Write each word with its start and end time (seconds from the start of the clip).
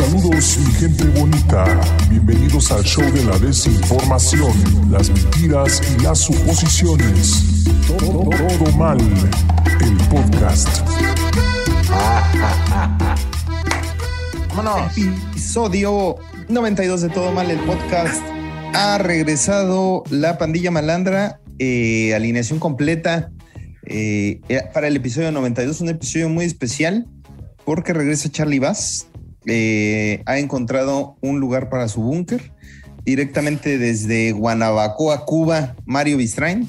Saludos 0.00 0.58
mi 0.66 0.72
gente 0.72 1.04
bonita, 1.20 1.64
bienvenidos 2.08 2.72
al 2.72 2.82
show 2.84 3.04
de 3.12 3.22
la 3.22 3.38
desinformación, 3.38 4.50
las 4.90 5.10
mentiras 5.10 5.82
y 5.92 6.02
las 6.02 6.20
suposiciones. 6.20 7.64
Todo, 7.86 8.30
todo 8.30 8.72
mal, 8.78 8.98
el 8.98 9.96
podcast. 10.08 10.68
Vámonos. 14.56 14.96
Episodio 14.96 16.16
92 16.48 17.02
de 17.02 17.08
Todo 17.10 17.32
Mal, 17.32 17.50
el 17.50 17.60
podcast. 17.60 18.22
Ha 18.72 18.96
regresado 18.96 20.02
la 20.08 20.38
pandilla 20.38 20.70
malandra, 20.70 21.40
eh, 21.58 22.14
alineación 22.14 22.58
completa 22.58 23.30
eh, 23.84 24.40
eh, 24.48 24.62
para 24.72 24.88
el 24.88 24.96
episodio 24.96 25.30
92, 25.30 25.82
un 25.82 25.90
episodio 25.90 26.30
muy 26.30 26.46
especial 26.46 27.06
porque 27.66 27.92
regresa 27.92 28.30
Charlie 28.30 28.60
Bass. 28.60 29.09
Eh, 29.46 30.22
ha 30.26 30.38
encontrado 30.38 31.16
un 31.20 31.40
lugar 31.40 31.68
para 31.70 31.88
su 31.88 32.02
búnker 32.02 32.52
directamente 33.04 33.78
desde 33.78 34.32
Guanabacoa, 34.32 35.24
Cuba, 35.24 35.74
Mario 35.86 36.16
Bistrain. 36.18 36.68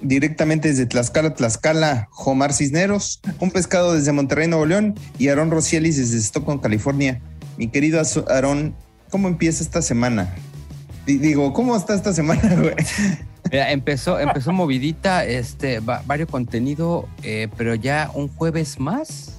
Directamente 0.00 0.68
desde 0.68 0.86
Tlaxcala, 0.86 1.34
Tlaxcala, 1.34 2.06
Jomar 2.12 2.52
Cisneros, 2.52 3.20
un 3.40 3.50
pescado 3.50 3.94
desde 3.94 4.12
Monterrey, 4.12 4.46
Nuevo 4.46 4.64
León 4.64 4.94
y 5.18 5.26
Aarón 5.26 5.50
Rocielis 5.50 5.96
desde 5.96 6.18
Stockton, 6.18 6.58
California. 6.60 7.20
Mi 7.56 7.66
querido 7.66 8.00
Aarón, 8.28 8.76
¿cómo 9.10 9.26
empieza 9.26 9.60
esta 9.64 9.82
semana? 9.82 10.32
Di- 11.04 11.18
Digo, 11.18 11.52
¿cómo 11.52 11.76
está 11.76 11.96
esta 11.96 12.12
semana, 12.12 12.56
empezó, 13.50 14.20
empezó 14.20 14.52
movidita, 14.52 15.24
este, 15.24 15.80
va- 15.80 16.02
varios 16.06 16.28
contenido, 16.28 17.08
eh, 17.24 17.48
pero 17.56 17.74
ya 17.74 18.08
un 18.14 18.28
jueves 18.28 18.78
más, 18.78 19.37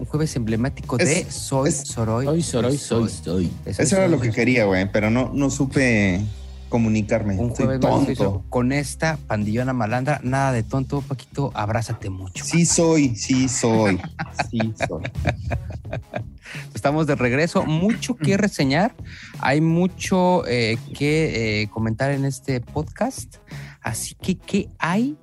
un 0.00 0.06
jueves 0.06 0.34
emblemático 0.36 0.96
de 0.96 1.30
Soy 1.30 1.68
es- 1.68 1.76
Soroy. 1.86 2.24
Soy, 2.24 2.42
soy, 2.42 2.78
soy, 2.78 3.08
soy. 3.10 3.52
Eso 3.66 3.82
era 3.82 3.90
Soroy, 3.90 4.10
lo 4.10 4.20
que 4.20 4.30
quería, 4.30 4.64
güey, 4.64 4.90
pero 4.90 5.10
no, 5.10 5.30
no 5.34 5.50
supe 5.50 6.20
comunicarme. 6.70 7.36
Un 7.36 7.50
jueves 7.50 7.80
tonto. 7.80 8.14
Soroy. 8.14 8.40
con 8.48 8.72
esta 8.72 9.18
pandillona 9.26 9.72
malandra, 9.72 10.20
nada 10.24 10.52
de 10.52 10.62
tonto, 10.62 11.02
Paquito, 11.02 11.50
abrázate 11.54 12.08
mucho. 12.10 12.44
Sí 12.44 12.64
soy, 12.64 13.14
sí 13.16 13.48
soy, 13.48 14.00
sí 14.50 14.72
soy. 14.88 15.02
Estamos 16.74 17.06
de 17.06 17.14
regreso, 17.16 17.64
mucho 17.66 18.14
que 18.16 18.36
reseñar, 18.36 18.94
hay 19.40 19.60
mucho 19.60 20.46
eh, 20.48 20.78
que 20.96 21.62
eh, 21.62 21.68
comentar 21.68 22.10
en 22.12 22.24
este 22.24 22.60
podcast, 22.60 23.36
así 23.82 24.14
que 24.14 24.36
¿qué 24.38 24.68
hay 24.78 25.16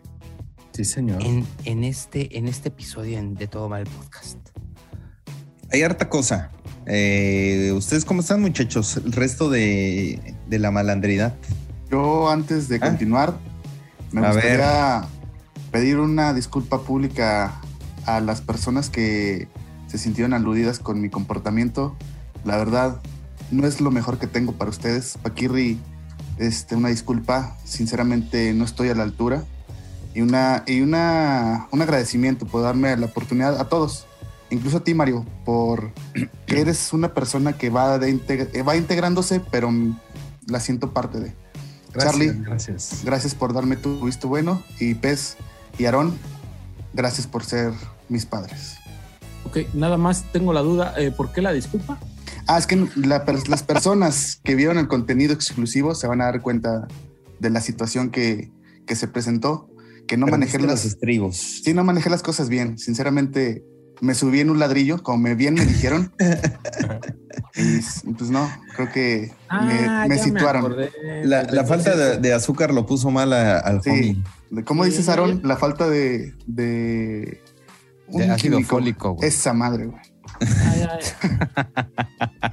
Sí, 0.74 0.86
señor. 0.86 1.24
en, 1.24 1.46
en 1.66 1.84
este, 1.84 2.38
en 2.38 2.48
este 2.48 2.68
episodio 2.70 3.18
en- 3.18 3.34
de 3.34 3.48
Todo 3.48 3.68
Mal 3.70 3.82
el 3.82 3.88
Podcast? 3.88 4.38
Hay 5.72 5.82
harta 5.84 6.10
cosa. 6.10 6.50
Eh, 6.86 7.74
¿Ustedes 7.76 8.06
cómo 8.06 8.22
están, 8.22 8.42
muchachos? 8.42 8.98
El 8.98 9.12
resto 9.12 9.50
de, 9.50 10.36
de 10.48 10.60
la 10.60 10.72
malandridad. 10.72 11.36
Yo 11.92 12.30
antes 12.30 12.68
de 12.70 12.78
Ah. 12.78 12.80
continuar, 12.80 13.38
me 14.12 14.26
A 14.26 14.32
gustaría 14.32 15.06
pedir 15.72 16.00
una 16.00 16.34
disculpa 16.34 16.82
pública 16.82 17.60
a 18.06 18.22
las 18.22 18.40
personas 18.42 18.90
que 18.90 19.48
se 19.88 19.98
sintieron 19.98 20.34
aludidas 20.34 20.80
con 20.80 21.02
mi 21.02 21.10
comportamiento. 21.10 21.96
La 22.46 22.56
verdad, 22.58 23.02
no 23.52 23.68
es 23.68 23.82
lo 23.82 23.92
mejor 23.92 24.18
que 24.18 24.28
tengo 24.28 24.54
para 24.54 24.70
ustedes. 24.70 25.18
Paquirri, 25.22 25.80
este, 26.38 26.76
una 26.76 26.90
disculpa. 26.90 27.58
Sinceramente, 27.66 28.54
no 28.54 28.64
estoy 28.64 28.90
a 28.90 28.96
la 28.96 29.04
altura. 29.04 29.44
Y, 30.14 30.22
una, 30.22 30.64
y 30.66 30.82
una, 30.82 31.68
un 31.72 31.82
agradecimiento 31.82 32.46
por 32.48 32.64
darme 32.64 32.96
la 32.98 33.06
oportunidad 33.06 33.60
a 33.60 33.70
todos, 33.70 34.07
incluso 34.50 34.78
a 34.78 34.84
ti, 34.84 34.94
Mario, 34.94 35.26
por 35.46 35.92
que 36.46 36.62
eres 36.62 36.94
una 36.94 37.14
persona 37.14 37.54
que 37.54 37.70
va, 37.70 37.98
de 38.00 38.14
integ- 38.14 38.50
eh, 38.54 38.62
va 38.62 38.76
integrándose, 38.76 39.40
pero 39.52 39.72
la 40.48 40.60
siento 40.60 40.94
parte 40.94 41.20
de. 41.20 41.34
Charlie, 41.98 42.32
Gracias. 42.44 43.02
gracias 43.04 43.34
por 43.34 43.54
darme 43.54 43.76
tu 43.76 44.06
visto 44.06 44.28
bueno. 44.28 44.62
Y 44.80 44.94
Pez 44.94 45.36
y 45.80 45.86
Aarón, 45.86 46.14
gracias 46.94 47.26
por 47.26 47.44
ser 47.44 47.72
mis 48.08 48.26
padres. 48.26 48.76
Ok, 49.46 49.60
nada 49.74 49.98
más 49.98 50.24
tengo 50.32 50.54
la 50.54 50.62
duda. 50.62 50.94
eh, 50.98 51.12
¿Por 51.12 51.32
qué 51.32 51.42
la 51.42 51.54
disculpa? 51.54 51.98
Ah, 52.46 52.58
es 52.58 52.68
que 52.68 52.88
la 52.96 53.26
per- 53.26 53.50
las 53.50 53.64
personas 53.64 54.40
que 54.44 54.56
vieron 54.56 54.78
el 54.78 54.88
contenido 54.88 55.34
exclusivo 55.34 55.96
se 55.96 56.08
van 56.08 56.22
a 56.22 56.26
dar 56.26 56.42
cuenta 56.42 56.88
de 57.40 57.50
la 57.50 57.62
situación 57.62 58.10
que, 58.10 58.52
que 58.86 58.96
se 58.96 59.08
presentó, 59.08 59.70
que 60.08 60.18
no 60.18 60.28
manejé 60.28 60.60
las, 60.60 60.68
los 60.68 60.86
estribos. 60.86 61.36
sí, 61.64 61.74
no 61.74 61.84
manejé 61.84 62.10
las 62.10 62.22
cosas 62.24 62.48
bien. 62.50 62.78
Sinceramente, 62.78 63.64
me 64.02 64.14
subí 64.14 64.40
en 64.42 64.50
un 64.50 64.60
ladrillo, 64.60 65.02
como 65.04 65.18
me 65.20 65.36
bien 65.36 65.54
me 65.56 65.66
dijeron. 65.66 66.12
y 67.56 68.14
pues 68.14 68.30
no, 68.30 68.50
creo 68.76 68.92
que 68.92 69.32
me, 69.64 70.08
me 70.08 70.18
situaron. 70.20 70.76
La, 71.24 71.44
la 71.44 71.64
falta 71.66 71.96
de, 71.96 72.18
de 72.18 72.34
azúcar 72.34 72.74
lo 72.74 72.86
puso 72.86 73.10
mal 73.10 73.34
a- 73.34 73.60
al 73.60 73.82
Sí. 73.82 73.90
homie. 73.90 74.64
¿Cómo 74.66 74.84
Sí, 74.86 74.92
dices. 74.92 75.10
Aaron? 75.10 75.42
La 75.44 75.58
falta 75.58 75.90
de. 75.90 76.34
de 76.46 77.42
De 78.08 78.30
ácido 78.30 78.58
químico. 78.58 78.70
fólico, 78.78 79.12
güey. 79.16 79.28
Esa 79.28 79.54
madre, 79.54 79.88
güey. 79.88 80.02
Ya, 80.40 80.76
ya, 80.76 81.00
ya. 81.00 81.90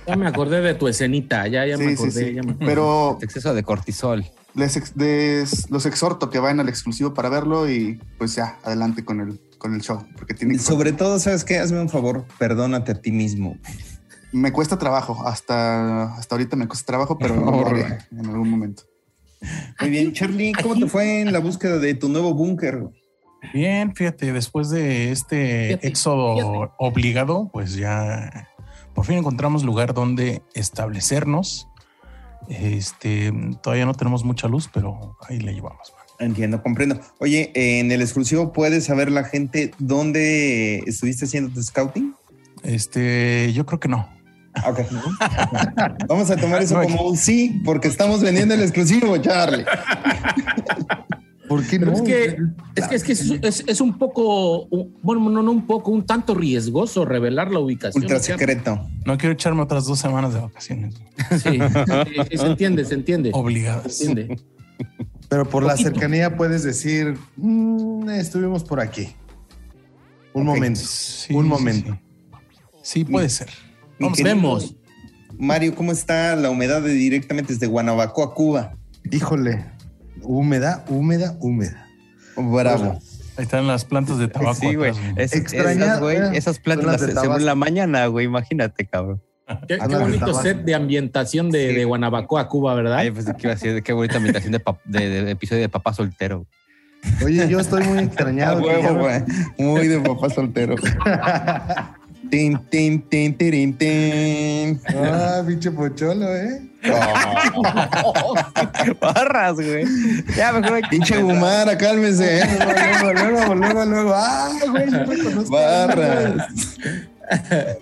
Ya 0.06 0.16
me 0.16 0.26
acordé 0.26 0.60
de 0.60 0.74
tu 0.74 0.88
escenita. 0.88 1.46
Ya, 1.48 1.66
ya 1.66 1.76
me 1.76 1.88
Sí, 1.88 1.92
acordé. 1.94 2.10
sí. 2.28 2.34
ya 2.34 2.42
me- 2.42 2.54
Pero 2.54 3.18
Exceso 3.20 3.52
de 3.54 3.62
cortisol. 3.62 4.24
les, 4.54 4.76
ex- 4.76 5.70
los 5.70 5.84
exhorto 5.86 6.30
que 6.30 6.38
vayan 6.38 6.60
al 6.60 6.68
exclusivo 6.68 7.12
para 7.14 7.28
verlo 7.28 7.68
y 7.68 8.00
pues 8.18 8.34
ya, 8.34 8.58
adelante 8.64 9.04
con 9.04 9.20
el, 9.20 9.40
con 9.64 9.74
el 9.74 9.80
show. 9.80 10.04
Porque 10.14 10.34
tiene 10.34 10.54
que- 10.54 10.60
Sobre 10.60 10.92
todo, 10.92 11.18
¿sabes 11.18 11.42
qué? 11.42 11.58
Hazme 11.58 11.80
un 11.80 11.88
favor, 11.88 12.26
perdónate 12.38 12.92
a 12.92 13.00
ti 13.00 13.10
mismo. 13.10 13.56
Me 14.30 14.52
cuesta 14.52 14.78
trabajo. 14.78 15.26
Hasta, 15.26 16.12
hasta 16.16 16.34
ahorita 16.34 16.54
me 16.54 16.68
cuesta 16.68 16.84
trabajo, 16.84 17.16
pero 17.16 17.34
lo 17.36 17.66
haré 17.66 17.98
en 18.12 18.26
algún 18.26 18.50
momento. 18.50 18.82
Muy 19.80 19.88
bien, 19.88 20.12
Charlie, 20.12 20.52
¿cómo 20.52 20.74
te 20.78 20.86
fue 20.86 21.22
en 21.22 21.32
la 21.32 21.38
búsqueda 21.38 21.78
de 21.78 21.94
tu 21.94 22.10
nuevo 22.10 22.34
búnker? 22.34 22.90
Bien, 23.54 23.94
fíjate, 23.94 24.34
después 24.34 24.68
de 24.68 25.10
este 25.12 25.68
Fíjate, 25.68 25.88
éxodo 25.88 26.34
fíjate. 26.36 26.72
obligado, 26.78 27.48
pues 27.50 27.74
ya 27.74 28.48
por 28.94 29.06
fin 29.06 29.16
encontramos 29.16 29.64
lugar 29.64 29.94
donde 29.94 30.42
establecernos. 30.54 31.68
Este, 32.50 33.32
todavía 33.62 33.86
no 33.86 33.94
tenemos 33.94 34.24
mucha 34.24 34.46
luz, 34.46 34.68
pero 34.72 35.16
ahí 35.26 35.40
la 35.40 35.52
llevamos. 35.52 35.90
Entiendo, 36.18 36.62
comprendo. 36.62 37.00
Oye, 37.18 37.50
en 37.54 37.90
el 37.90 38.00
exclusivo 38.00 38.52
puedes 38.52 38.84
saber 38.84 39.10
la 39.10 39.24
gente 39.24 39.72
dónde 39.78 40.78
estuviste 40.86 41.24
haciendo 41.24 41.50
tu 41.52 41.62
scouting. 41.62 42.14
Este, 42.62 43.52
yo 43.52 43.66
creo 43.66 43.80
que 43.80 43.88
no. 43.88 44.08
Ah, 44.54 44.70
Ok. 44.70 44.80
Vamos 46.08 46.30
a 46.30 46.36
tomar 46.36 46.62
eso 46.62 46.74
No, 46.80 46.84
como 46.84 47.08
un 47.08 47.16
sí, 47.16 47.60
porque 47.64 47.88
estamos 47.88 48.20
vendiendo 48.22 48.54
el 48.54 48.60
exclusivo, 48.62 49.16
Charlie. 49.18 49.64
¿Por 51.48 51.62
qué 51.66 51.78
Pero 51.78 51.92
es 51.92 52.00
que, 52.02 52.36
es 52.74 52.88
que, 52.88 52.94
es, 52.94 53.02
que 53.04 53.12
es, 53.12 53.30
es- 53.42 53.64
es 53.66 53.80
un 53.82 53.98
poco, 53.98 54.66
bueno, 55.02 55.28
no, 55.28 55.42
no 55.42 55.50
un 55.50 55.66
poco, 55.66 55.90
un 55.90 56.06
tanto 56.06 56.34
riesgoso 56.34 57.04
revelar 57.04 57.50
la 57.50 57.58
ubicación. 57.58 58.02
Ultra 58.02 58.16
¿no? 58.16 58.22
secreto. 58.24 58.88
No 59.04 59.18
quiero 59.18 59.34
echarme 59.34 59.60
otras 59.62 59.84
dos 59.84 59.98
semanas 59.98 60.32
de 60.32 60.40
vacaciones. 60.40 60.94
Sí, 61.32 61.36
sí, 61.42 61.58
sí, 62.30 62.38
se 62.38 62.46
entiende, 62.46 62.84
se 62.86 62.94
entiende. 62.94 63.30
Obligadas. 63.34 63.92
Se 63.94 64.06
entiende. 64.06 64.40
Pero 65.28 65.48
por 65.48 65.62
la 65.64 65.76
cercanía 65.76 66.36
puedes 66.36 66.62
decir, 66.62 67.18
"Mm, 67.36 68.08
estuvimos 68.10 68.64
por 68.64 68.80
aquí. 68.80 69.14
Un 70.32 70.44
momento. 70.46 70.80
Sí, 70.82 71.34
Un 71.34 71.46
momento. 71.48 71.92
Sí, 72.82 73.00
Sí, 73.00 73.04
puede 73.04 73.28
ser. 73.30 73.48
Mi 73.98 74.10
querido 74.12 74.34
Vemos. 74.34 74.74
Mario, 75.38 75.74
¿cómo 75.74 75.92
está 75.92 76.36
la 76.36 76.50
humedad 76.50 76.82
de 76.82 76.90
directamente 76.92 77.52
desde 77.54 77.66
Guanabacoa, 77.66 78.34
Cuba? 78.34 78.74
Híjole, 79.10 79.64
húmeda, 80.22 80.84
húmeda, 80.88 81.36
húmeda. 81.40 81.86
Bravo. 82.36 82.98
Ahí 83.36 83.44
están 83.44 83.66
las 83.66 83.84
plantas 83.84 84.18
de 84.18 84.28
tabaco. 84.28 84.54
Sí, 84.54 84.74
güey. 84.74 84.92
Es- 85.16 85.32
esas, 85.32 86.00
güey, 86.00 86.16
eh, 86.18 86.30
esas 86.34 86.58
plantas 86.58 86.86
las 86.86 86.92
las 87.00 87.00
de 87.02 87.08
en 87.08 87.14
Tabasco. 87.14 87.44
la 87.44 87.54
mañana, 87.54 88.06
güey. 88.06 88.26
Imagínate, 88.26 88.86
cabrón. 88.86 89.22
Qué, 89.68 89.76
bonito 89.78 90.34
set 90.40 90.58
de 90.64 90.74
ambientación 90.74 91.50
de, 91.50 91.68
Sí. 91.70 91.74
de 91.76 91.84
Guanabacoa, 91.84 92.48
Cuba, 92.48 92.74
¿verdad? 92.74 92.98
Ay, 92.98 93.10
pues, 93.10 93.26
¿qué 93.26 93.32
iba 93.42 93.52
a 93.52 93.56
decir? 93.56 93.82
Qué 93.82 93.92
bonita 93.92 94.16
imitación 94.18 94.52
de, 94.52 94.64
pap- 94.64 94.80
de- 94.84 95.24
de 95.24 95.30
episodio 95.30 95.60
de 95.62 95.68
papá 95.68 95.92
soltero. 95.92 96.46
Oye, 97.22 97.46
yo 97.48 97.60
estoy 97.60 97.84
muy 97.84 97.98
A 97.98 98.02
extrañado. 98.02 98.62
huevo, 98.62 98.94
me- 98.94 99.00
güey. 99.00 99.22
Muy 99.58 99.88
de 99.88 100.00
papá 100.00 100.30
soltero. 100.30 100.76
tin, 102.30 102.58
tin, 102.70 103.02
tin, 103.02 103.34
tirin, 103.36 103.76
tin. 103.76 104.80
Ah, 104.96 105.42
pinche 105.46 105.70
pocholo, 105.70 106.34
¿eh? 106.34 106.70
Barras, 109.00 109.54
güey. 109.56 109.84
Ya, 110.36 110.52
mejor 110.52 110.74
hay 110.76 110.82
que- 110.82 110.88
Pinche 110.88 111.20
Gumara, 111.22 111.76
cálmese. 111.76 112.40
¿eh? 112.40 112.44
Luego, 113.02 113.12
luego, 113.14 113.54
luego, 113.54 113.84
luego. 113.84 114.12
Ah, 114.14 114.48
güey, 114.70 114.84
ahí, 114.84 115.44
Barras. 115.50 116.48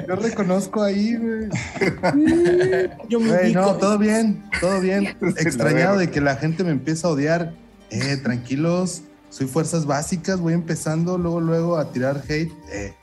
Yo 0.08 0.16
reconozco 0.16 0.82
ahí, 0.82 1.16
güey. 1.16 1.48
Yo 3.08 3.20
me 3.20 3.28
Güey, 3.28 3.54
no, 3.54 3.74
todo 3.76 3.98
bien, 3.98 4.42
todo 4.60 4.80
bien. 4.80 5.16
Extrañado 5.38 5.98
de 5.98 6.10
que 6.10 6.20
la 6.20 6.36
gente 6.36 6.64
me 6.64 6.70
empieza 6.70 7.08
a 7.08 7.10
odiar. 7.10 7.52
Eh, 7.90 8.16
tranquilos, 8.22 9.02
soy 9.28 9.46
fuerzas 9.46 9.84
básicas, 9.84 10.40
voy 10.40 10.54
empezando 10.54 11.18
luego, 11.18 11.40
luego 11.40 11.76
a 11.76 11.92
tirar 11.92 12.22
hate. 12.26 12.50
Eh, 12.72 12.94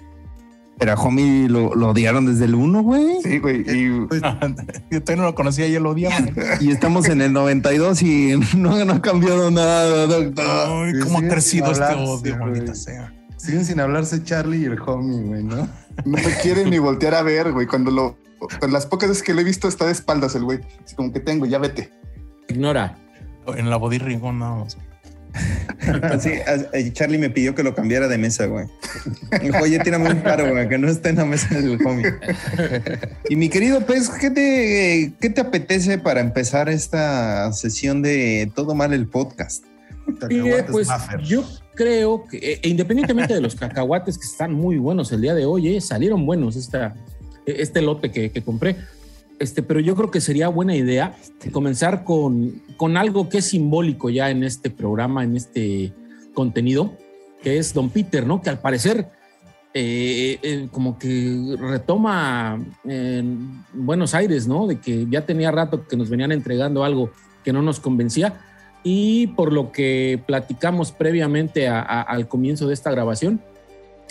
Pero 0.80 0.94
a 0.94 0.96
Homie 0.96 1.48
lo, 1.48 1.76
lo 1.76 1.90
odiaron 1.90 2.26
desde 2.26 2.46
el 2.46 2.56
1, 2.56 2.82
güey. 2.82 3.22
Sí, 3.22 3.38
güey. 3.38 3.64
Y 3.68 4.06
Pues, 4.08 4.22
Yo 4.92 5.04
todavía 5.04 5.24
no 5.24 5.30
lo 5.30 5.36
conocía 5.36 5.68
y 5.68 5.76
él 5.76 5.84
lo 5.84 5.92
odiaba. 5.92 6.26
Y 6.60 6.72
estamos 6.72 7.08
en 7.08 7.22
el 7.22 7.34
92 7.34 8.02
y 8.02 8.34
no, 8.58 8.84
no 8.84 8.94
ha 8.94 9.02
cambiado 9.02 9.52
nada, 9.52 10.08
doctor. 10.08 10.46
Ay, 10.48 10.94
Sí, 10.94 11.00
cómo 11.02 11.18
ha 11.20 11.22
sí, 11.22 11.28
crecido 11.28 11.72
este 11.72 11.84
odio, 11.84 12.18
güey. 12.38 12.52
maldita 12.52 12.74
sea. 12.74 13.14
Siguen 13.40 13.66
sin 13.66 13.80
hablarse 13.80 14.24
Charlie 14.24 14.62
y 14.62 14.66
el 14.66 14.80
homie, 14.80 15.22
güey, 15.22 15.44
¿no? 15.44 15.68
no 16.06 16.18
me 16.18 16.36
quiere 16.42 16.66
ni 16.66 16.78
voltear 16.78 17.16
a 17.16 17.24
ver, 17.24 17.52
güey. 17.52 17.66
Cuando 17.66 17.90
lo. 17.92 18.18
Las 18.70 18.86
pocas 18.86 19.10
veces 19.10 19.24
que 19.24 19.34
lo 19.34 19.42
he 19.42 19.44
visto 19.44 19.68
está 19.68 19.86
de 19.86 19.92
espaldas 19.92 20.36
el 20.36 20.44
güey. 20.44 20.60
Así 20.86 20.96
como 20.96 21.12
que 21.12 21.20
tengo, 21.20 21.46
ya 21.46 21.58
vete. 21.58 21.92
Ignora. 22.48 22.98
En 23.48 23.70
la 23.70 23.78
bodirrigón 23.78 24.40
nada 24.40 24.56
más. 24.56 24.78
Así, 26.04 26.32
a- 26.34 26.94
Charlie 26.94 27.18
me 27.18 27.30
pidió 27.30 27.54
que 27.56 27.64
lo 27.64 27.76
cambiara 27.76 28.08
de 28.08 28.18
mesa, 28.18 28.46
güey. 28.46 28.68
Dijo, 29.42 29.58
oye, 29.62 29.80
tírame 29.80 30.10
un 30.10 30.22
paro, 30.22 30.50
güey, 30.50 30.68
que 30.68 30.78
no 30.78 30.88
esté 30.88 31.10
en 31.10 31.18
la 31.18 31.26
mesa 31.26 31.56
del 31.56 31.86
homie. 31.86 32.14
Y 33.30 33.36
mi 33.36 33.50
querido 33.50 33.86
Pez, 33.86 34.10
¿qué 34.10 34.30
te, 34.32 35.14
¿qué 35.20 35.30
te 35.30 35.42
apetece 35.42 35.98
para 35.98 36.22
empezar 36.22 36.70
esta 36.70 37.52
sesión 37.54 38.02
de 38.02 38.52
Todo 38.56 38.76
Mal 38.76 38.94
el 38.94 39.08
podcast? 39.08 39.64
Cacahuates 40.20 40.72
pues 40.72 40.88
yo 41.24 41.44
creo 41.80 42.26
que 42.26 42.38
eh, 42.38 42.60
independientemente 42.64 43.34
de 43.34 43.40
los 43.40 43.56
cacahuates 43.56 44.18
que 44.18 44.26
están 44.26 44.54
muy 44.54 44.78
buenos 44.78 45.14
el 45.14 45.22
día 45.22 45.34
de 45.34 45.46
hoy, 45.46 45.78
eh, 45.78 45.80
salieron 45.80 46.26
buenos 46.26 46.58
esta, 46.58 46.94
eh, 47.46 47.56
este 47.60 47.82
lote 47.82 48.12
que, 48.12 48.32
que 48.32 48.42
compré. 48.42 48.76
Este, 49.40 49.64
pero 49.64 49.80
yo 49.80 49.96
creo 49.96 50.12
que 50.12 50.20
sería 50.20 50.50
buena 50.50 50.76
idea 50.76 51.16
comenzar 51.54 52.04
con, 52.04 52.62
con 52.76 52.98
algo 52.98 53.30
que 53.30 53.38
es 53.38 53.46
simbólico 53.46 54.10
ya 54.10 54.30
en 54.30 54.44
este 54.44 54.70
programa, 54.70 55.24
en 55.24 55.38
este 55.38 55.94
contenido, 56.34 56.92
que 57.42 57.58
es 57.58 57.74
Don 57.74 57.90
Peter, 57.90 58.28
¿no? 58.28 58.42
Que 58.42 58.50
al 58.50 58.60
parecer 58.60 59.08
eh, 59.74 60.38
eh, 60.42 60.68
como 60.74 61.00
que 61.00 61.56
retoma 61.58 62.60
en 62.84 63.64
Buenos 63.72 64.14
Aires, 64.14 64.50
¿no? 64.50 64.68
De 64.68 64.82
que 64.82 65.08
ya 65.10 65.26
tenía 65.26 65.50
rato 65.50 65.88
que 65.88 65.96
nos 65.96 66.10
venían 66.10 66.34
entregando 66.34 66.84
algo 66.84 67.10
que 67.46 67.54
no 67.54 67.62
nos 67.62 67.80
convencía 67.80 68.49
y 68.84 69.28
por 69.28 69.52
lo 69.54 69.72
que 69.72 70.22
platicamos 70.26 70.92
previamente 70.92 71.68
a- 71.68 71.82
a- 71.82 72.02
al 72.02 72.28
comienzo 72.28 72.68
de 72.68 72.74
esta 72.74 72.92
grabación, 72.92 73.42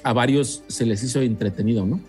a 0.05 0.13
varios 0.13 0.63
se 0.69 0.87
les 0.87 1.03
hizo 1.03 1.21
entretenido, 1.21 1.85
¿no? 1.87 2.01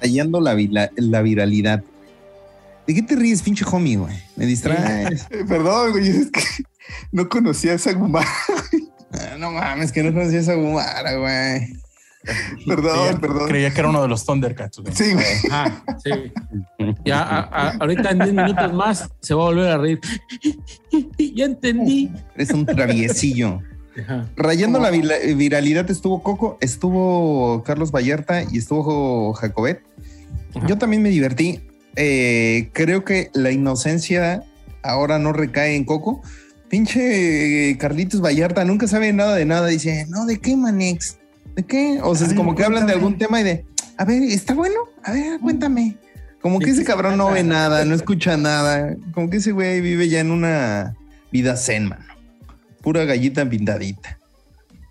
Hallando 0.00 0.40
la, 0.40 0.54
vila- 0.54 0.90
la 0.96 1.22
viralidad. 1.22 1.82
¿De 2.86 2.94
qué 2.94 3.02
te 3.02 3.16
ríes, 3.16 3.42
pinche 3.42 3.64
homie, 3.70 3.96
güey? 3.96 4.14
Me 4.36 4.44
distraes. 4.46 5.26
Perdón, 5.48 5.92
güey. 5.92 6.08
Es 6.08 6.30
que 6.30 6.42
no 7.12 7.28
conocía 7.28 7.74
esa 7.74 7.92
gumara. 7.94 8.28
Ah, 9.12 9.36
no 9.38 9.50
mames, 9.52 9.92
que 9.92 10.02
no 10.02 10.12
conocía 10.12 10.40
esa 10.40 10.54
gumara, 10.54 11.14
güey. 11.16 11.76
Perdón, 12.66 12.96
Creía, 13.06 13.20
perdón. 13.20 13.48
creía 13.48 13.70
que 13.74 13.80
era 13.80 13.88
uno 13.90 14.02
de 14.02 14.08
los 14.08 14.24
Thundercats. 14.24 14.78
güey. 14.78 14.94
Sí, 14.94 15.12
güey. 15.12 15.24
Ajá, 15.50 15.84
sí. 16.02 16.10
Ya 17.04 17.20
a- 17.22 17.40
a- 17.40 17.76
ahorita 17.80 18.10
en 18.10 18.18
10 18.18 18.32
minutos 18.34 18.72
más 18.72 19.08
se 19.20 19.34
va 19.34 19.42
a 19.42 19.46
volver 19.46 19.68
a 19.68 19.78
reír. 19.78 20.00
ya 21.34 21.44
entendí. 21.44 22.10
Eres 22.34 22.50
un 22.50 22.64
traviesillo. 22.66 23.60
Ajá. 24.00 24.26
Rayando 24.36 24.78
la 24.80 24.90
viralidad 24.90 25.88
estuvo 25.90 26.22
Coco, 26.22 26.58
estuvo 26.60 27.62
Carlos 27.62 27.92
Vallarta 27.92 28.42
y 28.50 28.58
estuvo 28.58 29.32
Jacobet. 29.34 29.82
Ajá. 30.54 30.66
Yo 30.66 30.78
también 30.78 31.02
me 31.02 31.10
divertí. 31.10 31.60
Eh, 31.96 32.70
creo 32.72 33.04
que 33.04 33.30
la 33.34 33.50
inocencia 33.52 34.42
ahora 34.82 35.18
no 35.18 35.32
recae 35.32 35.76
en 35.76 35.84
Coco. 35.84 36.22
Pinche 36.68 37.76
Carlitos 37.78 38.20
Vallarta 38.20 38.64
nunca 38.64 38.88
sabe 38.88 39.12
nada 39.12 39.36
de 39.36 39.44
nada. 39.44 39.68
Dice, 39.68 40.06
no, 40.08 40.26
¿de 40.26 40.40
qué, 40.40 40.56
Manex? 40.56 41.18
¿De 41.54 41.62
qué? 41.62 42.00
O 42.02 42.14
sea, 42.14 42.26
es 42.26 42.34
como 42.34 42.54
que 42.54 42.64
hablan 42.64 42.86
de 42.86 42.92
algún 42.94 43.16
tema 43.18 43.40
y 43.40 43.44
de, 43.44 43.64
a 43.96 44.04
ver, 44.04 44.22
¿está 44.22 44.54
bueno? 44.54 44.74
A 45.04 45.12
ver, 45.12 45.38
cuéntame. 45.40 45.96
Como 46.42 46.58
¿De 46.58 46.64
que 46.66 46.70
ese 46.72 46.80
se 46.80 46.84
cabrón 46.86 47.16
no 47.16 47.30
ve 47.30 47.42
nada, 47.42 47.84
no 47.84 47.94
escucha 47.94 48.36
nada. 48.36 48.96
Como 49.12 49.30
que 49.30 49.38
ese 49.38 49.52
güey 49.52 49.80
vive 49.80 50.08
ya 50.08 50.20
en 50.20 50.30
una 50.30 50.94
vida 51.32 51.56
zen, 51.56 51.88
mano. 51.88 52.04
Pura 52.82 53.04
gallita 53.04 53.48
pintadita. 53.48 54.18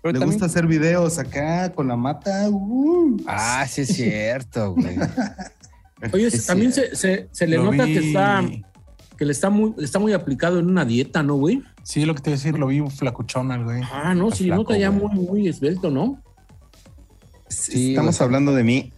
Pero 0.02 0.12
Le 0.12 0.18
también- 0.18 0.30
gusta 0.30 0.46
hacer 0.46 0.66
videos 0.66 1.18
acá 1.18 1.70
con 1.72 1.86
la 1.88 1.96
mata. 1.96 2.48
uh. 2.50 3.16
Ah, 3.26 3.64
sí 3.68 3.82
es 3.82 3.88
cierto, 3.88 4.74
güey. 4.74 4.96
Oye, 6.12 6.30
Sí, 6.30 6.46
también 6.46 6.72
se, 6.72 6.94
se- 6.96 7.28
se 7.30 7.46
le 7.46 7.56
Lo 7.56 7.64
nota 7.70 7.84
vi- 7.84 7.94
que 7.94 8.08
está 8.08 8.42
que 9.16 9.24
le 9.24 9.30
está 9.32 9.48
muy 9.48 9.72
está 9.78 10.00
muy 10.00 10.12
aplicado 10.12 10.58
en 10.58 10.68
una 10.68 10.84
dieta, 10.84 11.22
¿no, 11.22 11.36
güey? 11.36 11.62
Sí, 11.84 12.04
lo 12.04 12.14
que 12.16 12.20
te 12.20 12.30
iba 12.30 12.34
a 12.34 12.38
decir, 12.38 12.58
lo 12.58 12.66
vi 12.66 12.82
flacuchón 12.90 13.52
al 13.52 13.62
güey. 13.64 13.80
Ah, 13.92 14.12
no, 14.12 14.30
sí, 14.32 14.46
flaco, 14.46 14.62
nota 14.64 14.76
ya 14.76 14.88
güey. 14.88 15.14
muy 15.16 15.24
muy 15.26 15.48
esbelto, 15.48 15.88
¿no? 15.90 16.20
Sí, 17.48 17.90
Estamos 17.90 18.16
güey. 18.18 18.24
hablando 18.26 18.54
de 18.54 18.64
mí. 18.64 18.92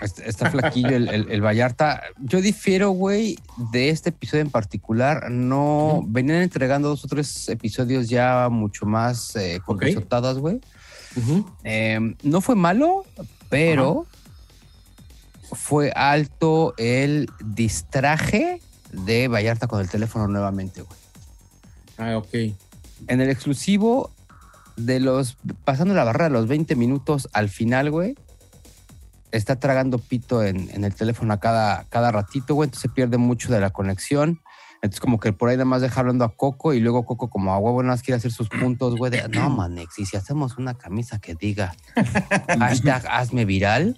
Está, 0.00 0.24
está 0.24 0.50
flaquillo 0.50 0.88
el, 0.88 1.08
el- 1.08 1.30
el 1.30 1.40
Vallarta. 1.44 2.02
Yo 2.18 2.40
difiero, 2.40 2.90
güey, 2.90 3.38
de 3.72 3.88
este 3.90 4.08
episodio 4.10 4.42
en 4.42 4.50
particular. 4.50 5.30
No 5.30 6.02
venían 6.06 6.42
entregando 6.42 6.88
dos 6.88 7.04
o 7.04 7.08
tres 7.08 7.48
episodios 7.48 8.08
ya 8.08 8.48
mucho 8.50 8.84
más 8.86 9.36
eh, 9.36 9.60
con 9.64 9.76
Ok. 9.76 9.82
risotadas, 9.82 10.38
güey. 10.38 10.60
Eh, 11.62 12.00
no 12.22 12.40
fue 12.40 12.54
malo, 12.56 13.04
pero 13.48 14.06
fue 15.52 15.92
alto 15.94 16.74
el 16.78 17.28
distraje 17.44 18.60
de 18.92 19.28
Vallarta 19.28 19.66
con 19.68 19.80
el 19.80 19.88
teléfono 19.88 20.26
nuevamente, 20.26 20.82
güey. 20.82 20.98
Ah, 21.98 22.16
ok. 22.16 22.54
En 23.08 23.20
el 23.20 23.28
exclusivo 23.30 24.10
de 24.76 25.00
los 25.00 25.36
pasando 25.64 25.94
la 25.94 26.04
barrera 26.04 26.24
de 26.24 26.30
los 26.30 26.48
20 26.48 26.76
minutos 26.76 27.28
al 27.32 27.48
final, 27.48 27.90
güey, 27.90 28.16
está 29.30 29.56
tragando 29.56 29.98
pito 29.98 30.42
en, 30.42 30.70
en 30.70 30.84
el 30.84 30.94
teléfono 30.94 31.32
a 31.32 31.40
cada, 31.40 31.84
cada 31.84 32.12
ratito, 32.12 32.54
güey, 32.54 32.66
entonces 32.66 32.82
se 32.82 32.88
pierde 32.88 33.16
mucho 33.16 33.52
de 33.52 33.60
la 33.60 33.70
conexión. 33.70 34.40
Entonces, 34.82 35.00
como 35.00 35.20
que 35.20 35.32
por 35.32 35.48
ahí 35.48 35.56
nada 35.56 35.64
más 35.64 35.80
deja 35.80 36.00
hablando 36.00 36.24
a 36.24 36.34
Coco 36.34 36.74
y 36.74 36.80
luego 36.80 37.06
Coco, 37.06 37.30
como 37.30 37.52
a 37.52 37.58
huevo, 37.58 37.82
nada 37.82 37.94
más 37.94 38.02
quiere 38.02 38.16
hacer 38.16 38.32
sus 38.32 38.48
puntos, 38.48 38.96
güey, 38.96 39.12
de 39.12 39.28
no, 39.28 39.48
Manex, 39.56 39.98
y 40.00 40.06
si 40.06 40.16
hacemos 40.16 40.58
una 40.58 40.74
camisa 40.74 41.20
que 41.20 41.36
diga 41.36 41.74
hashtag 42.58 43.06
hazme 43.08 43.44
viral. 43.44 43.96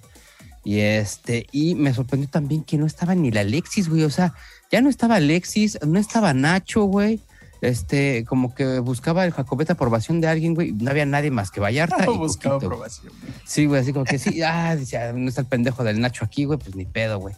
Y 0.63 0.81
este, 0.81 1.47
y 1.53 1.75
me 1.75 1.93
sorprendió 1.93 2.29
también 2.29 2.65
que 2.65 2.79
no 2.79 2.87
estaba 2.87 3.15
ni 3.15 3.31
la 3.31 3.41
Alexis, 3.41 3.89
güey. 3.89 4.05
O 4.05 4.11
sea, 4.11 4.35
ya 4.71 4.81
no 4.81 4.89
estaba 4.89 5.17
Alexis, 5.17 5.79
no 5.87 5.99
estaba 5.99 6.33
Nacho, 6.33 6.85
güey. 6.85 7.21
Este, 7.65 8.27
como 8.27 8.55
que 8.55 8.79
buscaba 8.81 9.25
el 9.25 9.33
Jacobeta 9.33 9.73
aprobación 9.73 10.21
de 10.21 10.29
alguien, 10.29 10.55
güey. 10.55 10.73
No 10.73 10.91
había 10.91 11.07
nadie 11.07 11.31
más 11.31 11.51
que 11.51 11.61
Vallarta. 11.61 12.05
y 12.13 12.19
Buscaba 12.19 12.57
güey. 12.57 12.67
aprobación. 12.67 13.13
Sí, 13.45 13.65
güey, 13.65 13.81
así 13.81 13.93
como 13.95 14.05
que 14.05 14.19
sí, 14.19 14.43
ah, 14.47 14.77
dice, 14.77 14.99
ah, 14.99 15.13
no 15.15 15.29
está 15.29 15.41
el 15.41 15.47
pendejo 15.47 15.83
del 15.83 15.99
Nacho 15.99 16.27
aquí, 16.27 16.45
güey, 16.45 16.59
pues 16.59 16.77
ni 16.77 16.85
pedo, 16.85 17.19
güey. 17.19 17.35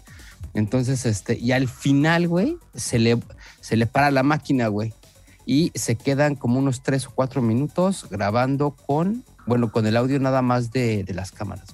Entonces, 0.53 1.07
este, 1.07 1.39
y 1.39 1.53
al 1.53 1.69
final, 1.69 2.27
güey, 2.27 2.57
se 2.75 2.99
le, 2.99 3.19
se 3.61 3.77
le 3.77 3.87
para 3.87 4.11
la 4.11 4.25
máquina, 4.25 4.67
güey. 4.67 4.95
Y 5.45 5.71
se 5.77 5.95
quedan 5.95 6.35
como 6.35 6.59
unos 6.59 6.83
tres 6.83 7.07
o 7.07 7.13
cuatro 7.15 7.41
minutos 7.41 8.07
grabando 8.11 8.73
con, 8.73 9.23
bueno, 9.47 9.71
con 9.71 9.87
el 9.87 9.97
audio 9.97 10.19
nada 10.19 10.43
más 10.43 10.73
de, 10.73 11.05
de 11.05 11.15
las 11.15 11.31
cámaras. 11.31 11.69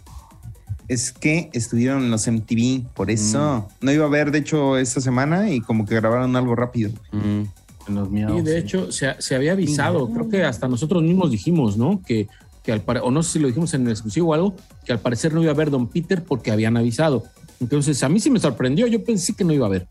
Es 0.88 1.10
que 1.10 1.48
estuvieron 1.54 2.02
en 2.02 2.10
los 2.10 2.26
MTV, 2.26 2.92
por 2.92 3.10
eso. 3.10 3.66
No 3.80 3.92
iba 3.92 4.04
a 4.04 4.10
ver, 4.10 4.30
de 4.30 4.40
hecho, 4.40 4.76
esta 4.76 5.00
semana 5.00 5.48
y 5.48 5.62
como 5.62 5.86
que 5.86 5.94
grabaron 5.94 6.36
algo 6.36 6.54
rápido. 6.54 6.90
Mm. 7.12 7.44
En 7.88 7.94
los 7.94 8.10
miados. 8.10 8.38
Y 8.38 8.42
de 8.42 8.52
sí. 8.52 8.58
hecho, 8.58 8.92
se, 8.92 9.14
se 9.18 9.34
había 9.34 9.52
avisado, 9.52 10.08
creo 10.10 10.28
que 10.28 10.44
hasta 10.44 10.68
nosotros 10.68 11.02
mismos 11.02 11.30
dijimos, 11.30 11.76
¿no? 11.76 12.00
Que, 12.06 12.28
que 12.62 12.72
al 12.72 12.82
o 13.02 13.10
no 13.10 13.22
sé 13.22 13.32
si 13.32 13.38
lo 13.38 13.48
dijimos 13.48 13.74
en 13.74 13.86
el 13.86 13.90
exclusivo 13.92 14.30
o 14.30 14.34
algo, 14.34 14.54
que 14.84 14.92
al 14.92 15.00
parecer 15.00 15.32
no 15.34 15.42
iba 15.42 15.50
a 15.50 15.54
haber 15.54 15.70
Don 15.70 15.88
Peter 15.88 16.22
porque 16.22 16.50
habían 16.50 16.76
avisado. 16.76 17.24
Entonces, 17.60 18.02
a 18.02 18.08
mí 18.08 18.20
sí 18.20 18.30
me 18.30 18.40
sorprendió, 18.40 18.86
yo 18.86 19.04
pensé 19.04 19.34
que 19.34 19.44
no 19.44 19.52
iba 19.52 19.66
a 19.66 19.68
haber. 19.68 19.86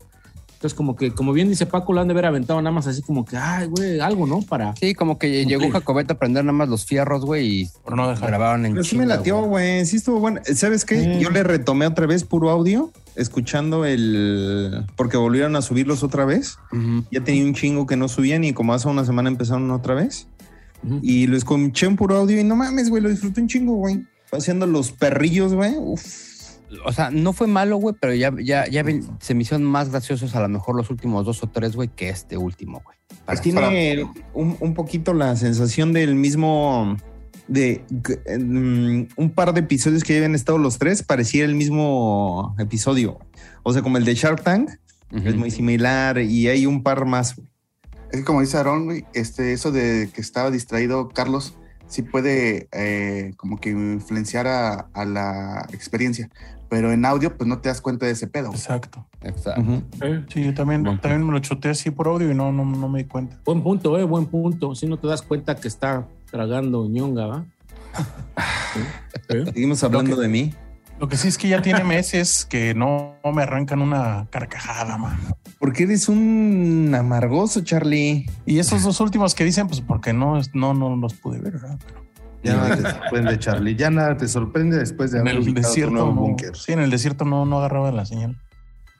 Entonces, 0.62 0.76
como 0.76 0.94
que, 0.94 1.10
como 1.10 1.32
bien 1.32 1.48
dice 1.48 1.66
Paco, 1.66 1.92
lo 1.92 2.00
han 2.00 2.06
de 2.06 2.12
haber 2.12 2.26
aventado 2.26 2.62
nada 2.62 2.72
más 2.72 2.86
así 2.86 3.02
como 3.02 3.24
que, 3.24 3.36
ay, 3.36 3.66
güey, 3.66 3.98
algo, 3.98 4.28
¿no? 4.28 4.42
Para. 4.42 4.76
Sí, 4.76 4.94
como 4.94 5.18
que 5.18 5.44
llegó. 5.44 5.68
Jacobeta 5.72 6.14
a 6.14 6.18
prender 6.20 6.44
nada 6.44 6.56
más 6.56 6.68
los 6.68 6.86
fierros, 6.86 7.24
güey, 7.24 7.62
y 7.62 7.68
Por 7.82 7.96
no 7.96 8.08
dejar. 8.08 8.28
grabaron 8.28 8.64
en 8.64 8.74
Pero 8.74 8.84
sí 8.84 8.96
me 8.96 9.04
latió, 9.04 9.42
güey. 9.42 9.84
Sí 9.86 9.96
estuvo 9.96 10.20
bueno. 10.20 10.40
¿Sabes 10.54 10.84
qué? 10.84 10.98
Mm. 10.98 11.18
Yo 11.18 11.30
le 11.30 11.42
retomé 11.42 11.88
otra 11.88 12.06
vez 12.06 12.22
puro 12.22 12.48
audio, 12.48 12.92
escuchando 13.16 13.84
el... 13.84 14.86
Porque 14.94 15.16
volvieron 15.16 15.56
a 15.56 15.62
subirlos 15.62 16.04
otra 16.04 16.24
vez. 16.24 16.58
Ya 17.10 17.24
tenía 17.24 17.44
un 17.44 17.54
chingo 17.54 17.88
que 17.88 17.96
no 17.96 18.06
subían 18.06 18.44
y 18.44 18.52
como 18.52 18.72
hace 18.72 18.86
una 18.86 19.04
semana 19.04 19.30
empezaron 19.30 19.68
otra 19.72 19.94
vez. 19.94 20.28
Y 21.02 21.26
lo 21.26 21.36
escuché 21.36 21.86
en 21.86 21.96
puro 21.96 22.18
audio 22.18 22.38
y 22.38 22.44
no 22.44 22.54
mames, 22.54 22.88
güey, 22.88 23.02
lo 23.02 23.08
disfruté 23.08 23.40
un 23.40 23.48
chingo, 23.48 23.74
güey. 23.74 24.04
Haciendo 24.30 24.68
los 24.68 24.92
perrillos, 24.92 25.54
güey. 25.54 25.74
Uf. 25.76 26.31
O 26.84 26.92
sea, 26.92 27.10
no 27.10 27.32
fue 27.32 27.46
malo, 27.46 27.76
güey, 27.76 27.94
pero 28.00 28.14
ya, 28.14 28.32
ya, 28.42 28.66
ya 28.66 28.82
ven- 28.82 29.06
se 29.20 29.34
me 29.34 29.42
hicieron 29.42 29.64
más 29.64 29.90
graciosos 29.90 30.34
a 30.34 30.40
lo 30.40 30.48
mejor 30.48 30.74
los 30.76 30.90
últimos 30.90 31.26
dos 31.26 31.42
o 31.42 31.48
tres, 31.48 31.76
güey, 31.76 31.88
que 31.88 32.08
este 32.08 32.36
último, 32.36 32.80
güey. 32.84 32.96
Para- 33.26 33.40
Tiene 33.40 34.06
un, 34.34 34.56
un 34.60 34.74
poquito 34.74 35.12
la 35.14 35.36
sensación 35.36 35.92
del 35.92 36.14
mismo... 36.14 36.96
De 37.48 37.84
un 39.16 39.32
par 39.34 39.52
de 39.52 39.60
episodios 39.60 40.04
que 40.04 40.16
habían 40.16 40.34
estado 40.34 40.58
los 40.58 40.78
tres, 40.78 41.02
parecía 41.02 41.44
el 41.44 41.54
mismo 41.54 42.54
episodio. 42.58 43.18
O 43.62 43.72
sea, 43.72 43.82
como 43.82 43.98
el 43.98 44.04
de 44.04 44.14
Shark 44.14 44.42
Tank, 44.42 44.70
es 45.10 45.34
muy 45.36 45.50
similar 45.50 46.18
y 46.20 46.48
hay 46.48 46.64
un 46.66 46.82
par 46.82 47.04
más. 47.04 47.36
güey. 47.36 47.48
Es 48.12 48.20
que 48.20 48.24
como 48.24 48.40
dice 48.40 48.56
Aaron, 48.56 48.84
güey, 48.86 49.04
este, 49.12 49.52
eso 49.52 49.72
de 49.72 50.08
que 50.14 50.20
estaba 50.20 50.50
distraído 50.50 51.08
Carlos, 51.10 51.54
sí 51.88 52.02
puede 52.02 52.68
eh, 52.72 53.32
como 53.36 53.58
que 53.58 53.70
influenciar 53.70 54.46
a, 54.46 54.88
a 54.94 55.04
la 55.04 55.66
experiencia. 55.72 56.30
Pero 56.72 56.90
en 56.90 57.04
audio, 57.04 57.36
pues 57.36 57.46
no 57.46 57.58
te 57.58 57.68
das 57.68 57.82
cuenta 57.82 58.06
de 58.06 58.12
ese 58.12 58.26
pedo. 58.28 58.48
Exacto. 58.50 59.06
Exacto. 59.20 59.62
Sí, 60.32 60.42
yo 60.42 60.54
también, 60.54 60.84
también 61.02 61.22
me 61.26 61.30
lo 61.30 61.38
chuté 61.40 61.68
así 61.68 61.90
por 61.90 62.08
audio 62.08 62.30
y 62.30 62.34
no, 62.34 62.50
no, 62.50 62.64
no 62.64 62.88
me 62.88 63.00
di 63.02 63.04
cuenta. 63.04 63.36
Buen 63.44 63.62
punto, 63.62 63.98
eh, 63.98 64.04
buen 64.04 64.24
punto. 64.24 64.74
Si 64.74 64.86
no 64.86 64.96
te 64.96 65.06
das 65.06 65.20
cuenta 65.20 65.54
que 65.54 65.68
está 65.68 66.06
tragando 66.30 66.88
ñonga, 66.88 67.26
¿va? 67.26 67.44
¿Eh? 69.28 69.44
Seguimos 69.52 69.84
hablando 69.84 70.16
que- 70.16 70.22
de 70.22 70.28
mí. 70.28 70.54
Lo 70.98 71.08
que 71.08 71.18
sí 71.18 71.28
es 71.28 71.36
que 71.36 71.48
ya 71.48 71.60
tiene 71.60 71.84
meses 71.84 72.46
que 72.46 72.72
no, 72.74 73.16
no 73.22 73.32
me 73.32 73.42
arrancan 73.42 73.82
una 73.82 74.26
carcajada, 74.30 74.96
man. 74.96 75.18
Porque 75.58 75.82
eres 75.82 76.08
un 76.08 76.94
amargoso, 76.96 77.60
Charlie. 77.60 78.24
Y 78.46 78.60
esos 78.60 78.82
dos 78.82 78.98
últimos 79.00 79.34
que 79.34 79.44
dicen, 79.44 79.66
pues 79.66 79.82
porque 79.82 80.14
no, 80.14 80.40
no, 80.54 80.72
no 80.72 80.96
los 80.96 81.12
pude 81.12 81.38
ver, 81.38 81.52
¿verdad? 81.54 81.78
Pero 81.86 82.01
Ya 82.42 82.54
nada 82.56 82.76
te 82.76 82.82
sorprende, 82.82 83.38
Charlie. 83.38 83.76
Ya 83.76 83.90
nada 83.90 84.16
te 84.16 84.28
sorprende 84.28 84.78
después 84.78 85.10
de 85.12 85.18
en 85.18 85.28
haber 85.28 85.34
el 85.36 85.42
ubicado 85.42 85.62
tu 85.62 85.68
desierto, 85.68 85.92
nuevo 85.94 86.10
no, 86.12 86.20
búnker. 86.20 86.56
sí, 86.56 86.72
en 86.72 86.80
el 86.80 86.90
desierto 86.90 87.24
no, 87.24 87.44
no 87.46 87.58
agarraba 87.58 87.92
la 87.92 88.04
señal. 88.04 88.36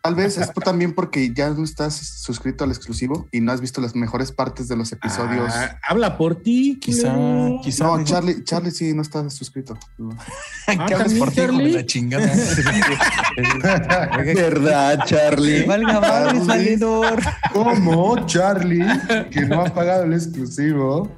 Tal 0.03 0.17
vez 0.17 0.37
es 0.37 0.49
por- 0.49 0.65
también 0.65 0.95
porque 0.95 1.33
ya 1.33 1.51
no 1.51 1.63
estás 1.63 1.95
suscrito 1.95 2.65
al 2.65 2.71
exclusivo 2.71 3.29
y 3.31 3.41
no 3.41 3.53
has 3.53 3.61
visto 3.61 3.81
las 3.81 3.95
mejores 3.95 4.33
partes 4.33 4.67
de 4.67 4.77
los 4.77 4.91
episodios. 4.91 5.53
Ah, 5.55 5.79
habla 5.89 6.19
por 6.19 6.35
ti. 6.43 6.77
Quizá, 6.81 7.13
culero. 7.15 7.61
quizá. 7.63 7.85
no, 7.85 8.03
Charlie, 8.05 8.43
Charlie 8.43 8.73
sí 8.73 8.93
no 8.95 9.03
está 9.03 9.31
suscrito. 9.31 9.79
¿Qué 9.97 10.03
Ah, 10.67 10.73
hables 10.73 10.99
¿también, 10.99 11.19
por 11.21 11.31
ti, 11.31 11.41
hijo 11.41 11.53
de 11.53 11.57
Charlie? 11.57 11.73
la 11.73 11.87
chingada? 11.87 12.33
¿Verdad, 14.35 15.05
Charlie? 15.07 15.63
Valga 15.67 16.01
madre, 16.01 16.39
valedor. 16.47 17.21
¿Cómo, 17.53 18.27
Charlie? 18.27 18.85
Que 19.31 19.43
no 19.43 19.61
ha 19.61 19.73
pagado 19.73 20.05
el 20.05 20.15
exclusivo. 20.15 21.11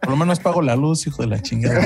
Por 0.00 0.10
lo 0.10 0.16
menos 0.16 0.38
pago 0.40 0.62
la 0.62 0.76
luz, 0.76 1.06
hijo 1.06 1.22
de 1.22 1.28
la 1.28 1.42
chingada. 1.42 1.80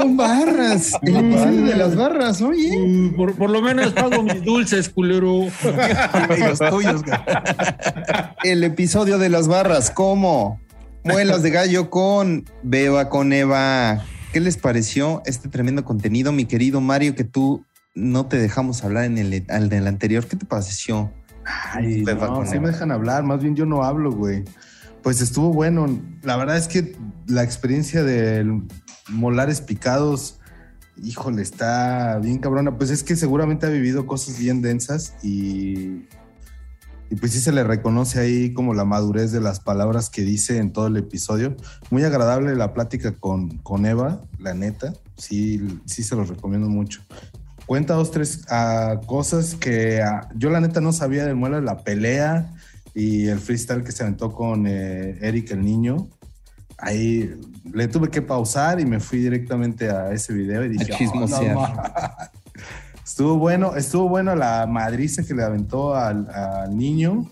Con 0.00 0.16
barras. 0.16 0.92
El 1.02 1.16
episodio 1.16 1.64
de 1.64 1.76
las 1.76 1.96
barras, 1.96 2.40
oye. 2.40 3.12
Por, 3.16 3.34
por 3.34 3.50
lo 3.50 3.60
menos 3.60 3.92
pago 3.92 4.22
mis 4.22 4.42
dulces, 4.42 4.88
culero. 4.88 5.42
y 6.36 6.40
los 6.40 6.58
tuyos, 6.58 7.02
güey. 7.04 7.18
El 8.42 8.64
episodio 8.64 9.18
de 9.18 9.28
las 9.28 9.46
barras, 9.46 9.90
¿cómo? 9.90 10.58
Muelas 11.04 11.42
de 11.42 11.50
gallo 11.50 11.90
con 11.90 12.44
Beba 12.62 13.08
con 13.08 13.32
Eva. 13.32 14.04
¿Qué 14.32 14.40
les 14.40 14.56
pareció 14.56 15.22
este 15.26 15.48
tremendo 15.48 15.84
contenido, 15.84 16.32
mi 16.32 16.44
querido 16.46 16.80
Mario, 16.80 17.14
que 17.14 17.24
tú 17.24 17.64
no 17.94 18.26
te 18.26 18.38
dejamos 18.38 18.84
hablar 18.84 19.04
en 19.04 19.18
el, 19.18 19.44
al 19.48 19.68
del 19.68 19.86
anterior? 19.86 20.26
¿Qué 20.26 20.36
te 20.36 20.46
pareció? 20.46 21.12
Ay, 21.44 22.04
Beba 22.04 22.28
no, 22.28 22.34
con 22.36 22.46
sí 22.46 22.54
Eva. 22.56 22.62
me 22.62 22.72
dejan 22.72 22.90
hablar, 22.92 23.22
más 23.24 23.42
bien 23.42 23.54
yo 23.54 23.66
no 23.66 23.82
hablo, 23.82 24.12
güey. 24.12 24.44
Pues 25.02 25.20
estuvo 25.20 25.52
bueno. 25.52 26.00
La 26.22 26.36
verdad 26.36 26.56
es 26.56 26.68
que 26.68 26.96
la 27.26 27.42
experiencia 27.42 28.02
de 28.02 28.44
molares 29.10 29.60
picados, 29.60 30.38
híjole, 31.02 31.42
está 31.42 32.18
bien 32.18 32.38
cabrona. 32.38 32.76
Pues 32.76 32.90
es 32.90 33.02
que 33.02 33.16
seguramente 33.16 33.66
ha 33.66 33.70
vivido 33.70 34.06
cosas 34.06 34.38
bien 34.38 34.62
densas 34.62 35.14
y, 35.22 36.06
y 37.10 37.16
pues 37.18 37.32
sí 37.32 37.40
se 37.40 37.52
le 37.52 37.64
reconoce 37.64 38.20
ahí 38.20 38.52
como 38.52 38.74
la 38.74 38.84
madurez 38.84 39.32
de 39.32 39.40
las 39.40 39.60
palabras 39.60 40.10
que 40.10 40.22
dice 40.22 40.58
en 40.58 40.72
todo 40.72 40.86
el 40.86 40.96
episodio. 40.96 41.56
Muy 41.90 42.04
agradable 42.04 42.54
la 42.56 42.72
plática 42.72 43.12
con, 43.12 43.58
con 43.58 43.86
Eva, 43.86 44.22
la 44.38 44.54
neta. 44.54 44.92
Sí, 45.16 45.80
sí 45.84 46.02
se 46.02 46.16
los 46.16 46.28
recomiendo 46.28 46.68
mucho 46.68 47.02
cuenta 47.70 47.94
dos, 47.94 48.10
tres 48.10 48.42
ah, 48.48 49.00
cosas 49.06 49.54
que 49.54 50.02
ah, 50.02 50.28
yo 50.34 50.50
la 50.50 50.58
neta 50.58 50.80
no 50.80 50.92
sabía 50.92 51.24
del 51.24 51.36
muela, 51.36 51.60
la 51.60 51.84
pelea 51.84 52.52
y 52.96 53.28
el 53.28 53.38
freestyle 53.38 53.84
que 53.84 53.92
se 53.92 54.02
aventó 54.02 54.32
con 54.32 54.66
eh, 54.66 55.16
Eric 55.20 55.52
el 55.52 55.64
niño. 55.64 56.08
Ahí 56.80 57.30
le 57.72 57.88
tuve 57.88 58.08
que 58.08 58.22
pausar 58.22 58.80
y 58.80 58.86
me 58.86 59.00
fui 59.00 59.18
directamente 59.20 59.90
a 59.90 60.12
ese 60.12 60.32
video 60.32 60.64
y 60.64 60.70
dije. 60.70 60.92
"Oh, 61.12 61.20
no 61.26 61.26
ma". 61.60 61.82
estuvo 63.04 63.36
bueno, 63.36 63.76
estuvo 63.76 64.08
bueno 64.08 64.34
la 64.36 64.66
madriza 64.66 65.22
que 65.24 65.34
le 65.34 65.42
aventó 65.42 65.94
al, 65.94 66.28
al 66.30 66.76
niño 66.76 67.26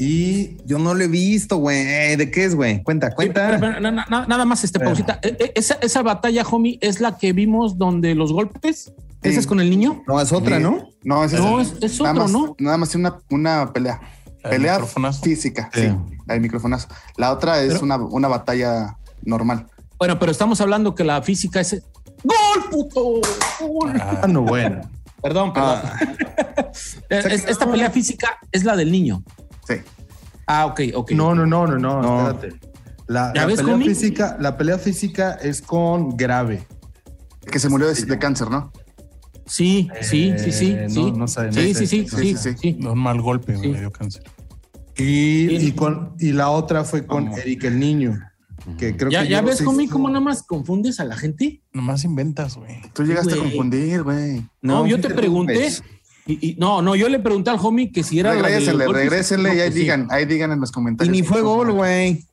y 0.00 0.56
Yo 0.64 0.78
no 0.78 0.94
lo 0.94 1.02
he 1.02 1.08
visto, 1.08 1.56
güey. 1.56 2.14
¿De 2.14 2.30
qué 2.30 2.44
es, 2.44 2.54
güey? 2.54 2.82
Cuenta, 2.84 3.06
Pero, 3.08 3.16
cuenta. 3.16 3.56
pero, 3.58 3.80
na- 3.80 3.90
na- 4.08 4.26
nada 4.28 4.44
más, 4.44 4.62
este, 4.62 4.78
pausita. 4.78 5.18
Eh, 5.22 5.36
eh, 5.40 5.52
Esa, 5.56 5.74
esa 5.82 6.02
batalla, 6.02 6.44
homie, 6.48 6.78
es 6.80 7.00
la 7.00 7.16
que 7.18 7.32
vimos 7.32 7.78
donde 7.78 8.14
los 8.14 8.32
golpes. 8.32 8.92
¿Esa 9.22 9.32
Sí. 9.32 9.38
es 9.40 9.46
con 9.48 9.58
el 9.60 9.68
niño? 9.68 10.04
No, 10.06 10.20
es 10.20 10.32
otra, 10.32 10.60
¿no? 10.60 10.90
No, 11.02 11.24
es, 11.24 11.32
No, 11.32 11.60
esa. 11.60 11.74
es, 11.78 11.82
es 11.94 12.00
nada 12.00 12.12
otro, 12.12 12.22
más, 12.22 12.30
¿no? 12.32 12.56
Nada 12.60 12.76
más 12.76 12.94
una, 12.94 13.18
una 13.30 13.72
pelea. 13.72 14.00
El 14.50 14.56
pelea 14.56 14.72
microfonazo. 14.74 15.22
física, 15.22 15.70
sí. 15.72 15.82
Sí. 15.82 15.96
De 16.26 16.40
microfonazo. 16.40 16.88
La 17.16 17.32
otra 17.32 17.62
es 17.62 17.74
Pero- 17.74 17.84
una, 17.84 17.96
una 17.96 18.28
batalla 18.28 18.96
normal. 19.22 19.66
Bueno, 19.98 20.18
pero 20.18 20.30
estamos 20.32 20.60
hablando 20.60 20.94
que 20.94 21.04
la 21.04 21.20
física 21.22 21.60
es. 21.60 21.82
¡Gol, 22.24 22.70
puto! 22.70 23.20
¡Gol! 23.60 23.92
Ah, 24.00 24.20
ah, 24.22 24.26
no 24.28 24.42
bueno. 24.42 24.80
Perdón, 25.22 25.52
perdón. 25.52 25.80
Es- 27.08 27.44
esta 27.46 27.70
pelea 27.70 27.90
física 27.90 28.38
es 28.52 28.64
la 28.64 28.76
del 28.76 28.92
niño. 28.92 29.22
Sí. 29.66 29.74
Ah, 30.46 30.66
ok, 30.66 30.80
ok. 30.94 31.10
No, 31.12 31.34
no, 31.34 31.46
no, 31.46 31.66
no, 31.66 31.76
no, 31.78 32.02
No. 32.02 32.30
espérate. 32.30 32.60
La, 33.06 33.32
¿Ya 33.34 33.46
la 33.46 33.56
pelea 33.56 33.78
física, 33.78 34.36
la 34.38 34.56
pelea 34.56 34.78
física 34.78 35.32
es 35.40 35.62
con 35.62 36.16
grave. 36.16 36.66
Que 37.50 37.58
se 37.58 37.68
murió 37.70 37.88
de, 37.88 37.94
de 37.94 38.18
cáncer, 38.18 38.50
¿no? 38.50 38.70
Sí, 39.46 39.88
sí, 40.02 40.34
sí, 40.36 40.52
sí. 40.52 40.72
Eh, 40.78 40.86
sí. 40.90 41.10
no- 41.10 41.16
no 41.20 41.28
saben 41.28 41.54
sí, 41.54 41.72
sí, 41.74 41.86
sí, 41.86 42.06
Sí, 42.06 42.36
sí, 42.36 42.36
sí, 42.36 42.56
sí. 42.60 42.78
un 42.86 42.98
mal 42.98 43.20
golpe, 43.22 43.56
Sí. 43.56 43.68
me 43.68 43.80
dio 43.80 43.90
cáncer. 43.90 44.22
Y, 44.98 45.56
y 45.56 45.72
con, 45.72 46.14
y 46.18 46.32
la 46.32 46.50
otra 46.50 46.84
fue 46.84 47.06
con 47.06 47.26
¿Cómo? 47.26 47.38
Eric 47.38 47.64
el 47.64 47.78
niño. 47.78 48.18
Que 48.76 48.96
creo 48.96 49.10
¿Ya, 49.10 49.22
que 49.22 49.28
ya 49.30 49.40
ves, 49.40 49.62
homie, 49.66 49.88
cómo 49.88 50.08
nada 50.08 50.20
más 50.20 50.42
confundes 50.42 51.00
a 51.00 51.04
la 51.04 51.16
gente? 51.16 51.62
Nomás 51.72 52.04
inventas, 52.04 52.56
güey. 52.56 52.82
Tú 52.92 53.02
llegaste 53.04 53.32
a 53.34 53.36
confundir, 53.38 54.02
güey. 54.02 54.42
No, 54.60 54.86
yo 54.86 55.00
te 55.00 55.08
pregunté. 55.10 55.70
Y, 56.26 56.50
y- 56.50 56.56
no, 56.58 56.82
no, 56.82 56.94
yo 56.94 57.08
le 57.08 57.18
pregunté 57.20 57.48
al 57.48 57.58
homie 57.62 57.90
que 57.90 58.02
si 58.02 58.18
era. 58.18 58.34
la 58.34 58.48
de 58.48 58.60
los 58.60 58.92
Regrésenle, 58.92 59.54
y 59.56 59.60
ahí 59.60 59.68
que 59.68 59.72
sí. 59.74 59.78
digan, 59.80 60.08
ahí 60.10 60.26
digan 60.26 60.52
en 60.52 60.60
los 60.60 60.70
Y 60.70 60.72
comentarios. 60.72 61.16
ni 61.16 61.22
fue 61.22 61.40
gol, 61.40 61.72
güey. 61.72 62.24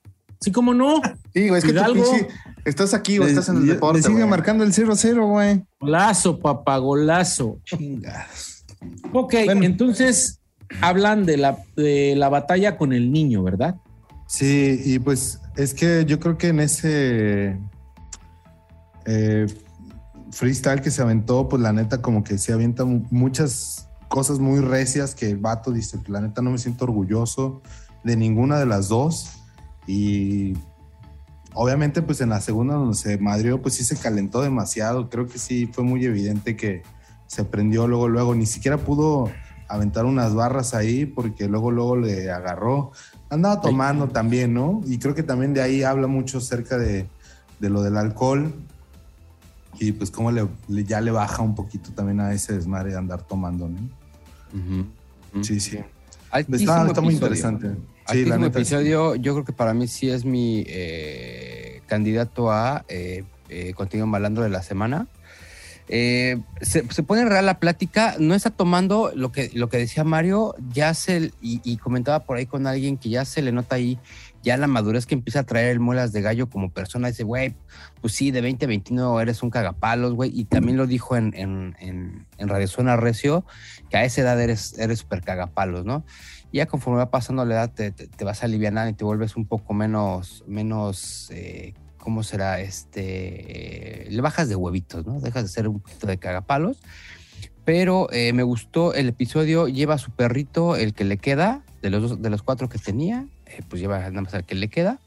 Sí, 0.41 0.51
cómo 0.51 0.73
no. 0.73 1.01
Sí, 1.33 1.47
güey, 1.47 1.59
es 1.59 1.63
que 1.63 1.71
tú 1.71 1.79
Hidalgo. 1.79 2.03
pinche- 2.03 2.27
estás 2.65 2.93
aquí 2.93 3.17
o 3.19 3.23
estás 3.25 3.47
en 3.47 3.57
el 3.57 3.67
deporte. 3.67 4.01
Le 4.01 4.03
sigue 4.07 4.25
marcando 4.25 4.65
el 4.65 4.73
0-0, 4.73 5.25
güey. 5.29 5.63
Golazo, 5.79 6.37
papá, 6.39 6.77
golazo. 6.79 7.59
Chingados. 7.63 8.65
Ok, 9.13 9.35
Bueno. 9.45 9.63
entonces 9.63 10.41
hablan 10.81 11.25
de 11.25 11.37
la, 11.37 11.57
de 11.75 12.15
la 12.15 12.29
batalla 12.29 12.77
con 12.77 12.93
el 12.93 13.11
niño, 13.11 13.43
¿verdad? 13.43 13.75
Sí, 14.27 14.81
y 14.83 14.99
pues 14.99 15.41
es 15.55 15.73
que 15.73 16.05
yo 16.05 16.19
creo 16.19 16.37
que 16.37 16.47
en 16.47 16.59
ese 16.59 17.57
eh, 19.05 19.45
freestyle 20.31 20.81
que 20.81 20.91
se 20.91 21.01
aventó, 21.01 21.47
pues 21.47 21.61
la 21.61 21.73
neta 21.73 22.01
como 22.01 22.23
que 22.23 22.37
se 22.37 22.53
avienta 22.53 22.85
mu- 22.85 23.05
muchas 23.11 23.89
cosas 24.07 24.39
muy 24.39 24.59
recias 24.59 25.15
que 25.15 25.29
el 25.29 25.37
vato 25.37 25.71
dice, 25.71 25.99
la 26.07 26.21
neta 26.21 26.41
no 26.41 26.51
me 26.51 26.57
siento 26.57 26.85
orgulloso 26.85 27.61
de 28.03 28.15
ninguna 28.15 28.57
de 28.59 28.65
las 28.65 28.89
dos. 28.89 29.29
Y 29.87 30.53
obviamente 31.53 32.01
pues 32.01 32.21
en 32.21 32.29
la 32.29 32.41
segunda 32.41 32.75
donde 32.75 32.95
se 32.97 33.17
madrió, 33.17 33.61
pues 33.61 33.75
sí 33.75 33.83
se 33.83 33.95
calentó 33.97 34.41
demasiado. 34.41 35.09
Creo 35.09 35.27
que 35.27 35.37
sí 35.37 35.69
fue 35.71 35.83
muy 35.83 36.03
evidente 36.05 36.55
que 36.55 36.81
se 37.27 37.43
prendió 37.43 37.87
luego, 37.87 38.07
luego. 38.07 38.33
Ni 38.35 38.45
siquiera 38.45 38.77
pudo 38.77 39.29
aventar 39.67 40.05
unas 40.05 40.33
barras 40.35 40.73
ahí 40.73 41.05
porque 41.05 41.47
luego, 41.47 41.71
luego 41.71 41.95
le 41.97 42.29
agarró. 42.31 42.91
Andaba 43.29 43.61
tomando 43.61 44.07
también, 44.07 44.53
¿no? 44.53 44.81
Y 44.85 44.99
creo 44.99 45.15
que 45.15 45.23
también 45.23 45.53
de 45.53 45.61
ahí 45.61 45.83
habla 45.83 46.07
mucho 46.07 46.37
acerca 46.37 46.77
de, 46.77 47.07
de 47.59 47.69
lo 47.69 47.81
del 47.81 47.97
alcohol 47.97 48.53
y 49.79 49.91
pues 49.91 50.11
cómo 50.11 50.31
le, 50.31 50.47
le- 50.67 50.83
ya 50.85 51.01
le 51.01 51.11
baja 51.11 51.41
un 51.41 51.55
poquito 51.55 51.91
también 51.91 52.19
a 52.21 52.33
ese 52.33 52.53
desmadre 52.53 52.91
de 52.91 52.97
andar 52.97 53.23
tomando, 53.23 53.67
¿no? 53.67 55.43
Sí, 55.43 55.59
sí. 55.59 55.79
Altísimo 56.31 56.71
Está, 56.71 56.87
está 56.87 57.01
muy 57.01 57.13
interesante. 57.13 57.69
Sí, 57.71 57.75
Altísimo 58.05 58.29
la 58.29 58.37
neta. 58.37 58.53
sí. 58.53 58.61
episodio, 58.61 59.15
yo 59.15 59.33
creo 59.33 59.45
que 59.45 59.53
para 59.53 59.73
mí 59.73 59.87
sí 59.87 60.09
es 60.09 60.23
mi 60.23 60.63
eh, 60.67 61.81
candidato 61.87 62.51
a 62.51 62.85
eh, 62.87 63.23
eh, 63.49 63.73
Malandro 64.05 64.43
de 64.43 64.49
la 64.49 64.61
semana. 64.63 65.07
Eh, 65.87 66.41
se, 66.61 66.91
se 66.91 67.03
pone 67.03 67.25
real 67.25 67.45
la 67.45 67.59
plática, 67.59 68.15
no 68.19 68.33
está 68.33 68.49
tomando 68.49 69.11
lo 69.15 69.31
que, 69.31 69.51
lo 69.53 69.69
que 69.69 69.77
decía 69.77 70.03
Mario, 70.03 70.55
ya 70.73 70.93
se, 70.93 71.31
y, 71.41 71.77
comentaba 71.77 72.25
por 72.25 72.37
ahí 72.37 72.47
con 72.47 72.65
alguien 72.65 72.97
que 72.97 73.09
ya 73.09 73.23
se 73.23 73.41
le 73.41 73.51
nota 73.51 73.75
ahí 73.75 73.99
ya 74.41 74.57
la 74.57 74.67
madurez 74.67 75.07
que 75.07 75.15
empieza 75.15 75.39
a 75.39 75.43
traer 75.43 75.71
el 75.71 75.79
muelas 75.79 76.11
de 76.11 76.21
gallo 76.21 76.49
como 76.49 76.69
persona, 76.69 77.07
dice, 77.07 77.23
güey, 77.23 77.55
pues 77.99 78.13
sí, 78.13 78.29
de 78.29 78.41
20 78.41 78.65
a 78.65 78.67
21 78.67 79.21
eres 79.21 79.41
un 79.41 79.49
cagapalos, 79.49 80.13
güey, 80.13 80.31
y 80.33 80.45
también 80.45 80.77
lo 80.77 80.85
dijo 80.85 81.15
en, 81.15 81.33
en, 81.35 81.75
en, 81.79 82.27
en 82.37 82.47
Radio 82.47 82.67
Suena 82.67 82.95
Recio, 82.95 83.43
que 83.89 83.97
a 83.97 84.05
esa 84.05 84.21
edad 84.21 84.39
eres 84.39 84.77
eres 84.77 84.99
súper 84.99 85.21
cagapalos, 85.21 85.83
¿no? 85.83 86.05
Y 86.51 86.57
ya 86.57 86.67
conforme 86.67 86.99
va 86.99 87.09
pasando 87.09 87.43
la 87.43 87.55
edad 87.55 87.73
te, 87.73 87.91
te, 87.91 88.07
te 88.07 88.23
vas 88.23 88.43
a 88.43 88.45
aliviar 88.45 88.87
y 88.87 88.93
te 88.93 89.03
vuelves 89.03 89.35
un 89.35 89.47
poco 89.47 89.73
menos, 89.73 90.43
menos, 90.47 91.31
eh, 91.31 91.73
¿cómo 92.05 92.21
será? 92.21 92.61
Este, 92.61 94.05
le 94.09 94.21
bajas 94.21 94.47
de 94.47 94.55
huevitos, 94.55 95.05
¿no? 95.07 95.19
Dejas 95.19 95.41
de 95.43 95.49
ser 95.49 95.67
un 95.67 95.79
poquito 95.79 96.05
de 96.05 96.19
cagapalos. 96.19 96.77
Pero 97.65 98.07
eh, 98.13 98.31
me 98.31 98.43
gustó 98.43 98.93
el 98.93 99.07
episodio, 99.09 99.67
lleva 99.67 99.95
a 99.95 99.97
su 99.97 100.11
perrito, 100.11 100.75
el 100.75 100.93
que 100.93 101.03
le 101.03 101.17
queda, 101.17 101.63
de 101.81 101.89
los, 101.89 102.01
dos- 102.03 102.21
de 102.21 102.29
los 102.29 102.43
cuatro 102.43 102.69
que 102.69 102.77
tenía, 102.77 103.25
eh, 103.47 103.61
pues 103.67 103.81
lleva 103.81 103.97
nada 103.97 104.21
más 104.21 104.35
al 104.35 104.45
que 104.45 104.53
le 104.55 104.67
queda. 104.69 104.99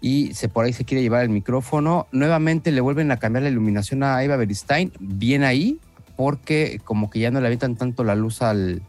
y 0.00 0.32
se 0.34 0.48
por 0.48 0.64
ahí 0.66 0.72
se 0.74 0.84
quiere 0.84 1.02
llevar 1.02 1.22
el 1.24 1.30
micrófono. 1.30 2.06
Nuevamente 2.12 2.70
le 2.72 2.80
vuelven 2.82 3.10
a 3.10 3.16
cambiar 3.16 3.42
la 3.44 3.48
iluminación 3.48 4.02
a 4.04 4.22
Eva 4.22 4.36
Beristain, 4.36 4.92
bien 5.00 5.42
ahí, 5.42 5.78
porque 6.16 6.78
como 6.84 7.08
que 7.10 7.18
ya 7.20 7.30
no 7.32 7.40
le 7.40 7.46
avientan 7.46 7.74
tanto 7.74 8.04
la 8.04 8.14
luz 8.14 8.42
al, 8.42 8.82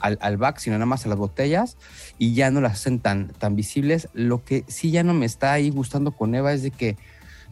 al, 0.00 0.18
al 0.20 0.36
back, 0.36 0.58
sino 0.58 0.76
nada 0.76 0.86
más 0.86 1.06
a 1.06 1.08
las 1.08 1.18
botellas 1.18 1.76
y 2.18 2.34
ya 2.34 2.50
no 2.50 2.60
las 2.60 2.74
hacen 2.74 3.00
tan, 3.00 3.28
tan 3.28 3.56
visibles. 3.56 4.08
Lo 4.12 4.44
que 4.44 4.64
sí 4.68 4.90
ya 4.90 5.02
no 5.02 5.14
me 5.14 5.26
está 5.26 5.52
ahí 5.52 5.70
gustando 5.70 6.12
con 6.12 6.34
Eva 6.34 6.52
es 6.52 6.62
de 6.62 6.70
que 6.70 6.96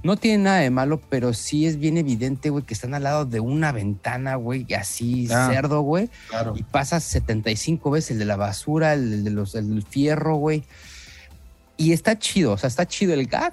no 0.03 0.17
tiene 0.17 0.45
nada 0.45 0.59
de 0.59 0.71
malo, 0.71 1.01
pero 1.09 1.33
sí 1.33 1.67
es 1.67 1.79
bien 1.79 1.99
evidente, 1.99 2.51
güey, 2.51 2.65
que 2.65 2.75
están 2.75 2.95
al 2.95 3.03
lado 3.03 3.25
de 3.25 3.41
una 3.41 3.73
ventana, 3.73 4.37
güey, 4.37 4.67
así 4.75 5.27
Ah, 5.31 5.49
cerdo, 5.53 5.81
güey. 5.81 6.11
Claro. 6.29 6.55
Y 6.57 6.63
pasas 6.63 7.03
75 7.05 7.91
veces 7.91 8.13
el 8.13 8.19
de 8.21 8.25
la 8.25 8.37
basura, 8.37 8.93
el 8.93 9.25
de 9.25 9.31
los, 9.31 9.55
el 9.55 9.69
del 9.69 9.83
fierro, 9.83 10.37
güey. 10.37 10.65
Y 11.77 11.93
está 11.93 12.19
chido, 12.19 12.53
o 12.53 12.59
sea, 12.59 12.69
está 12.69 12.87
chido 12.87 13.15
el 13.15 13.27
gag, 13.27 13.53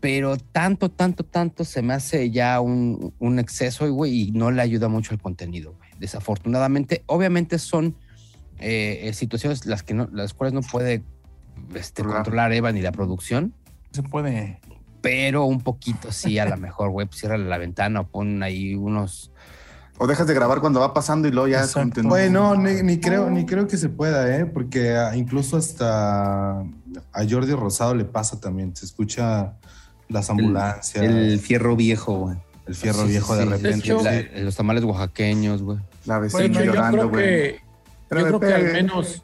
pero 0.00 0.36
tanto, 0.36 0.90
tanto, 0.90 1.24
tanto 1.24 1.64
se 1.64 1.82
me 1.82 1.94
hace 1.94 2.30
ya 2.30 2.60
un, 2.60 3.12
un 3.18 3.38
exceso, 3.38 3.90
güey, 3.92 4.28
y 4.28 4.30
no 4.32 4.50
le 4.50 4.62
ayuda 4.62 4.88
mucho 4.88 5.14
al 5.14 5.20
contenido, 5.20 5.74
güey. 5.78 5.87
Desafortunadamente, 5.98 7.02
obviamente 7.06 7.58
son 7.58 7.94
eh, 8.58 9.00
eh, 9.04 9.12
situaciones 9.12 9.66
las, 9.66 9.82
que 9.82 9.94
no, 9.94 10.08
las 10.12 10.34
cuales 10.34 10.52
no 10.54 10.62
puede 10.62 11.02
este, 11.74 12.02
Controlar. 12.02 12.16
controlar 12.24 12.52
Eva 12.52 12.72
ni 12.72 12.80
la 12.82 12.92
producción, 12.92 13.52
Se 13.92 14.02
puede. 14.02 14.60
pero 15.00 15.44
un 15.44 15.60
poquito 15.60 16.10
sí, 16.12 16.38
a 16.38 16.46
lo 16.46 16.56
mejor, 16.56 16.90
güey, 16.90 17.06
pues, 17.06 17.20
cierra 17.20 17.36
la 17.38 17.58
ventana 17.58 18.00
o 18.00 18.06
pon 18.06 18.42
ahí 18.42 18.74
unos... 18.74 19.30
O 20.00 20.06
dejas 20.06 20.28
de 20.28 20.34
grabar 20.34 20.60
cuando 20.60 20.78
va 20.78 20.94
pasando 20.94 21.26
y 21.26 21.32
luego 21.32 21.48
ya 21.48 21.66
continúa. 21.66 22.10
Bueno, 22.10 22.54
ni, 22.54 22.82
ni 22.84 23.00
creo, 23.00 23.28
ni 23.30 23.44
creo 23.44 23.66
que 23.66 23.76
se 23.76 23.88
pueda, 23.88 24.36
¿eh? 24.36 24.46
Porque 24.46 24.96
ah, 24.96 25.16
incluso 25.16 25.56
hasta 25.56 26.60
a 26.60 27.24
Jordi 27.28 27.52
Rosado 27.54 27.96
le 27.96 28.04
pasa 28.04 28.38
también. 28.38 28.76
Se 28.76 28.84
escucha 28.86 29.54
las 30.08 30.30
ambulancias, 30.30 31.04
El 31.04 31.16
el, 31.32 31.40
fierro 31.40 31.74
viejo, 31.74 32.16
güey. 32.16 32.36
fierro 32.72 32.98
Sí, 33.00 33.06
sí, 33.06 33.10
viejo 33.10 33.32
sí. 33.34 33.38
de 33.40 33.44
repente. 33.46 33.78
hecho, 33.88 34.00
la- 34.00 34.20
sí. 34.20 34.26
los 34.36 34.54
tamales 34.54 34.84
oaxaqueños, 34.84 35.62
güey. 35.62 35.78
La 36.08 36.18
vecina 36.18 36.40
Bueno, 36.48 36.64
llorando, 36.64 36.96
creo 36.96 37.08
güey. 37.10 37.52
yo 37.52 37.58
creo 38.08 38.40
que 38.40 38.54
al 38.54 38.72
menos, 38.72 39.22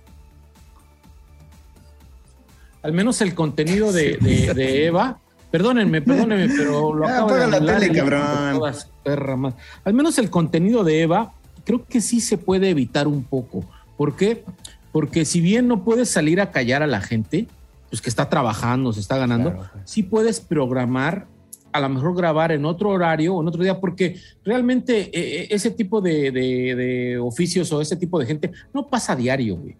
al 2.83 2.93
menos 2.93 3.21
el 3.23 3.35
contenido 3.35 3.93
de, 3.93 4.19
de- 4.19 4.53
de 4.55 4.87
Eva, 4.87 5.19
perdónenme, 5.51 6.03
perdónenme, 6.03 6.55
pero 6.55 6.93
lo 6.95 7.05
acabo 7.09 7.35
de 7.35 7.47
la 7.49 7.79
tele, 7.79 7.93
cabrón. 7.97 8.23
todas, 8.59 8.91
perra. 9.03 9.37
Al 9.85 9.95
menos 9.95 10.19
el 10.19 10.29
contenido 10.29 10.85
de 10.85 11.01
Eva, 11.03 11.33
creo 11.65 11.85
que 11.87 12.01
sí 12.03 12.21
se 12.21 12.37
puede 12.37 12.69
evitar 12.69 13.09
un 13.09 13.25
poco. 13.25 13.65
¿Por 13.97 14.17
qué? 14.17 14.45
Porque 14.93 15.25
si 15.25 15.41
bien 15.41 15.67
no 15.67 15.83
puedes 15.85 16.11
salir 16.11 16.41
a 16.41 16.51
callar 16.51 16.83
a 16.83 16.87
la 16.87 17.01
gente, 17.01 17.49
pues 17.89 18.03
que 18.03 18.11
está 18.11 18.29
trabajando, 18.29 18.93
se 18.93 19.01
está 19.01 19.17
ganando, 19.17 19.53
Claro, 19.53 19.71
güey. 19.73 19.83
sí 19.87 20.03
puedes 20.03 20.41
programar, 20.41 21.27
a 21.75 21.81
lo 21.81 21.89
mejor 21.89 22.15
grabar 22.17 22.53
en 22.53 22.65
otro 22.65 22.91
horario 22.91 23.35
o 23.35 23.43
en 23.43 23.49
otro 23.49 23.63
día, 23.63 23.81
porque 23.81 24.17
realmente 24.45 25.01
eh, 25.13 25.43
eh, 25.43 25.49
ese 25.51 25.73
tipo 25.73 26.01
de, 26.01 26.31
de- 26.31 26.75
de 26.77 27.19
oficios 27.19 27.73
o 27.73 27.81
ese 27.81 27.97
tipo 27.97 28.17
de 28.21 28.27
gente 28.27 28.53
no 28.73 28.87
pasa 28.87 29.15
a 29.15 29.17
diario, 29.17 29.57
güey. 29.57 29.75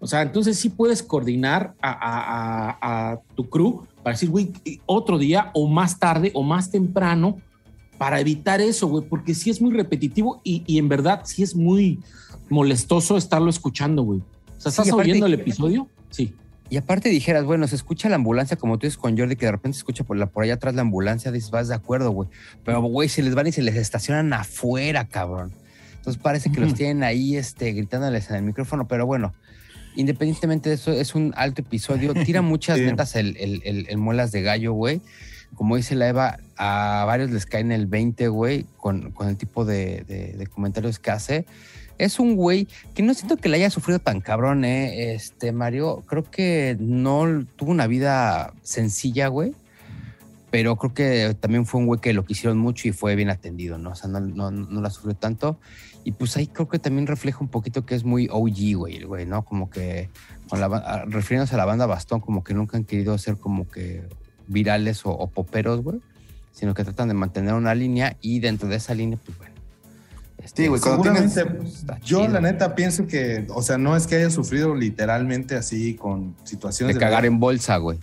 O 0.00 0.06
sea, 0.08 0.22
entonces 0.22 0.58
sí 0.58 0.68
puedes 0.68 1.00
coordinar 1.00 1.74
a, 1.80 1.90
a- 1.90 2.70
a- 2.70 3.12
a 3.12 3.20
tu 3.36 3.48
crew 3.48 3.86
para 4.02 4.14
decir, 4.14 4.30
güey, 4.30 4.52
otro 4.86 5.16
día 5.16 5.50
o 5.54 5.68
más 5.68 5.98
tarde 6.00 6.32
o 6.34 6.42
más 6.42 6.72
temprano 6.72 7.38
para 7.98 8.18
evitar 8.20 8.60
eso, 8.60 8.88
güey, 8.88 9.04
porque 9.08 9.32
sí 9.34 9.50
es 9.50 9.60
muy 9.60 9.72
repetitivo 9.72 10.40
y, 10.42 10.64
y 10.66 10.78
en 10.78 10.88
verdad 10.88 11.22
sí 11.24 11.44
es 11.44 11.54
muy 11.54 12.00
molestoso 12.48 13.16
estarlo 13.16 13.48
escuchando, 13.50 14.02
güey. 14.02 14.20
O 14.56 14.60
sea, 14.60 14.72
Sí, 14.72 14.80
¿estás 14.80 14.88
aparte- 14.88 15.10
oyendo 15.10 15.26
el 15.26 15.34
episodio? 15.34 15.88
Sí. 16.10 16.32
Y 16.70 16.76
aparte 16.76 17.08
dijeras, 17.08 17.44
bueno, 17.44 17.66
se 17.66 17.76
escucha 17.76 18.08
la 18.10 18.16
ambulancia, 18.16 18.56
como 18.58 18.78
tú 18.78 18.86
dices 18.86 18.98
con 18.98 19.16
Jordi, 19.16 19.36
que 19.36 19.46
de 19.46 19.52
repente 19.52 19.76
se 19.76 19.80
escucha 19.80 20.04
por, 20.04 20.16
la, 20.18 20.26
por 20.26 20.44
allá 20.44 20.54
atrás 20.54 20.74
la 20.74 20.82
ambulancia, 20.82 21.32
dices, 21.32 21.50
vas 21.50 21.68
de 21.68 21.74
acuerdo, 21.74 22.10
güey. 22.10 22.28
Pero, 22.64 22.82
güey, 22.82 23.08
se 23.08 23.22
les 23.22 23.34
van 23.34 23.46
y 23.46 23.52
se 23.52 23.62
les 23.62 23.74
estacionan 23.76 24.32
afuera, 24.34 25.06
cabrón. 25.08 25.52
Entonces 25.96 26.22
parece 26.22 26.52
que 26.52 26.60
los 26.60 26.74
tienen 26.74 27.02
ahí 27.04 27.36
este, 27.36 27.72
gritándoles 27.72 28.28
en 28.30 28.36
el 28.36 28.42
micrófono, 28.42 28.86
pero 28.86 29.06
bueno, 29.06 29.32
independientemente 29.96 30.68
de 30.68 30.74
eso, 30.76 30.92
es 30.92 31.14
un 31.14 31.32
alto 31.36 31.62
episodio. 31.62 32.12
Tira 32.14 32.42
muchas 32.42 32.78
Sí. 32.78 32.84
ventas 32.84 33.16
el, 33.16 33.36
el- 33.38 33.62
el- 33.64 33.86
el 33.88 33.96
muelas 33.98 34.30
de 34.32 34.42
gallo, 34.42 34.72
güey. 34.74 35.00
Como 35.54 35.76
dice 35.76 35.94
la 35.94 36.08
Eva, 36.08 36.38
a 36.58 37.04
varios 37.06 37.30
les 37.30 37.46
caen 37.46 37.72
el 37.72 37.86
20, 37.86 38.28
güey, 38.28 38.66
con, 38.76 39.10
con 39.12 39.28
el 39.28 39.36
tipo 39.38 39.64
de, 39.64 40.04
de- 40.06 40.34
de 40.36 40.46
comentarios 40.46 40.98
que 40.98 41.10
hace. 41.10 41.46
Es 41.98 42.20
un 42.20 42.36
güey 42.36 42.68
que 42.94 43.02
no 43.02 43.12
siento 43.12 43.36
que 43.36 43.48
le 43.48 43.56
haya 43.56 43.70
sufrido 43.70 43.98
tan 43.98 44.20
cabrón, 44.20 44.64
¿eh? 44.64 45.14
Este, 45.14 45.50
Mario, 45.52 46.04
creo 46.06 46.22
que 46.22 46.76
no 46.78 47.44
tuvo 47.56 47.72
una 47.72 47.88
vida 47.88 48.54
sencilla, 48.62 49.26
güey. 49.28 49.52
Pero 50.50 50.76
creo 50.76 50.94
que 50.94 51.36
también 51.38 51.66
fue 51.66 51.80
un 51.80 51.86
güey 51.86 52.00
que 52.00 52.14
lo 52.14 52.24
quisieron 52.24 52.56
mucho 52.56 52.88
y 52.88 52.92
fue 52.92 53.16
bien 53.16 53.28
atendido, 53.28 53.76
¿no? 53.76 53.90
O 53.90 53.94
sea, 53.94 54.08
no, 54.08 54.20
no, 54.20 54.50
no 54.50 54.80
la 54.80 54.90
sufrió 54.90 55.14
tanto. 55.14 55.58
Y 56.04 56.12
pues 56.12 56.36
ahí 56.36 56.46
creo 56.46 56.68
que 56.68 56.78
también 56.78 57.06
refleja 57.06 57.40
un 57.40 57.48
poquito 57.48 57.84
que 57.84 57.94
es 57.94 58.04
muy 58.04 58.28
OG, 58.30 58.76
güey, 58.76 58.96
el 58.96 59.06
güey, 59.06 59.26
¿no? 59.26 59.44
Como 59.44 59.68
que, 59.68 60.08
con 60.48 60.60
refiriéndose 61.10 61.54
a 61.54 61.58
la 61.58 61.66
banda 61.66 61.84
Bastón, 61.84 62.20
como 62.20 62.44
que 62.44 62.54
nunca 62.54 62.78
han 62.78 62.84
querido 62.84 63.18
ser 63.18 63.36
como 63.36 63.68
que 63.68 64.04
virales 64.46 65.04
o, 65.04 65.10
o 65.10 65.26
poperos, 65.26 65.82
güey. 65.82 66.00
Sino 66.52 66.72
que 66.72 66.84
tratan 66.84 67.08
de 67.08 67.14
mantener 67.14 67.54
una 67.54 67.74
línea 67.74 68.16
y 68.22 68.40
dentro 68.40 68.68
de 68.68 68.76
esa 68.76 68.94
línea, 68.94 69.18
pues 69.22 69.36
bueno. 69.36 69.57
Este, 70.48 70.62
Sí, 70.64 70.68
güey, 70.68 70.80
tienes- 70.80 71.32
Seguramente, 71.34 71.68
yo 72.04 72.20
chido. 72.20 72.28
la 72.28 72.40
neta 72.40 72.74
pienso 72.74 73.06
que, 73.06 73.46
o 73.50 73.62
sea, 73.62 73.76
no 73.78 73.96
es 73.96 74.06
que 74.06 74.16
haya 74.16 74.30
sufrido 74.30 74.74
literalmente 74.74 75.54
así 75.56 75.94
con 75.94 76.34
situaciones 76.44 76.94
de 76.94 76.98
de 76.98 77.04
cagar 77.04 77.22
verdad, 77.22 77.34
en 77.34 77.40
bolsa, 77.40 77.76
güey. 77.76 77.98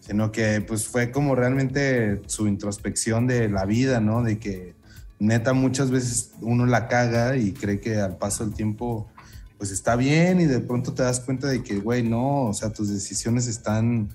sino 0.00 0.32
que 0.32 0.60
pues 0.60 0.86
fue 0.88 1.10
como 1.12 1.34
realmente 1.36 2.20
su 2.26 2.48
introspección 2.48 3.26
de 3.28 3.48
la 3.48 3.64
vida, 3.64 4.00
¿no? 4.00 4.22
De 4.24 4.38
que 4.38 4.74
neta 5.20 5.52
muchas 5.52 5.90
veces 5.90 6.30
uno 6.40 6.66
la 6.66 6.88
caga 6.88 7.36
y 7.36 7.52
cree 7.52 7.78
que 7.78 8.00
al 8.00 8.16
paso 8.16 8.44
del 8.44 8.54
tiempo 8.54 9.06
pues 9.58 9.70
está 9.70 9.94
bien 9.94 10.40
y 10.40 10.46
de 10.46 10.58
pronto 10.60 10.94
te 10.94 11.02
das 11.02 11.20
cuenta 11.20 11.46
de 11.46 11.62
que, 11.62 11.76
güey, 11.78 12.02
no, 12.02 12.46
o 12.46 12.54
sea, 12.54 12.72
tus 12.72 12.88
decisiones 12.88 13.46
están 13.46 14.08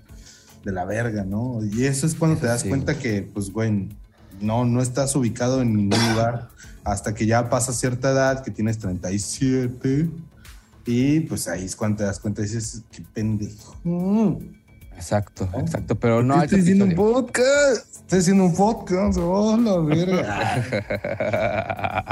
de 0.65 0.71
la 0.71 0.83
verga, 0.85 1.23
¿no? 1.23 1.59
Y 1.63 1.85
eso 1.85 2.07
es 2.07 2.15
cuando 2.15 2.39
te 2.41 2.47
das 2.47 2.61
Sí. 2.61 2.69
cuenta 2.69 2.97
que, 2.97 3.21
pues, 3.21 3.51
güey, 3.51 3.87
no, 4.41 4.65
no 4.65 4.81
estás 4.81 5.15
ubicado 5.15 5.61
en 5.61 5.73
ningún 5.75 5.99
lugar 6.11 6.49
hasta 6.83 7.13
que 7.15 7.25
ya 7.25 7.49
pasas 7.49 7.77
cierta 7.79 8.11
edad, 8.11 8.43
que 8.43 8.51
tienes 8.51 8.77
37, 8.77 10.07
y 10.85 11.19
pues 11.21 11.47
ahí 11.47 11.65
es 11.65 11.75
cuando 11.75 11.97
te 11.97 12.03
das 12.03 12.19
cuenta 12.19 12.41
y 12.41 12.45
dices, 12.45 12.83
qué 12.91 13.01
pendejo. 13.13 13.75
Exacto, 14.95 15.49
¿No? 15.51 15.59
exacto. 15.59 15.95
Pero 15.99 16.23
no, 16.23 16.35
¿Por 16.35 16.47
qué 16.47 16.55
alto 16.55 16.55
estoy 16.55 16.61
haciendo 16.61 16.85
un 16.85 16.95
podcast. 16.95 17.95
Estoy 18.05 18.19
haciendo 18.19 18.43
un 18.45 18.55
podcast. 18.55 19.17
Oh, 19.19 19.57
la 19.57 19.77
verga. 19.79 20.63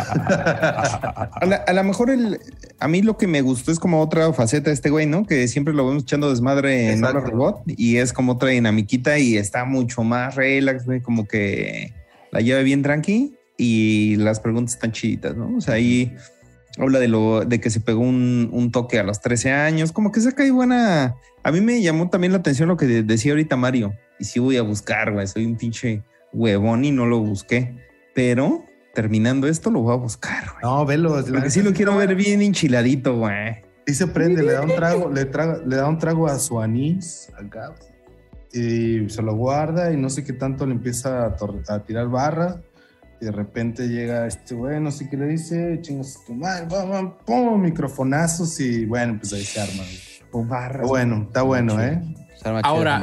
A 1.34 1.46
la- 1.46 1.64
a 1.68 1.74
lo 1.74 1.84
mejor 1.84 2.10
el, 2.10 2.40
a 2.80 2.88
mí 2.88 3.02
lo 3.02 3.18
que 3.18 3.28
me 3.28 3.42
gustó 3.42 3.72
es 3.72 3.80
como 3.80 4.02
otra 4.02 4.32
faceta 4.34 4.70
de 4.70 4.74
este 4.74 4.90
güey, 4.90 5.06
¿no? 5.06 5.26
Que 5.26 5.48
siempre 5.48 5.74
lo 5.74 5.86
vemos 5.88 6.04
echando 6.04 6.30
desmadre 6.30 6.92
en. 6.94 7.04
Hola 7.04 7.20
Robot 7.20 7.62
y 7.68 7.98
es 7.98 8.12
como 8.14 8.34
otra 8.34 8.50
dinamiquita 8.50 9.18
y 9.20 9.38
está 9.38 9.66
mucho 9.66 10.04
más 10.04 10.36
relax, 10.36 10.86
güey, 10.86 11.02
como 11.02 11.26
que 11.28 11.94
la 12.34 12.42
lleva 12.42 12.62
bien 12.62 12.82
tranqui 12.82 13.36
y 13.58 14.16
las 14.18 14.40
preguntas 14.40 14.74
están 14.76 14.92
chiditas, 14.92 15.36
¿no? 15.36 15.56
O 15.58 15.62
sea, 15.62 15.76
ahí 15.76 16.14
habla 16.78 17.00
de 17.00 17.08
lo 17.08 17.46
de 17.46 17.62
que 17.62 17.70
se 17.70 17.80
pegó 17.80 18.02
un, 18.02 18.50
un 18.52 18.72
toque 18.72 19.00
a 19.00 19.04
los 19.04 19.22
13 19.22 19.52
años, 19.52 19.92
como 19.92 20.12
que 20.12 20.20
saca 20.20 20.44
ahí 20.44 20.50
buena. 20.50 21.16
A 21.44 21.52
mí 21.52 21.62
me 21.62 21.82
llamó 21.82 22.10
también 22.10 22.32
la 22.34 22.40
atención 22.40 22.68
lo 22.68 22.78
que 22.78 22.86
de- 22.88 23.04
decía 23.04 23.32
ahorita 23.34 23.56
Mario, 23.56 23.94
y 24.20 24.26
sí 24.26 24.40
voy 24.40 24.58
a 24.58 24.64
buscar, 24.64 25.14
güey, 25.14 25.28
soy 25.28 25.46
un 25.46 25.56
pinche 25.56 26.02
huevón 26.34 26.84
y 26.84 26.92
no 26.92 27.06
lo 27.06 27.20
busqué, 27.20 27.76
pero 28.16 28.66
terminando 28.96 29.48
esto 29.48 29.70
lo 29.72 29.82
voy 29.82 29.94
a 29.94 29.98
buscar, 29.98 30.46
güey. 30.52 30.62
No, 30.64 30.86
velo. 30.86 31.24
Porque 31.32 31.50
sí 31.52 31.62
lo 31.62 31.74
quiero 31.74 31.96
ver 31.96 32.16
bien 32.16 32.42
enchiladito, 32.42 33.18
güey. 33.18 33.58
Sí 33.86 33.94
se 33.96 34.08
prende, 34.08 34.42
le 34.44 34.54
da 34.54 34.62
un 34.62 34.74
trago, 34.76 35.10
le, 35.12 35.26
traga- 35.26 35.62
le 35.66 35.76
da 35.76 35.88
un 35.90 35.98
trago 36.00 36.28
a 36.28 36.40
su 36.40 36.60
anís 36.60 37.30
acá 37.38 37.76
y 38.54 39.10
se 39.10 39.22
lo 39.22 39.36
guarda 39.36 39.92
y 39.92 39.98
no 39.98 40.10
sé 40.10 40.24
qué 40.24 40.34
tanto 40.34 40.66
le 40.66 40.74
empieza 40.74 41.26
a, 41.26 41.36
a 41.70 41.80
tirar 41.84 42.08
barra 42.08 42.62
y 43.20 43.26
de 43.26 43.32
repente 43.32 43.88
llega 43.88 44.28
este 44.28 44.54
güey, 44.54 44.80
no 44.80 44.92
sé 44.92 45.10
qué 45.10 45.18
le 45.18 45.28
dice, 45.28 45.80
chingas 45.82 46.20
tu 46.26 46.36
madre, 46.36 46.68
pum, 46.68 46.90
pum, 46.92 47.14
pum, 47.26 47.62
microfonazos 47.62 48.60
y 48.60 48.86
bueno, 48.86 49.18
pues 49.20 49.34
ahí 49.34 49.44
se 49.44 49.60
arma. 49.62 49.84
güey. 49.84 49.98
Está 50.82 50.88
bueno, 50.88 51.24
está 51.28 51.42
bueno, 51.44 51.82
¿eh? 51.82 52.02
Se 52.36 52.48
arma 52.50 52.62
Ahora-. 52.64 53.00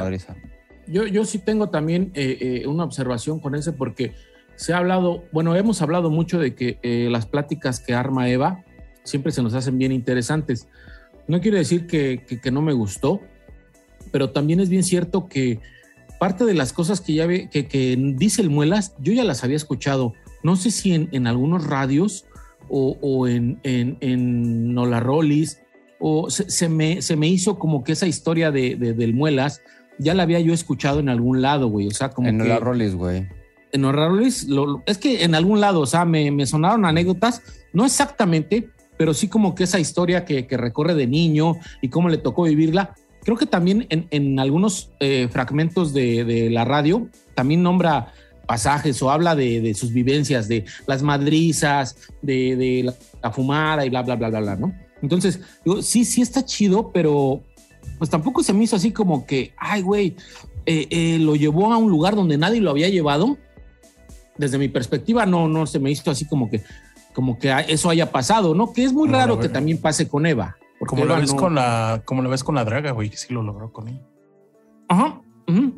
Yo, 0.87 1.05
yo 1.07 1.25
sí 1.25 1.37
tengo 1.39 1.69
también 1.69 2.11
eh, 2.15 2.37
eh, 2.63 2.67
una 2.67 2.83
observación 2.83 3.39
con 3.39 3.55
ese 3.55 3.71
porque 3.73 4.13
se 4.55 4.73
ha 4.73 4.77
hablado, 4.77 5.23
bueno, 5.31 5.55
hemos 5.55 5.81
hablado 5.81 6.09
mucho 6.09 6.37
de 6.39 6.53
que 6.55 6.77
eh, 6.83 7.07
las 7.09 7.25
pláticas 7.25 7.79
que 7.79 7.93
arma 7.93 8.29
Eva 8.29 8.63
siempre 9.03 9.31
se 9.31 9.41
nos 9.41 9.53
hacen 9.53 9.77
bien 9.77 9.91
interesantes. 9.91 10.67
No 11.27 11.39
quiere 11.41 11.57
decir 11.59 11.87
que, 11.87 12.23
que- 12.27 12.39
que 12.39 12.51
no 12.51 12.61
me 12.61 12.73
gustó, 12.73 13.21
pero 14.11 14.29
también 14.31 14.59
es 14.59 14.69
bien 14.69 14.83
cierto 14.83 15.27
que 15.27 15.59
parte 16.19 16.45
de 16.45 16.53
las 16.53 16.73
cosas 16.73 17.01
que 17.01 17.13
ya 17.13 17.25
ve, 17.25 17.49
que, 17.51 17.67
que 17.67 17.95
dice 18.15 18.41
el 18.41 18.49
Muelas, 18.49 18.93
yo 18.99 19.11
ya 19.13 19.23
las 19.23 19.43
había 19.43 19.55
escuchado. 19.55 20.13
No 20.43 20.55
sé 20.55 20.69
si 20.71 20.93
en, 20.93 21.09
en 21.11 21.25
algunos 21.27 21.65
radios 21.65 22.25
o, 22.69 22.97
o 23.01 23.27
en, 23.27 23.59
en, 23.63 23.97
en 24.01 24.73
Nola 24.73 24.99
Rollis, 24.99 25.59
o 25.99 26.29
se, 26.29 26.49
se 26.49 26.67
me, 26.69 27.01
se 27.01 27.15
me 27.15 27.27
hizo 27.27 27.57
como 27.59 27.83
que 27.83 27.91
esa 27.93 28.07
historia 28.07 28.51
de, 28.51 28.75
de- 28.75 28.93
del 28.93 29.13
Muelas 29.13 29.61
ya 29.99 30.13
la 30.13 30.23
había 30.23 30.39
yo 30.39 30.53
escuchado 30.53 30.99
en 30.99 31.09
algún 31.09 31.41
lado, 31.41 31.67
güey. 31.69 31.87
O 31.87 31.91
sea, 31.91 32.09
como 32.09 32.27
en 32.27 32.39
que 32.39 32.47
la 32.47 32.59
Rollis, 32.59 32.95
güey. 32.95 33.27
en 33.71 33.81
los 33.83 33.93
Rarolis, 33.93 34.45
lo- 34.47 34.65
lo- 34.65 34.83
es 34.87 34.97
que 34.97 35.23
en 35.23 35.35
algún 35.35 35.59
lado, 35.61 35.79
o 35.81 35.85
sea, 35.85 36.05
me, 36.05 36.31
me 36.31 36.45
sonaron 36.47 36.85
anécdotas, 36.85 37.41
no 37.73 37.85
exactamente, 37.85 38.69
pero 38.97 39.13
sí 39.13 39.27
como 39.27 39.53
que 39.55 39.63
esa 39.63 39.79
historia 39.79 40.25
que, 40.25 40.47
que 40.47 40.57
recorre 40.57 40.93
de 40.95 41.07
niño 41.07 41.55
y 41.81 41.89
cómo 41.89 42.09
le 42.09 42.17
tocó 42.17 42.43
vivirla. 42.43 42.95
Creo 43.23 43.37
que 43.37 43.45
también 43.45 43.85
en, 43.89 44.07
en 44.11 44.39
algunos 44.39 44.91
eh, 44.99 45.27
fragmentos 45.31 45.93
de, 45.93 46.23
de 46.23 46.49
la 46.49 46.65
radio 46.65 47.07
también 47.35 47.61
nombra 47.63 48.13
pasajes 48.47 49.01
o 49.01 49.11
habla 49.11 49.35
de, 49.35 49.61
de 49.61 49.73
sus 49.73 49.93
vivencias, 49.93 50.47
de 50.47 50.65
las 50.87 51.03
madrizas, 51.03 51.95
de, 52.21 52.55
de 52.55 52.83
la, 52.83 52.93
la 53.21 53.31
fumada 53.31 53.85
y 53.85 53.89
bla, 53.89 54.01
bla, 54.01 54.15
bla, 54.15 54.29
bla, 54.29 54.39
bla, 54.41 54.55
¿no? 54.55 54.73
Entonces, 55.01 55.39
digo, 55.63 55.81
sí, 55.81 56.03
sí 56.05 56.21
está 56.21 56.43
chido, 56.43 56.91
pero 56.91 57.41
pues 57.97 58.09
tampoco 58.09 58.43
se 58.43 58.53
me 58.53 58.63
hizo 58.63 58.75
así 58.75 58.91
como 58.91 59.25
que, 59.25 59.53
ay, 59.57 59.81
güey, 59.81 60.15
eh, 60.65 60.87
eh, 60.89 61.17
lo 61.19 61.35
llevó 61.35 61.71
a 61.71 61.77
un 61.77 61.89
lugar 61.89 62.15
donde 62.15 62.37
nadie 62.37 62.61
lo 62.61 62.71
había 62.71 62.89
llevado 62.89 63.37
desde 64.37 64.57
mi 64.57 64.67
perspectiva 64.69 65.25
no, 65.25 65.47
no 65.47 65.65
se 65.67 65.79
me 65.79 65.91
hizo 65.91 66.09
así 66.09 66.25
como 66.25 66.49
que, 66.49 66.61
como 67.13 67.37
que 67.37 67.53
eso 67.67 67.89
haya 67.89 68.11
pasado, 68.11 68.55
¿no? 68.55 68.73
Que 68.73 68.83
es 68.83 68.91
muy 68.93 69.07
No, 69.07 69.13
raro 69.17 69.39
que 69.39 69.49
también 69.49 69.77
pase 69.79 70.07
con 70.07 70.25
Eva. 70.25 70.57
Como 70.87 71.03
Eva 71.03 71.19
ves 71.19 71.31
no- 71.33 71.39
con 71.39 71.55
la, 71.55 72.01
como 72.05 72.21
la 72.21 72.29
ves 72.29 72.43
con 72.43 72.55
la 72.55 72.65
draga, 72.65 72.91
güey, 72.91 73.09
que 73.09 73.17
sí 73.17 73.33
lo 73.33 73.43
logró 73.43 73.71
con 73.71 73.87
ella. 73.87 74.01
Ajá, 74.87 75.21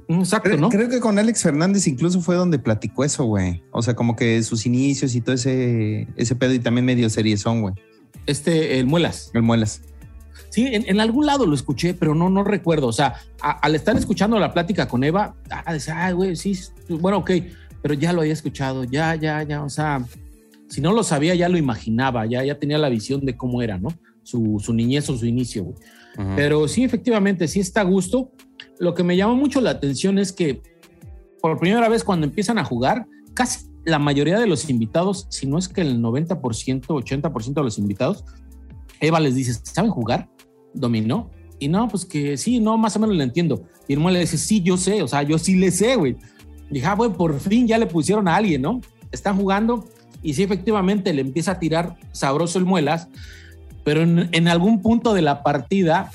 exacto, 0.09 0.49
Creo, 0.49 0.61
¿no? 0.61 0.69
creo 0.69 0.89
que 0.89 0.99
con 0.99 1.17
Alex 1.19 1.43
Fernández 1.43 1.87
incluso 1.87 2.21
fue 2.21 2.35
donde 2.35 2.59
platicó 2.59 3.03
eso, 3.03 3.25
güey. 3.25 3.63
O 3.71 3.81
sea, 3.81 3.95
como 3.95 4.15
que 4.15 4.41
sus 4.43 4.65
inicios 4.65 5.13
y 5.15 5.21
todo 5.21 5.35
ese, 5.35 6.07
ese 6.15 6.35
pedo 6.35 6.53
y 6.53 6.59
también 6.59 6.85
medio 6.85 7.09
serie 7.09 7.37
son, 7.37 7.61
güey. 7.61 7.75
Este, 8.25 8.79
el 8.79 8.85
Muelas. 8.87 9.31
El 9.33 9.41
Muelas. 9.43 9.81
Sí, 10.49 10.67
en, 10.67 10.83
en 10.87 10.99
algún 10.99 11.25
lado 11.25 11.45
lo 11.47 11.55
escuché, 11.55 11.93
pero 11.93 12.13
no, 12.15 12.29
no 12.29 12.43
recuerdo. 12.43 12.87
O 12.87 12.93
sea, 12.93 13.15
a- 13.41 13.51
al 13.59 13.75
estar 13.75 13.95
escuchando 13.97 14.39
la 14.39 14.53
plática 14.53 14.87
con 14.87 15.03
Eva, 15.03 15.35
ah, 15.49 15.73
decía, 15.73 16.05
ay, 16.05 16.13
güey, 16.13 16.35
sí, 16.35 16.57
bueno, 16.89 17.17
ok, 17.19 17.31
pero 17.81 17.93
ya 17.95 18.13
lo 18.13 18.21
había 18.21 18.33
escuchado, 18.33 18.83
ya, 18.83 19.15
ya, 19.15 19.43
ya, 19.43 19.63
o 19.63 19.69
sea, 19.69 20.03
si 20.69 20.79
no 20.79 20.93
lo 20.93 21.03
sabía, 21.03 21.35
ya 21.35 21.49
lo 21.49 21.57
imaginaba, 21.57 22.25
ya, 22.25 22.43
ya 22.43 22.57
tenía 22.59 22.77
la 22.77 22.89
visión 22.89 23.25
de 23.25 23.35
cómo 23.35 23.61
era, 23.61 23.77
¿no? 23.77 23.89
Su, 24.23 24.59
su 24.59 24.73
niñez 24.73 25.09
o 25.09 25.17
su 25.17 25.25
inicio, 25.25 25.65
güey. 25.65 25.75
Ujú. 26.17 26.35
Pero 26.35 26.67
sí, 26.67 26.83
efectivamente, 26.83 27.47
sí 27.47 27.59
está 27.59 27.81
a 27.81 27.83
gusto. 27.83 28.31
Lo 28.79 28.93
que 28.93 29.03
me 29.03 29.17
llamó 29.17 29.35
mucho 29.35 29.61
la 29.61 29.71
atención 29.71 30.17
es 30.17 30.31
que 30.31 30.61
por 31.41 31.59
primera 31.59 31.89
vez 31.89 32.03
cuando 32.03 32.25
empiezan 32.25 32.57
a 32.57 32.63
jugar, 32.63 33.05
casi 33.33 33.67
la 33.85 33.99
mayoría 33.99 34.39
de 34.39 34.47
los 34.47 34.69
invitados, 34.69 35.27
si 35.29 35.45
no 35.45 35.57
es 35.57 35.67
que 35.67 35.81
el 35.81 36.01
90%, 36.01 36.39
80% 36.39 37.53
de 37.53 37.63
los 37.63 37.77
invitados, 37.77 38.23
Eva 39.01 39.19
les 39.19 39.35
dice, 39.35 39.53
¿saben 39.63 39.91
jugar? 39.91 40.29
Dominó. 40.73 41.29
Y 41.59 41.67
no, 41.67 41.87
pues 41.87 42.05
que 42.05 42.37
sí, 42.37 42.59
no, 42.59 42.77
más 42.77 42.95
o 42.95 42.99
menos 42.99 43.15
lo 43.15 43.23
entiendo. 43.23 43.63
Y 43.87 43.95
muelle 43.97 44.19
le 44.19 44.25
dice, 44.25 44.37
sí, 44.37 44.61
yo 44.61 44.77
sé, 44.77 45.01
o 45.01 45.07
sea, 45.07 45.23
yo 45.23 45.37
sí 45.37 45.55
le 45.55 45.71
sé, 45.71 45.97
güey. 45.97 46.15
Dije, 46.69 46.85
ah, 46.85 46.95
bueno, 46.95 47.13
por 47.13 47.37
fin 47.39 47.67
ya 47.67 47.77
le 47.77 47.85
pusieron 47.85 48.27
a 48.27 48.35
alguien, 48.37 48.61
¿no? 48.61 48.79
Están 49.11 49.37
jugando 49.37 49.85
y 50.23 50.33
sí, 50.33 50.43
efectivamente, 50.43 51.13
le 51.13 51.21
empieza 51.21 51.51
a 51.51 51.59
tirar 51.59 51.97
sabroso 52.13 52.57
el 52.57 52.65
muelas, 52.65 53.09
pero 53.83 54.01
en, 54.01 54.47
algún 54.47 54.81
punto 54.81 55.13
de 55.13 55.21
la 55.21 55.43
partida, 55.43 56.11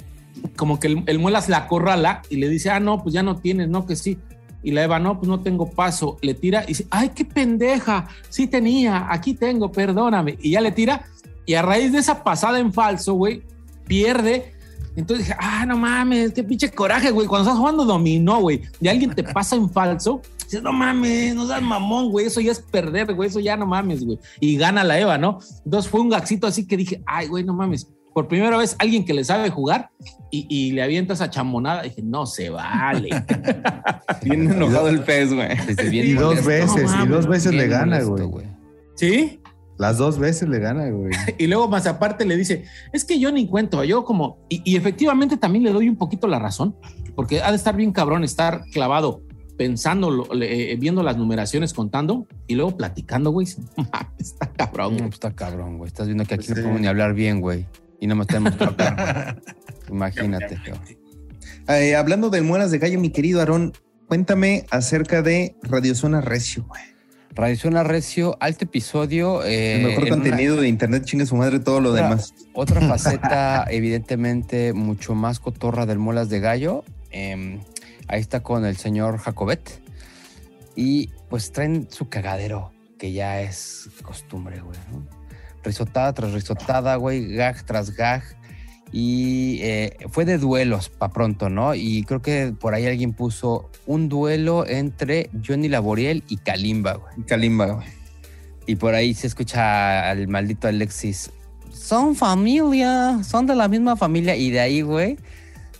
como 0.57 0.81
que 0.81 0.87
el, 0.89 1.03
el 1.07 1.19
muelas 1.19 1.49
la 1.49 1.59
acorrala 1.59 2.23
y 2.31 2.37
le 2.37 2.49
dice, 2.49 2.71
ah, 2.71 2.81
no, 2.81 3.03
pues 3.03 3.13
ya 3.13 3.23
no 3.23 3.37
tienes, 3.37 3.69
no, 3.69 3.87
que 3.87 3.97
sí. 3.97 4.19
Y 4.63 4.73
la 4.73 4.83
Eva, 4.83 4.99
no, 4.99 5.19
pues 5.19 5.29
no 5.29 5.41
tengo 5.41 5.71
paso. 5.71 6.19
Le 6.21 6.35
tira 6.35 6.65
y 6.65 6.69
dice, 6.69 6.87
ay, 6.91 7.11
qué 7.15 7.25
pendeja, 7.25 8.09
sí 8.29 8.47
tenía, 8.47 9.07
aquí 9.11 9.35
tengo, 9.35 9.71
perdóname. 9.71 10.37
Y 10.41 10.51
ya 10.51 10.61
le 10.61 10.73
tira. 10.73 11.05
Y 11.47 11.55
a 11.55 11.63
raíz 11.63 11.93
de 11.93 11.99
esa 11.99 12.25
pasada 12.25 12.59
en 12.59 12.73
falso, 12.73 13.15
güey, 13.15 13.43
pierde. 13.87 14.55
Entonces 14.99 15.27
dije, 15.27 15.39
ah, 15.41 15.65
no 15.65 15.77
mames, 15.77 16.33
qué 16.33 16.43
pinche 16.43 16.71
coraje, 16.71 17.11
güey. 17.11 17.29
Cuando 17.29 17.49
estás 17.49 17.59
jugando 17.59 17.85
dominó, 17.85 18.41
güey, 18.41 18.63
y 18.81 18.89
alguien 18.89 19.15
te 19.15 19.23
pasa 19.23 19.55
en 19.55 19.71
falso, 19.71 20.21
dices, 20.43 20.61
no 20.63 20.73
mames, 20.73 21.35
no 21.37 21.47
seas 21.47 21.63
mamón, 21.63 22.11
güey, 22.11 22.27
eso 22.27 22.41
ya 22.41 22.51
es 22.51 22.59
perder, 22.61 23.15
güey, 23.15 23.29
eso 23.29 23.39
ya 23.39 23.57
no 23.57 23.65
mames, 23.65 24.05
güey. 24.05 24.19
Y 24.41 24.57
gana 24.57 24.83
la 24.83 24.99
Eva, 24.99 25.17
¿no? 25.17 25.39
Entonces 25.65 25.91
fue 25.91 26.01
un 26.01 26.09
gaxito 26.09 26.49
así 26.49 26.67
que 26.67 26.77
dije, 26.77 27.01
ay, 27.07 27.29
güey, 27.29 27.45
no 27.45 27.55
mames. 27.55 27.89
Por 28.13 28.27
primera 28.27 28.57
vez 28.57 28.75
alguien 28.81 29.05
que 29.05 29.15
le 29.15 29.23
sabe 29.23 29.51
jugar 29.51 29.91
y, 30.33 30.47
y 30.49 30.73
le 30.73 30.83
avienta 30.83 31.15
esa 31.15 31.31
chamonada, 31.31 31.83
dije, 31.83 32.03
no 32.03 32.27
se 32.27 32.51
vale. 32.51 33.11
Bien 34.23 34.51
enojado 34.51 34.89
el 34.89 35.03
pez, 35.03 35.33
güey. 35.33 35.49
Y 35.93 36.15
dos 36.15 36.45
veces, 36.45 36.91
No 36.91 37.05
y 37.05 37.07
dos 37.07 37.29
veces 37.29 37.55
le 37.55 37.69
gana, 37.69 38.01
güey. 38.01 38.47
¿Sí? 38.97 39.39
Las 39.79 39.97
dos 39.97 40.19
veces 40.19 40.49
le 40.49 40.59
gana, 40.59 40.89
güey. 40.91 41.13
Y 41.39 41.47
luego 41.47 41.69
más 41.69 41.87
aparte 41.87 42.25
le 42.27 42.37
dice, 42.37 42.65
es 42.93 43.05
que 43.05 43.19
yo 43.21 43.31
ni 43.33 43.47
cuento, 43.47 43.83
yo 43.85 44.05
como, 44.05 44.39
y, 44.49 44.61
y 44.71 44.77
efectivamente 44.77 45.37
también 45.37 45.65
le 45.65 45.71
doy 45.73 45.89
un 45.89 45.97
poquito 45.97 46.27
la 46.27 46.39
razón, 46.39 46.77
porque 47.15 47.41
ha 47.41 47.51
de 47.51 47.57
estar 47.57 47.77
bien 47.77 47.93
cabrón 47.93 48.25
estar 48.25 48.63
clavado 48.73 49.23
pensando, 49.57 50.27
le- 50.35 50.73
eh, 50.73 50.77
viendo 50.77 51.03
las 51.03 51.17
numeraciones, 51.17 51.73
contando 51.75 52.27
y 52.47 52.55
luego 52.55 52.77
platicando, 52.77 53.31
güey. 53.31 53.47
No 53.77 53.89
Está 54.19 54.53
cabrón. 54.53 54.93
No, 54.93 54.99
güey. 54.99 55.03
pues 55.11 55.15
está 55.15 55.33
cabrón, 55.33 55.79
güey. 55.79 55.89
Estás 55.89 56.07
viendo 56.07 56.25
que 56.25 56.35
aquí 56.35 56.47
Pues 56.47 56.51
no 56.51 56.55
sí. 56.57 56.63
podemos 56.63 56.81
ni 56.81 56.87
hablar 56.89 57.15
bien, 57.15 57.41
güey. 57.41 57.67
Y 58.01 58.07
no 58.07 58.15
me 58.17 58.25
tenemos 58.27 58.55
que 58.57 58.65
hablar. 58.65 59.41
Imagínate. 59.89 60.59
Eh, 61.69 61.97
hablando 61.97 62.31
del 62.31 62.45
Muelas 62.45 62.71
de 62.71 62.79
Gallo, 62.79 62.99
mi 63.01 63.11
querido 63.11 63.41
Aarón, 63.41 63.73
cuéntame 64.07 64.65
acerca 64.71 65.23
de 65.23 65.57
Radio 65.63 65.95
Zona 65.95 66.21
Recio, 66.21 66.65
güey. 66.67 66.83
Radio 67.39 67.57
Zona 67.57 67.85
Recio, 67.85 68.37
alto 68.41 68.65
episodio. 68.65 69.45
eh, 69.45 69.77
El 69.77 69.87
mejor 69.87 70.03
una- 70.05 70.11
contenido 70.11 70.57
de 70.57 70.67
internet, 70.69 71.05
chingue 71.05 71.25
su 71.25 71.37
madre, 71.37 71.61
todo 71.61 71.81
lo 71.81 71.91
Otra- 71.93 72.03
demás. 72.09 72.35
Otra 72.53 72.81
faceta, 72.89 73.65
evidentemente, 73.71 74.73
mucho 74.73 75.15
más 75.15 75.39
cotorra 75.39 75.87
del 75.87 75.99
Molas 75.99 76.29
de 76.31 76.41
Gallo. 76.41 76.85
Eh, 77.13 77.61
ahí 78.09 78.21
está 78.21 78.41
con 78.43 78.65
el 78.65 78.77
señor 78.77 79.19
Jacobet. 79.19 79.81
Y 80.75 81.11
pues 81.31 81.53
traen 81.53 81.87
su 81.91 82.09
cagadero, 82.09 82.73
que 82.99 83.13
ya 83.13 83.41
es 83.41 83.89
costumbre, 84.03 84.61
güey. 84.61 84.77
¿no? 84.93 85.07
Risotada 85.63 86.13
tras 86.15 86.33
risotada, 86.33 86.97
güey, 86.97 87.35
gag 87.35 87.63
tras 87.65 87.95
gag. 87.95 88.25
Y 88.93 89.59
eh, 89.63 89.97
fue 90.11 90.25
de 90.25 90.39
duelos 90.39 90.89
para 90.89 91.13
pronto, 91.13 91.51
¿no? 91.51 91.75
Y 91.75 92.05
creo 92.05 92.23
que 92.23 92.55
por 92.59 92.75
ahí 92.75 92.87
alguien 92.87 93.13
puso 93.13 93.71
un 93.87 94.09
duelo 94.09 94.67
entre 94.67 95.31
Johnny 95.47 95.69
Laboriel 95.69 96.25
y 96.29 96.39
Kalimba, 96.39 96.95
güey. 96.95 97.27
Kalimba, 97.27 97.67
güey. 97.67 97.87
Y 98.67 98.77
por 98.77 98.95
ahí 98.95 99.15
se 99.15 99.27
escucha 99.27 100.09
al 100.11 100.29
maldito 100.29 100.69
Alexis. 100.69 101.31
Son 101.73 102.15
familia, 102.15 103.23
son 103.25 103.47
de 103.47 103.55
la 103.55 103.69
misma 103.69 103.97
familia. 103.97 104.37
Y 104.37 104.51
de 104.51 104.61
ahí, 104.61 104.83
güey, 104.83 105.17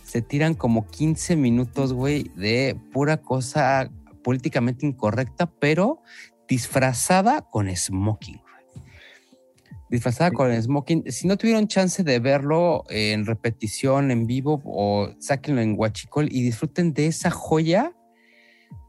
se 0.03 0.21
tiran 0.21 0.55
como 0.55 0.87
15 0.87 1.35
minutos, 1.35 1.93
güey, 1.93 2.31
de 2.35 2.75
pura 2.91 3.17
cosa 3.17 3.91
políticamente 4.23 4.85
incorrecta, 4.85 5.45
pero 5.45 6.01
disfrazada 6.47 7.41
con 7.41 7.75
smoking. 7.75 8.41
Disfrazada 9.89 10.31
con 10.31 10.61
smoking. 10.61 11.11
Si 11.11 11.27
no 11.27 11.37
tuvieron 11.37 11.67
chance 11.67 12.03
de 12.03 12.19
verlo 12.19 12.83
en 12.89 13.25
repetición, 13.25 14.11
en 14.11 14.27
vivo, 14.27 14.61
o 14.65 15.09
sáquenlo 15.19 15.61
en 15.61 15.75
Huachicol 15.77 16.27
y 16.31 16.43
disfruten 16.43 16.93
de 16.93 17.07
esa 17.07 17.31
joya 17.31 17.93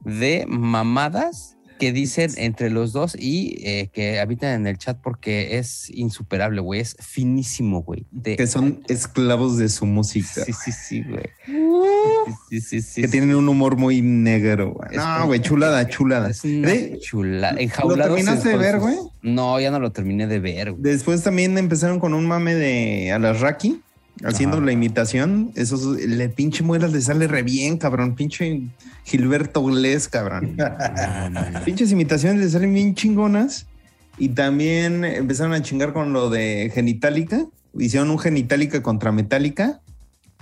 de 0.01 0.45
mamadas 0.47 1.57
que 1.81 1.93
dicen 1.93 2.31
entre 2.37 2.71
los 2.71 2.93
dos 2.93 3.17
y 3.19 3.57
eh, 3.65 3.89
que 3.93 4.21
habitan 4.21 4.53
en 4.61 4.67
el 4.69 4.79
chat 4.79 4.99
porque 5.03 5.59
es 5.59 5.91
insuperable, 5.91 6.61
güey. 6.61 6.81
Es 6.81 6.97
finísimo, 7.01 7.83
güey. 7.83 8.07
De- 8.13 8.37
Que 8.37 8.47
son 8.47 8.83
esclavos 8.89 9.57
de 9.59 9.69
su 9.69 9.87
música. 9.87 10.45
Sí, 10.45 10.53
sí, 10.53 10.71
sí, 10.71 11.03
güey. 11.03 11.25
Sí, 12.49 12.61
sí, 12.61 12.81
sí. 12.83 13.01
que 13.03 13.09
sí. 13.09 13.13
tienen 13.13 13.35
un 13.35 13.49
humor 13.49 13.77
muy 13.77 14.03
negro, 14.03 14.75
güey. 14.75 14.97
No, 14.97 15.03
como- 15.15 15.27
güey, 15.27 15.41
chulada, 15.41 15.89
chulada. 15.89 16.31
Es 16.31 16.45
una 16.45 16.69
De- 16.69 16.99
chula. 17.01 17.53
¿Lo 17.53 17.97
terminaste 17.97 18.51
de 18.51 18.57
ver, 18.57 18.75
sus- 18.75 18.83
güey? 18.83 18.97
No, 19.23 19.59
ya 19.59 19.71
no 19.71 19.81
lo 19.81 19.91
terminé 19.93 20.27
de 20.27 20.39
ver, 20.39 20.73
güey. 20.73 20.83
Después 20.83 21.23
también 21.23 21.57
empezaron 21.59 21.99
con 21.99 22.15
un 22.15 22.27
mame 22.27 22.55
de 22.55 23.11
Alasraki, 23.13 23.81
haciendo 24.25 24.57
Ajá. 24.59 24.67
la 24.67 24.73
imitación. 24.73 25.53
Esos, 25.55 25.85
le 26.01 26.29
pinche 26.29 26.63
muelas 26.63 26.93
le 26.93 27.01
sale 27.01 27.27
re 27.29 27.43
bien, 27.43 27.79
cabrón. 27.79 28.15
Pinche 28.15 28.63
Gilberto 29.05 29.65
Glés, 29.65 30.09
cabrón. 30.09 30.57
No, 30.57 31.31
no, 31.31 31.51
no. 31.51 31.61
Pinches 31.65 31.91
imitaciones 31.93 32.41
le 32.43 32.51
salen 32.51 32.73
bien 32.75 32.95
chingonas. 32.95 33.67
Y 34.19 34.31
también 34.31 35.05
empezaron 35.05 35.55
a 35.55 35.63
chingar 35.63 35.93
con 35.95 36.13
lo 36.13 36.29
de 36.29 36.71
Genitalica. 36.75 37.47
Hicieron 37.79 38.11
un 38.11 38.19
Genitalica 38.19 38.83
contra 38.83 39.13
Metallica. 39.13 39.81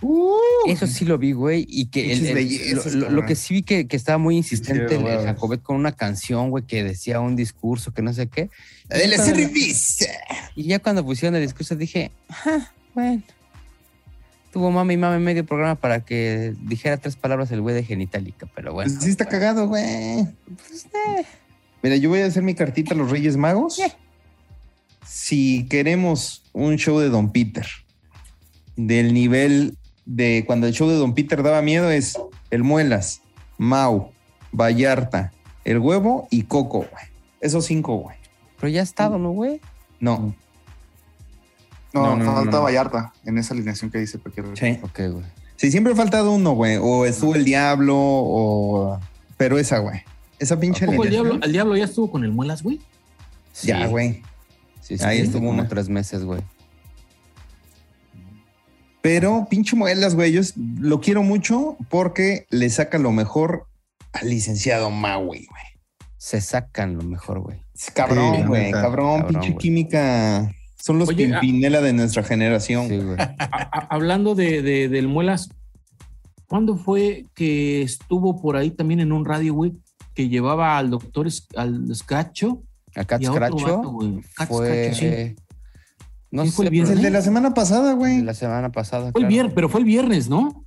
Uh, 0.00 0.32
Eso 0.68 0.86
sí 0.86 1.04
lo 1.04 1.18
vi, 1.18 1.32
güey, 1.32 1.66
y 1.68 1.86
que 1.86 2.12
el- 2.12 2.18
Pinches 2.20 2.28
el- 2.28 2.34
bellezas, 2.34 2.94
lo, 2.94 3.26
que 3.26 3.34
sí 3.34 3.54
vi 3.54 3.62
que, 3.62 3.88
que 3.88 3.96
estaba 3.96 4.16
muy 4.16 4.36
insistente 4.36 4.96
Sí, 4.96 5.04
el. 5.04 5.24
Jacobet 5.24 5.60
con 5.60 5.74
una 5.76 5.90
canción, 5.92 6.50
güey, 6.50 6.64
que 6.64 6.84
decía 6.84 7.18
un 7.20 7.34
discurso 7.34 7.92
que 7.92 8.00
no 8.02 8.12
sé 8.12 8.28
qué. 8.28 8.48
de 8.88 9.08
la 9.08 9.16
Ya 9.16 9.22
cuando- 9.24 9.34
cerveza. 9.42 10.06
Y 10.54 10.62
ya 10.64 10.78
cuando 10.78 11.04
pusieron 11.04 11.34
el 11.36 11.42
discurso 11.42 11.74
dije, 11.76 12.10
ah, 12.30 12.70
bueno. 12.94 13.22
Tuvo 14.58 14.72
mami 14.72 14.94
y 14.94 14.96
mami 14.96 15.22
medio 15.22 15.46
programa 15.46 15.76
para 15.76 16.04
que 16.04 16.52
dijera 16.62 16.96
tres 16.96 17.14
palabras 17.14 17.52
el 17.52 17.60
güey 17.60 17.76
de 17.76 17.84
genitálica, 17.84 18.48
pero 18.56 18.72
bueno. 18.72 18.90
Pues 18.90 19.04
sí 19.04 19.08
está 19.08 19.26
cagado, 19.26 19.68
güey. 19.68 20.26
Pues, 20.46 20.86
eh, 20.86 21.24
Mira, 21.80 21.94
yo 21.94 22.08
voy 22.08 22.22
a 22.22 22.26
hacer 22.26 22.42
mi 22.42 22.56
cartita 22.56 22.92
a 22.92 22.96
los 22.96 23.08
Reyes 23.08 23.36
Magos. 23.36 23.80
Si 25.06 25.68
queremos 25.68 26.42
un 26.52 26.74
show 26.74 26.98
de 26.98 27.08
Don 27.08 27.30
Peter 27.30 27.68
del 28.74 29.14
nivel 29.14 29.78
de 30.06 30.42
cuando 30.44 30.66
el 30.66 30.72
show 30.72 30.88
de 30.88 30.96
Don 30.96 31.14
Peter 31.14 31.40
daba 31.44 31.62
miedo 31.62 31.88
es 31.92 32.18
el 32.50 32.64
Muelas, 32.64 33.22
Mau, 33.58 34.10
Vallarta, 34.50 35.32
el 35.64 35.78
Huevo 35.78 36.26
y 36.32 36.42
Coco, 36.42 36.78
güey. 36.78 37.04
Esos 37.40 37.64
cinco, 37.66 37.94
güey. 37.98 38.16
Pero 38.58 38.70
ya 38.70 38.80
ha 38.80 38.82
estado, 38.82 39.18
¿no, 39.18 39.30
güey? 39.30 39.60
No. 40.00 40.34
No, 41.92 42.16
No, 42.16 42.16
no, 42.16 42.32
falta 42.34 42.50
no. 42.58 42.62
Vallarta 42.62 43.12
en 43.24 43.38
esa 43.38 43.54
alineación 43.54 43.90
que 43.90 43.98
dice 43.98 44.18
cualquier 44.18 44.46
Sí. 44.56 44.78
Ok, 44.82 45.00
güey. 45.12 45.24
Sí, 45.56 45.70
siempre 45.70 45.92
ha 45.92 45.96
faltado 45.96 46.32
uno, 46.32 46.52
güey. 46.52 46.76
O 46.80 47.04
estuvo 47.04 47.34
el 47.34 47.44
Diablo, 47.44 47.96
o. 47.98 49.00
Pero 49.36 49.58
esa, 49.58 49.78
güey. 49.78 50.02
Esa 50.38 50.58
pinche 50.60 50.84
¿A 50.84 50.88
poco 50.88 51.04
el 51.04 51.10
diablo, 51.10 51.38
el 51.42 51.52
diablo 51.52 51.76
ya 51.76 51.84
estuvo 51.84 52.10
con 52.10 52.24
el 52.24 52.30
muelas, 52.30 52.62
güey? 52.62 52.80
Ya, 53.62 53.86
güey. 53.86 54.22
Sí, 54.80 54.96
sí, 54.96 55.04
Ahí 55.04 55.18
sí, 55.18 55.24
estuvo 55.26 55.50
una. 55.50 55.66
tres 55.66 55.88
meses, 55.88 56.24
güey. 56.24 56.42
Pero 59.00 59.46
pinche 59.48 59.76
Muelas, 59.76 60.14
güey, 60.14 60.32
yo 60.32 60.42
lo 60.78 61.00
quiero 61.00 61.22
mucho 61.22 61.76
porque 61.88 62.46
le 62.50 62.68
saca 62.68 62.98
lo 62.98 63.12
mejor 63.12 63.66
al 64.12 64.28
licenciado 64.28 64.90
Maui, 64.90 65.46
güey. 65.46 65.62
Se 66.16 66.40
sacan 66.40 66.96
lo 66.96 67.02
mejor, 67.02 67.40
güey. 67.40 67.62
Cabrón, 67.94 68.46
güey. 68.46 68.70
cabrón, 68.72 69.22
Cabrón, 69.22 69.26
pinche 69.28 69.56
química. 69.56 70.52
Son 70.80 70.98
los 70.98 71.08
Oye, 71.08 71.32
ah- 71.34 71.40
Pimpinela 71.40 71.80
de 71.80 71.92
nuestra 71.92 72.22
generación. 72.22 72.88
Sí, 72.88 72.98
güey. 72.98 73.16
A- 73.18 73.34
a- 73.38 73.86
hablando 73.90 74.34
de, 74.34 74.62
de- 74.62 74.88
del 74.88 75.08
muelas, 75.08 75.50
¿cuándo 76.46 76.76
fue 76.76 77.24
que 77.34 77.82
estuvo 77.82 78.40
por 78.40 78.56
ahí 78.56 78.70
también 78.70 79.00
en 79.00 79.12
un 79.12 79.24
radio, 79.24 79.54
güey? 79.54 79.72
Que 80.14 80.28
llevaba 80.28 80.78
al 80.78 80.90
doctor 80.90 81.26
Es- 81.26 81.46
al 81.56 81.90
Escacho 81.90 82.62
A 82.96 83.04
Cat. 83.04 83.22
Cat 83.22 83.52
fue. 84.48 84.94
Sí. 84.94 85.36
No 86.30 86.42
¿Quién 86.42 86.50
sé, 86.52 86.56
fue 86.56 86.64
el 86.66 86.70
pero 86.70 86.84
Es 86.84 86.90
el 86.90 87.02
de 87.02 87.10
la 87.10 87.22
semana 87.22 87.54
pasada, 87.54 87.94
güey. 87.94 88.22
la 88.22 88.34
semana 88.34 88.70
pasada. 88.70 89.12
Fue 89.12 89.22
el 89.22 89.28
viernes, 89.28 89.52
pero 89.54 89.68
fue 89.68 89.80
el 89.80 89.86
viernes, 89.86 90.28
¿no? 90.28 90.64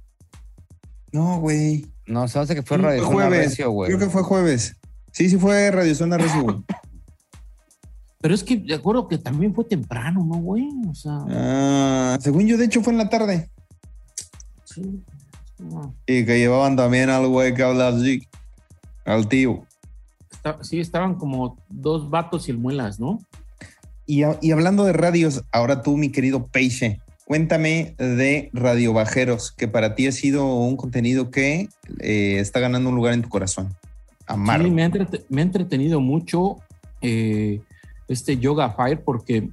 No, 1.11 1.39
güey. 1.39 1.85
No, 2.07 2.27
se 2.27 2.39
hace 2.39 2.55
que 2.55 2.63
fue 2.63 2.77
Sí, 2.77 2.83
Radio 2.83 3.03
fue 3.03 3.13
Zona 3.13 3.27
jueves. 3.27 3.49
Recio, 3.49 3.71
güey. 3.71 3.87
Creo 3.89 3.99
que 3.99 4.09
fue 4.09 4.23
jueves. 4.23 4.75
Sí, 5.11 5.29
sí 5.29 5.37
fue 5.37 5.69
Radio 5.71 5.93
Zona 5.95 6.17
Recio, 6.17 6.41
güey. 6.43 6.57
Pero 8.21 8.35
es 8.35 8.43
que 8.43 8.57
de 8.57 8.75
acuerdo 8.75 9.07
que 9.07 9.17
también 9.17 9.53
fue 9.55 9.65
temprano, 9.65 10.23
¿no, 10.23 10.35
güey? 10.39 10.67
O 10.89 10.93
sea, 10.93 11.19
Ah, 11.29 12.17
según 12.21 12.45
yo, 12.47 12.57
de 12.57 12.65
hecho, 12.65 12.81
fue 12.83 12.93
en 12.93 12.99
la 12.99 13.09
tarde. 13.09 13.49
sí. 14.65 15.01
No, 15.59 15.93
Y 16.07 16.25
que 16.25 16.39
llevaban 16.39 16.75
también 16.75 17.09
al 17.11 17.27
güey 17.27 17.53
que 17.53 17.61
habla 17.61 17.89
así. 17.89 18.27
Al 19.05 19.27
tío. 19.27 19.63
está- 20.31 20.57
sí, 20.63 20.79
estaban 20.79 21.15
como 21.15 21.55
dos 21.69 22.09
vatos 22.09 22.47
y 22.47 22.51
el 22.51 22.57
muelas, 22.57 22.99
¿no? 22.99 23.19
Y, 24.07 24.23
y 24.41 24.51
hablando 24.51 24.83
de 24.85 24.93
radios, 24.93 25.43
ahora 25.51 25.83
tú, 25.83 25.97
mi 25.97 26.09
querido 26.09 26.45
Peixe, 26.47 26.99
cuéntame 27.25 27.93
de 27.99 28.49
Radio 28.53 28.91
Bajeros, 28.93 29.51
que 29.51 29.67
para 29.67 29.93
ti 29.93 30.07
ha 30.07 30.11
sido 30.11 30.45
un 30.55 30.77
contenido 30.77 31.29
que 31.29 31.69
eh, 31.99 32.37
está 32.39 32.59
ganando 32.59 32.89
un 32.89 32.95
lugar 32.95 33.13
en 33.13 33.21
tu 33.21 33.29
corazón. 33.29 33.75
Amargo. 34.25 34.65
Sí, 34.65 34.71
me 34.71 34.83
ha, 34.83 34.87
entrete- 34.89 35.23
me 35.29 35.41
ha 35.41 35.43
entretenido 35.45 35.99
mucho 36.01 36.57
eh, 37.01 37.61
este 38.11 38.37
Yoga 38.37 38.71
Fire 38.71 39.03
porque, 39.03 39.49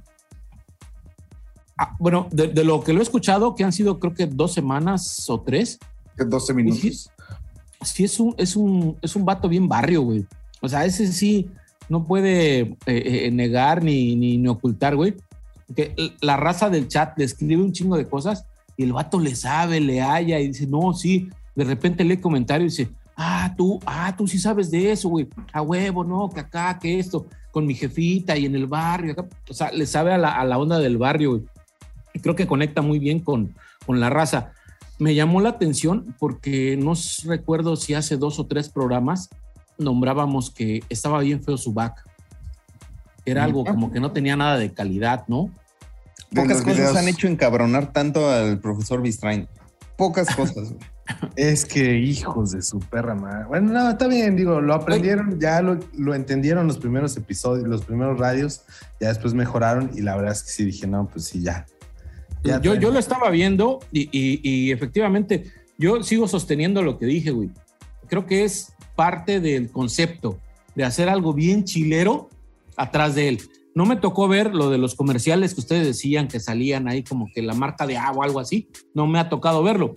ah, 1.77 1.95
bueno, 1.99 2.27
de, 2.31 2.47
de 2.47 2.63
lo 2.63 2.81
que 2.81 2.93
lo 2.93 2.99
he 2.99 3.03
escuchado, 3.03 3.55
que 3.55 3.63
han 3.63 3.73
sido 3.73 3.99
creo 3.99 4.13
que 4.13 4.25
dos 4.25 4.53
semanas 4.53 5.29
o 5.29 5.41
tres, 5.41 5.79
12 6.25 6.47
sí, 6.47 6.53
minutos. 6.53 7.11
sí 7.81 8.03
es 8.03 8.19
un, 8.19 8.35
es 8.37 8.55
un, 8.55 8.97
es 9.01 9.15
un 9.15 9.25
vato 9.25 9.47
bien 9.47 9.67
barrio, 9.67 10.01
güey. 10.01 10.25
O 10.61 10.67
sea, 10.67 10.85
ese 10.85 11.11
sí 11.11 11.49
no 11.87 12.03
puede 12.03 12.59
eh, 12.59 12.77
eh, 12.85 13.31
negar 13.31 13.83
ni, 13.83 14.15
ni, 14.15 14.37
ni 14.37 14.47
ocultar, 14.47 14.95
güey. 14.95 15.15
Que 15.75 15.93
la 16.21 16.35
raza 16.35 16.69
del 16.69 16.87
chat 16.87 17.17
le 17.17 17.25
escribe 17.25 17.61
un 17.61 17.71
chingo 17.71 17.95
de 17.95 18.07
cosas 18.07 18.45
y 18.75 18.83
el 18.83 18.93
vato 18.93 19.19
le 19.19 19.35
sabe, 19.35 19.79
le 19.79 20.01
halla 20.01 20.39
y 20.39 20.47
dice, 20.49 20.67
no, 20.67 20.93
sí. 20.93 21.29
De 21.55 21.63
repente 21.63 22.03
lee 22.03 22.17
comentarios 22.17 22.79
y 22.79 22.83
dice, 22.83 22.95
ah, 23.19 23.53
tú, 23.57 23.79
ah, 23.85 24.15
tú 24.17 24.27
sí 24.27 24.39
sabes 24.39 24.71
de 24.71 24.91
eso, 24.91 25.09
güey. 25.09 25.27
A 25.51 25.61
huevo, 25.61 26.03
no, 26.03 26.29
que 26.29 26.39
acá, 26.39 26.79
que 26.79 26.99
esto, 26.99 27.27
con 27.51 27.67
mi 27.67 27.75
jefita 27.75 28.37
y 28.37 28.45
en 28.45 28.55
el 28.55 28.65
barrio. 28.65 29.11
acá. 29.11 29.25
O 29.49 29.53
sea, 29.53 29.71
le 29.71 29.85
sabe 29.85 30.13
a 30.13 30.17
la, 30.17 30.31
a 30.31 30.45
la 30.45 30.57
onda 30.57 30.79
del 30.79 30.97
barrio, 30.97 31.31
güey. 31.31 31.43
Y 32.13 32.19
creo 32.19 32.35
que 32.35 32.47
conecta 32.47 32.81
muy 32.81 32.97
bien 32.97 33.19
con, 33.19 33.53
con 33.85 33.99
la 33.99 34.09
raza. 34.09 34.53
Me 34.97 35.15
llamó 35.15 35.41
la 35.41 35.49
atención 35.49 36.15
porque 36.17 36.77
no 36.77 36.93
recuerdo 37.25 37.75
si 37.75 37.93
hace 37.93 38.17
dos 38.17 38.39
o 38.39 38.47
tres 38.47 38.69
programas 38.69 39.29
nombrábamos 39.77 40.49
que 40.49 40.83
estaba 40.89 41.19
bien 41.19 41.43
feo 41.43 41.57
su 41.57 41.73
back. 41.73 42.03
Era 43.25 43.43
algo 43.43 43.63
como 43.63 43.91
que 43.91 43.99
no 43.99 44.11
tenía 44.11 44.35
nada 44.35 44.57
de 44.57 44.73
calidad, 44.73 45.25
¿no? 45.27 45.51
Pocas 46.33 46.61
cosas 46.61 46.77
videos. 46.77 46.95
han 46.95 47.07
hecho 47.07 47.27
encabronar 47.27 47.91
tanto 47.91 48.29
al 48.29 48.59
profesor 48.59 49.01
Bistrain. 49.01 49.47
Pocas 49.97 50.35
cosas, 50.35 50.73
güey. 50.73 50.98
Es 51.35 51.65
que 51.65 51.97
hijos 51.97 52.51
de 52.51 52.61
su 52.61 52.79
perra 52.79 53.15
madre. 53.15 53.45
Bueno, 53.47 53.71
no, 53.73 53.89
está 53.89 54.07
bien, 54.07 54.35
digo, 54.35 54.61
lo 54.61 54.73
aprendieron, 54.73 55.39
ya 55.39 55.61
lo, 55.61 55.79
lo 55.97 56.13
entendieron 56.13 56.67
los 56.67 56.77
primeros 56.77 57.15
episodios, 57.17 57.67
los 57.67 57.83
primeros 57.85 58.17
radios, 58.19 58.61
ya 58.99 59.07
después 59.09 59.33
mejoraron 59.33 59.91
y 59.95 60.01
la 60.01 60.15
verdad 60.15 60.33
es 60.33 60.43
que 60.43 60.49
sí 60.51 60.65
dije, 60.65 60.87
no, 60.87 61.07
pues 61.07 61.25
sí, 61.25 61.41
ya. 61.41 61.65
Ya 62.43 62.61
yo, 62.61 62.73
yo 62.75 62.91
lo 62.91 62.99
estaba 62.99 63.29
viendo 63.31 63.79
y, 63.91 64.03
y- 64.11 64.39
y 64.43 64.71
efectivamente 64.71 65.51
yo 65.77 66.03
sigo 66.03 66.27
sosteniendo 66.27 66.81
lo 66.83 66.97
que 66.97 67.05
dije, 67.05 67.31
güey. 67.31 67.49
Creo 68.07 68.25
que 68.25 68.43
es 68.43 68.73
parte 68.95 69.39
del 69.39 69.69
concepto 69.71 70.39
de 70.75 70.83
hacer 70.85 71.09
algo 71.09 71.33
bien 71.33 71.63
chilero 71.65 72.29
atrás 72.77 73.15
de 73.15 73.27
él. 73.29 73.41
No 73.75 73.85
me 73.85 73.95
tocó 73.97 74.27
ver 74.27 74.53
lo 74.55 74.69
de 74.69 74.77
los 74.77 74.95
comerciales 74.95 75.53
que 75.53 75.61
ustedes 75.61 75.85
decían 75.85 76.27
que 76.27 76.39
salían 76.39 76.87
ahí 76.87 77.03
como 77.03 77.27
que 77.33 77.41
la 77.41 77.53
marca 77.53 77.85
de 77.85 77.97
agua 77.97 78.21
o 78.21 78.23
algo 78.23 78.39
así. 78.39 78.69
No 78.93 79.05
me 79.07 79.19
ha 79.19 79.29
tocado 79.29 79.61
verlo. 79.63 79.93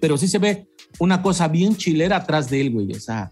Pero 0.00 0.16
sí 0.18 0.28
se 0.28 0.38
ve 0.38 0.68
una 0.98 1.22
cosa 1.22 1.48
bien 1.48 1.76
chilera 1.76 2.16
atrás 2.16 2.48
de 2.50 2.60
él, 2.60 2.72
güey. 2.72 2.92
O 2.92 3.00
sea, 3.00 3.30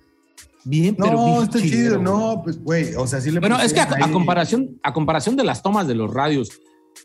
bien, 0.64 0.96
pero 0.96 1.12
No, 1.12 1.24
bien 1.26 1.42
está 1.44 1.58
chilero, 1.60 1.76
chido, 1.76 1.94
güey. 2.00 2.04
no, 2.04 2.42
pues, 2.42 2.58
güey, 2.62 2.94
o 2.94 3.06
sea, 3.06 3.20
sí 3.20 3.30
le 3.30 3.40
Bueno, 3.40 3.60
es 3.60 3.72
que 3.72 3.80
a, 3.80 4.10
comparación, 4.12 4.78
a 4.82 4.92
comparación 4.92 5.36
de 5.36 5.44
las 5.44 5.62
tomas 5.62 5.86
de 5.86 5.94
los 5.94 6.12
radios, 6.12 6.50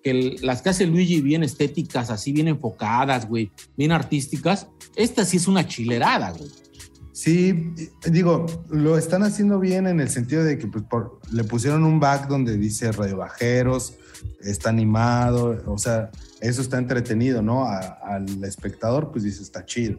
que 0.03 0.11
el- 0.11 0.35
las 0.41 0.61
que 0.61 0.69
hace 0.69 0.87
Luigi 0.87 1.21
bien 1.21 1.43
estéticas, 1.43 2.09
así 2.09 2.31
bien 2.31 2.47
enfocadas, 2.47 3.27
güey, 3.27 3.51
bien 3.77 3.91
artísticas, 3.91 4.67
esta 4.95 5.25
sí 5.25 5.37
es 5.37 5.47
una 5.47 5.67
chilerada, 5.67 6.31
güey. 6.31 6.49
Sí, 7.13 7.53
digo, 8.09 8.45
lo 8.69 8.97
están 8.97 9.21
haciendo 9.23 9.59
bien 9.59 9.85
en 9.85 9.99
el 9.99 10.09
sentido 10.09 10.43
de 10.43 10.57
que 10.57 10.65
pues, 10.67 10.83
por- 10.85 11.19
le 11.31 11.43
pusieron 11.43 11.83
un 11.83 11.99
back 11.99 12.27
donde 12.29 12.57
dice 12.57 12.91
Radio 12.91 13.17
Bajeros, 13.17 13.95
está 14.41 14.69
animado, 14.69 15.61
o 15.67 15.77
sea, 15.77 16.09
eso 16.41 16.62
está 16.62 16.77
entretenido, 16.77 17.41
¿no? 17.41 17.65
A- 17.65 17.99
al 18.04 18.43
espectador, 18.43 19.12
pues 19.12 19.23
dice, 19.23 19.41
está 19.43 19.65
chido. 19.65 19.97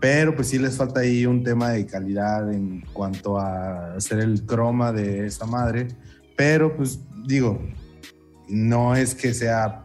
Pero 0.00 0.34
pues 0.34 0.48
sí 0.48 0.58
les 0.58 0.76
falta 0.76 1.00
ahí 1.00 1.24
un 1.24 1.42
tema 1.42 1.70
de 1.70 1.86
calidad 1.86 2.52
en 2.52 2.82
cuanto 2.92 3.38
a 3.38 3.94
hacer 3.94 4.18
el 4.20 4.44
croma 4.44 4.92
de 4.92 5.26
esta 5.26 5.46
madre. 5.46 5.88
Pero 6.36 6.76
pues 6.76 7.00
digo, 7.26 7.58
no 8.48 8.94
es 8.94 9.14
que 9.14 9.32
sea 9.32 9.84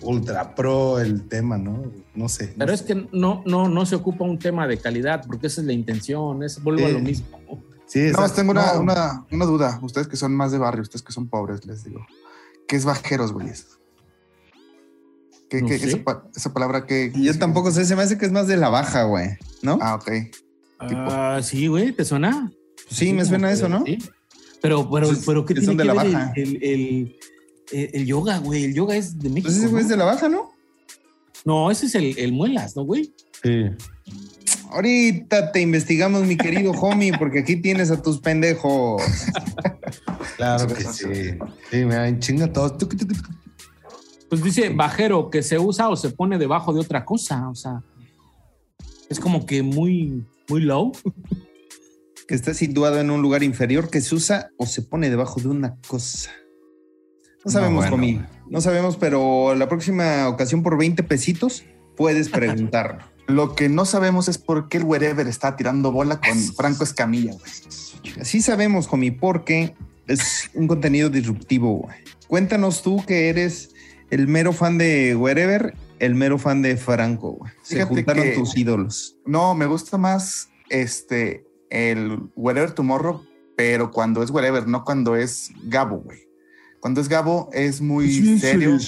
ultra 0.00 0.54
pro 0.54 0.98
el 0.98 1.28
tema, 1.28 1.58
¿no? 1.58 1.82
No 2.14 2.28
sé. 2.30 2.48
no 2.48 2.54
Pero 2.58 2.72
es 2.72 2.80
sé. 2.80 2.86
que 2.86 3.08
no, 3.12 3.42
no, 3.44 3.68
no 3.68 3.84
se 3.84 3.96
ocupa 3.96 4.24
un 4.24 4.38
tema 4.38 4.66
de 4.66 4.78
calidad, 4.78 5.24
porque 5.26 5.48
esa 5.48 5.60
es 5.60 5.66
la 5.66 5.74
intención, 5.74 6.42
es, 6.42 6.62
vuelvo 6.62 6.86
a 6.86 6.88
lo 6.88 7.00
mismo. 7.00 7.26
Sí, 7.86 7.98
No, 8.00 8.06
exacto. 8.08 8.34
tengo 8.36 8.52
una, 8.52 8.72
No. 8.74 8.80
una, 8.80 9.26
una 9.30 9.44
duda. 9.44 9.78
Ustedes 9.82 10.08
que 10.08 10.16
son 10.16 10.34
más 10.34 10.52
de 10.52 10.58
barrio, 10.58 10.80
ustedes 10.82 11.02
que 11.02 11.12
son 11.12 11.28
pobres, 11.28 11.66
les 11.66 11.84
digo. 11.84 12.00
¿Qué 12.66 12.76
es 12.76 12.84
bajeros, 12.86 13.32
güeyes? 13.32 13.78
¿Qué, 15.50 15.60
No 15.62 15.68
qué- 15.68 15.78
sé. 15.78 15.88
esa, 15.88 15.98
pa- 16.04 16.24
esa 16.34 16.52
palabra 16.54 16.86
que... 16.86 17.12
Yo 17.14 17.36
tampoco 17.38 17.70
sé, 17.72 17.84
se 17.84 17.94
me 17.96 18.02
hace 18.02 18.16
que 18.16 18.24
es 18.24 18.32
más 18.32 18.46
de 18.46 18.56
la 18.56 18.68
baja, 18.70 19.02
güey. 19.02 19.30
¿No? 19.62 19.78
Ah, 19.82 19.96
ok. 19.96 20.10
Ah, 20.78 21.40
sí, 21.42 21.66
güey, 21.66 21.92
¿te 21.92 22.04
suena? 22.06 22.50
sí, 22.88 23.12
me 23.12 23.24
suena 23.24 23.50
eso, 23.52 23.68
¿no? 23.68 23.84
Sí. 23.84 23.98
Pero, 24.62 24.88
pero, 24.90 25.08
Pues, 25.08 25.22
pero 25.26 25.44
¿qué 25.44 25.54
que 25.54 25.60
tiene 25.60 25.66
son 25.66 25.76
de 25.76 25.82
que 25.82 25.86
la 25.88 26.02
ver 26.02 26.12
baja. 26.12 26.32
el, 26.36 26.56
el, 26.56 26.62
el- 26.62 27.16
el- 27.72 27.90
el 27.94 28.06
yoga, 28.06 28.38
güey? 28.38 28.64
El 28.64 28.74
yoga 28.74 28.96
es 28.96 29.18
de 29.18 29.28
México. 29.28 29.48
Pues 29.48 29.56
ese 29.58 29.66
güey 29.66 29.74
¿no? 29.74 29.80
es 29.80 29.88
de 29.88 29.96
la 29.96 30.04
baja, 30.04 30.28
¿no? 30.28 30.52
No, 31.44 31.70
ese 31.70 31.86
es 31.86 31.94
el, 31.94 32.16
el 32.18 32.32
muelas, 32.32 32.76
¿no, 32.76 32.84
güey? 32.84 33.12
Sí. 33.42 33.64
Ahorita 34.70 35.50
te 35.52 35.60
investigamos, 35.60 36.24
mi 36.26 36.36
querido 36.36 36.70
homie, 36.72 37.12
porque 37.18 37.40
aquí 37.40 37.56
tienes 37.56 37.90
a 37.90 38.00
tus 38.00 38.20
pendejos. 38.20 39.02
Claro 40.36 40.66
que 40.74 40.84
sí. 40.84 41.04
sí. 41.14 41.30
Sí, 41.70 41.76
me 41.84 41.94
dan 41.96 42.20
chinga 42.20 42.52
todos. 42.52 42.74
Pues 44.30 44.44
dice 44.44 44.70
bajero 44.70 45.28
que 45.28 45.42
se 45.42 45.58
usa 45.58 45.88
o 45.88 45.96
se 45.96 46.10
pone 46.10 46.38
debajo 46.38 46.72
de 46.72 46.80
otra 46.80 47.04
cosa. 47.04 47.48
O 47.48 47.54
sea, 47.54 47.82
es 49.08 49.18
como 49.18 49.44
que 49.44 49.62
muy, 49.62 50.24
muy 50.48 50.60
low. 50.62 50.92
que 52.28 52.36
está 52.36 52.54
situado 52.54 53.00
en 53.00 53.10
un 53.10 53.22
lugar 53.22 53.42
inferior 53.42 53.90
que 53.90 54.00
se 54.00 54.14
usa 54.14 54.50
o 54.56 54.64
se 54.64 54.82
pone 54.82 55.10
debajo 55.10 55.40
de 55.40 55.48
una 55.48 55.76
cosa. 55.88 56.30
No 57.44 57.50
sabemos, 57.50 57.80
bueno. 57.80 57.94
homie. 57.96 58.20
No 58.48 58.60
sabemos, 58.60 58.96
pero 58.96 59.56
la 59.56 59.68
próxima 59.68 60.28
ocasión 60.28 60.62
por 60.62 60.78
20 60.78 61.02
pesitos 61.02 61.64
puedes 61.96 62.28
preguntarlo. 62.28 63.02
Lo 63.26 63.56
que 63.56 63.68
no 63.68 63.84
sabemos 63.84 64.28
es 64.28 64.38
por 64.38 64.68
qué 64.68 64.78
el 64.78 64.84
wherever 64.84 65.26
está 65.26 65.56
tirando 65.56 65.90
bola 65.90 66.20
con 66.20 66.38
Franco 66.54 66.84
Escamilla, 66.84 67.32
güey. 67.32 68.24
Sí 68.24 68.42
sabemos, 68.42 68.88
homie, 68.92 69.10
porque 69.10 69.74
es 70.06 70.50
un 70.54 70.68
contenido 70.68 71.10
disruptivo. 71.10 71.78
güey. 71.78 71.96
Cuéntanos 72.28 72.82
tú 72.82 73.04
que 73.06 73.28
eres 73.28 73.70
el 74.10 74.28
mero 74.28 74.52
fan 74.52 74.78
de 74.78 75.16
Wherever 75.16 75.74
el 76.00 76.14
mero 76.14 76.38
fan 76.38 76.62
de 76.62 76.76
Franco, 76.76 77.32
güey. 77.32 77.52
Se 77.62 77.84
juntaron 77.84 78.24
que- 78.24 78.30
tus 78.32 78.56
ídolos. 78.56 79.16
No, 79.26 79.54
me 79.54 79.66
gusta 79.66 79.98
más 79.98 80.48
este 80.70 81.44
el 81.68 82.18
Wherever 82.34 82.72
Tomorrow, 82.72 83.22
pero 83.56 83.90
cuando 83.90 84.22
es 84.22 84.30
Wherever, 84.30 84.66
no 84.66 84.82
cuando 84.84 85.14
es 85.14 85.52
Gabo, 85.64 85.98
güey. 85.98 86.26
Cuando 86.80 87.00
es 87.02 87.08
Gabo 87.08 87.50
es 87.52 87.82
muy 87.82 88.38
serio, 88.38 88.78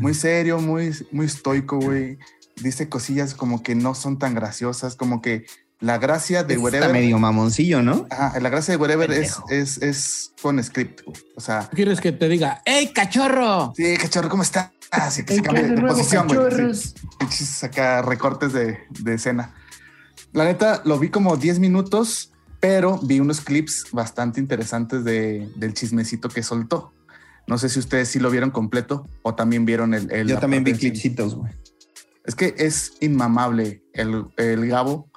muy 0.00 0.14
serio, 0.14 0.60
muy, 0.60 0.92
muy 1.10 1.26
estoico, 1.26 1.80
güey. 1.80 2.18
Dice 2.62 2.88
cosillas 2.88 3.34
como 3.34 3.62
que 3.62 3.74
no 3.74 3.94
son 3.94 4.18
tan 4.18 4.34
graciosas, 4.34 4.94
como 4.94 5.20
que 5.20 5.44
la 5.80 5.98
gracia 5.98 6.42
de 6.44 6.54
Está 6.54 6.64
Wherever. 6.64 6.92
medio 6.92 7.18
mamoncillo, 7.18 7.82
¿no? 7.82 8.06
Ajá, 8.10 8.38
la 8.40 8.48
gracia 8.48 8.72
de 8.72 8.78
Wherever 8.78 9.10
es, 9.12 9.36
es, 9.50 9.78
es 9.82 10.32
con 10.40 10.62
script. 10.62 11.02
O 11.36 11.40
sea, 11.40 11.68
¿Quieres 11.74 12.00
que 12.00 12.12
te 12.12 12.28
diga, 12.28 12.62
¡Ey, 12.64 12.92
cachorro! 12.92 13.72
sí, 13.76 13.96
cachorro, 13.98 14.28
¿cómo 14.28 14.42
está? 14.42 14.72
Así 14.90 15.24
que 15.24 15.34
se 15.34 15.42
cambia 15.42 15.64
de 15.64 15.80
posición, 15.82 16.28
güey. 16.28 16.74
Sí. 16.74 17.66
acá 17.66 18.02
recortes 18.02 18.52
de, 18.52 18.78
de 19.00 19.14
escena. 19.14 19.54
La 20.32 20.44
neta, 20.44 20.80
lo 20.84 20.98
vi 20.98 21.08
como 21.10 21.36
10 21.36 21.58
minutos, 21.58 22.32
pero 22.60 22.98
vi 23.02 23.20
unos 23.20 23.40
clips 23.40 23.86
bastante 23.92 24.40
interesantes 24.40 25.04
de, 25.04 25.50
del 25.56 25.74
chismecito 25.74 26.28
que 26.28 26.42
soltó. 26.42 26.92
No 27.46 27.58
sé 27.58 27.68
si 27.68 27.78
ustedes 27.78 28.08
sí 28.08 28.18
lo 28.18 28.30
vieron 28.30 28.50
completo 28.50 29.08
o 29.22 29.34
también 29.34 29.64
vieron 29.66 29.92
el... 29.94 30.10
el- 30.10 30.28
Yo 30.28 30.38
también 30.38 30.64
vi 30.64 30.72
clipsitos, 30.72 31.34
güey. 31.34 31.52
Es 32.24 32.34
que 32.34 32.54
es 32.58 32.94
inmamable 33.00 33.84
el, 33.92 34.24
el 34.36 34.66
Gabo. 34.68 35.10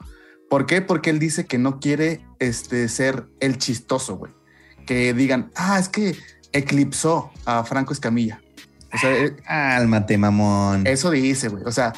¿Por 0.49 0.65
qué? 0.65 0.81
Porque 0.81 1.09
él 1.09 1.19
dice 1.19 1.45
que 1.45 1.57
no 1.57 1.79
quiere 1.79 2.25
este, 2.39 2.87
ser 2.89 3.27
el 3.39 3.57
chistoso, 3.57 4.17
güey. 4.17 4.33
Que 4.85 5.13
digan, 5.13 5.51
ah, 5.55 5.77
es 5.79 5.89
que 5.89 6.15
eclipsó 6.51 7.31
a 7.45 7.63
Franco 7.63 7.93
Escamilla. 7.93 8.41
O 8.91 8.97
sea, 8.97 9.15
eh, 9.15 9.35
Cálmate, 9.35 10.17
mamón. 10.17 10.87
eso 10.87 11.11
dice, 11.11 11.49
güey. 11.49 11.63
O 11.65 11.71
sea, 11.71 11.93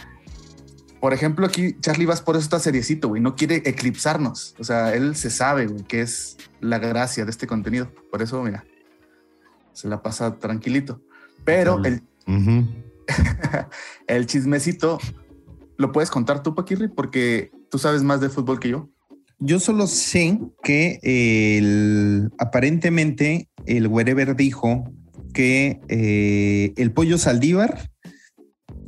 por 0.99 1.13
ejemplo, 1.13 1.45
aquí 1.45 1.77
Charlie 1.79 2.05
Bass 2.05 2.21
por 2.21 2.35
eso 2.35 2.43
está 2.43 2.59
seriecito, 2.59 3.07
güey. 3.07 3.21
No 3.21 3.35
quiere 3.35 3.63
eclipsarnos. 3.65 4.55
O 4.59 4.63
sea, 4.63 4.93
él 4.93 5.15
se 5.15 5.29
sabe, 5.29 5.67
güey, 5.67 5.83
que 5.83 6.01
es 6.01 6.37
la 6.59 6.79
gracia 6.79 7.23
de 7.23 7.31
este 7.31 7.47
contenido. 7.47 7.91
Por 8.11 8.21
eso, 8.21 8.43
mira, 8.43 8.65
se 9.73 9.87
la 9.87 10.01
pasa 10.03 10.37
tranquilito. 10.37 11.01
Pero 11.45 11.83
el, 11.83 12.03
Ujú. 12.27 12.67
el 14.07 14.27
chismecito 14.27 14.99
lo 15.81 15.91
puedes 15.91 16.09
contar 16.09 16.43
tú, 16.43 16.55
Paquirri, 16.55 16.87
porque 16.87 17.51
tú 17.69 17.77
sabes 17.77 18.03
más 18.03 18.21
de 18.21 18.29
fútbol 18.29 18.59
que 18.59 18.69
yo. 18.69 18.89
Yo 19.39 19.59
solo 19.59 19.87
sé 19.87 20.39
que 20.63 22.29
aparentemente 22.37 23.49
el 23.65 23.87
Wherever 23.87 24.35
dijo 24.35 24.83
que 25.33 25.79
eh, 25.87 26.73
el 26.77 26.91
pollo 26.91 27.17
Saldívar 27.17 27.89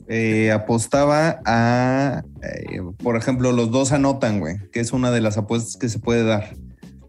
eh, 0.07 0.51
apostaba 0.51 1.41
a, 1.45 2.23
eh, 2.43 2.81
por 2.99 3.15
ejemplo, 3.15 3.51
los 3.51 3.71
dos 3.71 3.91
anotan, 3.93 4.39
güey, 4.39 4.57
que 4.71 4.79
es 4.79 4.91
una 4.91 5.09
de 5.11 5.21
las 5.21 5.37
apuestas 5.37 5.77
que 5.77 5.89
se 5.89 5.99
puede 5.99 6.23
dar. 6.23 6.55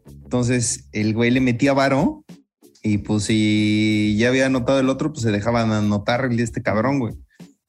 Entonces 0.06 0.88
el 0.92 1.14
güey 1.14 1.30
le 1.30 1.40
metía 1.40 1.74
varo 1.74 2.24
y 2.82 2.98
pues 2.98 3.24
si 3.24 4.16
ya 4.18 4.28
había 4.28 4.46
anotado 4.46 4.80
el 4.80 4.88
otro, 4.88 5.12
pues 5.12 5.22
se 5.22 5.32
dejaban 5.32 5.70
anotar 5.72 6.24
el 6.24 6.36
de 6.36 6.42
este 6.44 6.62
cabrón, 6.62 6.98
güey. 6.98 7.14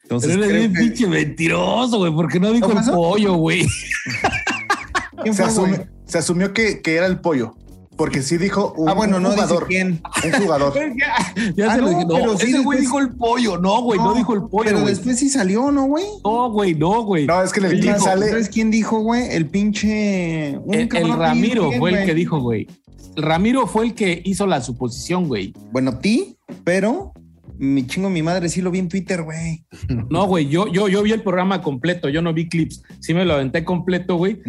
Entonces 0.05 0.31
Pero 0.31 0.43
eres 0.45 0.59
bien 0.59 0.73
que- 0.73 0.79
pinche 0.79 1.07
mentiroso, 1.07 1.97
güey, 1.97 2.13
porque 2.13 2.39
no 2.39 2.51
dijo 2.51 2.67
¿Cómo 2.67 2.79
el 2.79 2.85
pollo, 2.91 3.33
güey. 3.35 3.65
¿Quién 5.23 5.33
Se, 5.33 5.43
asume- 5.43 5.87
asumió 6.13 6.53
que, 6.53 6.81
que 6.81 6.95
era 6.95 7.07
el 7.07 7.19
pollo, 7.19 7.55
porque 7.95 8.21
sí 8.21 8.37
dijo 8.37 8.73
un, 8.77 8.87
Ah, 8.89 8.93
bueno, 8.93 9.17
un 9.17 9.23
no 9.23 9.29
dice 9.31 9.41
jugador. 9.43 9.67
quién. 9.67 10.01
Un 10.23 10.31
jugador. 10.43 10.73
ya 10.97 11.53
ya 11.55 11.71
Ah, 11.71 11.75
se 11.75 11.81
lo 11.81 11.91
no, 11.91 11.97
dije. 11.97 12.05
No, 12.05 12.15
pero 12.15 12.37
sí 12.37 12.47
ese 12.47 12.59
güey 12.59 12.77
después- 12.77 12.79
dijo 12.81 12.99
el 12.99 13.09
pollo. 13.15 13.57
No, 13.57 13.81
güey, 13.81 13.99
no, 13.99 14.13
dijo 14.13 14.33
el 14.35 14.41
pollo, 14.43 14.65
Pero 14.65 14.81
después 14.85 15.17
sí 15.17 15.29
salió, 15.29 15.71
¿no, 15.71 15.85
güey? 15.85 16.05
No, 16.23 16.51
güey, 16.51 16.75
no, 16.75 17.03
güey. 17.03 17.25
No, 17.25 17.41
es 17.41 17.51
que 17.51 17.59
en 17.61 17.65
el 17.65 17.81
dijo, 17.81 17.99
sale. 17.99 18.29
¿Sabes 18.29 18.49
quién 18.49 18.69
dijo, 18.69 18.99
güey? 18.99 19.27
El 19.31 19.47
pinche. 19.49 20.57
un 20.63 20.73
El, 20.75 20.89
Ramiro 21.17 21.69
bien, 21.69 21.79
fue 21.79 21.89
el 21.91 21.95
güey. 21.95 22.05
que 22.05 22.13
dijo, 22.13 22.39
güey. 22.39 22.67
Ramiro 23.15 23.65
fue 23.65 23.85
el 23.85 23.93
que 23.95 24.21
hizo 24.25 24.45
la 24.45 24.61
suposición, 24.61 25.27
güey. 25.27 25.53
Bueno, 25.71 25.97
ti, 25.99 26.37
pero 26.65 27.13
mi 27.57 27.85
chingo, 27.87 28.09
mi 28.09 28.21
madre 28.23 28.49
sí 28.49 28.61
lo 28.61 28.71
vi 28.71 28.79
en 28.79 28.89
Twitter, 28.89 29.23
güey. 29.23 29.63
No, 30.09 30.27
güey, 30.27 30.47
yo, 30.47 30.67
yo, 30.71 30.87
yo 30.87 31.01
vi 31.03 31.11
el 31.11 31.21
programa 31.23 31.61
completo, 31.61 32.09
yo 32.09 32.21
no 32.21 32.33
vi 32.33 32.47
clips. 32.49 32.81
Sí 32.99 33.13
me 33.13 33.25
lo 33.25 33.33
aventé 33.33 33.63
completo, 33.63 34.15
güey. 34.17 34.39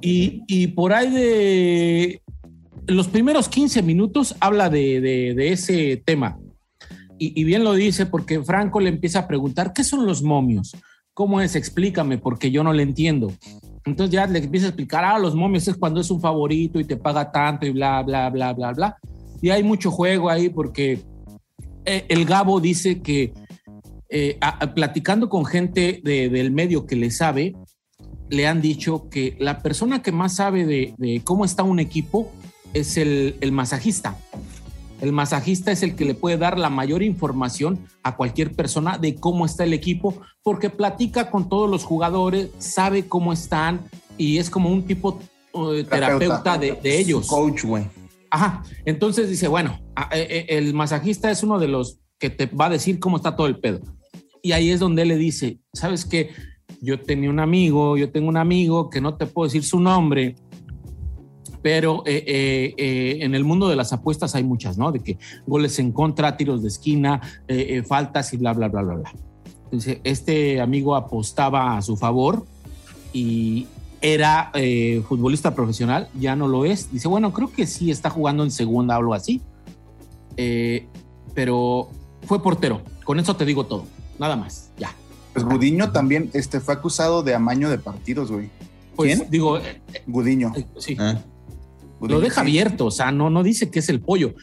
Y, 0.00 0.42
y 0.46 0.68
por 0.68 0.92
ahí 0.92 1.10
de 1.10 2.22
los 2.86 3.08
primeros 3.08 3.48
15 3.48 3.82
minutos 3.82 4.34
habla 4.40 4.68
de, 4.70 5.00
de- 5.00 5.34
de 5.34 5.52
ese 5.52 6.02
tema. 6.04 6.38
Y, 7.18 7.40
y 7.40 7.44
bien 7.44 7.62
lo 7.62 7.74
dice 7.74 8.06
porque 8.06 8.42
Franco 8.42 8.80
le 8.80 8.88
empieza 8.88 9.20
a 9.20 9.28
preguntar, 9.28 9.72
¿qué 9.72 9.84
son 9.84 10.06
los 10.06 10.22
momios? 10.22 10.74
¿Cómo 11.14 11.40
es? 11.40 11.54
Explícame, 11.54 12.18
porque 12.18 12.50
yo 12.50 12.64
no 12.64 12.72
le 12.72 12.82
entiendo. 12.82 13.32
Entonces 13.84 14.12
ya 14.12 14.26
le 14.26 14.38
empieza 14.40 14.66
a 14.66 14.68
explicar, 14.70 15.04
ah, 15.04 15.18
los 15.18 15.34
momios 15.34 15.68
es 15.68 15.76
cuando 15.76 16.00
es 16.00 16.10
un 16.10 16.20
favorito 16.20 16.80
y 16.80 16.84
te 16.84 16.96
paga 16.96 17.30
tanto 17.30 17.66
y 17.66 17.70
bla, 17.70 18.02
bla, 18.02 18.30
bla, 18.30 18.52
bla, 18.52 18.72
bla. 18.72 18.96
Y 19.40 19.50
hay 19.50 19.62
mucho 19.62 19.90
juego 19.90 20.30
ahí 20.30 20.48
porque 20.48 21.00
eh, 21.84 22.04
el 22.08 22.24
Gabo 22.24 22.60
dice 22.60 23.00
que 23.00 23.32
eh, 24.08 24.36
a- 24.40 24.64
a- 24.64 24.74
platicando 24.74 25.28
con 25.28 25.44
gente 25.46 26.00
de- 26.04 26.28
del 26.28 26.50
medio 26.50 26.86
que 26.86 26.96
le 26.96 27.10
sabe, 27.10 27.54
le 28.28 28.46
han 28.46 28.60
dicho 28.60 29.08
que 29.10 29.36
la 29.40 29.60
persona 29.60 30.02
que 30.02 30.12
más 30.12 30.36
sabe 30.36 30.64
de, 30.66 30.94
de 30.98 31.22
cómo 31.24 31.44
está 31.44 31.62
un 31.62 31.78
equipo 31.80 32.30
es 32.74 32.96
el, 32.96 33.36
el 33.40 33.52
masajista. 33.52 34.16
El 35.00 35.12
masajista 35.12 35.72
es 35.72 35.82
el 35.82 35.94
que 35.96 36.04
le 36.04 36.14
puede 36.14 36.36
dar 36.36 36.58
la 36.58 36.70
mayor 36.70 37.02
información 37.02 37.86
a 38.02 38.16
cualquier 38.16 38.52
persona 38.52 38.98
de 38.98 39.16
cómo 39.16 39.44
está 39.46 39.64
el 39.64 39.72
equipo, 39.72 40.20
porque 40.42 40.70
platica 40.70 41.30
con 41.30 41.48
todos 41.48 41.68
los 41.68 41.84
jugadores, 41.84 42.50
sabe 42.58 43.06
cómo 43.08 43.32
están 43.32 43.80
y 44.16 44.38
es 44.38 44.48
como 44.48 44.70
un 44.70 44.84
tipo 44.84 45.18
eh, 45.54 45.84
terapeuta 45.90 46.56
de, 46.58 46.72
de 46.72 46.98
ellos. 46.98 47.26
Coach, 47.26 47.64
güey. 47.64 47.84
Ajá. 48.32 48.62
Entonces 48.86 49.28
dice, 49.28 49.46
bueno, 49.46 49.78
eh, 50.12 50.26
eh, 50.28 50.46
el 50.48 50.72
masajista 50.72 51.30
es 51.30 51.42
uno 51.42 51.58
de 51.58 51.68
los 51.68 52.00
que 52.18 52.30
te 52.30 52.46
va 52.46 52.66
a 52.66 52.70
decir 52.70 52.98
cómo 52.98 53.18
está 53.18 53.36
todo 53.36 53.46
el 53.46 53.60
pedo. 53.60 53.80
Y 54.42 54.52
ahí 54.52 54.70
es 54.70 54.80
donde 54.80 55.02
él 55.02 55.08
le 55.08 55.16
dice, 55.16 55.58
¿sabes 55.74 56.06
qué? 56.06 56.30
Yo 56.80 56.98
tenía 56.98 57.28
un 57.28 57.40
amigo, 57.40 57.96
yo 57.98 58.10
tengo 58.10 58.28
un 58.28 58.38
amigo 58.38 58.88
que 58.88 59.02
no 59.02 59.16
te 59.16 59.26
puedo 59.26 59.46
decir 59.46 59.62
su 59.62 59.78
nombre, 59.78 60.34
pero 61.62 62.02
eh, 62.06 62.24
eh, 62.26 62.74
eh, 62.76 63.18
en 63.20 63.34
el 63.34 63.44
mundo 63.44 63.68
de 63.68 63.76
las 63.76 63.92
apuestas 63.92 64.34
hay 64.34 64.42
muchas, 64.44 64.78
¿no? 64.78 64.90
De 64.90 65.00
que 65.00 65.18
goles 65.46 65.78
en 65.78 65.92
contra, 65.92 66.36
tiros 66.36 66.62
de 66.62 66.68
esquina, 66.68 67.20
faltas 67.86 68.32
y 68.32 68.36
bla, 68.38 68.52
bla, 68.52 68.68
bla, 68.68 68.82
bla, 68.82 68.94
bla. 68.94 69.12
Entonces, 69.64 69.98
este 70.04 70.60
amigo 70.60 70.96
apostaba 70.96 71.76
a 71.76 71.82
su 71.82 71.96
favor 71.96 72.46
y 73.12 73.66
era 74.02 74.50
eh, 74.54 75.02
futbolista 75.08 75.54
profesional, 75.54 76.08
ya 76.18 76.34
no 76.36 76.48
lo 76.48 76.64
es. 76.64 76.90
Dice, 76.92 77.08
bueno, 77.08 77.32
creo 77.32 77.50
que 77.52 77.66
sí 77.66 77.90
está 77.90 78.10
jugando 78.10 78.42
en 78.42 78.50
segunda 78.50 78.96
o 78.96 79.00
algo 79.00 79.14
así, 79.14 79.40
Eh, 80.36 80.86
pero 81.34 81.88
fue 82.26 82.42
portero. 82.42 82.82
Con 83.04 83.18
eso 83.20 83.36
te 83.36 83.44
digo 83.44 83.64
todo, 83.66 83.86
nada 84.18 84.36
más, 84.36 84.70
ya. 84.78 84.92
Pues 85.32 85.44
Gudiño 85.44 85.92
también 85.92 86.30
este, 86.34 86.60
fue 86.60 86.74
acusado 86.74 87.22
de 87.22 87.34
amaño 87.34 87.70
de 87.70 87.78
partidos, 87.78 88.30
güey. 88.30 88.50
Pues 88.96 89.16
¿Quién? 89.16 89.30
digo, 89.30 89.56
eh, 89.58 89.82
Gudiño. 90.06 90.52
eh, 90.56 90.66
sí. 90.78 90.96
Ah. 90.98 91.20
Gudiño, 92.00 92.16
Lo 92.18 92.20
deja 92.20 92.34
sí. 92.36 92.40
abierto, 92.40 92.86
o 92.86 92.90
sea, 92.90 93.12
no, 93.12 93.30
no 93.30 93.42
dice 93.42 93.70
que 93.70 93.78
es 93.78 93.88
el 93.88 94.00
pollo. 94.00 94.34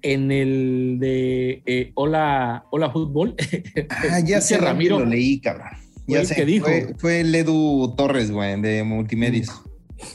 En 0.00 0.30
el 0.30 0.98
de 1.00 1.62
eh, 1.66 1.90
Hola, 1.94 2.64
Hola 2.70 2.90
Fútbol, 2.90 3.34
Ah, 4.12 4.20
ya 4.20 4.40
sé, 4.40 4.56
Ramiro. 4.58 4.98
Lo 5.00 5.06
leí, 5.06 5.40
cabrón. 5.40 5.68
Fue 6.08 6.18
Ya 6.18 6.24
sé. 6.24 6.34
que 6.34 6.44
dijo. 6.44 6.66
Fue, 6.66 6.94
fue 6.98 7.20
el 7.20 7.34
Edu 7.34 7.94
Torres, 7.96 8.30
güey, 8.32 8.60
de 8.60 8.82
Multimedios. 8.82 9.48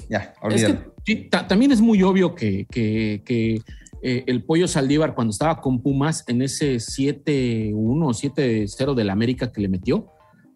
Ya, 0.09 0.19
es 0.19 0.29
olvídalo. 0.41 0.93
que 1.05 1.15
también 1.47 1.71
es 1.71 1.81
muy 1.81 2.01
obvio 2.03 2.35
que, 2.35 2.65
que- 2.71 3.21
que, 3.25 3.61
eh, 4.01 4.23
el 4.27 4.43
pollo 4.43 4.67
Saldívar, 4.67 5.13
cuando 5.15 5.31
estaba 5.31 5.61
con 5.61 5.81
Pumas 5.81 6.23
en 6.27 6.41
ese 6.41 6.75
7-1 6.79 8.07
o 8.07 8.13
7-0 8.13 8.95
del 8.95 9.09
América 9.09 9.51
que 9.51 9.61
le 9.61 9.69
metió, 9.69 10.07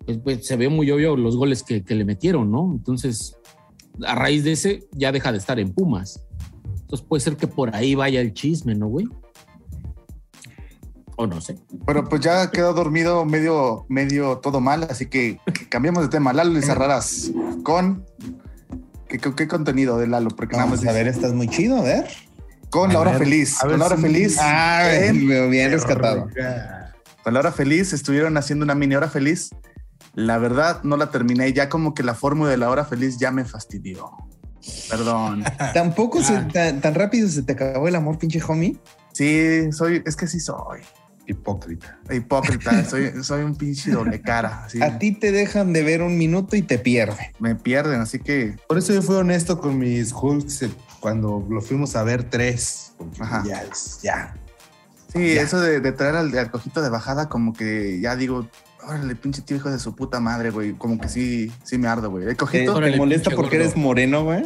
pues, 0.06 0.18
pues, 0.24 0.46
se 0.48 0.56
ve 0.58 0.70
muy 0.70 0.90
obvio 0.92 1.16
los 1.16 1.36
goles 1.38 1.64
que, 1.64 1.84
que 1.84 1.96
le 1.96 2.04
metieron, 2.06 2.52
¿no? 2.52 2.72
Entonces, 2.74 3.38
a 4.06 4.16
raíz 4.16 4.44
de 4.44 4.54
ese, 4.54 4.84
ya 4.94 5.12
deja 5.12 5.32
de 5.32 5.38
estar 5.38 5.60
en 5.60 5.74
Pumas. 5.74 6.24
Entonces, 6.82 7.06
puede 7.08 7.22
ser 7.22 7.36
que 7.36 7.48
por 7.48 7.76
ahí 7.76 7.96
vaya 7.96 8.22
el 8.22 8.34
chisme, 8.34 8.76
¿no, 8.76 8.88
güey? 8.88 9.08
O 11.18 11.28
no 11.28 11.42
sé. 11.42 11.58
Pero 11.86 12.06
pues 12.08 12.22
ya 12.22 12.50
quedó 12.52 12.74
dormido 12.74 13.26
medio, 13.26 13.86
medio 13.90 14.38
todo 14.38 14.62
mal, 14.62 14.88
así 14.90 15.08
que 15.08 15.40
cambiamos 15.70 16.04
de 16.04 16.10
tema. 16.10 16.32
Lalo 16.32 16.54
Lizarraras 16.54 17.32
con. 17.64 18.06
¿Qué, 19.10 19.18
qué, 19.20 19.34
qué 19.36 19.48
contenido 19.48 19.98
de 19.98 20.08
Lalo? 20.08 20.30
Porque 20.30 20.54
nada 20.54 20.66
Vamos 20.66 20.84
más 20.84 20.90
a 20.90 20.94
ver, 20.94 21.08
estás 21.08 21.34
muy 21.34 21.48
chido, 21.48 21.78
a 21.78 21.82
ver. 21.84 22.08
con 22.70 22.92
A 22.92 22.94
la 22.94 23.00
hora 23.00 23.12
ver, 23.12 23.20
feliz. 23.22 23.58
a 23.62 23.66
ver 23.66 23.72
Con 23.74 23.80
la 23.80 23.86
hora 23.88 23.96
si- 23.96 24.02
feliz. 24.02 24.38
Ah, 24.40 24.90
en- 24.96 25.28
bien, 25.28 25.50
bien 25.52 25.72
rescatado. 25.72 26.28
con 27.24 27.34
la 27.34 27.40
hora 27.40 27.52
feliz 27.52 27.94
estuvieron 27.94 28.38
haciendo 28.38 28.64
una 28.64 28.76
mini 28.76 28.96
hora 28.96 29.10
feliz. 29.10 29.50
La 30.14 30.38
verdad, 30.38 30.82
no 30.84 30.98
la 30.98 31.10
terminé. 31.10 31.52
Ya 31.54 31.68
como 31.70 31.94
que 31.94 32.04
la 32.04 32.14
fórmula 32.16 32.50
de 32.52 32.58
la 32.58 32.70
hora 32.70 32.86
feliz 32.86 33.18
ya 33.18 33.32
me 33.32 33.44
fastidió. 33.46 34.12
Perdón. 34.90 35.44
Tampoco 35.74 36.22
se- 36.22 36.36
Ah. 36.36 36.48
tan, 36.54 36.82
tan 36.82 36.94
rápido 36.94 37.28
se 37.30 37.42
te 37.44 37.54
acabó 37.54 37.88
el 37.88 37.96
amor, 37.96 38.18
pinche 38.20 38.42
homie. 38.48 38.78
Sí, 39.14 39.72
soy, 39.72 40.04
es 40.06 40.16
que 40.16 40.28
sí 40.28 40.40
soy. 40.40 40.82
Hipócrita. 41.28 42.00
Hipócrita, 42.10 42.84
soy, 42.90 43.24
soy 43.24 43.44
un 43.44 43.56
pinche 43.56 43.92
doble 43.92 44.22
cara. 44.22 44.64
así. 44.66 44.82
A 44.82 44.98
ti 44.98 45.12
te 45.12 45.32
dejan 45.32 45.74
de 45.74 45.84
ver 45.84 46.02
un 46.02 46.18
minuto 46.18 46.56
y 46.56 46.62
te 46.62 46.80
pierden. 46.80 47.28
Me 47.40 47.56
pierden, 47.56 48.00
así 48.02 48.20
que 48.20 48.56
Por 48.68 48.78
eso 48.78 48.94
yo 48.94 49.02
fui 49.02 49.16
honesto 49.16 49.60
con 49.60 49.78
mis 49.78 50.14
Hulks 50.14 50.62
eh, 50.64 50.72
cuando 51.00 51.46
lo 51.50 51.62
fuimos 51.62 51.96
a 51.96 52.04
ver 52.04 52.24
tres. 52.30 52.94
Ajá. 53.20 53.44
Ya, 53.46 53.62
es- 53.64 54.00
ya. 54.02 54.36
sí, 55.14 55.36
Ya. 55.36 55.42
eso 55.42 55.60
de, 55.60 55.82
de 55.82 55.92
traer 55.92 56.16
al, 56.16 56.36
al 56.38 56.50
cojito 56.50 56.82
de 56.82 56.90
bajada, 56.90 57.28
como 57.30 57.54
que 57.54 58.00
ya 58.00 58.16
digo, 58.16 58.48
órale, 58.88 59.16
pinche 59.16 59.42
tío 59.42 59.58
hijo 59.58 59.70
de 59.70 59.80
su 59.80 59.96
puta 59.96 60.20
madre, 60.22 60.50
güey. 60.50 60.74
Como 60.74 60.98
que 61.00 61.10
sí, 61.10 61.52
sí 61.64 61.78
me 61.78 61.88
ardo, 61.90 62.10
güey. 62.10 62.24
El 62.24 62.30
¿Te, 62.32 62.36
cojito, 62.38 62.80
te 62.80 62.96
molesta 62.96 63.32
porque 63.32 63.58
gordo. 63.58 63.64
eres 63.66 63.76
moreno, 63.78 64.24
güey? 64.24 64.46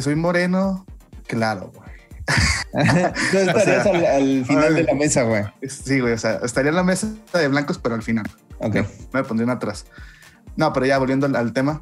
soy 0.00 0.14
moreno, 0.16 0.86
claro, 1.26 1.70
güey. 1.74 1.83
Estarías 2.72 3.54
O 3.54 3.60
sea, 3.60 3.82
al, 3.82 4.06
al 4.06 4.44
final 4.46 4.74
de 4.74 4.82
la 4.84 4.94
mesa, 4.94 5.22
güey. 5.22 5.44
Sí, 5.68 6.00
güey, 6.00 6.14
o 6.14 6.18
sea, 6.18 6.40
estaría 6.42 6.70
en 6.70 6.76
la 6.76 6.82
mesa 6.82 7.08
de 7.32 7.48
blancos, 7.48 7.78
pero 7.78 7.94
al 7.94 8.02
final. 8.02 8.24
Ok. 8.58 8.76
No, 8.76 8.86
me 9.12 9.24
pondrían 9.24 9.50
atrás. 9.50 9.86
No, 10.56 10.72
pero 10.72 10.86
ya 10.86 10.98
volviendo 10.98 11.26
al, 11.26 11.36
al 11.36 11.52
tema, 11.52 11.80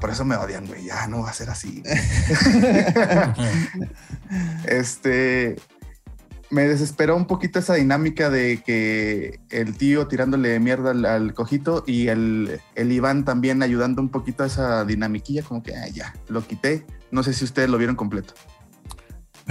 por 0.00 0.10
eso 0.10 0.24
me 0.24 0.36
odian, 0.36 0.66
güey. 0.66 0.84
Ya 0.84 1.06
no 1.06 1.22
va 1.22 1.30
a 1.30 1.32
ser 1.32 1.50
así. 1.50 1.82
este. 4.66 5.56
Me 6.50 6.68
desesperó 6.68 7.16
un 7.16 7.26
poquito 7.26 7.58
esa 7.58 7.74
dinámica 7.74 8.28
de 8.28 8.62
que 8.62 9.40
el 9.48 9.74
tío 9.74 10.06
tirándole 10.06 10.60
mierda 10.60 10.90
al, 10.90 11.06
al 11.06 11.32
cojito 11.32 11.82
y 11.86 12.08
el, 12.08 12.60
el 12.74 12.92
Iván 12.92 13.24
también 13.24 13.62
ayudando 13.62 14.02
un 14.02 14.10
poquito 14.10 14.42
a 14.42 14.48
esa 14.48 14.84
dinamiquilla, 14.84 15.42
como 15.42 15.62
que 15.62 15.74
ah, 15.74 15.88
ya, 15.88 16.12
lo 16.28 16.46
quité. 16.46 16.84
No 17.10 17.22
sé 17.22 17.32
si 17.32 17.44
ustedes 17.44 17.70
lo 17.70 17.78
vieron 17.78 17.96
completo. 17.96 18.34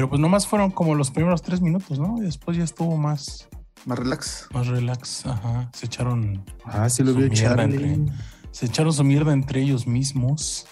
Pero 0.02 0.10
pues 0.10 0.20
nomás 0.20 0.48
fueron 0.48 0.72
como 0.72 0.96
los 0.96 1.12
primeros 1.12 1.44
tres 1.44 1.62
minutos, 1.62 2.00
¿no? 2.00 2.18
Y 2.18 2.22
después 2.22 2.58
ya 2.58 2.64
estuvo 2.64 2.98
más, 2.98 3.48
Más 3.86 4.00
relax. 4.00 4.48
más 4.52 4.66
relax. 4.66 5.28
Ajá. 5.28 5.70
Se 5.74 5.86
echaron, 5.86 6.44
Ah, 6.66 6.90
sí 6.90 7.04
lo 7.04 7.14
Charlie. 7.30 7.94
entre- 7.94 8.16
se 8.50 8.66
echaron 8.66 8.94
su 8.94 9.04
mierda 9.04 9.32
entre 9.32 9.62
ellos 9.62 9.86
mismos. 9.86 10.66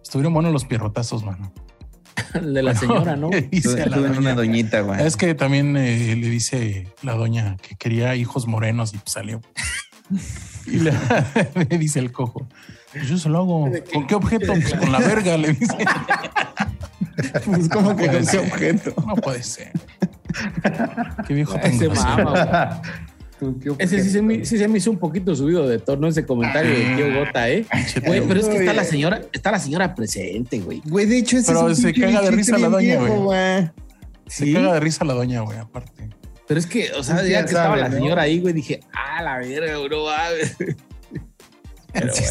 Estuvieron 0.00 0.32
buenos 0.32 0.52
los 0.52 0.64
pierrotazos, 0.64 1.24
mano. 1.24 1.52
El 2.34 2.54
de 2.54 2.62
la 2.62 2.76
señora, 2.76 3.16
¿no? 3.16 3.30
Dice 3.50 3.84
la 3.90 3.96
doña. 3.96 4.16
una 4.20 4.34
doñita, 4.36 4.82
güey. 4.82 5.04
Es 5.04 5.16
que 5.16 5.34
también 5.34 5.76
eh, 5.76 6.14
le 6.14 6.28
dice 6.30 6.94
la 7.02 7.14
doña 7.16 7.56
que 7.56 7.74
quería 7.74 8.14
hijos 8.14 8.46
morenos 8.46 8.94
y 8.94 8.98
pues 8.98 9.10
salió. 9.12 9.40
Y 10.68 10.78
le, 10.78 10.92
le 11.68 11.78
dice 11.78 11.98
el 12.00 12.10
cojo. 12.12 12.48
"Pues 12.92 13.08
yo 13.08 13.18
se 13.18 13.28
lo 13.28 13.38
hago. 13.38 13.68
¿Con 13.92 14.06
qué 14.06 14.14
objeto? 14.16 14.52
Pues 14.52 14.74
con 14.78 14.90
la 14.92 14.98
verga, 15.00 15.36
le 15.36 15.52
dice. 15.52 15.76
Pues 17.44 17.68
como 17.68 17.96
que 17.96 18.06
puede 18.06 18.18
con 18.18 18.20
qué 18.20 18.30
ser. 18.30 18.40
objeto. 18.40 18.94
No 19.06 19.14
puede 19.16 19.42
ser. 19.42 19.72
Qué 21.26 21.34
viejo 21.34 21.54
tan 21.54 21.70
Ese 21.72 21.88
mama, 21.88 22.80
güey. 23.40 23.76
Ese 23.78 24.02
sí 24.02 24.10
se, 24.10 24.22
me, 24.22 24.44
sí 24.46 24.56
se 24.56 24.66
me 24.66 24.78
hizo 24.78 24.90
un 24.90 24.98
poquito 24.98 25.34
subido 25.36 25.68
de 25.68 25.78
tono 25.78 26.08
ese 26.08 26.24
comentario 26.24 26.70
de 26.72 26.96
tío 26.96 27.18
Gota, 27.18 27.50
¿eh? 27.50 27.66
Güey, 28.06 28.22
pero 28.26 28.40
es 28.40 28.48
que 28.48 28.56
está 28.56 28.72
la 28.72 28.84
señora, 28.84 29.20
está 29.32 29.50
la 29.50 29.58
señora 29.58 29.94
presente, 29.94 30.58
güey. 30.60 30.80
Güey, 30.86 31.04
de 31.06 31.18
hecho, 31.18 31.36
ese 31.36 31.52
Pero 31.52 31.68
es 31.70 31.78
un 31.78 31.84
se 31.84 31.92
caga 31.94 32.22
de 32.22 32.30
risa 32.30 32.56
la 32.58 32.68
doña, 32.70 32.96
güey. 32.96 33.70
Se 34.26 34.52
caga 34.52 34.72
de 34.74 34.80
risa 34.80 35.04
la 35.04 35.12
doña, 35.14 35.40
güey, 35.42 35.58
aparte. 35.58 36.08
Pero 36.48 36.60
es 36.60 36.66
que, 36.66 36.92
o 36.92 37.02
sea, 37.02 37.18
Sí, 37.18 37.24
ya 37.30 37.40
ya 37.40 37.44
que 37.44 37.46
estaba 37.50 37.76
la 37.76 37.88
¿no? 37.88 37.96
señora 37.96 38.22
ahí, 38.22 38.40
güey, 38.40 38.54
dije, 38.54 38.80
ah, 38.94 39.22
la 39.22 39.38
verga, 39.38 39.78
bro. 39.80 40.06
Pero, 41.92 42.12
güey. 42.12 42.24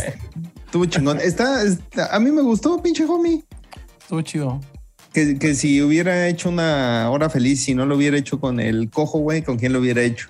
Estuvo 0.66 0.86
chingón. 0.86 1.20
Está, 1.22 1.64
está- 1.64 2.16
a 2.16 2.20
mí 2.20 2.32
me 2.32 2.42
gustó, 2.42 2.82
pinche 2.82 3.04
homie. 3.06 3.44
Estuvo 4.00 4.22
chido. 4.22 4.60
Que, 5.16 5.40
que 5.40 5.56
si 5.56 5.82
hubiera 5.82 6.28
hecho 6.28 6.50
una 6.50 7.10
hora 7.10 7.30
feliz, 7.30 7.64
si 7.64 7.74
no 7.74 7.86
lo 7.86 7.96
hubiera 7.96 8.18
hecho 8.18 8.38
con 8.42 8.60
el 8.60 8.90
cojo, 8.90 9.20
güey, 9.20 9.42
¿con 9.44 9.58
quién 9.58 9.72
lo 9.72 9.80
hubiera 9.80 10.02
hecho? 10.02 10.28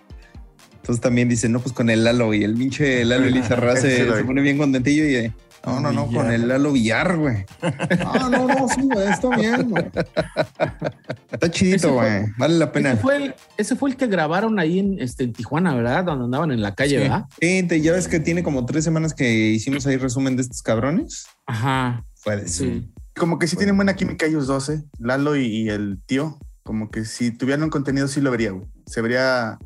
Entonces 0.76 1.02
también 1.02 1.28
dice, 1.28 1.50
no, 1.50 1.60
pues 1.60 1.74
con 1.74 1.90
el 1.90 2.04
Lalo 2.04 2.32
y 2.36 2.44
el 2.44 2.54
pinche 2.54 3.04
Lalo 3.04 3.26
Elizarra 3.26 3.76
se, 3.76 4.06
se 4.16 4.24
pone 4.24 4.42
bien 4.44 4.60
contentillo 4.60 5.04
y 5.10 5.16
eh, 5.16 5.34
no, 5.66 5.80
no, 5.80 5.92
no, 5.92 6.06
Villar. 6.08 6.24
con 6.26 6.32
el 6.34 6.48
Lalo 6.48 6.72
Villar, 6.74 7.18
güey. 7.18 7.38
No, 7.98 8.30
no, 8.30 8.48
no, 8.48 8.68
sí, 8.70 8.82
güey, 8.84 9.08
está 9.10 9.36
bien, 9.36 9.68
güey. 9.72 9.86
Está 11.32 11.50
chidito, 11.50 11.94
güey. 11.94 12.26
Vale 12.38 12.60
la 12.60 12.72
pena. 12.72 12.92
Ese 12.92 13.02
fue, 13.02 13.16
el, 13.18 13.36
ese 13.58 13.76
fue 13.76 13.90
el 13.90 13.96
que 13.98 14.06
grabaron 14.06 14.60
ahí 14.60 14.78
en, 14.78 15.00
este, 15.00 15.24
en 15.24 15.34
Tijuana, 15.34 15.74
¿verdad? 15.74 16.04
Donde 16.04 16.26
andaban 16.26 16.52
en 16.52 16.62
la 16.62 16.76
calle, 16.76 16.98
Sí. 16.98 17.02
¿verdad? 17.02 17.26
Sí, 17.42 17.64
te- 17.64 17.82
ya 17.82 17.92
ves 17.94 18.08
que 18.08 18.20
tiene 18.20 18.44
como 18.44 18.68
tres 18.68 18.84
semanas 18.84 19.16
que 19.16 19.50
hicimos 19.50 19.88
ahí 19.88 19.98
resumen 19.98 20.36
de 20.36 20.44
estos 20.44 20.62
cabrones. 20.62 21.26
Ajá. 21.48 22.04
Puede 22.24 22.48
ser. 22.48 22.68
Sí. 22.68 22.92
Como 23.18 23.40
que 23.40 23.48
sí 23.48 23.56
tienen 23.56 23.76
buena 23.76 23.96
química 23.96 24.26
ellos 24.26 24.48
12, 24.48 24.84
Lalo 25.00 25.36
y, 25.36 25.46
y 25.46 25.70
el 25.70 26.00
tío. 26.06 26.38
Como 26.64 26.90
que 26.90 27.06
si 27.06 27.32
tuvieran 27.32 27.64
un 27.64 27.70
contenido 27.70 28.08
sí 28.08 28.22
lo 28.22 28.32
vería, 28.32 28.52
güey. 28.52 28.66
Se 28.88 29.02
vería, 29.02 29.58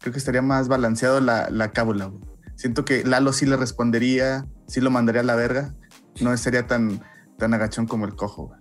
creo 0.00 0.12
que 0.12 0.18
estaría 0.18 0.42
más 0.42 0.68
balanceado 0.68 1.20
la, 1.20 1.48
la 1.50 1.70
cábula, 1.72 2.06
güey. 2.06 2.22
Siento 2.56 2.84
que 2.84 3.04
Lalo 3.04 3.32
sí 3.32 3.44
le 3.46 3.56
respondería, 3.56 4.46
sí 4.66 4.80
lo 4.80 4.90
mandaría 4.90 5.20
a 5.20 5.24
la 5.24 5.36
verga. 5.36 5.74
No 6.20 6.34
sería 6.36 6.66
tan, 6.66 7.00
tan 7.38 7.52
agachón 7.54 7.86
como 7.86 8.06
el 8.06 8.14
cojo, 8.14 8.46
güey. 8.48 8.60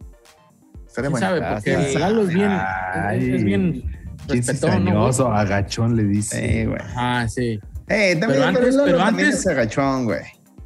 Estaría 0.85 1.09
¿Quién 1.09 1.11
bueno. 1.11 1.25
sabe? 1.27 1.41
Porque 1.53 1.91
sí. 1.93 1.97
Lalo 1.97 2.21
es 2.23 2.33
bien, 2.33 2.49
Ay. 2.51 3.31
es 3.35 3.43
bien 3.43 3.83
respetón, 4.27 4.85
¿no? 4.85 5.07
agachón 5.07 5.95
le 5.95 6.03
dice. 6.03 6.37
Sí, 6.61 6.65
güey. 6.65 6.79
Ah, 6.95 7.25
sí. 7.29 7.59
Eh, 7.87 8.15
también, 8.19 8.41
Pero 8.41 8.43
antes- 8.45 8.75
pero 8.83 8.97
también 8.97 9.27
antes- 9.29 9.39
es 9.41 9.47
agachón, 9.47 10.05
güey. 10.05 10.21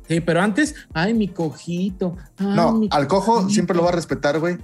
Sí, 0.09 0.19
pero 0.19 0.41
antes, 0.41 0.75
ay, 0.93 1.13
mi 1.13 1.27
cojito. 1.29 2.17
ay, 2.37 2.47
No, 2.47 2.73
mi 2.73 2.89
al 2.91 3.07
cojo 3.07 3.35
cojito. 3.35 3.49
siempre 3.53 3.77
lo 3.77 3.83
va 3.83 3.89
a 3.89 3.93
respetar, 3.93 4.39
güey. 4.39 4.57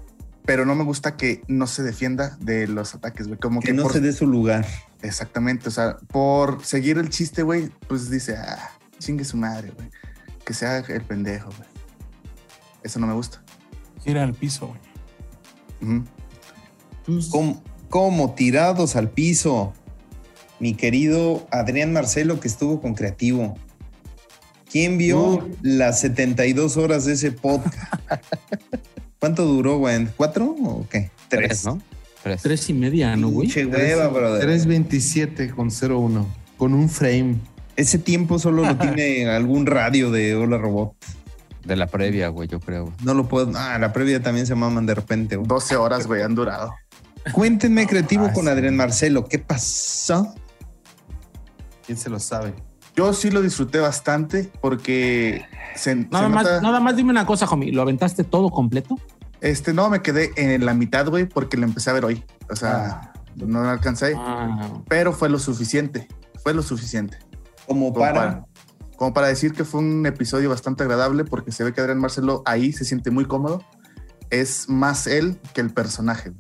Pero 0.46 0.66
no 0.66 0.76
me 0.76 0.84
gusta 0.84 1.16
que 1.18 1.42
no 1.48 1.66
se 1.68 1.82
defienda 1.84 2.36
de 2.42 2.68
los 2.68 2.94
ataques, 2.94 3.28
güey. 3.28 3.40
Como 3.40 3.62
Que 3.62 3.68
que, 3.68 3.74
no 3.74 3.84
por- 3.84 3.94
se 3.94 4.02
dé 4.02 4.12
su 4.12 4.28
lugar. 4.28 4.66
Exactamente, 5.02 5.70
o 5.70 5.72
sea, 5.72 5.98
por 6.12 6.64
seguir 6.66 6.98
el 6.98 7.10
chiste, 7.10 7.42
güey, 7.44 7.70
pues 7.88 8.10
dice, 8.12 8.36
ah, 8.38 8.72
chingue 9.00 9.24
su 9.24 9.38
madre, 9.38 9.72
güey. 9.76 9.90
Que 10.46 10.54
sea 10.54 10.80
el 10.80 11.02
pendejo, 11.04 11.50
güey. 11.58 11.70
Eso 12.84 13.00
no 13.00 13.08
me 13.08 13.14
gusta. 13.14 13.42
Gira 14.04 14.24
al 14.24 14.34
piso, 14.34 14.68
güey. 14.68 16.02
Como, 17.32 17.64
como 17.90 18.34
tirados 18.34 18.96
al 18.96 19.10
piso. 19.10 19.74
Mi 20.60 20.74
querido 20.74 21.48
Adrián 21.52 21.92
Marcelo, 21.94 22.40
que 22.40 22.48
estuvo 22.48 22.82
con 22.82 22.94
Creativo. 22.96 23.58
¿Quién 24.76 24.98
vio 24.98 25.36
Uh. 25.36 25.56
las 25.62 26.02
72 26.02 26.76
horas 26.76 27.06
de 27.06 27.14
ese 27.14 27.32
podcast? 27.32 27.78
¿Cuánto 29.22 29.46
duró, 29.46 29.78
güey? 29.78 30.06
¿Cuatro 30.18 30.48
o 30.50 30.86
qué? 30.90 31.12
Tres, 31.30 31.64
¿no? 31.64 31.82
Tres. 32.22 32.42
Tres 32.42 32.70
y 32.70 32.74
media, 32.74 33.16
¿no, 33.16 33.30
güey? 33.30 33.48
Pinche 33.48 33.66
hueva, 33.66 34.10
brother. 34.10 34.42
327 34.42 35.52
con 35.52 35.70
01. 35.70 36.28
Con 36.58 36.74
un 36.74 36.90
frame. 36.90 37.36
Ese 37.78 38.00
tiempo 38.00 38.38
solo 38.38 38.64
lo 38.66 38.76
tiene 38.96 39.30
algún 39.30 39.66
radio 39.66 40.12
de 40.12 40.36
Hola 40.36 40.58
Robot. 40.58 40.94
De 41.64 41.78
la 41.78 41.88
previa, 41.88 42.28
güey, 42.28 42.50
yo 42.50 42.60
creo. 42.60 42.88
güey. 42.88 42.96
No 43.02 43.14
lo 43.14 43.30
puedo. 43.30 43.54
Ah, 43.56 43.78
la 43.80 43.94
previa 43.94 44.22
también 44.22 44.46
se 44.46 44.56
maman 44.56 44.86
de 44.86 44.94
repente. 44.96 45.38
güey. 45.38 45.48
12 45.48 45.78
horas, 45.78 46.06
güey, 46.06 46.22
han 46.22 46.36
durado. 46.36 46.74
Cuéntenme, 47.32 47.88
Creativo, 47.88 48.26
Ah, 48.26 48.34
con 48.34 48.44
sí. 48.44 48.50
Adrián 48.50 48.76
Marcelo. 48.76 49.24
¿Qué 49.24 49.40
pasó? 49.40 50.36
¿Quién 51.86 51.98
se 51.98 52.10
lo 52.10 52.20
sabe? 52.20 52.54
Yo 52.96 53.14
sí 53.14 53.30
lo 53.30 53.42
disfruté 53.42 53.80
bastante 53.80 54.50
porque 54.62 55.46
se, 55.76 55.96
Nada 55.96 56.28
se 56.28 56.30
más, 56.30 56.44
nota- 56.46 56.62
nada 56.62 56.80
más 56.80 56.96
dime 56.96 57.12
una 57.12 57.26
cosa, 57.26 57.46
homie. 57.46 57.72
¿Lo 57.72 57.82
aventaste 57.82 58.24
todo 58.24 58.50
completo? 58.50 58.98
Este, 59.42 59.74
no, 59.74 59.90
me 59.90 60.02
quedé 60.02 60.32
en 60.38 60.66
la 60.66 60.74
mitad, 60.74 61.08
güey, 61.10 61.26
porque 61.26 61.58
lo 61.58 61.66
empecé 61.66 61.90
a 61.90 61.94
ver 61.94 62.06
hoy. 62.06 62.24
O 62.50 62.56
sea, 62.56 63.12
no 63.36 63.62
lo 63.64 63.70
alcancé, 63.70 64.14
Ah, 64.18 64.82
pero 64.88 65.12
fue 65.12 65.30
lo 65.30 65.40
suficiente. 65.40 66.08
Fue 66.42 66.54
lo 66.54 66.62
suficiente. 66.64 67.18
Como 67.68 67.92
Como 67.92 68.00
para. 68.00 68.14
para, 68.14 68.46
como 68.96 69.14
para 69.14 69.28
decir 69.28 69.52
que 69.54 69.66
fue 69.66 69.82
un 69.82 70.06
episodio 70.06 70.50
bastante 70.50 70.84
agradable 70.84 71.26
porque 71.26 71.52
se 71.52 71.64
ve 71.66 71.74
que 71.74 71.82
Adrián 71.82 72.00
Marcelo 72.00 72.44
ahí 72.46 72.72
se 72.72 72.86
siente 72.86 73.12
muy 73.12 73.26
cómodo. 73.26 73.62
Es 74.30 74.70
más 74.70 75.06
él 75.06 75.38
que 75.54 75.60
el 75.62 75.72
personaje. 75.72 76.32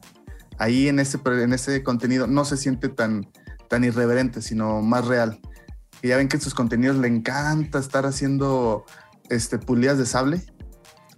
Ahí 0.57 0.87
en 0.87 0.99
ese, 0.99 1.19
en 1.25 1.51
ese 1.53 1.83
contenido 1.83 2.27
no 2.27 2.45
se 2.45 2.55
siente 2.55 2.87
tan, 2.87 3.27
tan 3.67 3.83
irreverente, 3.83 4.41
sino 4.41 4.81
más 4.81 5.05
real. 5.05 5.39
Y 6.05 6.09
ya 6.09 6.17
ven 6.17 6.27
que 6.27 6.37
en 6.37 6.41
sus 6.43 6.53
contenidos 6.53 6.97
le 6.97 7.07
encanta 7.07 7.79
estar 7.79 8.05
haciendo 8.05 8.85
este, 9.31 9.57
pulidas 9.57 9.97
de 9.97 10.05
sable. 10.05 10.39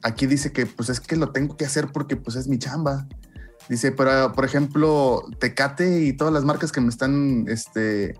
Aquí 0.01 0.27
dice 0.27 0.53
que 0.53 0.65
pues 0.65 0.87
es 0.87 1.01
que 1.01 1.17
lo 1.17 1.33
tengo 1.33 1.57
que 1.57 1.65
hacer 1.65 1.89
porque 1.91 2.15
pues 2.15 2.37
es 2.37 2.47
mi 2.47 2.57
chamba. 2.57 3.05
Dice, 3.67 3.91
pero 3.91 4.31
por 4.31 4.45
ejemplo, 4.45 5.25
Tecate 5.41 6.03
y 6.05 6.13
todas 6.13 6.33
las 6.33 6.45
marcas 6.45 6.71
que 6.71 6.79
me 6.79 6.87
están 6.87 7.43
este, 7.49 8.13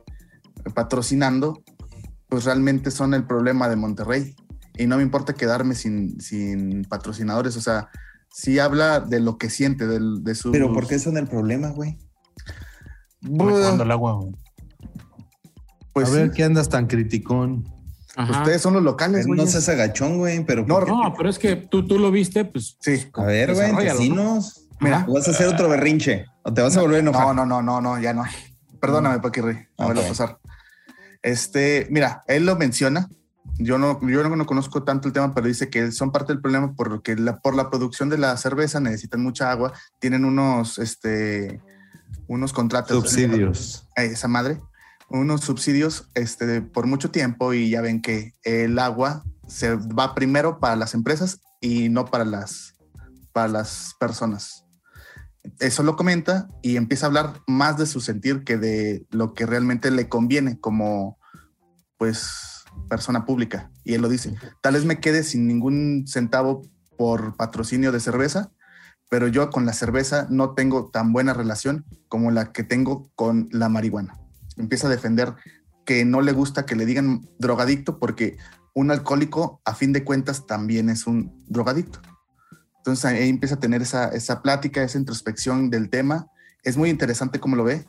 patrocinando, 0.76 1.64
pues 2.28 2.44
realmente 2.44 2.92
son 2.92 3.14
el 3.14 3.24
problema 3.26 3.70
de 3.70 3.78
Monterrey. 3.78 4.36
Y 4.78 4.88
no 4.88 4.98
me 4.98 5.04
importa 5.04 5.36
quedarme 5.36 5.74
sin, 5.74 6.20
sin 6.20 6.84
patrocinadores. 6.84 7.56
O 7.56 7.62
sea, 7.62 7.88
sí 8.30 8.60
habla 8.60 9.00
de 9.00 9.22
lo 9.22 9.38
que 9.38 9.50
siente, 9.50 9.88
del- 9.88 10.22
de, 10.22 10.36
su... 10.36 10.52
Pero 10.52 10.74
¿por 10.74 10.86
qué 10.86 11.00
son 11.00 11.16
el 11.16 11.28
problema, 11.30 11.70
güey? 11.70 11.98
Recuando 13.22 13.84
el 13.84 13.92
agua, 13.92 14.16
güey. 14.16 14.36
Pues 16.02 16.10
a 16.10 16.12
ver, 16.12 16.30
sí, 16.30 16.36
¿qué 16.36 16.44
andas 16.44 16.70
tan 16.70 16.88
criticón? 16.88 17.66
ajá. 18.16 18.40
ustedes 18.40 18.62
son 18.62 18.74
los 18.74 18.84
locales, 18.84 19.26
güey. 19.28 19.40
No 19.40 19.48
seas 19.48 19.70
agachón, 19.70 20.18
güey, 20.18 20.44
pero. 20.46 20.66
No, 20.66 20.82
No, 20.82 21.14
pero 21.18 21.30
es 21.30 21.40
que 21.40 21.56
tú, 21.56 21.86
tú 21.88 21.98
lo 22.00 22.12
viste, 22.12 22.46
pues. 22.46 22.78
Sí. 22.80 23.08
a 23.14 23.24
ver, 23.24 23.54
güey, 23.54 23.76
vecinos. 23.76 24.68
Mira. 24.80 25.06
¿O 25.08 25.14
vas 25.14 25.28
a 25.28 25.32
hacer 25.32 25.48
otro 25.48 25.70
berrinche? 25.70 26.26
¿O 26.44 26.54
te 26.54 26.62
vas 26.62 26.78
a 26.78 26.82
volver 26.82 26.98
a 26.98 27.00
enojar? 27.00 27.28
No, 27.28 27.34
no, 27.34 27.46
no, 27.46 27.62
no, 27.62 27.82
no, 27.82 28.02
ya 28.02 28.14
no. 28.14 28.24
Perdóname, 28.80 29.20
Paquirri, 29.20 29.68
a 29.78 29.88
verlo 29.88 30.04
pasar. 30.04 30.38
Este, 31.24 31.88
mira, 31.90 32.24
él 32.28 32.46
lo 32.46 32.56
menciona. 32.56 33.10
Yo 33.60 33.80
no, 33.80 34.00
yo 34.08 34.22
no, 34.22 34.36
no 34.36 34.46
conozco 34.46 34.84
tanto 34.84 35.08
el 35.08 35.14
tema, 35.14 35.34
pero 35.34 35.48
dice 35.48 35.70
que 35.70 35.92
son 35.92 36.12
parte 36.12 36.32
del 36.32 36.42
problema 36.42 36.76
porque 36.76 37.16
la, 37.16 37.40
por 37.40 37.56
la 37.56 37.72
producción 37.72 38.08
de 38.10 38.20
la 38.20 38.38
cerveza 38.38 38.80
necesitan 38.80 39.24
mucha 39.24 39.50
agua, 39.50 39.74
tienen 40.00 40.26
unos, 40.26 40.78
este, 40.78 41.60
unos 42.28 42.54
contratos. 42.54 42.96
Subsidios. 42.96 43.88
Eh, 43.96 44.06
esa 44.06 44.28
madre, 44.28 44.62
unos 45.10 45.42
subsidios 45.42 46.10
este, 46.16 46.62
por 46.62 46.88
mucho 46.88 47.12
tiempo 47.12 47.54
y 47.54 47.70
ya 47.70 47.82
ven 47.82 48.02
que 48.02 48.34
el 48.44 48.78
agua 48.80 49.24
se 49.48 49.76
va 49.76 50.14
primero 50.14 50.60
para 50.60 50.76
las 50.76 50.94
empresas 50.94 51.40
y 51.62 51.90
no 51.90 52.06
para 52.06 52.26
las, 52.26 52.74
para 53.32 53.48
las 53.48 53.96
personas. 54.00 54.66
Eso 55.60 55.84
lo 55.84 55.96
comenta 55.96 56.50
y 56.62 56.76
empieza 56.76 57.06
a 57.06 57.08
hablar 57.08 57.42
más 57.48 57.78
de 57.78 57.86
su 57.86 58.02
sentir 58.02 58.44
que 58.44 58.58
de 58.58 59.06
lo 59.12 59.34
que 59.34 59.46
realmente 59.46 59.92
le 59.92 60.10
conviene 60.10 60.60
como 60.60 61.18
pues 61.98 62.66
persona 62.90 63.26
pública. 63.26 63.72
Y 63.84 63.94
él 63.94 64.02
lo 64.02 64.10
dice, 64.10 64.36
tal 64.62 64.74
vez 64.74 64.86
me 64.86 65.00
quede 65.00 65.24
sin 65.24 65.48
ningún 65.48 66.06
centavo 66.08 66.64
por 66.98 67.38
patrocinio 67.38 67.92
de 67.92 68.02
cerveza, 68.02 68.52
pero 69.10 69.28
yo 69.28 69.50
con 69.50 69.66
la 69.66 69.74
cerveza 69.74 70.28
no 70.30 70.54
tengo 70.54 70.90
tan 70.90 71.14
buena 71.14 71.34
relación 71.34 71.86
como 72.10 72.30
la 72.30 72.52
que 72.52 72.64
tengo 72.64 73.10
con 73.16 73.48
la 73.52 73.70
marihuana. 73.70 74.20
Empieza 74.58 74.88
a 74.88 74.90
defender 74.90 75.34
que 75.86 76.04
no 76.06 76.22
le 76.22 76.32
gusta 76.34 76.66
que 76.66 76.76
le 76.76 76.86
digan 76.86 77.22
drogadicto 77.40 78.00
porque 78.00 78.38
un 78.74 78.92
alcohólico 78.92 79.62
a 79.66 79.74
fin 79.74 79.94
de 79.94 80.04
cuentas 80.04 80.46
también 80.46 80.90
es 80.90 81.08
un 81.08 81.44
drogadicto. 81.48 82.00
Entonces 82.78 83.06
ahí 83.06 83.30
empieza 83.30 83.56
a 83.56 83.60
tener 83.60 83.82
esa, 83.82 84.10
esa 84.10 84.42
plática, 84.42 84.84
esa 84.84 84.98
introspección 84.98 85.70
del 85.70 85.90
tema. 85.90 86.28
Es 86.64 86.78
muy 86.78 86.90
interesante 86.90 87.40
cómo 87.40 87.56
lo 87.56 87.64
ve, 87.64 87.86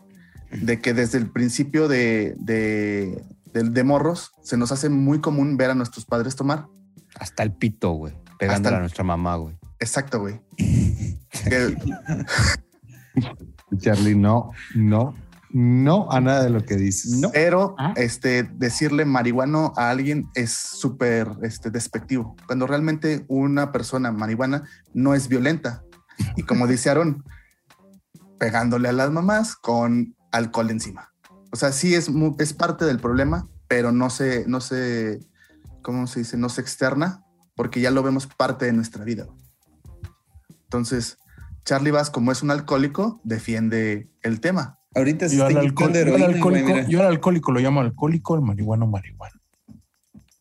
de 0.50 0.80
que 0.80 0.94
desde 0.94 1.18
el 1.18 1.30
principio 1.30 1.88
de, 1.88 2.34
de, 2.38 3.22
de, 3.52 3.62
de 3.64 3.84
morros 3.84 4.32
se 4.42 4.56
nos 4.56 4.72
hace 4.72 4.88
muy 4.88 5.20
común 5.20 5.56
ver 5.56 5.70
a 5.70 5.74
nuestros 5.74 6.04
padres 6.04 6.36
tomar. 6.36 6.66
Hasta 7.18 7.42
el 7.42 7.52
pito, 7.52 7.92
güey. 7.92 8.14
Pegándole 8.38 8.74
el- 8.74 8.78
a 8.78 8.80
nuestra 8.80 9.04
mamá, 9.04 9.36
güey. 9.36 9.56
Exacto, 9.80 10.20
güey. 10.20 10.40
Que- 11.48 11.76
Charlie, 13.78 14.14
no, 14.16 14.50
no, 14.74 15.14
no 15.51 16.11
a 16.11 16.20
nada 16.20 16.42
de 16.42 16.51
lo 16.51 16.64
que 16.64 16.76
dices. 16.76 17.12
No. 17.20 17.30
Pero 17.30 17.74
Ah. 17.78 17.94
este, 17.96 18.42
decirle 18.42 19.05
marihuano 19.05 19.72
a 19.76 19.90
alguien 19.90 20.28
es 20.34 20.53
súper 20.53 21.28
este, 21.42 21.70
despectivo, 21.70 22.36
cuando 22.46 22.66
realmente 22.66 23.24
una 23.28 23.72
persona 23.72 24.12
marihuana 24.12 24.64
no 24.92 25.14
es 25.14 25.28
violenta. 25.28 25.82
Y 26.36 26.42
como 26.42 26.66
dice 26.66 26.90
Aaron, 26.90 27.24
pegándole 28.38 28.88
a 28.88 28.92
las 28.92 29.11
mamás 29.11 29.57
con 29.57 30.16
alcohol 30.32 30.70
encima. 30.70 31.12
O 31.51 31.57
sea, 31.57 31.72
sí 31.72 31.94
es, 31.94 32.11
es 32.38 32.53
parte 32.53 32.84
del 32.84 32.99
problema, 32.99 33.49
pero 33.68 33.92
no 33.92 34.11
se, 34.11 34.44
no 34.46 34.61
se, 34.61 35.20
¿cómo 35.82 36.07
se 36.07 36.20
dice? 36.20 36.36
No 36.36 36.49
se 36.49 36.61
externa, 36.61 37.24
porque 37.55 37.80
ya 37.80 37.90
lo 37.90 38.03
vemos 38.03 38.26
parte 38.26 38.66
de 38.66 38.72
nuestra 38.72 39.05
vida. 39.05 39.26
Entonces, 40.64 41.18
Charlie 41.64 41.90
Bass, 41.90 42.11
como 42.11 42.32
es 42.32 42.42
un 42.42 42.51
alcohólico, 42.51 43.20
defiende 43.24 44.11
el 44.22 44.40
tema. 44.40 44.77
Ahorita 44.95 45.28
se 45.28 45.36
Yo 45.36 45.45
al, 45.45 45.51
está 45.51 45.61
alcohol- 45.61 45.91
inyectando 45.91 45.99
yo 45.99 46.14
al 46.16 46.22
heroína, 46.22 46.43
güey, 46.43 46.61
alcohólico, 46.62 46.91
yo 46.91 47.01
al 47.01 47.07
alcohólico 47.07 47.53
lo 47.53 47.61
llamo 47.61 47.80
alcohólico, 47.80 48.34
el 48.36 48.41
marihuano 48.43 48.86
marihuana. 48.86 49.34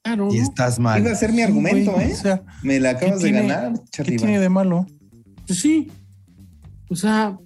Claro, 0.03 0.29
Y 0.33 0.37
estás 0.37 0.79
mal. 0.79 1.01
Iba 1.01 1.11
a 1.11 1.15
ser 1.15 1.33
mi 1.33 1.41
argumento, 1.41 1.91
Güey, 1.91 2.09
¿eh? 2.11 2.13
o 2.13 2.15
sea, 2.15 2.41
Me 2.63 2.79
la 2.79 2.91
acabas 2.91 3.19
de 3.21 3.25
¿qué 3.27 3.33
tiene- 3.33 3.47
ganar, 3.53 3.73
¿qué 3.73 3.89
Charlie. 3.91 4.15
tiene 4.17 4.39
de 4.39 4.49
malo? 4.49 4.87
Pues 5.45 5.59
sí. 5.59 5.91
O 6.89 6.95
sea, 6.95 7.37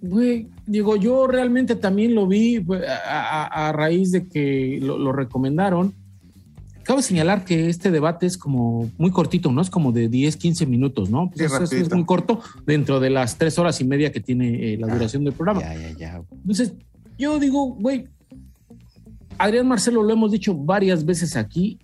güey, 0.00 0.48
digo, 0.66 0.96
yo 0.96 1.26
realmente 1.26 1.76
también 1.76 2.14
lo 2.14 2.26
vi 2.26 2.64
a, 2.88 3.44
a- 3.44 3.68
a 3.68 3.72
raíz 3.72 4.10
de 4.12 4.26
que 4.28 4.78
lo, 4.80 4.98
lo 4.98 5.12
recomendaron. 5.12 5.94
Cabe 6.82 7.02
señalar 7.02 7.44
que 7.44 7.68
este 7.68 7.90
debate 7.90 8.26
es 8.26 8.36
como 8.38 8.90
muy 8.98 9.10
cortito, 9.10 9.52
¿no? 9.52 9.60
Es 9.60 9.70
como 9.70 9.92
de 9.92 10.08
10, 10.08 10.36
15 10.36 10.66
minutos, 10.66 11.10
¿no? 11.10 11.30
Sí, 11.34 11.44
Pues 11.48 11.72
es- 11.72 11.72
es, 11.72 11.92
muy 11.92 12.04
corto 12.04 12.40
dentro 12.66 13.00
de 13.00 13.10
las 13.10 13.36
tres 13.36 13.58
horas 13.58 13.80
y 13.80 13.84
media 13.84 14.10
que 14.10 14.20
tiene 14.20 14.72
eh, 14.74 14.78
la 14.78 14.86
duración 14.92 15.24
del 15.24 15.34
programa. 15.34 15.60
Ya, 15.60 15.74
ya, 15.74 15.96
ya. 15.96 16.22
Entonces, 16.32 16.72
yo 17.18 17.38
digo, 17.38 17.74
güey, 17.74 18.06
Adrián 19.38 19.68
Marcelo 19.68 20.02
lo 20.02 20.12
hemos 20.12 20.32
dicho 20.32 20.54
varias 20.54 21.04
veces 21.04 21.36
aquí. 21.36 21.78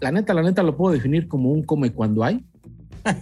La 0.00 0.12
neta, 0.12 0.32
la 0.34 0.42
neta 0.42 0.62
lo 0.62 0.76
puedo 0.76 0.94
definir 0.94 1.28
como 1.28 1.50
un 1.50 1.62
come 1.62 1.92
cuando 1.92 2.24
hay. 2.24 2.44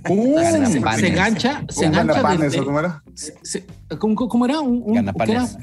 Uh, 0.09 0.35
Gana 0.37 0.67
se, 0.67 0.81
panes. 0.81 1.01
se 1.01 1.11
gancha, 1.11 1.65
se 1.69 1.87
Un 1.87 1.93
gancha 1.93 2.13
ganapanes, 2.15 2.41
desde- 2.41 2.61
¿o 2.61 2.65
cómo 2.65 2.81
era? 2.81 3.03
se- 3.15 3.35
se- 3.43 3.67
¿cómo, 3.99 4.15
cómo 4.29 4.45
era? 4.45 4.61
Un, 4.61 4.83
un- 4.85 4.95
Ganapanes. 4.95 5.57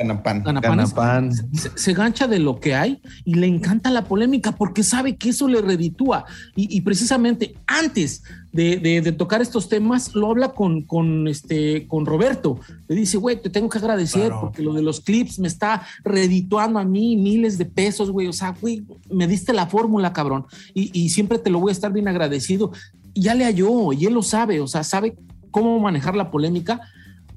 Se, 1.53 1.71
se 1.75 1.93
gancha 1.93 2.27
de 2.27 2.39
lo 2.39 2.59
que 2.59 2.75
hay 2.75 3.01
y 3.25 3.35
le 3.35 3.47
encanta 3.47 3.89
la 3.91 4.05
polémica 4.05 4.53
porque 4.53 4.83
sabe 4.83 5.15
que 5.17 5.29
eso 5.29 5.47
le 5.47 5.61
reditúa. 5.61 6.25
Y, 6.55 6.75
y 6.75 6.81
precisamente 6.81 7.55
antes 7.67 8.23
de, 8.51 8.77
de- 8.77 9.01
de 9.01 9.11
tocar 9.11 9.41
estos 9.41 9.67
temas, 9.69 10.13
lo 10.15 10.29
habla 10.29 10.49
con, 10.49 10.83
con, 10.83 11.27
este, 11.27 11.87
con 11.87 12.05
Roberto. 12.05 12.59
Le 12.87 12.95
dice, 12.95 13.17
güey, 13.17 13.41
te 13.41 13.49
tengo 13.49 13.69
que 13.69 13.77
agradecer 13.79 14.27
Claro. 14.27 14.41
porque 14.41 14.61
lo 14.61 14.73
de 14.73 14.81
los 14.83 15.01
clips 15.01 15.39
me 15.39 15.47
está 15.47 15.81
redituando 16.03 16.79
a 16.79 16.85
mí 16.85 17.15
miles 17.17 17.57
de 17.57 17.65
pesos, 17.65 18.11
güey. 18.11 18.27
O 18.27 18.33
sea, 18.33 18.55
güey, 18.59 18.83
me 19.11 19.27
diste 19.27 19.53
la 19.53 19.67
fórmula, 19.67 20.13
cabrón. 20.13 20.45
Y, 20.73 20.91
y 20.97 21.09
siempre 21.09 21.39
te 21.39 21.49
lo 21.49 21.59
voy 21.59 21.69
a 21.69 21.73
estar 21.73 21.91
bien 21.91 22.07
agradecido. 22.07 22.71
Ya 23.13 23.35
le 23.35 23.45
halló 23.45 23.93
y 23.93 24.05
él 24.05 24.13
lo 24.13 24.23
sabe, 24.23 24.59
o 24.59 24.67
sea, 24.67 24.83
sabe 24.83 25.15
cómo 25.51 25.79
manejar 25.79 26.15
la 26.15 26.31
polémica. 26.31 26.81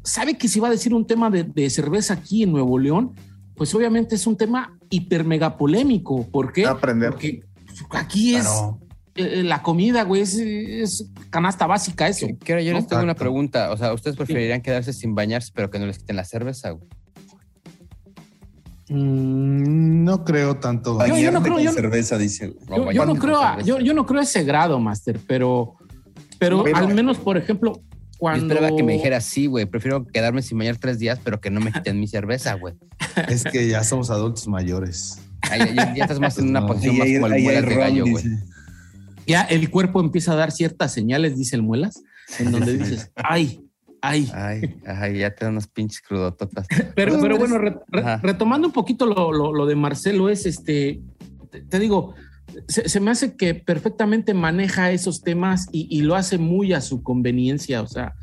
Sabe 0.02 0.38
que 0.38 0.48
si 0.48 0.60
va 0.60 0.68
a 0.68 0.70
decir 0.70 0.94
un 0.94 1.06
tema 1.06 1.30
de, 1.30 1.44
de 1.44 1.68
cerveza 1.70 2.14
aquí 2.14 2.42
en 2.44 2.52
Nuevo 2.52 2.78
León, 2.78 3.12
pues 3.56 3.74
obviamente 3.74 4.14
es 4.14 4.26
un 4.26 4.36
tema 4.36 4.78
hiper 4.90 5.24
mega 5.24 5.56
polémico. 5.56 6.26
Aprender. 6.66 7.10
Porque 7.10 7.40
aquí 7.90 8.36
es 8.36 8.44
Claro. 8.44 8.78
eh, 9.16 9.42
la 9.42 9.62
comida, 9.62 10.04
güey, 10.04 10.22
es, 10.22 10.34
es 10.36 11.10
canasta 11.30 11.66
básica 11.66 12.06
eso. 12.08 12.26
Ahora 12.26 12.62
yo 12.62 12.72
les 12.74 12.86
tengo 12.86 13.02
una 13.02 13.14
pregunta. 13.14 13.70
O 13.72 13.76
sea, 13.76 13.92
¿ustedes 13.92 14.16
preferirían 14.16 14.62
quedarse 14.62 14.92
sin 14.92 15.14
bañarse, 15.14 15.50
pero 15.54 15.70
que 15.70 15.78
no 15.78 15.86
les 15.86 15.98
quiten 15.98 16.16
la 16.16 16.24
cerveza, 16.24 16.70
güey? 16.70 16.88
Mm, 18.88 20.04
no 20.04 20.24
creo 20.24 20.56
tanto. 20.56 20.98
Yo- 21.06 21.16
yo 21.18 21.32
no 21.32 21.42
creo- 21.42 21.54
con 21.54 21.62
yo- 21.62 21.72
cerveza, 21.72 22.18
dice. 22.18 22.54
Yo, 22.68 22.92
yo 22.92 23.04
no 23.06 23.14
creo 23.16 23.40
a, 23.40 23.60
yo, 23.62 23.80
yo 23.80 23.94
no 23.94 24.06
creo 24.06 24.20
a 24.20 24.24
ese 24.24 24.44
grado, 24.44 24.78
Master, 24.80 25.18
pero, 25.26 25.74
pero, 26.38 26.62
Pero- 26.64 26.76
al 26.76 26.94
menos, 26.94 27.18
por 27.18 27.36
ejemplo, 27.36 27.72
Yo 27.74 27.80
cuando. 28.18 28.46
esperaba 28.54 28.76
que 28.76 28.82
me 28.82 28.92
dijera 28.94 29.20
sí, 29.20 29.46
güey. 29.46 29.66
Prefiero 29.66 30.06
quedarme 30.06 30.42
sin 30.42 30.58
bañar 30.58 30.76
tres 30.76 30.98
días, 30.98 31.18
pero 31.22 31.40
que 31.40 31.50
no 31.50 31.60
me 31.60 31.72
quiten 31.72 31.98
mi 31.98 32.06
cerveza, 32.06 32.54
güey. 32.54 32.74
Es 33.28 33.44
que 33.44 33.68
ya 33.68 33.82
somos 33.84 34.10
adultos 34.10 34.46
mayores. 34.48 35.18
Ya, 35.50 35.94
ya 35.94 36.04
estás 36.04 36.18
más 36.20 36.38
en 36.38 36.48
una 36.48 36.60
No. 36.60 36.66
posición 36.66 36.94
Ahí 37.02 37.12
más 37.18 37.20
como 37.20 37.26
el 37.26 37.32
ahí 37.32 37.44
de 37.62 37.74
gallo, 37.76 38.04
güey. 38.08 38.24
ya 39.26 39.42
el 39.42 39.70
cuerpo 39.70 40.00
empieza 40.00 40.32
a 40.32 40.36
dar 40.36 40.50
ciertas 40.52 40.92
señales, 40.92 41.36
dice 41.36 41.56
el 41.56 41.62
Muelas, 41.62 42.02
en 42.38 42.50
donde 42.52 42.76
dices, 42.78 43.10
ay, 43.16 43.60
ay. 44.08 44.30
Ay, 44.34 44.76
ay, 44.86 45.18
ya 45.18 45.34
te 45.34 45.44
dan 45.44 45.54
unas 45.54 45.68
pinches 45.68 46.00
crudototas. 46.00 46.66
Pero, 46.94 47.20
pero 47.20 47.36
bueno, 47.38 47.58
re- 47.58 47.78
re- 47.88 48.00
Ajá. 48.00 48.20
retomando 48.22 48.68
un 48.68 48.72
poquito 48.72 49.06
lo, 49.06 49.32
lo- 49.32 49.52
lo 49.52 49.66
de 49.66 49.76
Marcelo, 49.76 50.28
es 50.28 50.46
este, 50.46 51.00
te, 51.50 51.60
te 51.62 51.78
digo, 51.78 52.14
se, 52.68 52.88
se 52.88 53.00
me 53.00 53.10
hace 53.10 53.36
que 53.36 53.54
perfectamente 53.54 54.32
maneja 54.34 54.90
esos 54.92 55.22
temas 55.22 55.66
y, 55.72 55.86
y 55.90 56.02
lo 56.02 56.14
hace 56.14 56.38
muy 56.38 56.72
a 56.72 56.80
su 56.80 57.02
conveniencia. 57.02 57.82
O 57.82 57.86
sea, 57.86 58.14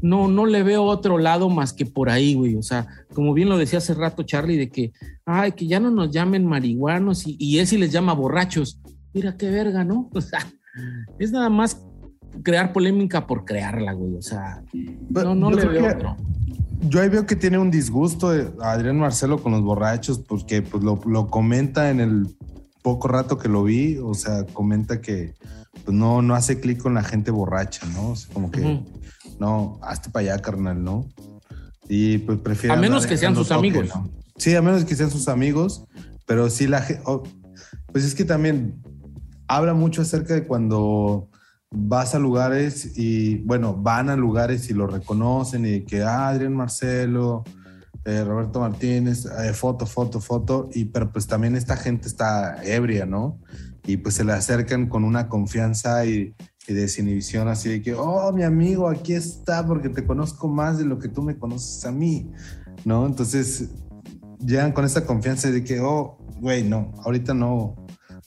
no, 0.00 0.28
no 0.28 0.46
le 0.46 0.62
veo 0.62 0.84
otro 0.84 1.18
lado 1.18 1.50
más 1.50 1.72
que 1.72 1.84
por 1.86 2.08
ahí, 2.10 2.34
güey. 2.34 2.56
O 2.56 2.62
sea, 2.62 2.86
como 3.14 3.34
bien 3.34 3.48
lo 3.48 3.58
decía 3.58 3.78
hace 3.78 3.94
rato 3.94 4.22
Charlie, 4.22 4.56
de 4.56 4.70
que, 4.70 4.92
ay, 5.26 5.52
que 5.52 5.66
ya 5.66 5.80
no 5.80 5.90
nos 5.90 6.10
llamen 6.12 6.46
marihuanos 6.46 7.26
y, 7.26 7.36
y 7.38 7.58
él 7.58 7.66
sí 7.66 7.76
les 7.76 7.92
llama 7.92 8.14
borrachos. 8.14 8.80
Mira 9.12 9.36
qué 9.36 9.50
verga, 9.50 9.84
¿no? 9.84 10.08
O 10.14 10.20
sea, 10.20 10.40
es 11.18 11.32
nada 11.32 11.50
más 11.50 11.82
crear 12.42 12.72
polémica 12.72 13.26
por 13.26 13.44
crearla, 13.44 13.92
güey. 13.92 14.16
O 14.16 14.22
sea, 14.22 14.62
no, 15.10 15.34
no 15.34 15.50
Yo 15.50 15.56
le 15.56 15.66
veo 15.66 15.82
que- 15.82 15.94
otro. 15.94 16.16
Yo 16.88 17.00
ahí 17.00 17.08
veo 17.08 17.26
que 17.26 17.36
tiene 17.36 17.58
un 17.58 17.70
disgusto 17.70 18.30
de 18.30 18.50
Adrián 18.60 18.98
Marcelo 18.98 19.40
con 19.40 19.52
los 19.52 19.62
borrachos 19.62 20.18
porque 20.18 20.62
pues, 20.62 20.82
lo, 20.82 21.00
lo 21.06 21.28
comenta 21.28 21.90
en 21.90 22.00
el 22.00 22.26
poco 22.82 23.06
rato 23.06 23.38
que 23.38 23.48
lo 23.48 23.62
vi, 23.62 23.98
o 23.98 24.14
sea, 24.14 24.44
comenta 24.46 25.00
que 25.00 25.34
pues, 25.84 25.96
no, 25.96 26.22
no 26.22 26.34
hace 26.34 26.58
clic 26.58 26.82
con 26.82 26.94
la 26.94 27.04
gente 27.04 27.30
borracha, 27.30 27.86
¿no? 27.86 28.10
O 28.10 28.16
sea, 28.16 28.34
como 28.34 28.50
que 28.50 28.82
no, 29.38 29.78
hazte 29.82 30.10
para 30.10 30.32
allá, 30.32 30.42
carnal, 30.42 30.82
¿no? 30.82 31.06
Y 31.88 32.18
pues 32.18 32.38
prefiere. 32.40 32.74
A 32.74 32.78
menos 32.80 33.06
que 33.06 33.16
sean 33.16 33.36
sus 33.36 33.52
amigos. 33.52 33.88
¿no? 33.94 34.10
Sí, 34.36 34.54
a 34.56 34.62
menos 34.62 34.84
que 34.84 34.96
sean 34.96 35.10
sus 35.10 35.28
amigos, 35.28 35.84
pero 36.26 36.50
sí 36.50 36.66
la 36.66 36.82
gente. 36.82 37.02
pues 37.92 38.04
es 38.04 38.14
que 38.16 38.24
también 38.24 38.82
habla 39.46 39.74
mucho 39.74 40.02
acerca 40.02 40.34
de 40.34 40.46
cuando 40.46 41.28
vas 41.72 42.14
a 42.14 42.18
lugares 42.18 42.96
y, 42.96 43.38
bueno, 43.38 43.74
van 43.74 44.10
a 44.10 44.16
lugares 44.16 44.68
y 44.70 44.74
lo 44.74 44.86
reconocen 44.86 45.66
y 45.66 45.84
que, 45.84 46.02
ah, 46.02 46.28
Adrián 46.28 46.54
Marcelo, 46.54 47.44
eh, 48.04 48.22
Roberto 48.24 48.60
Martínez, 48.60 49.26
eh, 49.26 49.52
foto, 49.52 49.86
foto, 49.86 50.20
foto, 50.20 50.68
y 50.74 50.86
pero 50.86 51.10
pues 51.10 51.26
también 51.26 51.56
esta 51.56 51.76
gente 51.76 52.08
está 52.08 52.62
ebria, 52.64 53.06
¿no? 53.06 53.38
Y 53.86 53.96
pues 53.96 54.16
se 54.16 54.24
le 54.24 54.32
acercan 54.32 54.88
con 54.88 55.04
una 55.04 55.28
confianza 55.28 56.04
y, 56.04 56.34
y 56.66 56.72
desinhibición 56.72 57.48
así 57.48 57.68
de 57.70 57.82
que, 57.82 57.94
oh, 57.94 58.32
mi 58.32 58.42
amigo, 58.42 58.88
aquí 58.88 59.14
está 59.14 59.66
porque 59.66 59.88
te 59.88 60.04
conozco 60.04 60.48
más 60.48 60.78
de 60.78 60.84
lo 60.84 60.98
que 60.98 61.08
tú 61.08 61.22
me 61.22 61.38
conoces 61.38 61.84
a 61.84 61.92
mí, 61.92 62.30
¿no? 62.84 63.06
Entonces, 63.06 63.70
llegan 64.44 64.72
con 64.72 64.84
esta 64.84 65.06
confianza 65.06 65.50
de 65.50 65.64
que, 65.64 65.80
oh, 65.80 66.18
güey, 66.40 66.64
no, 66.64 66.92
ahorita 67.04 67.34
no. 67.34 67.76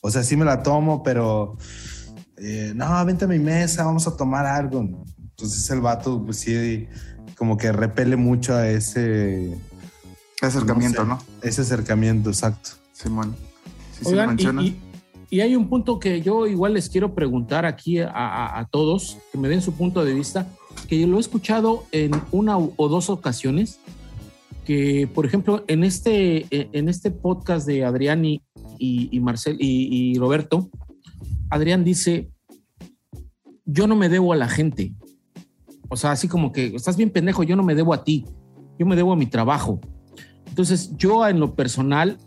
O 0.02 0.10
sea, 0.10 0.24
sí 0.24 0.36
me 0.36 0.46
la 0.46 0.64
tomo, 0.64 1.04
pero 1.04 1.58
eh, 2.38 2.74
no, 2.76 3.06
vente 3.06 3.26
a 3.26 3.28
mi 3.28 3.40
mesa, 3.40 3.86
vamos 3.86 4.08
a 4.08 4.16
tomar 4.16 4.46
algo. 4.46 4.80
Entonces 5.20 5.70
el 5.70 5.82
vato, 5.82 6.24
pues 6.24 6.38
sí, 6.38 6.88
como 7.38 7.58
que 7.58 7.72
repele 7.72 8.16
mucho 8.16 8.56
a 8.56 8.70
ese 8.70 9.58
acercamiento, 10.42 11.02
sé, 11.02 11.08
¿no? 11.08 11.20
Ese 11.42 11.62
acercamiento, 11.62 12.30
exacto. 12.30 12.72
Simón. 12.94 13.36
Sí, 13.94 14.06
sí 14.06 14.10
Oigan, 14.12 14.26
y, 14.26 14.28
mencionas. 14.30 14.66
y- 14.66 14.80
y 15.32 15.42
hay 15.42 15.56
un 15.56 15.68
punto 15.70 16.00
que 16.00 16.22
yo 16.22 16.46
igual 16.48 16.76
les 16.76 16.88
quiero 16.88 17.14
preguntar 17.16 17.66
aquí 17.66 18.00
a, 18.00 18.10
a- 18.10 18.60
a 18.60 18.66
todos, 18.68 19.18
que 19.32 19.38
me 19.38 19.50
den 19.50 19.62
su 19.62 19.74
punto 19.74 20.06
de 20.06 20.14
vista, 20.14 20.48
que 20.88 21.06
lo 21.08 21.18
he 21.18 21.20
escuchado 21.20 21.84
en 21.92 22.12
una 22.32 22.58
o 22.58 22.88
dos 22.90 23.10
ocasiones, 23.10 23.80
que 24.66 25.10
por 25.14 25.26
ejemplo 25.26 25.64
en 25.68 25.84
este, 25.84 26.46
en 26.52 26.90
este 26.90 27.12
podcast 27.12 27.66
de 27.68 27.84
Adrián 27.86 28.24
y, 28.24 28.42
y, 28.78 29.10
y 29.12 29.20
Marcel 29.20 29.58
y, 29.60 30.14
y 30.14 30.18
Roberto, 30.20 30.70
Adrián 31.56 31.84
dice, 31.84 32.30
yo 33.66 33.88
no 33.88 33.96
me 33.96 34.10
debo 34.10 34.34
a 34.34 34.36
la 34.36 34.48
gente. 34.50 34.94
O 35.90 35.96
sea, 35.98 36.12
así 36.12 36.28
como 36.28 36.52
que 36.52 36.76
estás 36.76 36.98
bien 36.98 37.10
pendejo, 37.10 37.44
yo 37.44 37.56
no 37.56 37.64
me 37.64 37.76
debo 37.76 37.94
a 37.94 38.04
ti, 38.04 38.26
yo 38.78 38.86
me 38.86 38.96
debo 38.96 39.14
a 39.14 39.16
mi 39.16 39.26
trabajo. 39.26 39.80
Entonces, 40.48 40.92
yo 40.98 41.28
en 41.28 41.40
lo 41.40 41.56
personal 41.56 42.18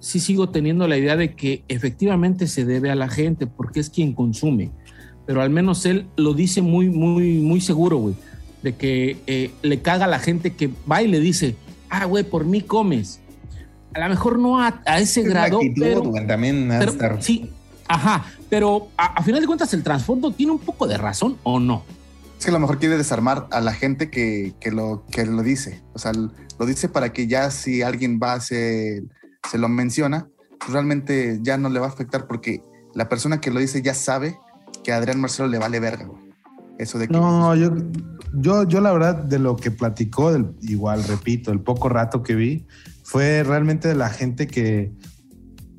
sí 0.00 0.20
sigo 0.20 0.48
teniendo 0.48 0.88
la 0.88 0.96
idea 0.96 1.16
de 1.16 1.34
que 1.34 1.64
efectivamente 1.68 2.46
se 2.46 2.64
debe 2.64 2.90
a 2.90 2.94
la 2.94 3.08
gente 3.08 3.46
porque 3.46 3.80
es 3.80 3.90
quien 3.90 4.14
consume. 4.14 4.70
Pero 5.26 5.42
al 5.42 5.50
menos 5.50 5.84
él 5.86 6.06
lo 6.16 6.34
dice 6.34 6.62
muy, 6.62 6.88
muy, 6.88 7.38
muy 7.38 7.60
seguro, 7.60 7.98
güey. 7.98 8.14
De 8.62 8.74
que 8.74 9.18
eh, 9.26 9.50
le 9.62 9.80
caga 9.82 10.06
a 10.06 10.08
la 10.08 10.18
gente 10.18 10.54
que 10.54 10.70
va 10.90 11.02
y 11.02 11.08
le 11.08 11.20
dice, 11.20 11.56
ah, 11.90 12.06
güey, 12.06 12.24
por 12.24 12.44
mí 12.44 12.62
comes. 12.62 13.20
A 13.94 14.00
lo 14.00 14.08
mejor 14.08 14.38
no 14.38 14.60
a, 14.60 14.80
a 14.86 14.98
ese 15.00 15.20
Es 15.20 15.28
grado, 15.28 15.58
actitud, 15.58 15.82
pero, 15.82 16.26
también 16.26 16.70
estar- 16.70 17.20
sí, 17.20 17.50
ajá. 17.94 18.24
Pero 18.48 18.88
a, 18.96 19.06
a 19.14 19.22
final 19.22 19.40
de 19.40 19.46
cuentas, 19.46 19.72
el 19.74 19.82
trasfondo 19.82 20.32
tiene 20.32 20.52
un 20.52 20.58
poco 20.58 20.86
de 20.86 20.96
razón 20.98 21.36
o 21.42 21.60
no. 21.60 21.84
Es 22.38 22.44
que 22.46 22.50
a 22.50 22.54
lo 22.54 22.60
mejor 22.60 22.78
quiere 22.78 22.96
desarmar 22.96 23.46
a 23.52 23.60
la 23.60 23.72
gente 23.72 24.10
que, 24.10 24.54
que 24.58 24.72
lo, 24.72 25.04
que 25.10 25.24
lo 25.24 25.42
dice. 25.42 25.80
O 25.92 26.00
sea, 26.00 26.12
lo 26.12 26.66
dice 26.66 26.88
para 26.88 27.12
que 27.12 27.28
ya 27.28 27.50
si 27.52 27.82
alguien 27.82 28.18
va, 28.20 28.40
se, 28.40 29.04
se 29.48 29.58
lo 29.58 29.68
menciona, 29.68 30.26
pues 30.58 30.72
realmente 30.72 31.38
ya 31.42 31.56
no 31.56 31.68
le 31.68 31.78
va 31.78 31.86
a 31.86 31.90
afectar 31.90 32.26
porque 32.26 32.60
la 32.94 33.08
persona 33.08 33.40
que 33.40 33.50
lo 33.50 33.60
dice 33.60 33.80
ya 33.80 33.94
sabe 33.94 34.36
que 34.82 34.92
a 34.92 34.96
Adrián 34.96 35.20
Marcelo 35.20 35.48
le 35.48 35.58
vale 35.58 35.78
verga, 35.78 36.06
güey. 36.06 36.20
Eso 36.78 36.98
de 36.98 37.06
que... 37.06 37.12
No, 37.12 37.54
yo, 37.54 37.70
yo, 38.34 38.64
yo 38.64 38.80
la 38.80 38.92
verdad 38.92 39.14
de 39.14 39.38
lo 39.38 39.54
que 39.56 39.70
platicó, 39.70 40.32
igual 40.62 41.04
repito, 41.04 41.52
el 41.52 41.60
poco 41.60 41.88
rato 41.88 42.24
que 42.24 42.34
vi, 42.34 42.66
fue 43.04 43.44
realmente 43.44 43.86
de 43.86 43.94
la 43.94 44.10
gente 44.10 44.46
que, 44.46 44.92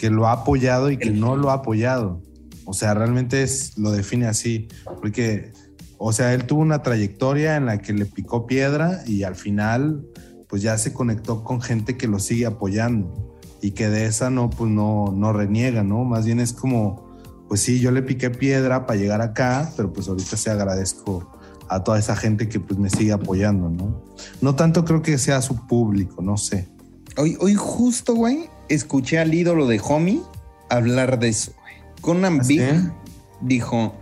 que 0.04 0.10
lo 0.10 0.28
ha 0.28 0.34
apoyado 0.34 0.91
y 0.91 0.97
que 0.97 1.12
no 1.12 1.38
lo 1.38 1.49
ha 1.49 1.54
apoyado. 1.54 2.22
O 2.66 2.74
sea, 2.74 2.93
realmente 2.93 3.41
es, 3.41 3.78
lo 3.78 3.89
define 3.89 4.28
así, 4.28 4.68
porque, 4.99 5.54
o 5.97 6.12
sea, 6.12 6.34
él 6.34 6.43
tuvo 6.43 6.62
una 6.62 6.84
trayectoria 6.84 7.56
en 7.56 7.68
la 7.68 7.78
que 7.78 7.93
le 7.93 8.06
picó 8.06 8.45
piedra 8.45 9.01
y 9.08 9.24
al 9.24 9.38
final, 9.38 10.06
pues 10.49 10.62
ya 10.62 10.78
se 10.78 10.91
conectó 10.91 11.45
con 11.45 11.62
gente 11.62 11.95
que 11.95 12.10
lo 12.10 12.20
sigue 12.20 12.45
apoyando 12.45 13.39
y 13.62 13.72
que 13.72 13.88
de 13.88 14.06
esa 14.06 14.30
no, 14.30 14.49
pues 14.49 14.70
no, 14.70 15.14
no 15.16 15.32
reniega, 15.32 15.84
¿no? 15.84 16.04
Más 16.04 16.26
bien 16.26 16.41
es 16.41 16.51
como, 16.51 17.16
pues 17.47 17.62
sí, 17.62 17.80
yo 17.80 17.89
le 17.91 18.01
piqué 18.01 18.30
piedra 18.30 18.86
para 18.86 18.99
llegar 18.99 19.22
acá, 19.22 19.72
pero 19.78 19.93
pues 19.93 20.10
ahorita 20.10 20.36
sí 20.36 20.49
agradezco 20.49 21.32
a 21.70 21.82
toda 21.82 21.97
esa 21.97 22.18
gente 22.18 22.49
que 22.49 22.60
pues 22.60 22.78
me 22.78 22.89
sigue 22.89 23.14
apoyando, 23.14 23.70
¿no? 23.70 24.04
No 24.41 24.54
tanto 24.54 24.84
creo 24.84 25.01
que 25.01 25.18
sea 25.18 25.41
su 25.41 25.66
público, 25.66 26.22
no 26.22 26.36
sé. 26.36 26.68
Hoy, 27.16 27.38
hoy 27.39 27.56
justo, 27.56 28.16
güey, 28.16 28.49
escuché 28.70 29.20
al 29.20 29.34
ídolo 29.34 29.68
de 29.68 29.80
Homie 29.84 30.22
hablar 30.70 31.20
de 31.20 31.30
eso, 31.30 31.53
güey. 31.61 31.74
Conan 32.01 32.39
¿Ah, 32.41 32.43
Big 32.45 32.61
sí? 32.61 32.89
dijo, 33.41 33.95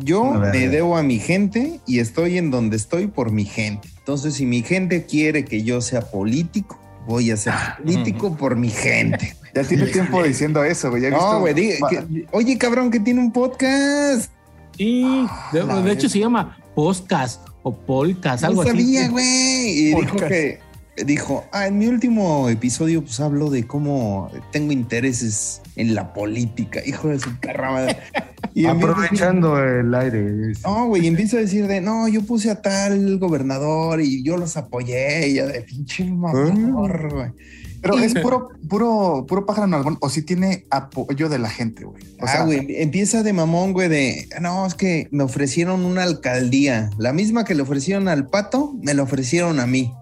yo 0.00 0.24
me 0.34 0.68
debo 0.68 0.96
a 0.96 1.02
mi 1.02 1.18
gente 1.18 1.80
y 1.86 1.98
estoy 2.00 2.38
en 2.38 2.50
donde 2.50 2.76
estoy 2.76 3.06
por 3.06 3.30
mi 3.30 3.44
gente. 3.44 3.88
Entonces, 3.98 4.34
si 4.34 4.46
mi 4.46 4.62
gente 4.62 5.04
quiere 5.06 5.44
que 5.44 5.62
yo 5.62 5.80
sea 5.80 6.02
político, 6.02 6.78
voy 7.06 7.30
a 7.30 7.36
ser 7.36 7.52
Ah, 7.56 7.78
político 7.82 8.36
por 8.36 8.56
mi 8.56 8.70
gente. 8.70 9.36
Ya 9.54 9.62
tiene 9.62 9.86
tiempo 9.86 10.20
diciendo 10.20 10.64
eso, 10.64 10.90
güey. 10.90 11.08
No, 11.12 11.38
güey, 11.38 11.54
que- 11.54 12.26
oye, 12.32 12.58
cabrón, 12.58 12.90
que 12.90 12.98
tiene 12.98 13.20
un 13.20 13.30
podcast. 13.30 14.28
Y 14.76 15.04
de, 15.52 15.62
la 15.64 15.80
de 15.80 15.92
hecho 15.92 16.08
se 16.08 16.18
llama 16.18 16.58
podcast 16.74 17.46
o 17.62 17.72
polcas, 17.72 18.42
algo 18.42 18.64
no 18.64 18.68
así. 18.68 18.80
sabía, 18.80 19.08
güey. 19.10 19.68
Y 19.70 19.94
dijo 19.94 20.16
que 20.16 20.58
dijo, 21.04 21.44
ah, 21.52 21.66
en 21.66 21.78
mi 21.78 21.86
último 21.86 22.48
episodio 22.48 23.02
pues 23.02 23.18
hablo 23.20 23.50
de 23.50 23.66
cómo 23.66 24.30
tengo 24.52 24.72
intereses 24.72 25.60
en 25.76 25.94
la 25.94 26.12
política, 26.12 26.80
hijo 26.86 27.08
de 27.08 27.18
su 27.18 27.34
perra 27.40 27.70
madre. 27.70 27.96
Y 28.56 28.62
decir- 28.62 28.76
Aprovechando 28.76 29.58
el 29.60 29.92
aire. 29.94 30.52
no, 30.64 30.86
güey, 30.86 31.04
y 31.04 31.08
empieza 31.08 31.38
a 31.38 31.40
decir 31.40 31.66
de, 31.66 31.80
no, 31.80 32.06
yo 32.06 32.22
puse 32.22 32.50
a 32.52 32.62
tal 32.62 33.18
gobernador 33.18 34.00
y 34.00 34.22
yo 34.22 34.36
los 34.36 34.56
apoyé, 34.56 35.26
y 35.28 35.34
yo 35.34 35.48
de 35.48 35.62
pinche 35.62 36.04
mamador, 36.04 37.12
güey. 37.12 37.30
Pero 37.82 37.98
es 37.98 38.14
puro, 38.22 38.50
puro, 38.68 39.24
puro 39.26 39.44
pájaro 39.44 39.66
en 39.66 39.74
algún, 39.74 39.98
o 40.00 40.08
sí 40.08 40.22
tiene 40.22 40.66
apoyo 40.70 41.28
de 41.28 41.40
la 41.40 41.50
gente, 41.50 41.84
güey. 41.84 42.00
O 42.20 42.26
sea, 42.28 42.42
ah, 42.42 42.44
güey, 42.44 42.64
empieza 42.80 43.24
de 43.24 43.32
mamón, 43.32 43.72
güey, 43.72 43.88
de, 43.88 44.28
no, 44.40 44.66
es 44.66 44.74
que 44.76 45.08
me 45.10 45.24
ofrecieron 45.24 45.84
una 45.84 46.04
alcaldía, 46.04 46.90
la 46.96 47.12
misma 47.12 47.44
que 47.44 47.56
le 47.56 47.62
ofrecieron 47.62 48.06
al 48.06 48.28
pato, 48.28 48.72
me 48.80 48.94
la 48.94 49.02
ofrecieron 49.02 49.58
a 49.58 49.66
mí, 49.66 49.92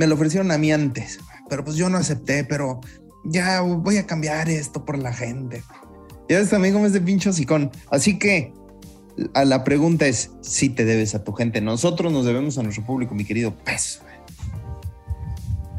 me 0.00 0.06
la 0.06 0.14
ofrecieron 0.14 0.50
a 0.50 0.56
mí 0.56 0.72
antes, 0.72 1.18
pero 1.50 1.62
pues 1.62 1.76
yo 1.76 1.90
no 1.90 1.98
acepté, 1.98 2.42
pero 2.42 2.80
ya 3.22 3.60
voy 3.60 3.98
a 3.98 4.06
cambiar 4.06 4.48
esto 4.48 4.86
por 4.86 4.96
la 4.98 5.12
gente. 5.12 5.62
Ya 6.26 6.38
ves 6.38 6.48
también 6.48 6.72
como 6.72 6.86
es 6.86 6.94
de 6.94 7.02
pincho 7.02 7.28
hocicón. 7.30 7.70
Así 7.90 8.18
que 8.18 8.54
a 9.34 9.44
la 9.44 9.62
pregunta 9.62 10.06
es, 10.06 10.30
si 10.40 10.70
te 10.70 10.86
debes 10.86 11.14
a 11.14 11.22
tu 11.22 11.32
gente, 11.34 11.60
nosotros 11.60 12.10
nos 12.14 12.24
debemos 12.24 12.56
a 12.56 12.62
nuestro 12.62 12.86
público, 12.86 13.14
mi 13.14 13.26
querido 13.26 13.54
pez. 13.54 14.00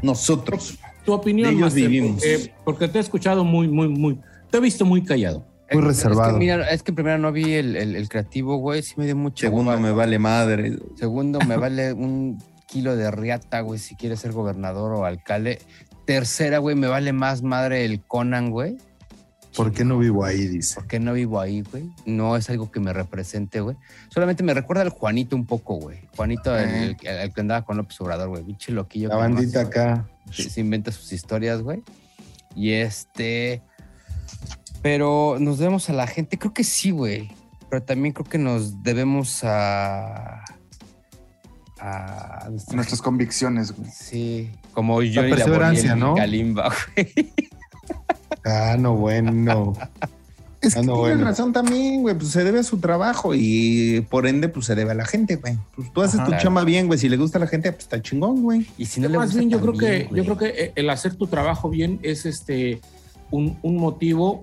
Nosotros. 0.02 0.78
Tu 1.04 1.12
opinión, 1.12 1.48
De 1.48 1.54
ellos 1.56 1.64
Master, 1.72 1.82
vivimos. 1.88 2.12
Porque, 2.22 2.52
porque 2.64 2.88
te 2.88 2.98
he 2.98 3.00
escuchado 3.00 3.42
muy, 3.44 3.66
muy, 3.66 3.88
muy. 3.88 4.20
Te 4.50 4.58
he 4.58 4.60
visto 4.60 4.84
muy 4.84 5.02
callado. 5.02 5.44
Muy 5.72 5.82
reservado. 5.82 6.28
Es 6.28 6.32
que, 6.34 6.38
mira, 6.38 6.70
es 6.70 6.82
que 6.84 6.92
primero 6.92 7.18
no 7.18 7.32
vi 7.32 7.54
el, 7.54 7.74
el- 7.76 7.96
el 7.96 8.08
creativo, 8.08 8.58
güey. 8.58 8.82
Sí 8.82 8.94
me 8.98 9.06
dio 9.06 9.16
mucho. 9.16 9.46
Segundo, 9.46 9.76
me 9.80 9.90
vale 9.90 10.18
madre. 10.20 10.76
Segundo, 10.96 11.40
me 11.40 11.56
vale 11.56 11.92
un 11.92 12.38
kilo 12.72 12.96
de 12.96 13.10
riata, 13.10 13.60
güey, 13.60 13.78
si 13.78 13.94
quieres 13.96 14.20
ser 14.20 14.32
gobernador 14.32 14.92
o 14.92 15.04
alcalde. 15.04 15.58
Tercera, 16.06 16.58
güey, 16.58 16.74
me 16.74 16.86
vale 16.88 17.12
más 17.12 17.42
madre 17.42 17.84
el 17.84 18.00
Conan, 18.00 18.50
güey. 18.50 18.78
¿Por 19.54 19.70
qué 19.72 19.84
no 19.84 19.98
vivo 19.98 20.24
ahí? 20.24 20.46
Dice. 20.48 20.76
¿Por 20.76 20.86
qué 20.86 20.98
no 20.98 21.12
vivo 21.12 21.38
ahí, 21.38 21.60
güey? 21.70 21.90
No 22.06 22.36
es 22.36 22.48
algo 22.48 22.70
que 22.70 22.80
me 22.80 22.92
represente, 22.94 23.60
güey. 23.60 23.76
Solamente 24.08 24.42
me 24.42 24.54
recuerda 24.54 24.80
al 24.82 24.88
Juanito 24.88 25.36
un 25.36 25.44
poco, 25.44 25.74
güey. 25.74 26.08
Juanito, 26.16 26.56
el, 26.58 26.96
el- 27.02 27.06
el 27.06 27.32
que 27.34 27.40
andaba 27.42 27.62
con 27.62 27.76
López 27.76 28.00
Obrador, 28.00 28.30
güey. 28.30 28.42
Pinche 28.42 28.72
loquillo. 28.72 29.10
La 29.10 29.16
bandita 29.16 29.60
acá. 29.60 30.08
Se, 30.30 30.48
se 30.48 30.60
inventa 30.60 30.90
sus 30.90 31.12
historias, 31.12 31.60
güey. 31.60 31.82
Y 32.56 32.72
este... 32.72 33.60
Pero 34.80 35.36
nos 35.38 35.58
debemos 35.58 35.90
a 35.90 35.92
la 35.92 36.06
gente. 36.06 36.38
Creo 36.38 36.54
que 36.54 36.64
sí, 36.64 36.90
güey. 36.90 37.30
Pero 37.68 37.82
también 37.82 38.14
creo 38.14 38.26
que 38.26 38.38
nos 38.38 38.82
debemos 38.82 39.44
a... 39.44 40.42
A... 41.84 42.46
nuestra 42.48 42.76
nuestras 42.76 43.02
convicciones, 43.02 43.72
güey. 43.72 43.90
Sí, 43.90 44.50
como 44.72 45.02
yo 45.02 45.22
perseverancia, 45.22 45.96
¿no? 45.96 46.14
Kalimba, 46.14 46.72
güey. 46.94 47.32
Ah, 48.44 48.76
no, 48.78 48.96
bueno. 48.96 49.72
Es 50.60 50.76
Ah, 50.76 50.80
que 50.80 50.86
no, 50.86 50.94
tienes 50.94 51.16
bueno. 51.16 51.24
razón 51.24 51.52
también, 51.52 52.02
güey. 52.02 52.16
Pues 52.16 52.30
se 52.30 52.42
debe 52.44 52.58
a 52.60 52.62
su 52.64 52.78
trabajo 52.78 53.34
y 53.36 54.04
por 54.10 54.26
ende, 54.26 54.48
pues 54.48 54.66
se 54.66 54.74
debe 54.74 54.90
a 54.90 54.94
la 54.94 55.04
gente, 55.04 55.36
güey. 55.36 55.58
Pues 55.76 55.92
tú 55.92 56.02
haces 56.02 56.16
Ajá. 56.16 56.24
tu 56.24 56.30
Claro. 56.30 56.42
chamba 56.42 56.64
bien, 56.64 56.86
güey. 56.88 56.98
Si 56.98 57.08
le 57.08 57.16
gusta 57.16 57.38
a 57.38 57.40
la 57.40 57.46
gente, 57.46 57.70
pues 57.70 57.84
está 57.84 58.00
chingón, 58.02 58.42
güey. 58.42 58.66
Y 58.78 58.86
si 58.86 59.00
no 59.00 59.08
le 59.08 59.16
Más 59.18 59.26
gusta 59.28 59.38
bien, 59.38 59.50
yo 59.50 59.60
creo 59.60 59.72
que, 59.74 60.04
güey. 60.04 60.16
yo 60.16 60.24
creo 60.24 60.38
que 60.38 60.64
eh, 60.64 60.72
el 60.74 60.90
hacer 60.90 61.14
tu 61.14 61.26
trabajo 61.28 61.68
bien 61.70 62.00
es 62.02 62.26
este 62.26 62.80
un, 63.30 63.56
un 63.62 63.76
motivo 63.76 64.40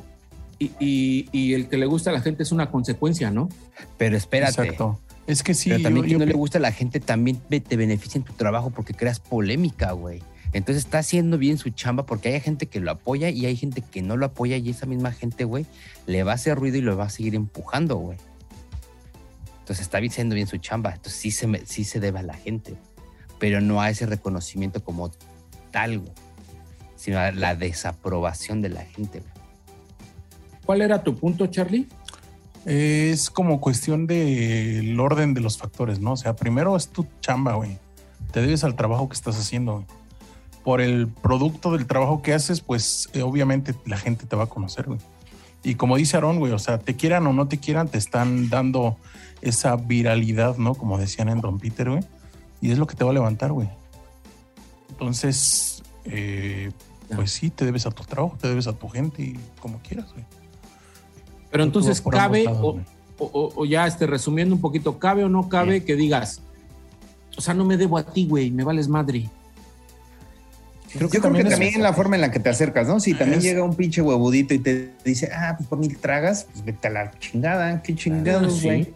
y, 0.60 0.72
y- 0.80 1.30
y 1.34 1.54
el 1.54 1.68
que 1.68 1.78
le 1.78 1.86
gusta 1.86 2.10
a 2.10 2.14
la 2.14 2.22
gente 2.22 2.44
es 2.44 2.52
una 2.54 2.70
consecuencia, 2.72 3.32
¿no? 3.32 3.50
Pero 3.98 4.16
espérate. 4.18 4.62
Exacto. 4.62 5.00
Es 5.30 5.44
que 5.44 5.54
sí, 5.54 5.70
pero 5.70 5.84
también 5.84 6.04
yo- 6.06 6.08
que 6.08 6.12
yo 6.14 6.20
no 6.20 6.26
le 6.26 6.34
gusta 6.34 6.58
a 6.58 6.62
la 6.62 6.72
gente 6.72 7.00
también 7.00 7.38
te 7.40 7.76
beneficia 7.78 8.18
en 8.18 8.24
tu 8.26 8.34
trabajo 8.34 8.70
porque 8.72 8.94
creas 8.94 9.20
polémica, 9.20 9.92
güey. 9.92 10.22
Entonces 10.52 10.84
está 10.84 10.98
haciendo 11.00 11.38
bien 11.38 11.60
su 11.60 11.70
chamba 11.70 12.06
porque 12.08 12.34
hay 12.34 12.42
gente 12.42 12.66
que 12.66 12.80
lo 12.80 12.90
apoya 12.90 13.30
y 13.30 13.46
hay 13.46 13.56
gente 13.56 13.82
que 13.84 14.02
no 14.02 14.18
lo 14.18 14.26
apoya 14.26 14.58
y 14.58 14.70
esa 14.70 14.88
misma 14.88 15.12
gente, 15.12 15.44
güey, 15.44 15.68
le 16.08 16.24
va 16.24 16.32
a 16.32 16.36
hacer 16.36 16.58
ruido 16.58 16.78
y 16.78 16.82
lo 16.82 16.98
va 16.98 17.06
a 17.06 17.10
seguir 17.10 17.36
empujando, 17.36 17.98
güey. 17.98 18.18
Entonces 19.60 19.82
está 19.84 20.00
haciendo 20.00 20.34
bien 20.34 20.48
su 20.48 20.58
chamba. 20.58 20.90
Entonces 20.96 21.22
sí 21.22 21.30
se, 21.30 21.46
me- 21.46 21.64
sí 21.66 21.84
se 21.84 22.00
debe 22.00 22.18
a 22.20 22.24
la 22.24 22.34
gente, 22.34 22.76
pero 23.38 23.62
no 23.62 23.80
a 23.82 23.92
ese 23.92 24.08
reconocimiento 24.08 24.84
como 24.84 25.12
tal, 25.70 26.00
güey, 26.00 26.12
sino 26.96 27.20
a 27.20 27.32
la 27.32 27.56
desaprobación 27.56 28.62
de 28.64 28.70
la 28.70 28.82
gente, 28.84 29.20
güey. 29.20 29.32
¿Cuál 30.66 30.82
era 30.82 31.04
tu 31.04 31.16
punto, 31.16 31.46
Charlie? 31.48 31.88
Es 32.70 33.32
como 33.32 33.60
cuestión 33.60 34.06
del 34.06 35.00
orden 35.00 35.34
de 35.34 35.42
los 35.42 35.58
factores, 35.58 36.00
¿no? 36.00 36.12
O 36.12 36.18
sea, 36.18 36.36
primero 36.36 36.78
es 36.78 36.90
tu 36.90 37.08
chamba, 37.20 37.56
güey. 37.56 37.80
Te 38.32 38.42
debes 38.42 38.64
al 38.64 38.76
trabajo 38.76 39.10
que 39.10 39.16
estás 39.16 39.40
haciendo, 39.40 39.74
güey. 39.74 39.86
por 40.64 40.80
el 40.80 41.08
producto 41.08 41.72
del 41.72 41.88
trabajo 41.88 42.22
que 42.22 42.32
haces, 42.32 42.62
pues 42.62 43.10
eh, 43.14 43.24
obviamente 43.24 43.74
la 43.88 43.98
gente 43.98 44.28
te 44.28 44.36
va 44.36 44.44
a 44.44 44.48
conocer, 44.48 44.86
güey. 44.86 45.00
Y 45.64 45.76
como 45.76 45.98
dice 45.98 46.18
Aaron, 46.18 46.38
güey, 46.38 46.52
o 46.52 46.60
sea, 46.60 46.78
te 46.78 46.96
quieran 46.96 47.26
o 47.26 47.34
no 47.34 47.48
te 47.48 47.58
quieran, 47.58 47.88
te 47.88 47.98
están 47.98 48.50
dando 48.50 48.98
esa 49.42 49.76
viralidad, 49.76 50.58
¿no? 50.58 50.76
Como 50.76 51.00
decían 51.00 51.30
en 51.30 51.42
Don 51.42 51.58
Peter, 51.58 51.90
güey. 51.90 52.04
Y 52.62 52.70
es 52.70 52.78
lo 52.78 52.86
que 52.86 52.94
te 52.94 53.04
va 53.04 53.10
a 53.10 53.16
levantar, 53.16 53.52
güey. 53.52 53.68
Entonces, 54.92 55.82
eh, 56.06 56.72
pues 57.16 57.32
sí, 57.32 57.50
te 57.50 57.66
debes 57.66 57.88
a 57.88 57.90
tu 57.90 58.04
trabajo, 58.04 58.38
te 58.40 58.48
debes 58.48 58.68
a 58.68 58.74
tu 58.74 58.90
gente 58.90 59.24
y 59.24 59.40
como 59.60 59.80
quieras, 59.80 60.14
güey. 60.14 60.39
Pero 61.52 61.64
entonces 61.64 62.02
Por 62.02 62.14
cabe, 62.14 62.48
o, 62.48 62.74
güey. 62.74 62.86
o- 63.18 63.52
o 63.56 63.66
ya 63.66 63.88
este, 63.88 64.06
resumiendo 64.08 64.56
un 64.56 64.62
poquito, 64.62 65.00
cabe 65.00 65.24
o 65.24 65.30
no 65.30 65.50
cabe 65.50 65.84
que 65.84 65.96
digas, 65.96 66.42
o 67.38 67.42
sea, 67.42 67.54
no 67.54 67.66
me 67.66 67.78
debo 67.78 67.98
a 67.98 68.04
ti, 68.04 68.26
güey, 68.28 68.52
me 68.52 68.64
vales 68.64 68.88
madre. 68.88 69.30
Yo 70.92 70.98
creo 70.98 71.10
que 71.10 71.20
también, 71.20 71.48
es- 71.48 71.78
la 71.78 71.94
forma 71.94 72.16
en 72.16 72.22
la 72.22 72.32
que 72.32 72.40
te 72.40 72.50
acercas, 72.50 72.88
¿no? 72.88 73.00
Si 73.00 73.14
también 73.14 73.38
Es- 73.40 73.44
llega 73.44 73.64
un 73.64 73.76
pinche 73.76 74.02
huevudito 74.02 74.54
y 74.56 74.60
te 74.60 74.92
dice, 75.06 75.30
ah, 75.34 75.54
pues 75.58 75.70
por 75.70 75.78
mí 75.78 75.88
tragas, 75.90 76.48
pues 76.52 76.66
vete 76.66 76.88
a 76.88 76.92
la 76.92 77.12
chingada, 77.20 77.82
qué 77.84 77.94
chingados, 77.96 78.54
Ah, 78.58 78.60
sí. 78.62 78.94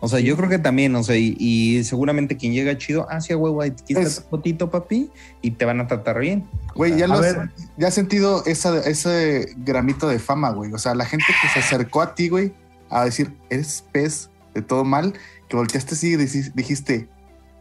O 0.00 0.08
sea, 0.08 0.20
yo 0.20 0.36
creo 0.36 0.48
que 0.50 0.58
también, 0.58 0.94
o 0.94 1.02
sea, 1.02 1.16
y, 1.16 1.36
y 1.38 1.82
seguramente 1.84 2.36
quien 2.36 2.52
llega 2.52 2.76
chido, 2.76 3.06
ah, 3.10 3.20
sí, 3.20 3.32
a 3.32 3.36
huevo, 3.36 3.62
aquí 3.62 3.94
está 3.94 4.02
Es- 4.02 4.16
tu 4.22 4.28
fotito, 4.28 4.70
papi, 4.70 5.10
y 5.42 5.52
te 5.52 5.64
van 5.64 5.80
a 5.80 5.86
tratar 5.86 6.18
bien. 6.18 6.44
Güey, 6.74 6.96
ya, 6.98 7.06
lo 7.06 7.14
has- 7.14 7.36
ya 7.78 7.88
has 7.88 7.94
sentido 7.94 8.44
esa, 8.44 8.78
ese 8.80 9.54
gramito 9.56 10.06
de 10.08 10.18
fama, 10.18 10.50
güey. 10.50 10.72
O 10.72 10.78
sea, 10.78 10.94
la 10.94 11.06
gente 11.06 11.24
que 11.40 11.48
se 11.48 11.60
acercó 11.60 12.02
a 12.02 12.14
ti, 12.14 12.28
güey, 12.28 12.52
a 12.90 13.04
decir, 13.04 13.32
eres 13.48 13.84
pez 13.90 14.28
de 14.54 14.62
todo 14.62 14.84
mal, 14.84 15.14
que 15.48 15.56
volteaste 15.56 15.94
así 15.94 16.12
y 16.12 16.16
dijiste, 16.16 17.08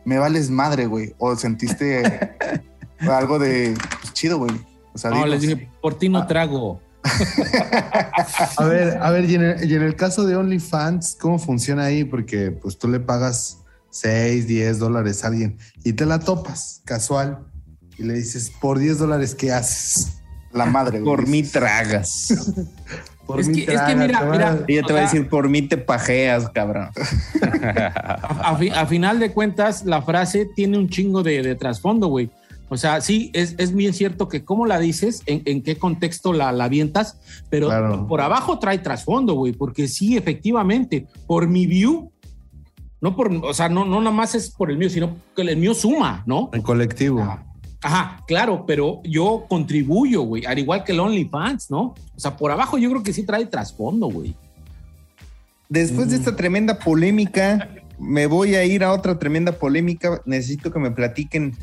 me 0.03 0.17
vales 0.17 0.49
madre, 0.49 0.88
güey. 0.88 1.13
O 1.17 1.36
sentiste 1.36 2.03
algo 2.99 3.39
de 3.39 3.75
pues, 4.01 4.13
chido, 4.13 4.38
güey. 4.39 4.51
O 4.93 4.97
sea, 4.97 5.09
No, 5.09 5.17
digo, 5.17 5.27
les 5.27 5.41
dije, 5.41 5.69
por 5.81 5.97
ti 5.97 6.09
no 6.09 6.25
trago. 6.27 6.79
A 8.57 8.65
ver, 8.65 8.97
a 9.01 9.11
ver, 9.11 9.29
y 9.29 9.35
en, 9.35 9.43
el, 9.43 9.71
y 9.71 9.75
en 9.75 9.81
el 9.83 9.95
caso 9.95 10.25
de 10.25 10.35
OnlyFans, 10.35 11.17
¿cómo 11.19 11.39
funciona 11.39 11.85
ahí? 11.85 12.03
Porque 12.03 12.51
pues 12.51 12.77
tú 12.77 12.87
le 12.87 12.99
pagas 12.99 13.59
6, 13.91 14.47
10 14.47 14.79
dólares 14.79 15.23
a 15.23 15.27
alguien 15.27 15.57
y 15.83 15.93
te 15.93 16.05
la 16.05 16.19
topas 16.19 16.81
casual 16.85 17.39
y 17.97 18.03
le 18.03 18.13
dices, 18.15 18.51
por 18.59 18.79
10 18.79 18.97
dólares, 18.99 19.35
¿qué 19.35 19.51
haces? 19.51 20.11
la 20.53 20.65
madre, 20.65 21.01
güey. 21.01 21.03
Por 21.15 21.27
mí 21.27 21.43
tragas. 21.43 22.33
Por 23.25 23.39
Es 23.39 23.47
mí 23.47 23.55
que- 23.65 23.73
es 23.73 23.81
que 23.81 23.95
traga, 23.95 23.95
mira, 23.95 24.21
mira. 24.25 24.59
Ella 24.67 24.83
te 24.85 24.93
va 24.93 24.99
a 24.99 25.01
decir, 25.01 25.27
por 25.27 25.49
mí 25.49 25.63
te 25.63 25.77
pajeas, 25.77 26.47
cabrón. 26.51 26.89
A, 27.41 28.51
a 28.51 28.55
fi- 28.55 28.69
a 28.69 28.85
final 28.85 29.17
de 29.19 29.31
cuentas, 29.31 29.83
la 29.83 30.03
frase 30.03 30.47
tiene 30.55 30.77
un 30.77 30.87
chingo 30.87 31.23
de, 31.23 31.41
de 31.41 31.55
trasfondo, 31.55 32.05
güey. 32.07 32.29
O 32.70 32.78
sea, 32.78 32.99
sí, 33.01 33.30
es, 33.34 33.55
es 33.59 33.76
bien 33.76 33.93
cierto 33.93 34.28
que 34.28 34.43
cómo 34.43 34.66
la 34.66 34.80
dices, 34.80 35.22
en, 35.28 35.43
en 35.45 35.61
qué 35.61 35.78
contexto 35.78 36.34
la, 36.34 36.51
la 36.51 36.63
avientas, 36.66 37.20
pero 37.49 37.68
Claro. 37.68 38.07
por 38.07 38.22
abajo 38.22 38.57
trae 38.57 38.80
trasfondo, 38.80 39.34
güey, 39.36 39.53
porque 39.53 39.88
sí, 39.88 40.18
efectivamente, 40.18 41.05
por 41.28 41.47
mi 41.47 41.68
view, 41.68 42.11
no 43.01 43.16
por, 43.16 43.32
o 43.32 43.53
sea, 43.53 43.70
no, 43.70 43.86
no 43.86 43.99
nada 43.99 44.16
más 44.16 44.34
es 44.34 44.49
por 44.49 44.72
el 44.72 44.78
mío, 44.78 44.89
sino 44.89 45.16
que 45.36 45.43
el 45.43 45.57
mío 45.57 45.76
suma, 45.76 46.24
¿no? 46.26 46.49
En 46.53 46.63
colectivo. 46.63 47.22
Ajá, 47.84 48.24
claro, 48.26 48.66
pero 48.66 48.99
yo 49.03 49.45
contribuyo, 49.47 50.24
güey, 50.24 50.43
al 50.45 50.57
igual 50.57 50.84
que 50.84 50.91
el 50.91 50.99
OnlyFans, 51.01 51.70
¿no? 51.70 51.93
O 52.16 52.20
sea, 52.20 52.36
por 52.36 52.49
abajo 52.49 52.80
yo 52.80 52.89
creo 52.89 53.03
que 53.03 53.13
sí 53.13 53.24
trae 53.24 53.45
trasfondo, 53.45 54.07
güey. 54.07 54.34
Después 55.70 56.09
de 56.09 56.16
esta 56.16 56.36
tremenda 56.36 56.80
polémica, 56.80 57.70
me 57.99 58.26
voy 58.26 58.55
a 58.55 58.63
ir 58.66 58.84
a 58.84 58.91
otra 58.91 59.20
tremenda 59.20 59.51
polémica. 59.51 60.22
Necesito 60.26 60.72
que 60.72 60.80
me 60.80 60.91
platiquen, 60.91 61.55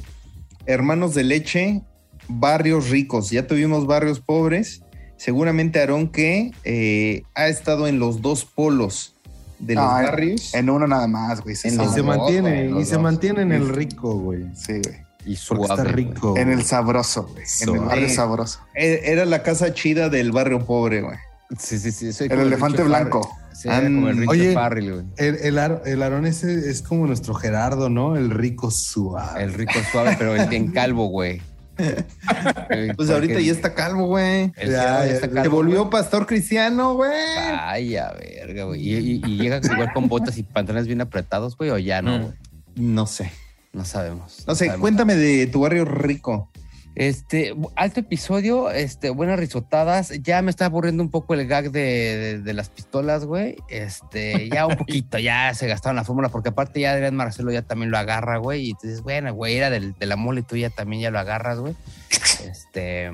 hermanos 0.67 1.15
de 1.15 1.25
leche, 1.25 1.83
barrios 2.29 2.91
ricos. 2.91 3.31
Ya 3.31 3.47
tuvimos 3.47 3.87
barrios 3.87 4.21
pobres. 4.21 4.83
Seguramente 5.17 5.79
Aarón 5.81 6.09
que 6.09 6.51
eh, 6.65 7.23
ha 7.35 7.47
estado 7.49 7.87
en 7.87 7.99
los 8.01 8.23
dos 8.23 8.45
polos 8.45 9.15
de 9.61 9.75
los 9.77 9.85
en- 9.85 9.91
barrios. 10.05 10.55
En 10.55 10.69
uno 10.71 10.87
nada 10.89 11.07
más, 11.07 11.41
güey. 11.43 11.55
En 11.65 11.77
los 11.77 11.93
se 11.95 12.01
dos, 12.03 12.07
mantiene, 12.07 12.69
güey, 12.69 12.83
y 12.83 12.85
se 12.85 12.95
dos. 12.95 13.03
mantiene 13.03 13.43
en 13.43 13.53
el 13.53 13.69
rico, 13.69 14.15
güey. 14.19 14.47
Sí, 14.55 14.81
güey. 14.85 14.97
Y 15.25 15.35
está 15.35 15.45
suave. 15.55 15.83
güey. 15.85 15.95
rico. 15.95 16.35
En 16.37 16.51
el 16.51 16.65
sabroso, 16.65 17.29
güey. 17.33 17.45
En 17.61 17.69
el 17.75 17.81
barrio 17.81 18.09
sabroso. 18.09 18.59
E- 18.75 19.03
Era 19.05 19.25
la 19.25 19.45
casa 19.45 19.73
chida 19.73 20.09
del 20.09 20.33
barrio 20.33 20.65
pobre, 20.67 21.03
güey. 21.03 21.17
Sí, 21.57 21.79
sí, 21.79 21.93
sí. 21.93 22.13
soy 22.13 22.27
El 22.29 22.41
elefante 22.41 22.83
blanco. 22.83 23.31
Sí, 23.63 23.69
como 23.69 24.09
el 24.09 24.17
Richard 24.17 24.29
Oye. 24.31 24.53
Farrell, 24.55 24.93
güey. 24.93 25.05
El, 25.17 25.37
el, 25.37 25.59
Ar- 25.59 25.83
el 25.87 26.03
Aarón 26.03 26.27
ese 26.27 26.71
es 26.71 26.83
como 26.83 27.07
nuestro 27.07 27.35
Gerardo, 27.35 27.89
¿no? 27.89 28.17
El 28.17 28.31
rico 28.31 28.71
suave. 28.71 29.43
El 29.45 29.55
rico 29.55 29.75
suave, 29.93 30.17
pero 30.19 30.35
el 30.35 30.53
en 30.53 30.73
calvo, 30.73 31.07
güey. 31.07 31.41
Pues 32.97 33.11
ahorita 33.11 33.41
ya 33.41 33.53
está 33.53 33.75
calvo, 33.75 34.07
güey. 34.07 34.53
Se 34.57 35.49
volvió 35.49 35.91
pastor 35.91 36.27
cristiano, 36.27 36.95
güey. 36.95 37.11
Ay, 37.59 37.97
a 37.97 38.13
verga, 38.13 38.65
güey. 38.65 38.81
Y, 38.81 38.95
y- 38.97 39.23
y 39.27 39.39
llega 39.39 39.61
igual 39.63 39.93
con 39.93 40.09
botas 40.09 40.37
y 40.39 40.43
pantalones 40.43 40.87
bien 40.87 41.01
apretados, 41.01 41.57
güey, 41.57 41.71
o 41.71 41.79
ya 41.79 42.03
no, 42.03 42.19
Mm. 42.19 42.23
güey. 42.23 42.35
No 42.77 43.07
sé. 43.07 43.31
No 43.73 43.85
sabemos. 43.87 44.45
No 44.47 44.55
sé, 44.55 44.67
sabemos. 44.67 44.81
cuéntame 44.83 45.15
de 45.17 45.47
tu 45.47 45.61
barrio 45.61 45.85
rico. 45.87 46.51
Este, 46.95 47.55
alto 47.74 48.01
episodio, 48.01 48.70
este, 48.70 49.09
buenas 49.11 49.38
risotadas. 49.38 50.11
Ya 50.22 50.43
me 50.43 50.51
está 50.51 50.66
aburriendo 50.66 51.03
un 51.03 51.11
poco 51.11 51.32
el 51.34 51.47
gag 51.47 51.70
de, 51.70 51.80
de- 51.80 52.38
de 52.40 52.53
las 52.55 52.68
pistolas, 52.68 53.24
güey. 53.24 53.57
Este, 53.68 54.49
ya 54.51 54.66
un 54.66 54.76
poquito, 54.78 55.18
ya 55.18 55.55
se 55.55 55.66
gastaron 55.68 55.97
la 55.97 56.05
fórmula, 56.05 56.28
porque 56.28 56.51
aparte 56.51 56.80
ya 56.80 56.93
Adrián 56.93 57.14
Marcelo 57.16 57.51
ya 57.51 57.62
también 57.62 57.90
lo 57.90 57.97
agarra, 57.99 58.36
güey. 58.36 58.66
Y 58.66 58.70
entonces, 58.72 59.01
bueno, 59.03 59.32
güey, 59.34 59.57
era 59.57 59.70
del, 59.70 59.95
de 59.99 60.07
la 60.07 60.16
mole, 60.16 60.43
tú 60.43 60.57
ya 60.57 60.68
también 60.70 61.01
ya 61.03 61.11
lo 61.11 61.18
agarras, 61.18 61.59
güey. 61.59 61.74
Este, 62.51 63.11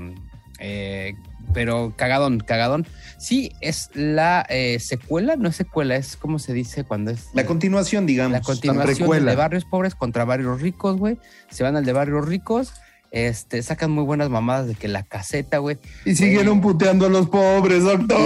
eh, 0.58 1.14
pero 1.54 1.92
cagadón, 1.96 2.40
cagadón. 2.40 2.86
Sí, 3.18 3.52
es 3.60 3.90
la 3.94 4.44
eh, 4.48 4.78
secuela, 4.80 5.36
no 5.36 5.48
es 5.48 5.56
secuela, 5.56 5.96
es 5.96 6.16
como 6.16 6.38
se 6.38 6.52
dice 6.52 6.84
cuando 6.84 7.10
es 7.10 7.28
La 7.34 7.44
continuación, 7.46 8.06
digamos. 8.06 8.32
la 8.32 8.40
continuación 8.40 9.24
de 9.24 9.36
barrios 9.36 9.64
pobres 9.64 9.94
contra 9.94 10.24
barrios 10.24 10.60
ricos, 10.62 10.96
güey. 10.96 11.18
Se 11.50 11.62
van 11.62 11.76
al 11.76 11.84
de 11.84 11.92
barrios 11.92 12.26
ricos. 12.26 12.72
Este, 13.10 13.62
sacan 13.62 13.90
muy 13.90 14.04
buenas 14.04 14.28
mamadas 14.28 14.66
de 14.66 14.74
que 14.74 14.86
la 14.86 15.02
caseta, 15.02 15.58
güey. 15.58 15.78
Y 16.04 16.14
siguieron 16.14 16.60
puteando 16.60 17.06
a 17.06 17.08
los 17.08 17.28
pobres, 17.28 17.82
doctor. 17.82 18.18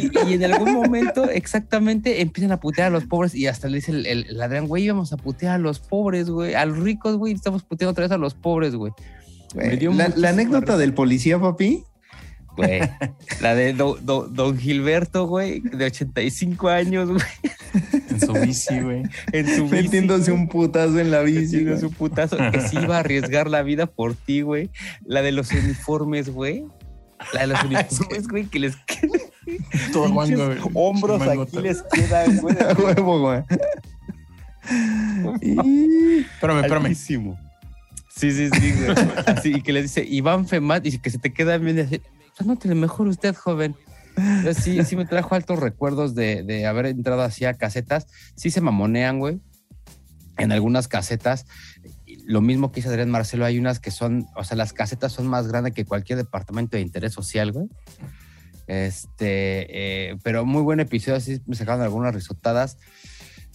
Y, 0.00 0.10
y 0.30 0.32
en 0.34 0.44
algún 0.44 0.72
momento, 0.72 1.28
exactamente, 1.28 2.22
empiezan 2.22 2.50
a 2.52 2.58
putear 2.58 2.88
a 2.88 2.90
los 2.90 3.04
pobres 3.04 3.34
y 3.34 3.46
hasta 3.46 3.68
le 3.68 3.76
dice 3.76 3.92
el, 3.92 4.06
el, 4.06 4.26
el 4.30 4.40
Adrián, 4.40 4.68
güey, 4.68 4.84
íbamos 4.84 5.12
a 5.12 5.18
putear 5.18 5.56
a 5.56 5.58
los 5.58 5.80
pobres, 5.80 6.30
güey, 6.30 6.54
a 6.54 6.64
los 6.64 6.78
ricos, 6.78 7.16
güey, 7.16 7.34
estamos 7.34 7.62
puteando 7.62 7.90
otra 7.90 8.04
vez 8.04 8.12
a 8.12 8.16
los 8.16 8.32
pobres, 8.34 8.74
güey. 8.74 8.92
La, 10.16 10.30
anécdota 10.30 10.78
del 10.78 10.94
policía, 10.94 11.38
papi. 11.38 11.84
Güey, 12.56 12.80
la 13.42 13.54
de 13.54 13.74
do- 13.74 13.98
do- 14.00 14.28
Don 14.28 14.56
Gilberto, 14.58 15.26
güey, 15.26 15.60
de 15.60 15.84
85 15.86 16.68
años, 16.70 17.10
güey, 17.10 17.22
En 18.12 18.20
su 18.20 18.32
bici, 18.34 18.80
güey. 18.80 19.02
en 19.32 19.46
su 19.56 19.64
bici, 19.68 19.82
Metiéndose 19.84 20.32
un 20.32 20.48
putazo 20.48 20.98
en 20.98 21.10
la 21.10 21.20
bici. 21.22 21.40
Metiendo 21.56 21.70
güey. 21.72 21.80
su 21.80 21.90
putazo 21.92 22.36
que 22.50 22.60
sí 22.60 22.76
iba 22.82 22.96
a 22.96 23.00
arriesgar 23.00 23.48
la 23.50 23.62
vida 23.62 23.86
por 23.86 24.14
ti, 24.14 24.42
güey. 24.42 24.70
La 25.04 25.22
de 25.22 25.32
los 25.32 25.50
uniformes, 25.52 26.30
güey. 26.30 26.64
La 27.32 27.42
de 27.42 27.46
los 27.48 27.62
uniformes, 27.64 28.28
güey, 28.28 28.44
que 28.46 28.58
les 28.58 28.76
quedan 28.76 29.20
Todo 29.92 30.10
guango, 30.12 30.46
güey. 30.46 30.58
hombros 30.74 31.18
Mango, 31.20 31.42
aquí 31.42 31.58
les 31.58 31.82
quedan, 31.82 32.36
güey. 32.38 32.56
Huevo, 32.84 33.20
güey. 33.20 33.42
Y- 35.40 36.18
Espérame, 36.20 36.60
espérame. 36.60 36.84
Altísimo. 36.86 37.38
Sí, 38.14 38.30
sí, 38.30 38.48
sí, 38.50 38.72
güey. 38.72 38.96
Así, 39.26 39.52
y 39.56 39.62
que 39.62 39.72
le 39.72 39.82
dice 39.82 40.04
Iván 40.04 40.46
Femat 40.46 40.86
y 40.86 40.98
que 40.98 41.10
se 41.10 41.18
te 41.18 41.32
queda 41.32 41.58
bien 41.58 41.78
así. 41.80 42.00
Anótele 42.38 42.74
mejor 42.74 43.08
usted, 43.08 43.34
joven. 43.34 43.74
Sí, 44.58 44.84
sí 44.84 44.96
me 44.96 45.06
trajo 45.06 45.34
altos 45.34 45.58
recuerdos 45.58 46.14
de, 46.14 46.42
de 46.42 46.66
haber 46.66 46.86
entrado 46.86 47.22
así 47.22 47.44
a 47.44 47.54
casetas. 47.54 48.06
Sí 48.36 48.50
se 48.50 48.60
mamonean, 48.60 49.18
güey. 49.18 49.40
En 50.38 50.52
algunas 50.52 50.88
casetas. 50.88 51.46
Lo 52.26 52.40
mismo 52.40 52.70
que 52.70 52.76
dice 52.76 52.88
Adrián 52.88 53.10
Marcelo, 53.10 53.44
hay 53.44 53.58
unas 53.58 53.80
que 53.80 53.90
son, 53.90 54.26
o 54.36 54.44
sea, 54.44 54.56
las 54.56 54.72
casetas 54.72 55.12
son 55.12 55.26
más 55.26 55.48
grandes 55.48 55.74
que 55.74 55.84
cualquier 55.84 56.18
departamento 56.18 56.76
de 56.76 56.82
interés 56.82 57.12
social, 57.12 57.52
güey. 57.52 57.68
Este, 58.66 60.10
eh, 60.10 60.16
pero 60.22 60.44
muy 60.44 60.62
buen 60.62 60.80
episodio, 60.80 61.16
así 61.16 61.40
me 61.46 61.56
sacaron 61.56 61.82
algunas 61.82 62.14
risotadas. 62.14 62.78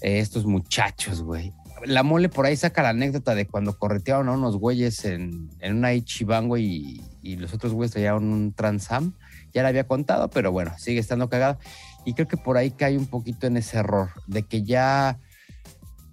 eh, 0.01 0.19
estos 0.19 0.45
muchachos, 0.45 1.21
güey. 1.21 1.53
La 1.85 2.03
mole 2.03 2.29
por 2.29 2.45
ahí 2.45 2.55
saca 2.55 2.81
la 2.81 2.89
anécdota 2.89 3.35
de 3.35 3.45
cuando 3.45 3.77
corretearon 3.77 4.29
a 4.29 4.33
unos 4.33 4.57
güeyes 4.57 5.05
en, 5.05 5.49
en 5.59 5.77
una 5.77 5.93
Ichiban, 5.93 6.47
güey, 6.47 6.65
y, 6.65 7.01
y 7.21 7.35
los 7.35 7.53
otros 7.53 7.73
güeyes 7.73 7.91
traían 7.93 8.23
un 8.23 8.53
Transam. 8.53 9.13
Ya 9.53 9.63
la 9.63 9.69
había 9.69 9.87
contado, 9.87 10.29
pero 10.29 10.51
bueno, 10.51 10.73
sigue 10.77 10.99
estando 10.99 11.29
cagada. 11.29 11.57
Y 12.05 12.13
creo 12.13 12.27
que 12.27 12.37
por 12.37 12.57
ahí 12.57 12.71
cae 12.71 12.97
un 12.97 13.07
poquito 13.07 13.47
en 13.47 13.57
ese 13.57 13.77
error 13.77 14.09
de 14.27 14.43
que 14.43 14.63
ya 14.63 15.19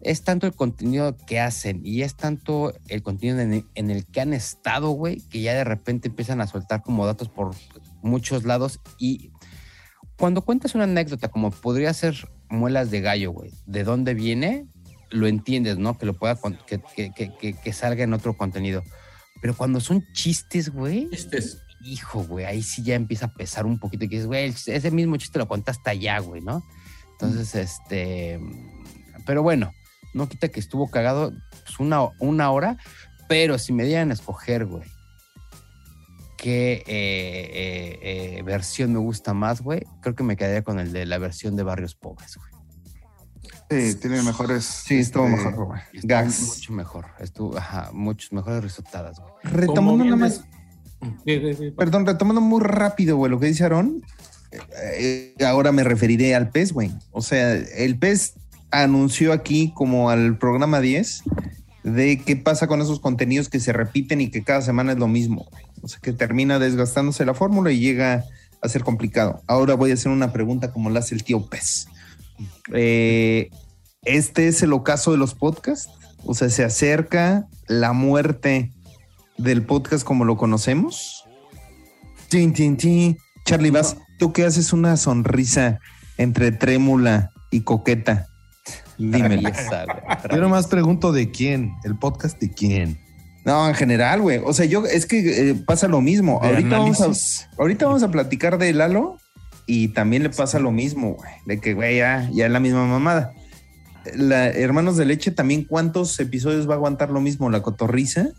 es 0.01 0.23
tanto 0.23 0.47
el 0.47 0.55
contenido 0.55 1.17
que 1.27 1.41
hacen 1.41 1.81
y 1.85 2.03
es 2.03 2.15
tanto 2.15 2.75
el 2.89 3.03
contenido 3.03 3.41
en 3.41 3.91
el, 3.91 4.05
que 4.07 4.21
han 4.21 4.35
estado, 4.35 4.91
güey, 4.91 5.21
que 5.31 5.41
ya 5.41 5.55
de 5.55 5.65
repente 5.65 6.09
empiezan 6.09 6.41
a 6.41 6.47
soltar 6.47 6.83
como 6.83 7.07
datos 7.07 7.29
por 7.29 7.55
muchos 8.03 8.45
lados. 8.45 8.81
Y 8.99 9.31
cuando 10.19 10.43
cuentas 10.43 10.75
una 10.75 10.85
anécdota, 10.85 11.29
como 11.29 11.51
podría 11.51 11.95
ser 11.95 12.29
muelas 12.51 12.91
de 12.91 13.01
gallo, 13.01 13.33
güey, 13.33 13.53
de 13.67 13.83
dónde 13.85 14.13
viene, 14.15 14.67
lo 15.11 15.27
entiendes, 15.27 15.79
¿no? 15.79 15.97
Que 15.97 16.07
lo 16.07 16.15
pueda, 16.15 16.39
que, 16.67 16.81
que- 16.95 17.13
que- 17.13 17.55
que- 17.55 17.73
salga 17.73 18.05
en 18.05 18.13
otro 18.13 18.37
contenido. 18.37 18.83
Pero 19.41 19.55
cuando 19.57 19.81
son 19.81 20.05
chistes, 20.13 20.71
güey, 20.71 21.09
Este 21.13 21.39
es. 21.39 21.63
Hijo, 21.85 22.25
güey, 22.25 22.45
ahí 22.45 22.63
sí 22.63 22.83
ya 22.83 22.95
empieza 22.95 23.27
a 23.27 23.33
pesar 23.33 23.67
un 23.67 23.79
poquito. 23.79 24.03
Que 24.03 24.17
dices, 24.17 24.27
güey, 24.27 24.55
ese 24.67 24.91
mismo 24.91 25.17
chiste 25.17 25.39
lo 25.39 25.49
contaste 25.49 25.91
allá, 25.91 26.19
güey, 26.19 26.41
¿no? 26.41 26.65
Entonces, 27.13 27.55
este. 27.55 28.41
Pero 29.27 29.43
bueno, 29.43 29.73
no 30.15 30.29
quita 30.29 30.49
que 30.49 30.61
estuvo 30.61 30.91
cagado 30.91 31.33
pues, 31.65 31.79
una, 31.81 32.09
una 32.19 32.51
hora, 32.51 32.79
pero 33.29 33.59
si 33.59 33.73
me 33.73 33.85
dieran 33.85 34.11
a 34.11 34.15
escoger, 34.15 34.67
güey, 34.67 34.89
qué 36.37 36.75
eh, 36.75 36.85
eh, 36.87 37.99
eh, 38.39 38.43
versión 38.43 38.93
me 38.93 38.99
gusta 38.99 39.35
más, 39.35 39.61
güey, 39.61 39.83
creo 40.03 40.15
que 40.15 40.25
me 40.25 40.37
quedaría 40.37 40.63
con 40.63 40.79
el 40.79 40.93
de 40.93 41.07
la 41.07 41.19
versión 41.19 41.57
de 41.57 41.63
Barrios 41.63 41.95
Pobres, 41.95 42.37
güey. 42.37 42.55
Sí, 43.71 43.95
tiene 43.97 44.23
mejores. 44.23 44.65
Sí, 44.65 44.99
estuvo 44.99 45.27
este, 45.27 45.37
mejor, 45.37 45.65
güey. 45.67 45.81
Gags. 46.03 46.43
mucho 46.43 46.73
mejor. 46.73 47.07
Estuvo, 47.19 47.57
ajá, 47.57 47.91
muchos 47.93 48.33
mejores 48.33 48.63
resultados, 48.63 49.19
güey. 49.19 49.33
Retomando 49.43 50.05
nada 50.05 50.17
más, 50.17 50.35
es- 50.35 50.45
Perdón, 51.77 52.07
retomando 52.07 52.41
muy 52.41 52.61
rápido, 52.63 53.17
güey, 53.17 53.31
lo 53.31 53.41
que 53.41 53.47
dice 53.47 53.65
Aarón. 53.65 54.03
eh, 54.99 55.35
ahora 55.47 55.73
me 55.73 55.85
referiré 55.85 56.35
al 56.35 56.51
PES, 56.51 56.73
güey. 56.73 56.91
O 57.11 57.23
sea, 57.23 57.55
el 57.55 57.99
PES 57.99 58.35
anunció 58.71 59.33
aquí 59.33 59.73
como 59.75 60.11
al 60.11 60.39
programa 60.39 60.81
10 60.81 61.23
de 61.85 62.19
qué 62.19 62.37
pasa 62.37 62.67
con 62.67 62.81
esos 62.81 62.99
contenidos 62.99 63.49
que 63.49 63.61
se 63.61 63.73
repiten 63.73 64.21
y 64.21 64.31
que 64.31 64.43
cada 64.43 64.63
semana 64.63 64.93
es 64.93 64.99
lo 64.99 65.07
mismo. 65.09 65.47
O 65.83 65.89
sea, 65.89 66.01
que 66.01 66.13
termina 66.13 66.59
desgastándose 66.59 67.25
la 67.25 67.35
fórmula 67.35 67.71
y 67.71 67.79
llega 67.79 68.25
a 68.63 68.69
ser 68.69 68.83
complicado. 68.83 69.43
Ahora 69.47 69.75
voy 69.75 69.91
a 69.91 69.95
hacer 69.95 70.11
una 70.11 70.33
pregunta 70.33 70.73
como 70.73 70.91
la 70.91 71.01
hace 71.01 71.15
el 71.15 71.23
tío 71.23 71.47
PES. 71.47 71.89
Eh, 72.73 73.51
¿Este 74.03 74.49
es 74.49 74.63
el 74.63 74.73
ocaso 74.73 75.13
de 75.13 75.19
los 75.19 75.35
podcasts? 75.35 75.91
O 76.25 76.35
sea, 76.35 76.49
¿se 76.49 76.65
acerca 76.65 77.47
la 77.67 77.93
muerte 77.93 78.73
del 79.39 79.65
podcast 79.65 80.05
como 80.05 80.25
lo 80.25 80.37
conocemos? 80.37 81.25
Tin, 82.29 82.53
tin, 82.53 82.77
tin. 82.77 83.17
Charlie 83.45 83.71
Bass, 83.71 83.97
tú 84.19 84.33
que 84.33 84.45
haces 84.45 84.73
una 84.73 84.97
sonrisa 84.97 85.79
entre 86.17 86.53
trémula 86.53 87.31
y 87.51 87.61
coqueta. 87.61 88.27
Dímelo. 88.99 89.51
Yo 90.31 90.37
nomás 90.39 90.67
pregunto 90.67 91.13
de 91.13 91.31
quién, 91.31 91.73
el 91.85 91.97
podcast 91.97 92.41
de 92.41 92.51
quién. 92.51 92.99
No, 93.45 93.69
en 93.69 93.75
general, 93.75 94.23
güey. 94.23 94.41
O 94.43 94.55
sea, 94.55 94.65
yo 94.65 94.87
es 94.87 95.05
que 95.05 95.51
eh, 95.51 95.55
pasa 95.55 95.87
lo 95.87 96.01
mismo. 96.01 96.41
Ahorita 96.43 96.79
vamos, 96.79 97.01
a, 97.03 97.11
ahorita 97.59 97.87
vamos 97.87 98.03
a 98.03 98.11
platicar 98.11 98.57
de 98.57 98.73
Lalo 98.73 99.19
y 99.67 99.89
también 99.89 100.23
le 100.23 100.31
pasa 100.31 100.59
lo 100.59 100.73
mismo, 100.73 101.13
güey. 101.15 101.31
De 101.45 101.61
que, 101.61 101.75
güey, 101.75 101.99
ya, 101.99 102.29
ya 102.33 102.47
es 102.47 102.53
la 102.53 102.61
misma 102.61 102.87
mamada. 102.87 103.33
La, 104.15 104.49
Hermanos 104.49 104.97
de 104.97 105.05
Leche, 105.05 105.31
también, 105.31 105.65
¿cuántos 105.65 106.19
episodios 106.21 106.67
va 106.67 106.73
a 106.73 106.77
aguantar 106.77 107.11
lo 107.11 107.21
mismo? 107.21 107.51
La 107.51 107.61
cotorriza. 107.61 108.31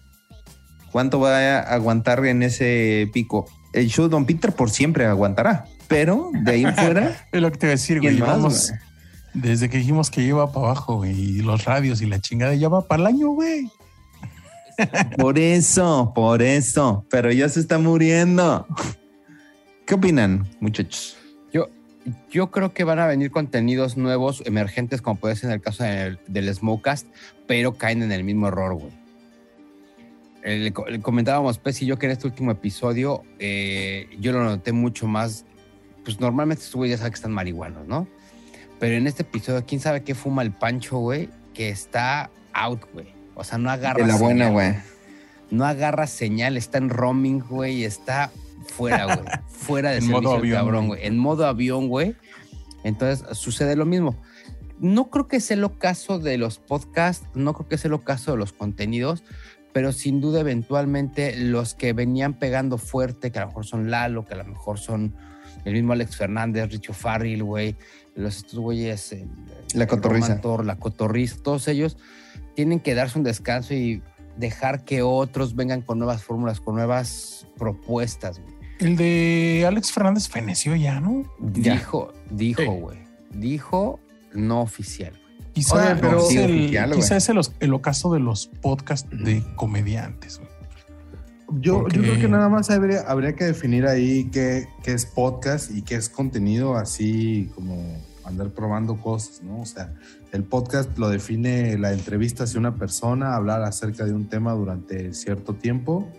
¿Cuánto 0.96 1.20
va 1.20 1.38
a 1.38 1.60
aguantar 1.60 2.26
en 2.26 2.42
ese 2.42 3.10
pico? 3.12 3.50
El 3.74 3.90
show 3.90 4.08
Don 4.08 4.26
Peter 4.26 4.54
por 4.54 4.70
siempre 4.70 5.06
aguantará. 5.06 5.66
Pero 5.90 6.32
de 6.32 6.52
ahí 6.54 6.64
en 6.64 6.74
fuera, 6.78 7.28
Es 7.34 7.42
lo 7.42 7.52
que 7.52 7.58
te 7.58 7.66
voy 7.66 7.72
a 7.72 7.76
decir, 7.76 8.00
¿quién 8.00 8.18
güey. 8.18 8.26
Vamos, 8.26 8.70
güey? 8.70 8.80
desde 9.34 9.68
que 9.68 9.80
dijimos 9.80 10.10
que 10.10 10.24
lleva 10.24 10.54
para 10.54 10.68
abajo, 10.68 10.96
güey, 10.96 11.12
y 11.12 11.42
los 11.42 11.66
radios 11.66 12.02
y 12.02 12.06
la 12.06 12.22
chingada, 12.22 12.56
ya 12.56 12.70
va 12.70 12.88
para 12.88 13.02
el 13.02 13.08
año, 13.08 13.28
güey. 13.32 13.70
Por 15.18 15.38
eso, 15.38 16.14
por 16.16 16.42
eso. 16.42 17.06
Pero 17.10 17.30
ya 17.30 17.50
se 17.50 17.60
está 17.60 17.78
muriendo. 17.78 18.66
¿Qué 19.86 19.96
opinan, 19.96 20.48
muchachos? 20.62 21.18
Yo, 21.52 21.68
yo 22.32 22.52
creo 22.52 22.74
que 22.74 22.86
van 22.86 23.00
a 23.00 23.06
venir 23.08 23.32
contenidos 23.32 23.98
nuevos, 23.98 24.44
emergentes, 24.46 25.02
como 25.02 25.20
puede 25.20 25.36
ser 25.36 25.50
en 25.50 25.56
el 25.56 25.62
caso 25.62 25.84
del, 25.84 26.20
del 26.28 26.56
Smokecast, 26.56 27.06
pero 27.48 27.74
caen 27.74 28.02
en 28.02 28.14
el 28.14 28.24
mismo 28.24 28.48
error, 28.48 28.76
güey. 28.76 29.05
El- 30.46 30.74
el 30.88 31.02
comentábamos, 31.02 31.58
Pez 31.58 31.82
y 31.82 31.86
yo, 31.88 31.98
que 31.98 32.06
en 32.06 32.12
este 32.14 32.28
último 32.28 32.52
episodio 32.52 33.24
eh, 33.40 34.08
yo 34.20 34.32
lo 34.32 34.44
noté 34.44 34.72
mucho 34.72 35.08
más. 35.08 35.44
Pues 36.04 36.20
normalmente 36.20 36.64
estos 36.64 36.76
güeyes 36.76 36.98
ya 36.98 37.00
saben 37.00 37.14
que 37.14 37.16
están 37.16 37.32
marihuanos, 37.32 37.88
¿no? 37.88 38.08
Pero 38.80 38.96
en 38.96 39.08
este 39.08 39.24
episodio, 39.24 39.66
quién 39.66 39.82
sabe 39.82 40.04
qué 40.04 40.14
fuma 40.14 40.44
el 40.44 40.52
Pancho, 40.52 41.00
güey, 41.00 41.30
que 41.54 41.70
está 41.70 42.30
out, 42.54 42.82
güey. 42.94 43.08
O 43.34 43.44
sea, 43.44 43.58
no 43.58 43.72
agarra. 43.72 44.00
De 44.06 44.08
la 44.12 44.18
buena, 44.18 44.46
señal, 44.46 44.54
güey. 44.54 44.76
No 45.50 45.66
agarra 45.66 46.06
señal, 46.08 46.58
está 46.58 46.78
en 46.78 46.90
roaming, 46.90 47.40
güey, 47.40 47.84
está 47.84 48.32
fuera, 48.68 49.06
güey. 49.06 49.28
fuera 49.48 49.90
de 49.92 49.96
En 49.98 50.02
servicio 50.04 50.22
modo 50.22 50.36
avión, 50.38 50.58
cabrón, 50.60 50.88
güey. 50.88 51.00
güey. 51.00 51.08
En 51.08 51.18
modo 51.18 51.48
avión, 51.48 51.88
güey. 51.88 52.16
Entonces 52.84 53.26
sucede 53.38 53.76
lo 53.76 53.86
mismo. 53.86 54.16
No 54.78 55.10
creo 55.10 55.28
que 55.28 55.40
sea 55.40 55.56
el 55.58 55.64
ocaso 55.64 56.20
de 56.20 56.38
los 56.38 56.60
podcasts, 56.60 57.26
no 57.34 57.54
creo 57.54 57.68
que 57.68 57.78
sea 57.78 57.88
el 57.88 57.94
ocaso 57.94 58.32
de 58.34 58.38
los 58.38 58.52
contenidos, 58.52 59.24
pero 59.76 59.92
sin 59.92 60.22
duda 60.22 60.40
eventualmente 60.40 61.36
los 61.36 61.74
que 61.74 61.92
venían 61.92 62.36
pegando 62.40 62.78
fuerte, 62.78 63.30
que 63.30 63.40
a 63.40 63.42
lo 63.42 63.48
mejor 63.50 63.66
son 63.66 63.92
Lalo, 63.92 64.24
que 64.24 64.34
a 64.34 64.38
lo 64.38 64.46
mejor 64.46 64.80
son 64.80 65.14
el 65.66 65.74
mismo 65.74 65.92
Alex 65.92 66.16
Fernández, 66.16 66.72
Richo 66.72 66.94
Farrell, 66.94 67.44
güey, 67.44 67.76
los 68.16 68.38
estos 68.38 68.58
güeyes, 68.58 69.12
el- 69.12 69.28
La 69.74 69.84
el 69.84 69.90
cotorriza. 69.90 70.40
La 70.64 70.78
cotorriza, 70.78 71.36
todos 71.44 71.68
ellos 71.68 71.98
tienen 72.56 72.80
que 72.80 72.96
darse 72.96 73.18
un 73.18 73.26
descanso 73.26 73.74
y 73.74 74.02
dejar 74.38 74.86
que 74.86 75.02
otros 75.02 75.58
vengan 75.58 75.82
con 75.82 75.98
nuevas 75.98 76.24
fórmulas, 76.24 76.62
con 76.62 76.76
nuevas 76.76 77.46
propuestas, 77.58 78.40
güey. 78.40 78.56
El 78.80 78.96
de 78.96 79.66
Alex 79.68 79.92
Fernández 79.92 80.30
feneció 80.30 80.74
ya, 80.78 81.02
¿no? 81.02 81.24
Ya. 81.54 81.74
Dijo, 81.74 82.14
dijo, 82.32 82.62
Sí. 82.62 82.68
güey. 82.70 83.00
Dijo 83.32 84.00
no 84.34 84.62
oficial. 84.62 85.20
Quizá, 85.56 85.76
Oye, 85.94 86.02
pero- 86.02 86.20
es, 86.20 86.36
el, 86.36 86.52
oficial, 86.52 86.92
quizá 86.92 87.16
es 87.16 87.30
el, 87.30 87.40
el 87.62 87.74
ocaso 87.74 88.12
de 88.14 88.20
los 88.20 88.48
podcasts 88.62 89.10
de 89.10 89.42
comediantes. 89.56 90.42
Yo, 91.62 91.82
Porque- 91.84 91.96
yo 91.98 92.04
creo 92.04 92.20
que 92.20 92.28
nada 92.28 92.50
más 92.50 92.70
habría, 92.70 93.02
habría 93.08 93.36
que 93.36 93.46
definir 93.46 93.86
ahí 93.88 94.26
qué, 94.32 94.68
qué 94.84 94.92
es 94.92 95.06
podcast 95.06 95.72
y 95.72 95.82
qué 95.82 95.96
es 95.96 96.10
contenido, 96.10 96.76
así 96.76 97.50
como 97.56 97.82
andar 98.26 98.50
probando 98.50 98.98
cosas, 99.00 99.42
¿no? 99.44 99.62
O 99.62 99.66
sea, 99.66 99.94
el 100.34 100.44
podcast 100.44 100.98
lo 100.98 101.08
define 101.08 101.78
la 101.78 101.94
entrevista 101.94 102.44
hacia 102.44 102.60
una 102.60 102.76
persona, 102.76 103.36
hablar 103.36 103.64
acerca 103.64 104.04
de 104.04 104.12
un 104.12 104.28
tema 104.28 104.52
durante 104.54 105.14
cierto 105.14 105.54
tiempo, 105.54 106.12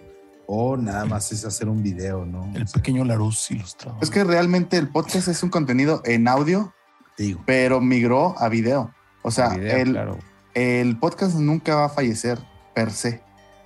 o 0.47 0.79
nada 0.79 1.05
más 1.05 1.31
es 1.33 1.45
hacer 1.45 1.69
un 1.69 1.83
video, 1.83 2.25
¿no? 2.25 2.51
El 2.55 2.63
O 2.63 2.67
sea, 2.69 2.81
pequeño 2.81 3.05
Larus 3.05 3.51
ilustrado. 3.51 3.99
Es 4.01 4.09
que 4.09 4.25
realmente 4.25 4.79
el 4.79 4.89
podcast 4.89 5.29
es 5.29 5.43
un 5.43 5.51
contenido 5.51 6.01
en 6.07 6.27
audio, 6.29 6.73
digo, 7.19 7.43
pero 7.45 7.83
migró 7.83 8.35
a 8.39 8.49
video. 8.49 8.95
O 9.27 9.33
sea, 9.33 9.57
el, 9.57 9.91
claro. 9.91 10.19
el 10.55 10.97
podcast 11.01 11.35
nunca 11.35 11.75
va 11.75 11.87
a 11.87 11.89
fallecer 11.89 12.39
per 12.77 12.93
se. 12.93 13.23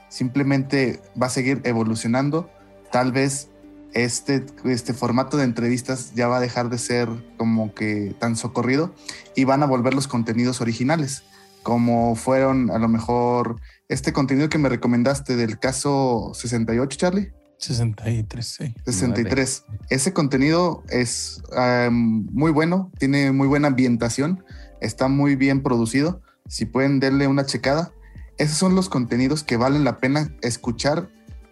Simplemente 0.08 1.02
va 1.20 1.26
a 1.26 1.30
seguir 1.30 1.60
evolucionando. 1.64 2.50
Tal 2.90 3.12
vez 3.12 3.50
este, 3.92 4.46
este 4.64 4.94
formato 4.94 5.36
de 5.36 5.44
entrevistas 5.44 6.14
ya 6.14 6.28
va 6.28 6.38
a 6.38 6.40
dejar 6.40 6.70
de 6.70 6.78
ser 6.78 7.10
como 7.36 7.74
que 7.74 8.16
tan 8.18 8.36
socorrido 8.36 8.94
y 9.36 9.44
van 9.44 9.62
a 9.62 9.66
volver 9.66 9.92
los 9.92 10.08
contenidos 10.08 10.62
originales, 10.62 11.24
como 11.62 12.16
fueron 12.16 12.70
a 12.70 12.78
lo 12.78 12.88
mejor 12.88 13.60
este 13.88 14.14
contenido 14.14 14.48
que 14.48 14.56
me 14.56 14.70
recomendaste 14.70 15.36
del 15.36 15.58
caso 15.58 16.32
68, 16.32 16.96
Charlie. 16.96 17.32
63, 17.58 18.46
sí. 18.46 18.74
63. 18.86 19.64
Ese 19.90 20.14
contenido 20.14 20.82
es 20.88 21.42
um, 21.54 22.26
muy 22.32 22.50
bueno, 22.50 22.90
tiene 22.98 23.32
muy 23.32 23.46
buena 23.46 23.68
ambientación, 23.68 24.42
está 24.80 25.08
muy 25.08 25.36
bien 25.36 25.62
producido. 25.62 26.20
Si 26.48 26.64
pueden 26.66 27.00
darle 27.00 27.26
una 27.26 27.46
checada, 27.46 27.92
esos 28.38 28.56
son 28.56 28.74
los 28.74 28.88
contenidos 28.88 29.42
que 29.44 29.56
valen 29.56 29.84
la 29.84 29.98
pena 29.98 30.30
escuchar 30.42 31.08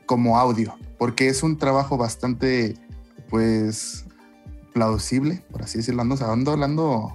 como 0.06 0.38
audio, 0.38 0.74
porque 0.98 1.28
es 1.28 1.42
un 1.42 1.58
trabajo 1.58 1.96
bastante, 1.98 2.74
pues, 3.28 4.06
plausible, 4.72 5.42
por 5.50 5.62
así 5.62 5.78
decirlo. 5.78 6.02
Ando, 6.02 6.16
ando 6.30 6.52
hablando 6.52 7.12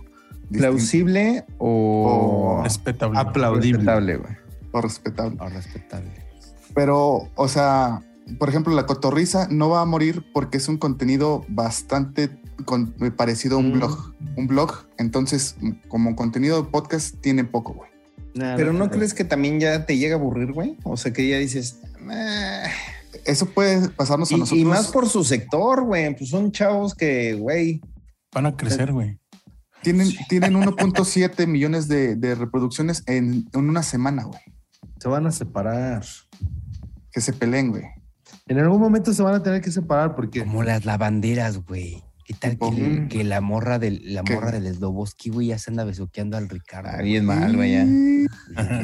¿Plausible 0.51 1.45
o, 1.57 2.57
O- 2.59 2.63
Respetable. 2.63 3.17
aplaudible. 3.17 3.77
respetable, 3.79 4.17
güey? 4.17 4.33
o 4.71 4.81
respetable. 4.81 5.37
o 5.39 5.49
respetable. 5.49 6.11
Pero, 6.75 7.29
o 7.35 7.47
sea, 7.47 8.01
por 8.37 8.49
ejemplo, 8.49 8.73
la 8.73 8.85
cotorriza 8.85 9.47
no 9.49 9.69
va 9.69 9.81
a 9.81 9.85
morir 9.85 10.23
porque 10.33 10.57
es 10.57 10.67
un 10.67 10.77
contenido 10.77 11.43
bastante 11.47 12.29
con- 12.65 12.93
parecido 13.15 13.55
a 13.57 13.59
un 13.59 13.69
Mm. 13.69 13.73
blog. 13.73 14.13
Un 14.37 14.47
blog, 14.47 14.71
entonces, 14.97 15.55
como 15.87 16.15
contenido 16.15 16.61
de 16.63 16.69
podcast, 16.69 17.15
tiene 17.21 17.43
poco, 17.43 17.73
güey. 17.73 17.89
Pero 18.33 18.73
¿no 18.73 18.89
crees 18.89 19.13
que 19.13 19.23
también 19.23 19.59
ya 19.59 19.85
te 19.85 19.97
llega 19.97 20.15
a 20.15 20.19
aburrir, 20.19 20.51
güey? 20.53 20.77
O 20.83 20.97
sea, 20.97 21.13
que 21.13 21.27
ya 21.27 21.37
dices... 21.37 21.79
"Meh". 21.99 22.63
Eso 23.25 23.45
puede 23.45 23.89
pasarnos 23.89 24.31
a 24.31 24.35
Y, 24.35 24.39
nosotros. 24.39 24.59
y 24.61 24.65
más 24.65 24.87
por 24.87 25.07
su 25.07 25.23
sector, 25.23 25.83
güey. 25.83 26.15
Pues 26.17 26.29
son 26.31 26.51
chavos 26.51 26.95
que, 26.95 27.35
güey... 27.35 27.79
Van 28.33 28.47
a 28.47 28.57
crecer, 28.57 28.91
güey. 28.91 29.19
Tienen, 29.83 30.09
tienen 30.29 30.53
1.7 30.55 31.45
millones 31.45 31.87
de, 31.87 32.15
de 32.15 32.33
reproducciones 32.35 33.03
en, 33.05 33.47
en 33.53 33.69
una 33.69 33.83
semana, 33.83 34.23
güey. 34.23 34.41
se 34.99 35.07
van 35.09 35.27
a 35.27 35.31
separar. 35.31 36.03
Que 37.11 37.21
se 37.21 37.33
peleen, 37.33 37.69
güey. 37.69 37.83
En 38.47 38.57
algún 38.59 38.81
momento 38.81 39.13
se 39.13 39.21
van 39.21 39.35
a 39.35 39.43
tener 39.43 39.61
que 39.61 39.71
separar 39.71 40.15
porque 40.15 40.39
Como 40.43 40.63
las 40.63 40.83
lavanderas, 40.85 41.59
güey. 41.65 42.03
¿Qué 42.39 42.55
tal 42.55 42.71
que, 42.75 43.07
que 43.09 43.23
la 43.23 43.41
morra 43.41 43.79
del, 43.79 44.13
la 44.13 44.23
¿Qué? 44.23 44.33
morra 44.33 44.51
del 44.51 44.73
Sloboski, 44.73 45.29
güey, 45.29 45.47
ya 45.47 45.57
se 45.57 45.71
anda 45.71 45.83
besuqueando 45.83 46.37
al 46.37 46.49
Ricardo? 46.49 46.89
Ah, 46.91 46.95
güey? 46.97 47.05
bien 47.11 47.25
mal, 47.25 47.55
güey, 47.55 47.71
ya. 47.73 47.85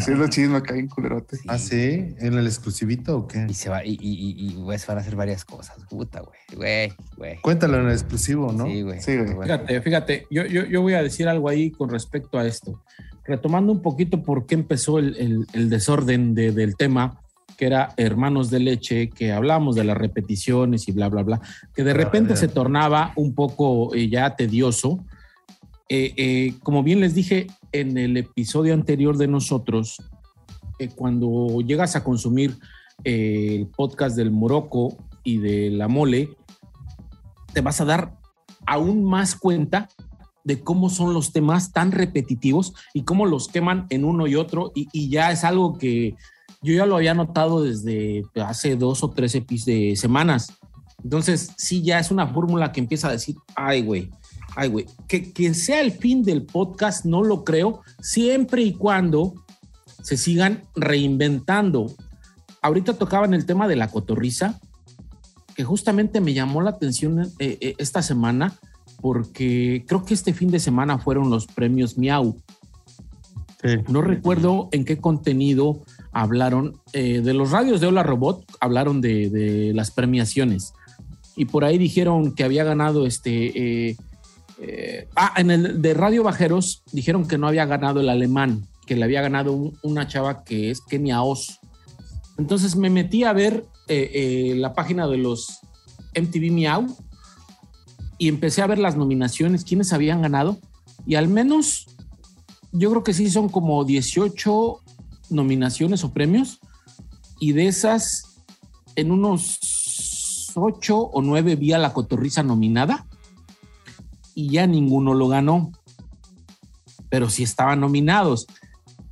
Sí, 0.02 0.12
es 0.12 0.18
lo 0.18 0.28
chisme 0.28 0.58
acá 0.58 0.76
en 0.76 0.88
culerote. 0.88 1.38
Sí. 1.38 1.44
¿Ah, 1.48 1.58
sí? 1.58 2.16
¿En 2.20 2.34
el 2.34 2.46
exclusivito 2.48 3.18
o 3.18 3.28
qué? 3.28 3.46
Y 3.50 3.54
se 3.54 3.70
va, 3.70 3.84
y, 3.86 3.92
y, 3.92 3.96
y, 4.02 4.52
y, 4.52 4.54
güey, 4.56 4.78
se 4.80 4.88
van 4.88 4.98
a 4.98 5.02
hacer 5.02 5.16
varias 5.16 5.46
cosas. 5.46 5.78
Puta, 5.90 6.22
güey. 6.22 6.40
Güey, 6.56 6.94
güey. 7.18 7.42
Cuéntalo 7.42 7.80
en 7.80 7.88
el 7.88 7.92
exclusivo, 7.94 8.52
¿no? 8.52 8.66
Sí, 8.66 8.82
güey. 8.82 9.02
Sí, 9.02 9.18
güey. 9.18 9.44
Fíjate, 9.44 9.82
fíjate, 9.82 10.28
yo, 10.30 10.46
yo, 10.46 10.66
yo 10.66 10.82
voy 10.82 10.94
a 10.94 11.04
decir 11.04 11.28
algo 11.28 11.50
ahí 11.50 11.72
con 11.72 11.90
respecto 11.90 12.38
a 12.38 12.46
esto. 12.48 12.84
Retomando 13.26 13.72
un 13.72 13.82
poquito 13.82 14.24
por 14.24 14.46
qué 14.48 14.56
empezó 14.56 14.98
el, 15.00 15.16
el- 15.18 15.48
el 15.54 15.70
desorden 15.70 16.34
de- 16.34 16.52
del 16.52 16.76
tema, 16.76 17.20
que 17.60 17.66
era 17.66 17.94
Hermanos 17.98 18.50
de 18.50 18.62
Leche, 18.62 19.10
que 19.10 19.34
hablamos 19.34 19.76
de 19.76 19.84
las 19.84 19.98
repeticiones 19.98 20.88
y 20.88 20.94
bla, 20.94 21.10
bla, 21.10 21.24
bla, 21.24 21.42
que 21.76 21.84
de 21.84 21.94
repente 21.94 22.38
se 22.38 22.48
tornaba 22.48 23.12
un 23.18 23.36
poco 23.36 23.94
eh, 23.94 24.08
ya 24.08 24.38
tedioso. 24.38 25.04
Eh, 25.90 26.14
eh, 26.16 26.54
como 26.64 26.84
bien 26.84 27.02
les 27.02 27.16
dije 27.16 27.48
en 27.74 27.98
el 27.98 28.16
episodio 28.16 28.74
anterior 28.74 29.18
de 29.18 29.28
nosotros, 29.28 30.02
cuando 30.96 31.60
llegas 31.60 31.98
a 31.98 32.04
consumir 32.06 32.56
el 33.04 33.68
podcast 33.68 34.16
del 34.16 34.32
Morocco 34.32 34.96
y 35.26 35.40
de 35.40 35.70
la 35.70 35.90
Mole, 35.90 36.30
te 37.52 37.60
vas 37.60 37.82
a 37.82 37.86
dar 37.86 38.16
aún 38.66 39.04
más 39.04 39.36
cuenta 39.36 39.90
de 40.46 40.62
cómo 40.62 40.90
son 40.90 41.14
los 41.14 41.34
temas 41.34 41.74
tan 41.74 41.92
repetitivos 41.92 42.74
y 42.94 43.04
cómo 43.04 43.26
los 43.26 43.50
queman 43.50 43.86
en 43.90 44.06
uno 44.06 44.28
y 44.28 44.36
otro. 44.36 44.72
Y, 44.74 44.88
y 44.94 45.10
ya 45.10 45.34
es 45.34 45.44
algo 45.44 45.78
que 45.78 46.16
yo 46.62 46.74
ya 46.74 46.86
lo 46.86 46.98
había 46.98 47.14
notado 47.14 47.64
desde 47.64 48.24
hace 48.36 48.76
dos 48.76 49.04
o 49.04 49.10
tres 49.10 49.36
epis 49.36 49.66
de 49.66 49.96
semanas. 49.96 50.54
Entonces, 51.04 51.52
sí, 51.58 51.82
ya 51.82 52.00
es 52.00 52.12
una 52.12 52.28
fórmula 52.28 52.72
que 52.72 52.82
empieza 52.82 53.08
a 53.08 53.14
decir, 53.14 53.36
ay, 53.56 53.82
güey, 53.82 54.10
ay, 54.56 54.70
güey, 54.70 54.86
que, 55.08 55.32
que 55.32 55.54
sea 55.54 55.82
el 55.82 55.92
fin 55.92 56.24
del 56.24 56.44
podcast, 56.44 57.06
no 57.06 57.24
lo 57.24 57.44
creo, 57.44 57.82
siempre 58.02 58.62
y 58.64 58.74
cuando 58.74 59.34
se 60.02 60.18
sigan 60.18 60.64
reinventando. 60.76 61.94
Ahorita 62.62 62.94
tocaban 62.94 63.34
el 63.34 63.46
tema 63.46 63.68
de 63.68 63.78
la 63.78 63.88
cotorriza, 63.88 64.60
que 65.56 65.64
justamente 65.64 66.22
me 66.22 66.34
llamó 66.34 66.62
la 66.62 66.72
atención 66.72 67.20
eh, 67.40 67.58
eh, 67.62 67.76
esta 67.78 68.02
semana, 68.02 68.54
porque 69.02 69.86
creo 69.88 70.04
que 70.04 70.14
este 70.14 70.34
fin 70.34 70.52
de 70.52 70.60
semana 70.60 70.98
fueron 70.98 71.30
los 71.30 71.48
premios 71.48 71.98
Miau. 71.98 72.38
Sí. 73.62 73.70
No 73.88 74.02
recuerdo 74.02 74.70
en 74.72 74.86
qué 74.86 74.98
contenido 74.98 75.82
hablaron 76.12 76.80
eh, 76.94 77.22
de 77.22 77.34
los 77.34 77.52
radios 77.52 77.82
de 77.82 77.88
Hola 77.88 78.04
Robot, 78.04 78.44
hablaron 78.60 79.02
de, 79.02 79.72
las 79.76 79.92
premiaciones 79.92 80.74
y 81.36 81.46
por 81.46 81.64
ahí 81.64 81.78
dijeron 81.78 82.34
que 82.36 82.44
había 82.44 82.64
ganado 82.64 83.06
este. 83.06 83.90
eh, 83.90 83.98
eh, 84.62 85.08
ah, 85.16 85.34
en 85.38 85.52
el 85.52 85.82
de 85.82 85.94
Radio 85.94 86.24
Bajeros 86.24 86.84
dijeron 86.92 87.28
que 87.28 87.38
no 87.38 87.48
había 87.48 87.66
ganado 87.66 88.02
el 88.02 88.10
alemán, 88.10 88.68
que 88.86 88.96
le 88.98 89.06
había 89.06 89.22
ganado 89.22 89.54
un- 89.54 89.78
una 89.84 90.08
chava 90.08 90.44
que 90.44 90.70
es 90.72 90.82
Kenia 90.82 91.22
Oz. 91.22 91.60
Entonces 92.38 92.76
me 92.76 92.90
metí 92.90 93.24
a 93.24 93.34
ver 93.34 93.66
la 93.88 94.74
página 94.74 95.08
de 95.08 95.18
los 95.18 95.60
MTV 96.14 96.52
Miau 96.52 96.86
y 98.18 98.28
empecé 98.28 98.62
a 98.62 98.68
ver 98.68 98.78
las 98.80 98.96
nominaciones, 98.98 99.64
quiénes 99.64 99.94
habían 99.94 100.22
ganado 100.22 100.60
y 101.06 101.16
al 101.16 101.28
menos 101.28 101.88
yo 102.72 102.90
creo 102.92 103.04
que 103.04 103.14
sí 103.14 103.30
son 103.32 103.50
como 103.50 103.84
18 103.84 104.80
nominaciones 105.32 106.04
o 106.04 106.12
premios 106.12 106.60
y 107.40 107.54
de 107.54 107.68
esas 107.68 108.44
en 108.96 109.12
unos 109.12 110.52
8 110.56 110.98
o 110.98 111.22
9 111.22 111.56
vi 111.56 111.70
la 111.70 111.94
cotorriza 111.94 112.44
nominada 112.44 113.06
y 114.36 114.50
ya 114.50 114.68
ninguno 114.68 115.14
lo 115.14 115.28
ganó. 115.28 115.72
Pero 117.10 117.30
sí 117.30 117.44
estaban 117.44 117.80
nominados, 117.80 118.46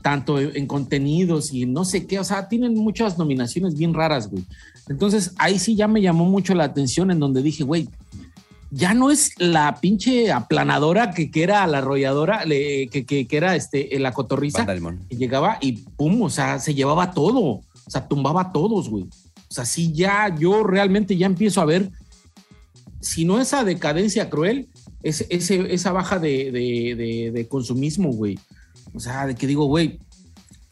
tanto 0.03 0.39
en, 0.39 0.55
en 0.55 0.67
contenidos 0.67 1.51
y 1.51 1.65
no 1.65 1.83
sé 1.83 2.05
qué, 2.05 2.19
o 2.19 2.23
sea, 2.23 2.47
tienen 2.47 2.75
muchas 2.75 3.17
nominaciones 3.17 3.75
bien 3.75 3.93
raras, 3.93 4.29
güey. 4.29 4.45
Entonces 4.87 5.33
ahí 5.37 5.57
sí 5.59 5.75
ya 5.75 5.87
me 5.87 6.01
llamó 6.01 6.25
mucho 6.25 6.53
la 6.53 6.65
atención 6.65 7.11
en 7.11 7.19
donde 7.19 7.41
dije, 7.41 7.63
güey, 7.63 7.89
ya 8.69 8.93
no 8.93 9.11
es 9.11 9.31
la 9.37 9.77
pinche 9.81 10.31
aplanadora 10.31 11.11
que, 11.11 11.31
que 11.31 11.43
era 11.43 11.65
la 11.67 11.77
arrolladora, 11.79 12.43
le- 12.45 12.87
que, 12.89 13.05
que, 13.05 13.27
que 13.27 13.37
era 13.37 13.55
este, 13.55 13.97
la 13.99 14.11
cotorriza, 14.11 14.59
que 15.09 15.15
llegaba 15.15 15.57
y 15.61 15.73
pum, 15.73 16.21
o 16.23 16.29
sea, 16.29 16.59
se 16.59 16.73
llevaba 16.73 17.11
todo, 17.11 17.39
o 17.39 17.63
sea, 17.87 18.07
tumbaba 18.07 18.41
a 18.41 18.51
todos, 18.51 18.89
güey. 18.89 19.03
O 19.03 19.53
sea, 19.53 19.63
sí, 19.65 19.93
ya 19.93 20.35
yo 20.37 20.63
realmente 20.63 21.15
ya 21.15 21.25
empiezo 21.27 21.61
a 21.61 21.65
ver, 21.65 21.89
si 22.99 23.23
no 23.25 23.39
esa 23.39 23.63
decadencia 23.63 24.29
cruel, 24.29 24.67
ese, 25.03 25.25
ese- 25.29 25.73
esa 25.73 25.91
baja 25.91 26.19
de, 26.19 26.51
de- 26.51 26.95
de- 26.95 27.31
de 27.33 27.47
consumismo, 27.47 28.11
güey. 28.11 28.37
O 28.93 28.99
sea, 28.99 29.27
de 29.27 29.35
que 29.35 29.47
digo, 29.47 29.65
güey, 29.65 29.99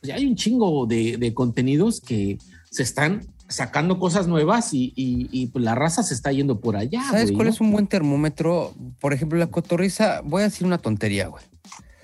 ya 0.03 0.15
hay 0.15 0.25
un 0.25 0.35
chingo 0.35 0.85
de, 0.85 1.17
de 1.17 1.33
contenidos 1.33 2.01
que 2.01 2.37
se 2.69 2.83
están 2.83 3.25
sacando 3.47 3.99
cosas 3.99 4.27
nuevas 4.27 4.73
y, 4.73 4.93
y- 4.95 5.29
y, 5.31 5.47
pues, 5.47 5.63
la 5.63 5.75
raza 5.75 6.01
se 6.03 6.13
está 6.13 6.31
yendo 6.31 6.59
por 6.59 6.75
allá. 6.75 7.03
¿Sabes 7.09 7.25
güey, 7.25 7.35
cuál 7.35 7.47
¿no? 7.47 7.53
es 7.53 7.61
un 7.61 7.71
buen 7.71 7.87
termómetro? 7.87 8.73
Por 8.99 9.13
ejemplo, 9.13 9.37
la 9.37 9.47
cotorriza, 9.47 10.21
voy 10.23 10.41
a 10.41 10.45
decir 10.45 10.65
una 10.65 10.77
tontería, 10.77 11.27
güey. 11.27 11.43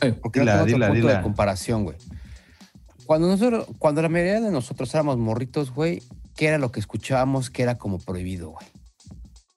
Eh, 0.01 0.13
Porque 0.13 0.39
Dila, 0.41 0.57
no 0.57 0.65
tengo 0.65 0.75
dila, 0.77 0.85
otro 0.87 0.93
punto 0.93 1.07
dila. 1.07 1.17
de 1.17 1.23
comparación, 1.23 1.83
güey. 1.83 1.97
Cuando 3.05 3.27
nosotros, 3.27 3.67
cuando 3.79 4.01
la 4.01 4.09
mayoría 4.09 4.39
de 4.41 4.51
nosotros 4.51 4.93
éramos 4.93 5.17
morritos, 5.17 5.73
güey, 5.73 6.01
¿qué 6.35 6.47
era 6.47 6.57
lo 6.57 6.71
que 6.71 6.79
escuchábamos 6.79 7.49
que 7.49 7.63
era 7.63 7.77
como 7.77 7.99
prohibido, 7.99 8.51
güey? 8.51 8.65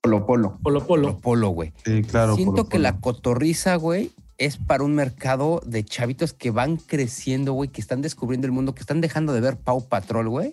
Polo 0.01 0.27
Polo. 0.27 0.59
Polo 0.63 0.87
Polo. 0.87 1.09
Lo 1.09 1.19
polo, 1.19 1.49
güey. 1.51 1.73
Sí, 1.85 2.03
claro. 2.03 2.37
Siento 2.37 2.69
que 2.69 2.79
la 2.79 2.99
cotorriza, 3.01 3.77
güey, 3.77 4.11
es 4.37 4.57
para 4.59 4.83
un 4.85 4.95
mercado 4.95 5.63
de 5.65 5.85
chavitos 5.85 6.33
que 6.35 6.51
van 6.51 6.77
creciendo, 6.77 7.53
güey, 7.53 7.71
que 7.71 7.81
están 7.81 8.03
descubriendo 8.03 8.47
el 8.47 8.53
mundo, 8.53 8.75
que 8.75 8.81
están 8.81 9.01
dejando 9.01 9.33
de 9.33 9.41
ver 9.41 9.57
Pau 9.57 9.87
Patrol, 9.89 10.29
güey. 10.29 10.53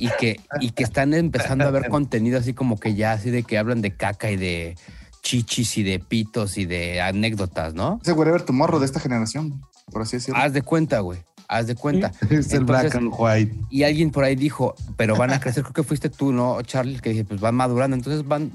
Y 0.00 0.08
que, 0.18 0.40
y 0.60 0.70
que 0.70 0.84
están 0.84 1.12
empezando 1.12 1.64
a 1.64 1.70
ver 1.70 1.88
contenido 1.90 2.38
así 2.38 2.54
como 2.54 2.78
que 2.78 2.94
ya, 2.94 3.12
así 3.12 3.30
de 3.30 3.42
que 3.42 3.58
hablan 3.58 3.82
de 3.82 3.94
caca 3.94 4.30
y 4.30 4.36
de 4.36 4.76
chichis 5.22 5.76
y 5.76 5.82
de 5.82 5.98
pitos 5.98 6.56
y 6.56 6.64
de 6.64 7.00
anécdotas, 7.00 7.74
¿no? 7.74 7.98
Ese 8.02 8.12
wherever 8.12 8.40
tomorrow 8.40 8.78
de 8.78 8.86
esta 8.86 9.00
generación, 9.00 9.60
por 9.90 10.02
así 10.02 10.16
decirlo. 10.16 10.40
Haz 10.40 10.52
de 10.52 10.62
cuenta, 10.62 11.00
güey. 11.00 11.18
Haz 11.48 11.66
de 11.66 11.74
cuenta. 11.74 12.12
Es 12.22 12.52
el 12.52 12.60
Entonces- 12.60 12.64
black 12.64 12.94
and 12.94 13.12
white. 13.16 13.54
Y 13.70 13.82
alguien 13.82 14.10
por 14.12 14.22
ahí 14.24 14.36
dijo, 14.36 14.74
pero 14.96 15.16
van 15.16 15.32
a 15.32 15.40
crecer, 15.40 15.64
creo 15.64 15.74
que 15.74 15.82
fuiste 15.82 16.08
tú, 16.08 16.32
¿no, 16.32 16.62
Charlie? 16.62 17.00
Que 17.00 17.10
dije, 17.10 17.24
pues 17.24 17.40
van 17.40 17.56
madurando, 17.56 17.96
entonces 17.96 18.26
van, 18.26 18.52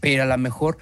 pero 0.00 0.24
a 0.24 0.26
lo 0.26 0.36
mejor 0.36 0.78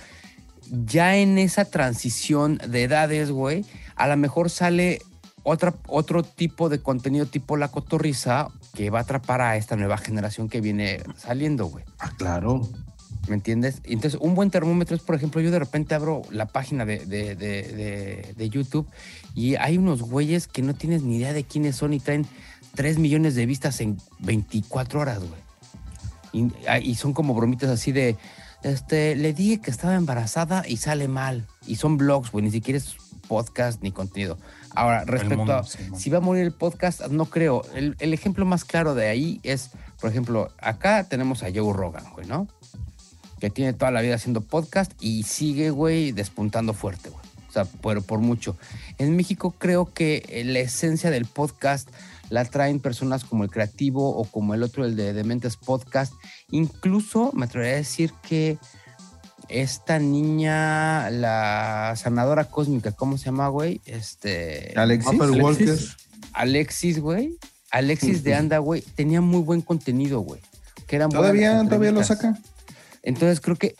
ya 0.86 1.16
en 1.16 1.36
esa 1.38 1.66
transición 1.66 2.58
de 2.66 2.84
edades, 2.84 3.30
güey, 3.30 3.64
a 3.96 4.08
lo 4.08 4.16
mejor 4.16 4.48
sale 4.48 5.00
otra, 5.42 5.74
otro 5.88 6.22
tipo 6.22 6.68
de 6.68 6.80
contenido 6.80 7.26
tipo 7.26 7.56
la 7.56 7.68
cotorriza 7.68 8.48
que 8.74 8.90
va 8.90 8.98
a 9.00 9.02
atrapar 9.02 9.40
a 9.40 9.56
esta 9.56 9.76
nueva 9.76 9.96
generación 9.98 10.48
que 10.48 10.60
viene 10.60 11.00
saliendo, 11.16 11.66
güey. 11.66 11.84
Ah, 11.98 12.12
claro. 12.16 12.68
¿Me 13.28 13.34
entiendes? 13.36 13.80
Entonces, 13.84 14.20
un 14.20 14.34
buen 14.34 14.50
termómetro 14.50 14.94
es, 14.96 15.02
por 15.02 15.14
ejemplo, 15.14 15.40
yo 15.40 15.50
de 15.50 15.58
repente 15.58 15.94
abro 15.94 16.22
la 16.30 16.46
página 16.46 16.84
de, 16.84 17.06
de- 17.06 17.34
de- 17.36 17.62
de- 17.62 18.34
de 18.36 18.48
YouTube 18.50 18.86
y 19.34 19.54
hay 19.56 19.78
unos 19.78 20.02
güeyes 20.02 20.46
que 20.46 20.60
no 20.60 20.74
tienes 20.74 21.02
ni 21.02 21.16
idea 21.16 21.32
de 21.32 21.44
quiénes 21.44 21.76
son 21.76 21.94
y 21.94 22.00
traen 22.00 22.26
3 22.74 22.98
millones 22.98 23.34
de 23.34 23.46
vistas 23.46 23.80
en 23.80 23.96
24 24.18 25.00
horas, 25.00 25.20
güey. 25.20 25.40
Y, 26.32 26.52
ah, 26.68 26.78
y 26.80 26.96
son 26.96 27.12
como 27.14 27.32
bromitas 27.34 27.70
así 27.70 27.92
de, 27.92 28.16
este, 28.62 29.14
le 29.16 29.32
dije 29.32 29.60
que 29.60 29.70
estaba 29.70 29.94
embarazada 29.94 30.64
y 30.68 30.76
sale 30.78 31.08
mal. 31.08 31.46
Y 31.66 31.76
son 31.76 31.96
blogs, 31.96 32.30
güey, 32.30 32.44
ni 32.44 32.50
siquiera 32.50 32.76
es 32.78 32.96
podcast 33.28 33.82
ni 33.82 33.92
contenido. 33.92 34.38
Ahora, 34.74 35.04
respecto 35.04 35.38
mundo, 35.38 35.54
a 35.54 35.64
sí, 35.64 35.78
si 35.96 36.10
va 36.10 36.18
a 36.18 36.20
morir 36.20 36.44
el 36.44 36.52
podcast, 36.52 37.06
no 37.08 37.26
creo. 37.26 37.62
El, 37.74 37.96
el 37.98 38.14
ejemplo 38.14 38.44
más 38.44 38.64
claro 38.64 38.94
de 38.94 39.08
ahí 39.08 39.40
es, 39.42 39.70
por 40.00 40.10
ejemplo, 40.10 40.50
acá 40.58 41.04
tenemos 41.04 41.42
a 41.42 41.46
Joe 41.54 41.72
Rogan, 41.72 42.04
güey, 42.14 42.26
¿no? 42.26 42.48
que 43.44 43.50
tiene 43.50 43.74
toda 43.74 43.90
la 43.90 44.00
vida 44.00 44.14
haciendo 44.14 44.40
podcast 44.40 44.92
y 45.00 45.24
sigue, 45.24 45.68
güey, 45.68 46.12
despuntando 46.12 46.72
fuerte, 46.72 47.10
güey. 47.10 47.22
O 47.46 47.52
sea, 47.52 47.66
por, 47.66 48.02
por 48.02 48.20
mucho. 48.20 48.56
En 48.96 49.14
México 49.16 49.54
creo 49.58 49.92
que 49.92 50.24
eh, 50.30 50.44
la 50.44 50.60
esencia 50.60 51.10
del 51.10 51.26
podcast 51.26 51.90
la 52.30 52.46
traen 52.46 52.80
personas 52.80 53.22
como 53.22 53.44
el 53.44 53.50
creativo 53.50 54.16
o 54.16 54.24
como 54.24 54.54
el 54.54 54.62
otro, 54.62 54.86
el 54.86 54.96
de 54.96 55.12
Dementes 55.12 55.58
Podcast. 55.58 56.14
Incluso 56.50 57.32
me 57.34 57.44
atrevería 57.44 57.74
a 57.74 57.78
decir 57.78 58.14
que 58.22 58.56
esta 59.48 59.98
niña, 59.98 61.10
la 61.10 61.94
sanadora 61.96 62.44
cósmica, 62.44 62.92
¿cómo 62.92 63.18
se 63.18 63.26
llama, 63.26 63.48
güey? 63.48 63.80
Este... 63.84 64.72
Alexis. 64.76 65.18
Walker. 65.18 65.78
Alexis, 66.32 66.98
güey. 67.00 67.36
Alexis 67.70 68.22
de 68.22 68.34
Anda, 68.34 68.58
güey, 68.58 68.82
tenía 68.82 69.20
muy 69.20 69.40
buen 69.40 69.60
contenido, 69.60 70.20
güey. 70.20 70.40
Que 70.86 70.96
eran 70.96 71.10
Todavía, 71.10 71.62
todavía 71.64 71.90
lo 71.92 72.04
saca. 72.04 72.38
Entonces 73.02 73.40
creo 73.40 73.56
que 73.56 73.74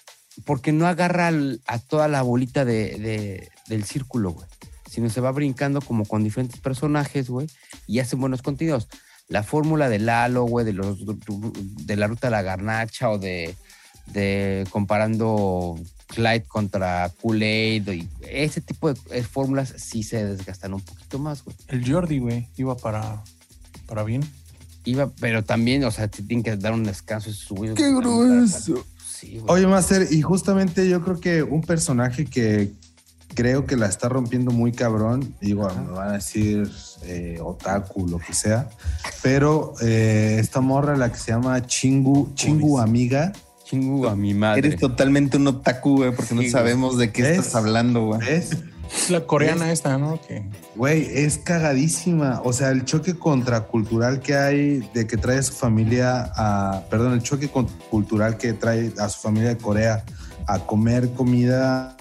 porque 0.44 0.72
no 0.72 0.86
agarra 0.88 1.28
al- 1.28 1.60
a 1.66 1.78
toda 1.78 2.08
la 2.08 2.22
bolita 2.22 2.64
de, 2.64 2.98
de- 2.98 3.48
del 3.68 3.84
círculo, 3.84 4.32
güey, 4.32 4.46
sino 4.90 5.08
se 5.10 5.20
va 5.20 5.30
brincando 5.30 5.80
como 5.80 6.04
con 6.06 6.24
diferentes 6.24 6.60
personajes, 6.60 7.30
güey, 7.30 7.46
y 7.86 8.00
hace 8.00 8.16
buenos 8.16 8.42
contenidos. 8.42 8.88
La 9.28 9.42
fórmula 9.42 9.88
de 9.88 10.00
Lalo, 10.00 10.44
güey, 10.44 10.66
de, 10.66 10.72
los, 10.72 10.98
de 11.06 11.96
la 11.96 12.08
ruta 12.08 12.26
de 12.26 12.30
la 12.32 12.42
garnacha 12.42 13.10
o 13.10 13.18
de, 13.18 13.54
de 14.06 14.66
comparando 14.70 15.76
Clyde 16.08 16.44
contra 16.44 17.10
Kool-Aid 17.20 17.88
y 17.88 18.08
ese 18.28 18.60
tipo 18.60 18.92
de 18.92 19.00
eh, 19.10 19.22
fórmulas 19.22 19.74
sí 19.76 20.02
se 20.02 20.24
desgastan 20.24 20.74
un 20.74 20.80
poquito 20.80 21.18
más, 21.18 21.44
güey. 21.44 21.56
El 21.68 21.90
Jordi, 21.90 22.18
güey, 22.18 22.48
iba 22.56 22.76
para, 22.76 23.22
para 23.86 24.04
bien. 24.04 24.22
Iba, 24.84 25.10
pero 25.20 25.44
también, 25.44 25.84
o 25.84 25.90
sea, 25.90 26.08
te 26.08 26.22
tienen 26.22 26.42
que 26.42 26.56
dar 26.56 26.72
un 26.72 26.84
descanso. 26.84 27.30
¡Qué 27.74 27.94
grueso! 27.94 28.84
Sí, 29.04 29.38
güey. 29.38 29.44
Oye, 29.48 29.66
Master, 29.66 30.06
y 30.10 30.20
justamente 30.22 30.88
yo 30.88 31.02
creo 31.02 31.20
que 31.20 31.42
un 31.42 31.62
personaje 31.62 32.26
que 32.26 32.72
creo 33.34 33.66
que 33.66 33.76
la 33.76 33.86
está 33.86 34.08
rompiendo 34.08 34.50
muy 34.50 34.72
cabrón, 34.72 35.34
digo, 35.40 35.68
me 35.68 35.92
van 35.92 36.10
a 36.10 36.12
decir 36.12 36.70
eh, 37.04 37.38
otaku, 37.42 38.06
lo 38.06 38.18
que 38.18 38.32
sea, 38.32 38.68
pero 39.22 39.74
eh, 39.82 40.36
esta 40.38 40.60
morra, 40.60 40.96
la 40.96 41.10
que 41.10 41.18
se 41.18 41.32
llama 41.32 41.66
Chingu, 41.66 42.32
Chingu 42.34 42.78
Amiga, 42.78 43.32
Chingu 43.64 44.06
a 44.06 44.14
mi 44.16 44.34
madre. 44.34 44.66
Eres 44.66 44.80
totalmente 44.80 45.36
un 45.38 45.46
otaku, 45.46 45.96
güey, 45.96 46.14
porque 46.14 46.34
no 46.34 46.42
Sí, 46.42 46.50
sabemos 46.50 46.98
de 46.98 47.10
qué 47.12 47.22
¿Ves? 47.22 47.38
estás 47.38 47.54
hablando, 47.54 48.04
güey. 48.06 48.20
Es 48.28 48.50
la 49.10 49.26
coreana 49.26 49.72
esta, 49.72 49.96
¿no? 49.96 50.20
Que 50.28 50.44
Güey, 50.76 51.08
es 51.10 51.38
cagadísima. 51.38 52.42
O 52.44 52.52
sea, 52.52 52.68
el 52.70 52.84
choque 52.84 53.14
contracultural 53.14 54.20
que 54.20 54.36
hay 54.36 54.88
de 54.92 55.06
que 55.06 55.16
trae 55.16 55.38
a 55.38 55.42
su 55.42 55.54
familia 55.54 56.30
a. 56.36 56.82
Perdón, 56.90 57.14
el 57.14 57.22
choque 57.22 57.48
cultural 57.90 58.36
que 58.36 58.52
trae 58.52 58.92
a 58.98 59.08
su 59.08 59.20
familia 59.20 59.48
de 59.50 59.56
Corea 59.56 60.04
a 60.46 60.58
comer 60.60 61.10
comida. 61.14 61.96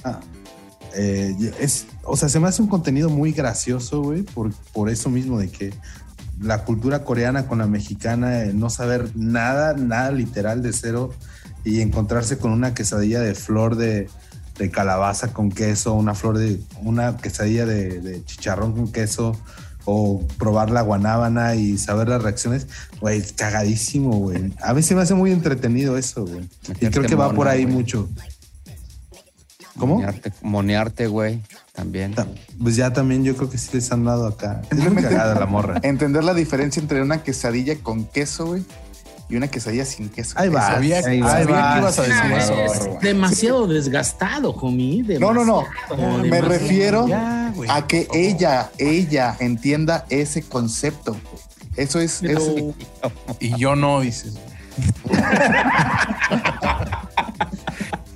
eh, 0.96 1.34
es, 1.60 1.88
o 2.04 2.18
sea, 2.18 2.28
se 2.28 2.40
me 2.42 2.48
hace 2.50 2.62
un 2.62 2.68
contenido 2.68 3.10
muy 3.10 3.32
gracioso, 3.32 4.02
güey, 4.02 4.24
por, 4.24 4.54
por 4.74 4.90
eso 4.90 5.10
mismo 5.10 5.40
de 5.40 5.50
que 5.50 5.74
la 6.42 6.66
cultura 6.66 7.04
coreana 7.06 7.48
con 7.48 7.60
la 7.60 7.68
mexicana, 7.68 8.42
eh, 8.44 8.52
no 8.54 8.70
saber 8.70 9.12
nada, 9.16 9.74
nada 9.76 10.12
literal 10.12 10.62
de 10.62 10.74
cero 10.74 11.14
y 11.64 11.82
encontrarse 11.82 12.38
con 12.38 12.52
una 12.52 12.74
quesadilla 12.74 13.20
de 13.22 13.36
flor 13.36 13.76
de, 13.76 14.10
de 14.58 14.70
calabaza 14.72 15.34
con 15.34 15.52
queso, 15.52 15.94
una 15.94 16.14
flor 16.16 16.38
de 16.38 16.60
una 16.82 17.18
quesadilla 17.18 17.66
de, 17.66 18.02
de 18.02 18.24
chicharrón 18.26 18.74
con 18.74 18.92
queso 18.92 19.38
o 19.86 20.26
probar 20.38 20.72
la 20.72 20.82
guanábana 20.82 21.56
y 21.56 21.78
saber 21.78 22.08
las 22.08 22.22
reacciones, 22.24 22.68
güey, 23.02 23.20
es 23.20 23.34
cagadísimo, 23.34 24.18
güey. 24.18 24.54
A 24.62 24.72
veces 24.74 24.96
me 24.96 25.04
hace 25.04 25.14
muy 25.14 25.32
entretenido 25.32 25.98
eso, 25.98 26.26
güey. 26.26 26.48
Y 26.80 26.88
creo 26.88 27.04
que 27.04 27.16
va 27.16 27.26
mono, 27.28 27.36
por 27.36 27.48
ahí 27.50 27.66
mucho. 27.66 28.10
¿Cómo? 29.78 29.96
Monearte, 29.96 30.32
monearte, 30.44 31.08
güey, 31.08 31.42
también. 31.74 32.14
Ta- 32.14 32.28
Pues 32.62 32.76
ya 32.76 32.94
también 32.94 33.24
yo 33.24 33.36
creo 33.36 33.50
que 33.50 33.58
sí 33.58 33.70
les 33.74 33.92
han 33.92 34.06
dado 34.06 34.28
acá. 34.28 34.62
Es 34.70 34.78
la 34.78 35.46
morra. 35.48 35.80
Entender 35.84 36.24
la 36.24 36.34
diferencia 36.36 36.80
entre 36.80 37.02
una 37.02 37.24
quesadilla 37.24 37.76
con 37.80 38.06
queso, 38.06 38.46
güey, 38.46 38.64
y 39.30 39.36
una 39.36 39.48
quesadilla 39.48 39.86
sin 39.86 40.10
queso. 40.10 40.34
Ahí 40.38 40.50
va. 40.50 40.62
Sabía, 40.68 40.98
ahí 41.06 41.20
va, 41.22 41.30
sabía 41.30 41.40
ahí 41.42 41.46
que 41.48 41.52
va. 41.54 41.78
ibas 41.80 42.00
a 42.00 42.02
decir 42.04 42.18
Ah, 42.24 42.38
eso. 42.38 42.54
es 42.66 43.02
demasiado 43.02 43.68
desgastado, 43.68 44.52
homie. 44.52 45.04
No, 45.20 45.34
no, 45.34 45.44
no. 45.46 45.64
demasiado, 45.90 46.24
Me 46.26 46.42
refiero 46.42 47.08
Ya, 47.08 47.54
a 47.70 47.88
que 47.88 48.08
ella, 48.14 48.70
ella 48.78 49.36
entienda 49.40 50.06
ese 50.10 50.44
concepto. 50.44 51.16
Eso 51.76 52.00
es, 52.00 52.20
Pero- 52.22 52.40
es- 52.40 52.64
Y 53.40 53.58
yo 53.58 53.76
no, 53.76 54.02
dices. 54.02 54.36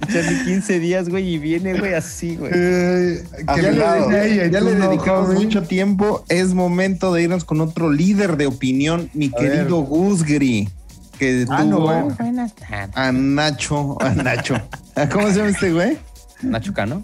Echarle 0.07 0.43
15 0.45 0.79
días, 0.79 1.09
güey, 1.09 1.33
y 1.33 1.37
viene, 1.37 1.77
güey, 1.77 1.93
así, 1.93 2.37
güey. 2.37 2.51
Eh, 2.53 3.23
A 3.47 3.55
que 3.55 3.61
mi 3.61 3.67
le 3.71 4.51
Ya 4.51 4.59
tú 4.59 4.65
le 4.65 4.75
no, 4.75 4.89
dedicamos 4.89 5.25
joven. 5.27 5.43
mucho 5.43 5.63
tiempo. 5.63 6.23
Es 6.29 6.53
momento 6.53 7.13
de 7.13 7.23
irnos 7.23 7.43
con 7.43 7.59
otro 7.61 7.91
líder 7.91 8.37
de 8.37 8.47
opinión, 8.47 9.09
mi 9.13 9.27
A 9.27 9.31
querido 9.39 9.77
Gusgri, 9.81 10.69
que 11.17 11.45
Ah, 11.49 11.63
no, 11.63 11.77
tuvo 11.77 11.85
bueno. 11.87 12.15
Buenas 12.19 12.53
tardes. 12.53 12.95
a 12.95 13.11
Nacho, 13.11 13.97
a 14.01 14.09
Nacho. 14.11 14.55
¿Cómo 15.11 15.27
se 15.29 15.35
llama 15.35 15.49
este 15.49 15.71
güey? 15.73 15.97
Nacho 16.41 16.73
Cano. 16.73 17.03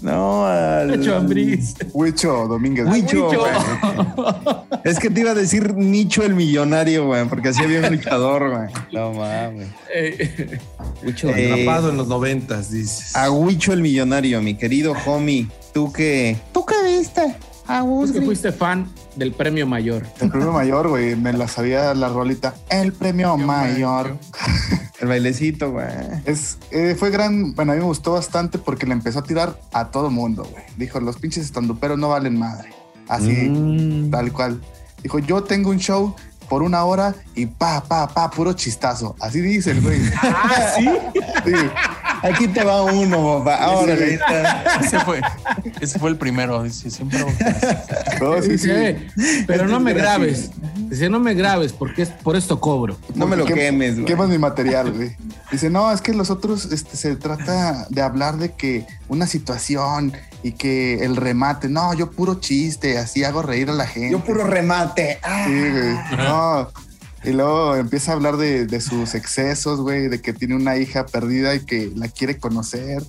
No, 0.00 0.44
al... 0.46 0.88
Nacho 0.98 1.14
Ambriz. 1.16 1.76
Huicho 1.92 2.48
Domínguez. 2.48 2.86
Huicho, 2.88 3.28
Huicho. 3.28 3.40
güey. 3.40 4.80
Es 4.82 4.98
que 4.98 5.10
te 5.10 5.20
iba 5.20 5.30
a 5.30 5.34
decir 5.34 5.74
Nicho 5.74 6.24
el 6.24 6.34
millonario, 6.34 7.06
güey, 7.06 7.24
porque 7.28 7.50
así 7.50 7.62
había 7.62 7.80
un 7.86 7.90
luchador, 7.94 8.50
güey. 8.50 8.68
No 8.92 9.12
mames. 9.12 9.68
Eh. 9.94 10.58
Eh, 11.04 11.52
Atrapado 11.52 11.90
en 11.90 11.96
los 11.98 12.08
noventas, 12.08 12.72
dices. 12.72 13.14
A 13.14 13.30
Huicho 13.30 13.72
el 13.72 13.80
millonario, 13.82 14.42
mi 14.42 14.54
querido 14.56 14.94
homie. 15.06 15.46
¿Tú 15.72 15.92
qué? 15.92 16.36
¿Tú 16.52 16.66
qué 16.66 16.74
viste? 16.84 17.36
A 17.72 18.04
es 18.04 18.12
que 18.12 18.20
fuiste 18.20 18.52
fan 18.52 18.86
del 19.16 19.32
premio 19.32 19.66
mayor. 19.66 20.06
El 20.20 20.28
premio 20.30 20.52
mayor, 20.52 20.88
güey, 20.88 21.16
me 21.16 21.32
la 21.32 21.48
sabía 21.48 21.94
la 21.94 22.08
rolita. 22.10 22.54
El 22.68 22.92
premio 22.92 23.36
mayor. 23.38 24.18
El 25.00 25.08
bailecito, 25.08 25.72
güey. 25.72 25.86
Es, 26.26 26.58
eh, 26.70 26.94
fue 26.98 27.10
gran, 27.10 27.54
bueno, 27.54 27.72
a 27.72 27.74
mí 27.74 27.80
me 27.80 27.86
gustó 27.86 28.12
bastante 28.12 28.58
porque 28.58 28.86
le 28.86 28.92
empezó 28.92 29.20
a 29.20 29.22
tirar 29.24 29.58
a 29.72 29.86
todo 29.90 30.10
mundo, 30.10 30.46
güey. 30.50 30.64
Dijo, 30.76 31.00
los 31.00 31.16
pinches 31.16 31.44
estanduperos 31.46 31.98
no 31.98 32.10
valen 32.10 32.38
madre. 32.38 32.68
Así, 33.08 33.32
Mm. 33.48 34.10
tal 34.10 34.32
cual. 34.32 34.60
Dijo, 35.02 35.18
yo 35.18 35.42
tengo 35.42 35.70
un 35.70 35.78
show 35.78 36.14
por 36.48 36.62
una 36.62 36.84
hora 36.84 37.14
y 37.34 37.46
pa, 37.46 37.82
pa, 37.82 38.06
pa, 38.06 38.30
puro 38.30 38.52
chistazo. 38.52 39.16
Así 39.18 39.40
dice 39.40 39.70
el 39.70 39.80
güey. 39.80 39.98
Ah, 40.22 40.74
sí. 40.76 40.88
Sí. 41.46 41.52
Aquí 42.22 42.48
te 42.48 42.62
va 42.62 42.82
uno, 42.82 43.38
papá. 43.38 43.56
Ahora. 43.64 43.94
Ese 43.94 45.00
fue, 45.00 45.20
ese 45.80 45.98
fue 45.98 46.10
el 46.10 46.16
primero. 46.16 46.62
Dice, 46.62 46.90
siempre 46.90 47.18
hago 47.18 47.30
No, 48.20 48.40
sí, 48.42 48.58
sí. 48.58 48.68
Dice, 48.68 49.44
pero 49.46 49.66
no 49.66 49.80
me 49.80 49.92
grabes. 49.92 50.50
Dice, 50.88 51.08
no 51.08 51.18
me 51.20 51.34
grabes 51.34 51.72
porque 51.72 52.02
es 52.02 52.08
por 52.10 52.36
esto 52.36 52.60
cobro. 52.60 52.96
No 53.14 53.26
me 53.26 53.36
lo 53.36 53.46
Quem- 53.46 53.54
quemes, 53.54 53.94
güey. 53.94 54.04
Quemas 54.06 54.28
mi 54.28 54.38
material, 54.38 54.92
güey. 54.92 55.16
Dice, 55.50 55.68
no, 55.70 55.90
es 55.92 56.00
que 56.00 56.12
los 56.14 56.30
otros 56.30 56.66
este, 56.72 56.96
se 56.96 57.16
trata 57.16 57.86
de 57.88 58.02
hablar 58.02 58.36
de 58.38 58.52
que 58.52 58.86
una 59.08 59.26
situación 59.26 60.12
y 60.42 60.52
que 60.52 61.04
el 61.04 61.16
remate. 61.16 61.68
No, 61.68 61.92
yo 61.94 62.10
puro 62.10 62.40
chiste, 62.40 62.98
así 62.98 63.24
hago 63.24 63.42
reír 63.42 63.70
a 63.70 63.72
la 63.72 63.86
gente. 63.86 64.12
Yo 64.12 64.20
puro 64.20 64.44
remate. 64.44 65.18
Ah. 65.22 65.44
Sí, 65.46 65.52
güey. 65.52 66.18
No. 66.18 66.68
Y 67.24 67.32
luego 67.32 67.76
empieza 67.76 68.12
a 68.12 68.14
hablar 68.14 68.36
de, 68.36 68.66
de 68.66 68.80
sus 68.80 69.14
excesos, 69.14 69.80
güey, 69.80 70.08
de 70.08 70.20
que 70.20 70.32
tiene 70.32 70.56
una 70.56 70.76
hija 70.76 71.06
perdida 71.06 71.54
y 71.54 71.60
que 71.60 71.92
la 71.94 72.08
quiere 72.08 72.38
conocer, 72.38 73.02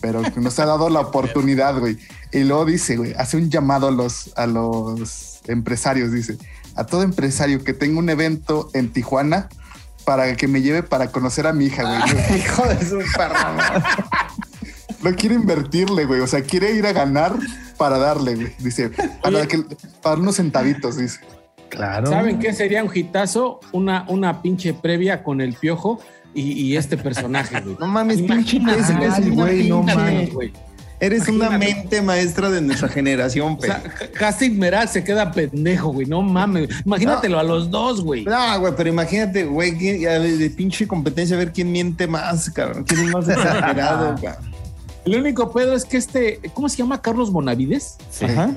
pero 0.00 0.22
que 0.22 0.40
no 0.40 0.50
se 0.50 0.62
ha 0.62 0.66
dado 0.66 0.90
la 0.90 1.00
oportunidad, 1.00 1.78
güey. 1.78 1.98
Y 2.32 2.40
luego 2.40 2.64
dice, 2.64 2.96
güey, 2.96 3.14
hace 3.14 3.36
un 3.36 3.50
llamado 3.50 3.88
a 3.88 3.90
los, 3.90 4.32
a 4.36 4.46
los 4.46 5.40
empresarios, 5.46 6.12
dice, 6.12 6.36
a 6.74 6.84
todo 6.84 7.02
empresario 7.02 7.62
que 7.62 7.74
tenga 7.74 7.98
un 7.98 8.08
evento 8.08 8.70
en 8.74 8.92
Tijuana 8.92 9.48
para 10.04 10.34
que 10.36 10.48
me 10.48 10.62
lleve 10.62 10.82
para 10.82 11.12
conocer 11.12 11.46
a 11.46 11.52
mi 11.52 11.66
hija, 11.66 11.82
güey. 11.82 12.38
Hijo 12.38 12.66
de 12.66 12.84
su 12.84 12.98
perra. 13.16 13.54
No 15.02 15.14
quiere 15.14 15.34
invertirle, 15.34 16.06
güey. 16.06 16.20
O 16.20 16.26
sea, 16.26 16.42
quiere 16.42 16.72
ir 16.72 16.86
a 16.86 16.92
ganar 16.92 17.36
para 17.76 17.98
darle, 17.98 18.34
güey. 18.34 18.54
Dice, 18.58 18.90
para, 19.22 19.46
que, 19.46 19.64
para 20.02 20.16
unos 20.16 20.36
centavitos, 20.36 20.96
dice. 20.96 21.20
Claro. 21.70 22.08
¿Saben 22.08 22.38
qué 22.38 22.52
sería 22.52 22.84
un 22.84 22.90
hitazo? 22.94 23.60
Una, 23.72 24.04
una 24.08 24.42
pinche 24.42 24.74
previa 24.74 25.22
con 25.22 25.40
el 25.40 25.54
piojo 25.54 26.00
y, 26.34 26.52
y 26.52 26.76
este 26.76 26.96
personaje, 26.98 27.60
güey. 27.60 27.76
No 27.80 27.86
mames, 27.86 28.20
pinche 28.22 28.58
imbécil, 28.58 28.96
eres 29.00 29.18
una 29.20 29.30
güey, 29.44 29.68
no 29.68 29.82
mames. 29.82 30.32
güey. 30.34 30.52
Eres 31.02 31.26
una 31.28 31.48
mente 31.56 32.02
maestra 32.02 32.50
de 32.50 32.60
nuestra 32.60 32.88
generación, 32.98 33.54
O 33.54 33.58
pero. 33.58 33.72
sea, 33.72 34.10
Casting 34.12 34.58
Meral 34.58 34.86
se 34.86 35.02
queda 35.02 35.32
pendejo, 35.32 35.92
güey. 35.94 36.06
No 36.06 36.20
mames. 36.20 36.68
Imagínatelo 36.84 37.38
a 37.38 37.42
los 37.42 37.70
dos, 37.70 38.02
güey. 38.02 38.24
No, 38.26 38.60
güey, 38.60 38.74
pero 38.76 38.90
imagínate, 38.90 39.44
güey, 39.44 39.70
de, 39.70 40.36
de 40.36 40.50
pinche 40.50 40.86
competencia, 40.86 41.36
a 41.36 41.38
ver 41.38 41.52
quién 41.52 41.72
miente 41.72 42.06
más, 42.06 42.50
cabrón. 42.50 42.84
¿Quién 42.84 43.00
es 43.06 43.12
más 43.14 43.26
exagerado, 43.30 44.14
güey? 44.20 44.34
El 45.06 45.16
único 45.16 45.50
pedo 45.50 45.74
es 45.74 45.86
que 45.86 45.96
este, 45.96 46.38
¿cómo 46.52 46.68
se 46.68 46.76
llama? 46.76 47.00
Carlos 47.00 47.32
Bonavides. 47.32 47.96
Ajá. 48.22 48.50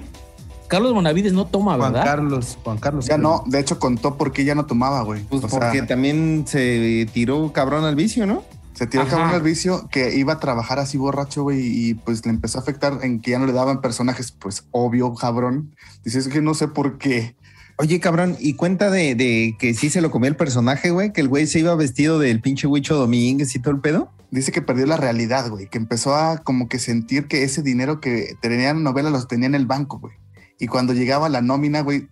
Carlos 0.74 0.94
Bonavides 0.94 1.34
no 1.34 1.46
toma, 1.46 1.76
Juan 1.76 1.94
¿verdad? 1.94 2.06
Carlos, 2.06 2.58
Juan 2.64 2.78
Carlos. 2.78 3.06
Ya 3.06 3.18
no, 3.18 3.44
de 3.46 3.60
hecho 3.60 3.80
contó 3.80 4.18
por 4.18 4.32
qué 4.32 4.44
ya 4.44 4.56
no 4.56 4.66
tomaba, 4.66 5.04
güey. 5.04 5.24
Pues 5.24 5.44
O 5.44 5.50
sea, 5.50 5.60
porque 5.60 5.84
también 5.84 6.46
se 6.48 7.08
tiró 7.14 7.52
cabrón 7.54 7.86
al 7.86 7.96
vicio, 7.96 8.26
¿no? 8.26 8.44
se 8.74 8.88
tiró 8.88 9.04
Ajá. 9.04 9.12
cabrón 9.12 9.36
al 9.36 9.42
vicio 9.44 9.88
que 9.92 10.16
iba 10.16 10.34
a 10.34 10.40
trabajar 10.40 10.80
así 10.80 10.98
borracho, 10.98 11.44
güey, 11.44 11.62
y 11.62 11.94
pues 11.94 12.26
le 12.26 12.32
empezó 12.32 12.58
a 12.58 12.62
afectar 12.62 13.00
en 13.04 13.22
que 13.22 13.32
ya 13.32 13.40
no 13.40 13.46
le 13.46 13.54
daban 13.54 13.82
personajes, 13.82 14.32
pues 14.32 14.66
obvio, 14.72 15.14
cabrón. 15.14 15.76
Dice, 16.04 16.20
es 16.20 16.28
que 16.28 16.42
no 16.42 16.54
sé 16.54 16.68
por 16.68 16.98
qué. 16.98 17.36
Oye, 17.78 18.00
cabrón, 18.00 18.36
y 18.40 18.56
cuenta 18.56 18.90
de, 18.90 19.16
de 19.16 19.56
que 19.60 19.74
sí 19.74 19.90
se 19.90 20.02
lo 20.02 20.12
comió 20.12 20.28
el 20.28 20.36
personaje, 20.36 20.92
güey, 20.92 21.14
que 21.14 21.22
el 21.22 21.28
güey 21.28 21.48
se 21.48 21.60
iba 21.60 21.76
vestido 21.76 22.20
del 22.20 22.42
pinche 22.42 22.68
Huicho 22.68 22.96
Domínguez 22.96 23.56
y 23.56 23.60
todo 23.60 23.74
el 23.74 23.80
pedo. 23.80 24.12
Dice 24.32 24.52
que 24.52 24.64
perdió 24.64 24.88
la 24.88 24.98
realidad, 24.98 25.50
güey, 25.50 25.70
que 25.70 25.78
empezó 25.78 26.16
a 26.16 26.40
como 26.40 26.68
que 26.68 26.80
sentir 26.80 27.28
que 27.28 27.44
ese 27.44 27.62
dinero 27.62 28.00
que 28.00 28.36
tenía 28.42 28.70
en 28.72 28.82
novela 28.82 29.12
los 29.12 29.28
tenía 29.28 29.46
en 29.48 29.56
el 29.56 29.68
banco, 29.68 30.00
güey. 30.00 30.16
Y 30.64 30.68
cuando 30.68 30.94
llegaba 30.94 31.28
la 31.28 31.42
nómina, 31.42 31.82
güey, 31.82 32.08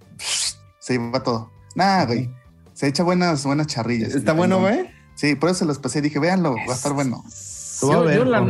se 0.80 0.95
iba 0.95 1.23
todo. 1.23 1.49
Nada, 1.73 2.06
güey. 2.06 2.30
Se 2.73 2.88
echa 2.88 3.02
buenas, 3.03 3.45
buenas 3.45 3.68
charrillas. 3.68 4.14
¿Está 4.14 4.34
bueno, 4.34 4.60
güey? 4.60 4.90
Sí, 5.15 5.36
por 5.36 5.49
eso 5.49 5.60
se 5.60 5.65
los 5.65 5.80
pasé 5.80 5.99
y 5.99 6.02
dije, 6.02 6.19
véanlo, 6.19 6.56
va 6.68 6.73
a 6.73 6.76
estar 6.76 6.91
bueno. 6.94 7.23
A 7.26 7.82
Yo- 7.94 8.03
ver, 8.03 8.18
yo 8.18 8.26
la, 8.26 8.41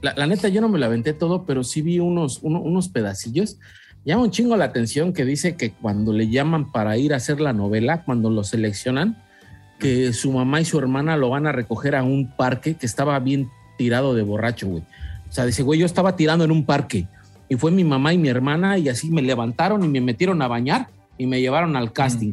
la- 0.00 0.14
la 0.16 0.26
neta, 0.26 0.48
yo 0.48 0.60
no 0.60 0.68
me 0.68 0.78
la 0.80 0.86
aventé 0.86 1.12
todo, 1.12 1.44
pero 1.44 1.62
sí 1.62 1.82
vi 1.82 2.00
unos, 2.00 2.40
uno- 2.42 2.60
unos 2.60 2.88
pedacillos. 2.88 3.58
Llama 4.04 4.24
un 4.24 4.30
chingo 4.32 4.56
la 4.56 4.64
atención 4.64 5.12
que 5.12 5.24
dice 5.24 5.54
que 5.54 5.70
cuando 5.70 6.12
le 6.12 6.28
llaman 6.28 6.72
para 6.72 6.96
ir 6.96 7.12
a 7.14 7.18
hacer 7.18 7.40
la 7.40 7.52
novela, 7.52 8.04
cuando 8.04 8.30
lo 8.30 8.42
seleccionan, 8.42 9.22
que 9.78 10.12
su 10.12 10.32
mamá 10.32 10.60
y 10.60 10.64
su 10.64 10.78
hermana 10.80 11.16
lo 11.16 11.30
van 11.30 11.46
a 11.46 11.52
recoger 11.52 11.94
a 11.94 12.02
un 12.02 12.34
parque 12.36 12.74
que 12.74 12.86
estaba 12.86 13.18
bien 13.20 13.48
tirado 13.76 14.14
de 14.14 14.22
borracho, 14.22 14.66
güey. 14.66 14.82
O 15.28 15.32
sea, 15.32 15.44
dice, 15.46 15.62
güey, 15.62 15.78
yo 15.78 15.86
estaba 15.86 16.16
tirando 16.16 16.44
en 16.44 16.50
un 16.50 16.64
parque 16.66 17.06
y 17.48 17.56
fue 17.56 17.70
mi 17.70 17.84
mamá 17.84 18.12
y 18.12 18.18
mi 18.18 18.28
hermana 18.28 18.78
y 18.78 18.88
así 18.88 19.10
me 19.10 19.22
levantaron 19.22 19.84
y 19.84 19.88
me 19.88 20.00
metieron 20.00 20.40
a 20.42 20.48
bañar 20.48 20.88
y 21.16 21.26
me 21.26 21.40
llevaron 21.40 21.76
al 21.76 21.92
casting. 21.92 22.32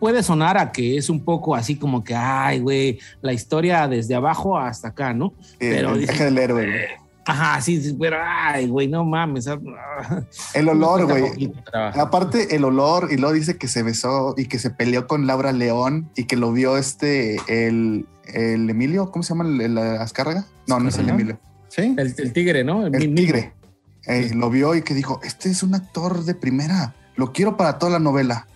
Puede 0.00 0.22
sonar 0.22 0.58
a 0.58 0.72
que 0.72 0.96
es 0.98 1.08
un 1.08 1.24
poco 1.24 1.54
así 1.54 1.76
como 1.76 2.02
que, 2.04 2.14
ay, 2.14 2.60
güey, 2.60 2.98
la 3.22 3.32
historia 3.32 3.88
desde 3.88 4.14
abajo 4.14 4.58
hasta 4.58 4.88
acá, 4.88 5.14
¿no? 5.14 5.32
Pero 5.58 5.90
el 5.94 6.00
dice- 6.00 6.12
viaje 6.12 6.24
del 6.24 6.38
héroe, 6.38 6.66
güey. 6.66 7.04
Ajá, 7.26 7.58
sí, 7.62 7.80
sí, 7.82 7.96
pero, 7.98 8.18
ay, 8.22 8.66
güey, 8.68 8.86
no 8.86 9.02
mames. 9.02 9.48
ah, 9.48 9.58
El 10.54 10.68
olor, 10.68 11.06
güey. 11.06 11.50
Aparte, 11.94 12.54
el 12.54 12.64
olor, 12.64 13.08
y 13.10 13.16
luego 13.16 13.32
dice 13.34 13.56
que 13.56 13.66
se 13.66 13.82
besó 13.82 14.34
y 14.36 14.44
que 14.44 14.58
se 14.58 14.68
peleó 14.68 15.06
con 15.06 15.26
Laura 15.26 15.52
León 15.52 16.10
y 16.16 16.24
que 16.24 16.36
lo 16.36 16.52
vio 16.52 16.76
este, 16.76 17.36
el, 17.48 18.04
el 18.26 18.68
Emilio, 18.68 19.10
¿cómo 19.10 19.22
se 19.22 19.34
llama 19.34 19.48
el, 19.48 19.58
el 19.62 19.78
Azcárraga? 19.78 20.44
No, 20.66 20.78
no 20.80 20.90
es 20.90 20.98
el. 20.98 21.08
Emilio, 21.08 21.38
Sí. 21.68 21.94
El, 21.96 22.14
el 22.18 22.32
tigre, 22.34 22.62
¿no? 22.62 22.84
el 22.86 22.90
mismo. 22.92 23.14
tigre. 23.16 23.52
Eh, 24.06 24.30
Lo 24.34 24.50
vio 24.50 24.74
y 24.74 24.82
que 24.82 24.94
dijo, 24.94 25.20
este 25.24 25.50
es 25.50 25.62
un 25.62 25.74
actor 25.74 26.24
de 26.24 26.34
primera, 26.34 26.94
lo 27.16 27.32
quiero 27.32 27.56
para 27.56 27.78
toda 27.78 27.92
la 27.92 27.98
novela. 27.98 28.46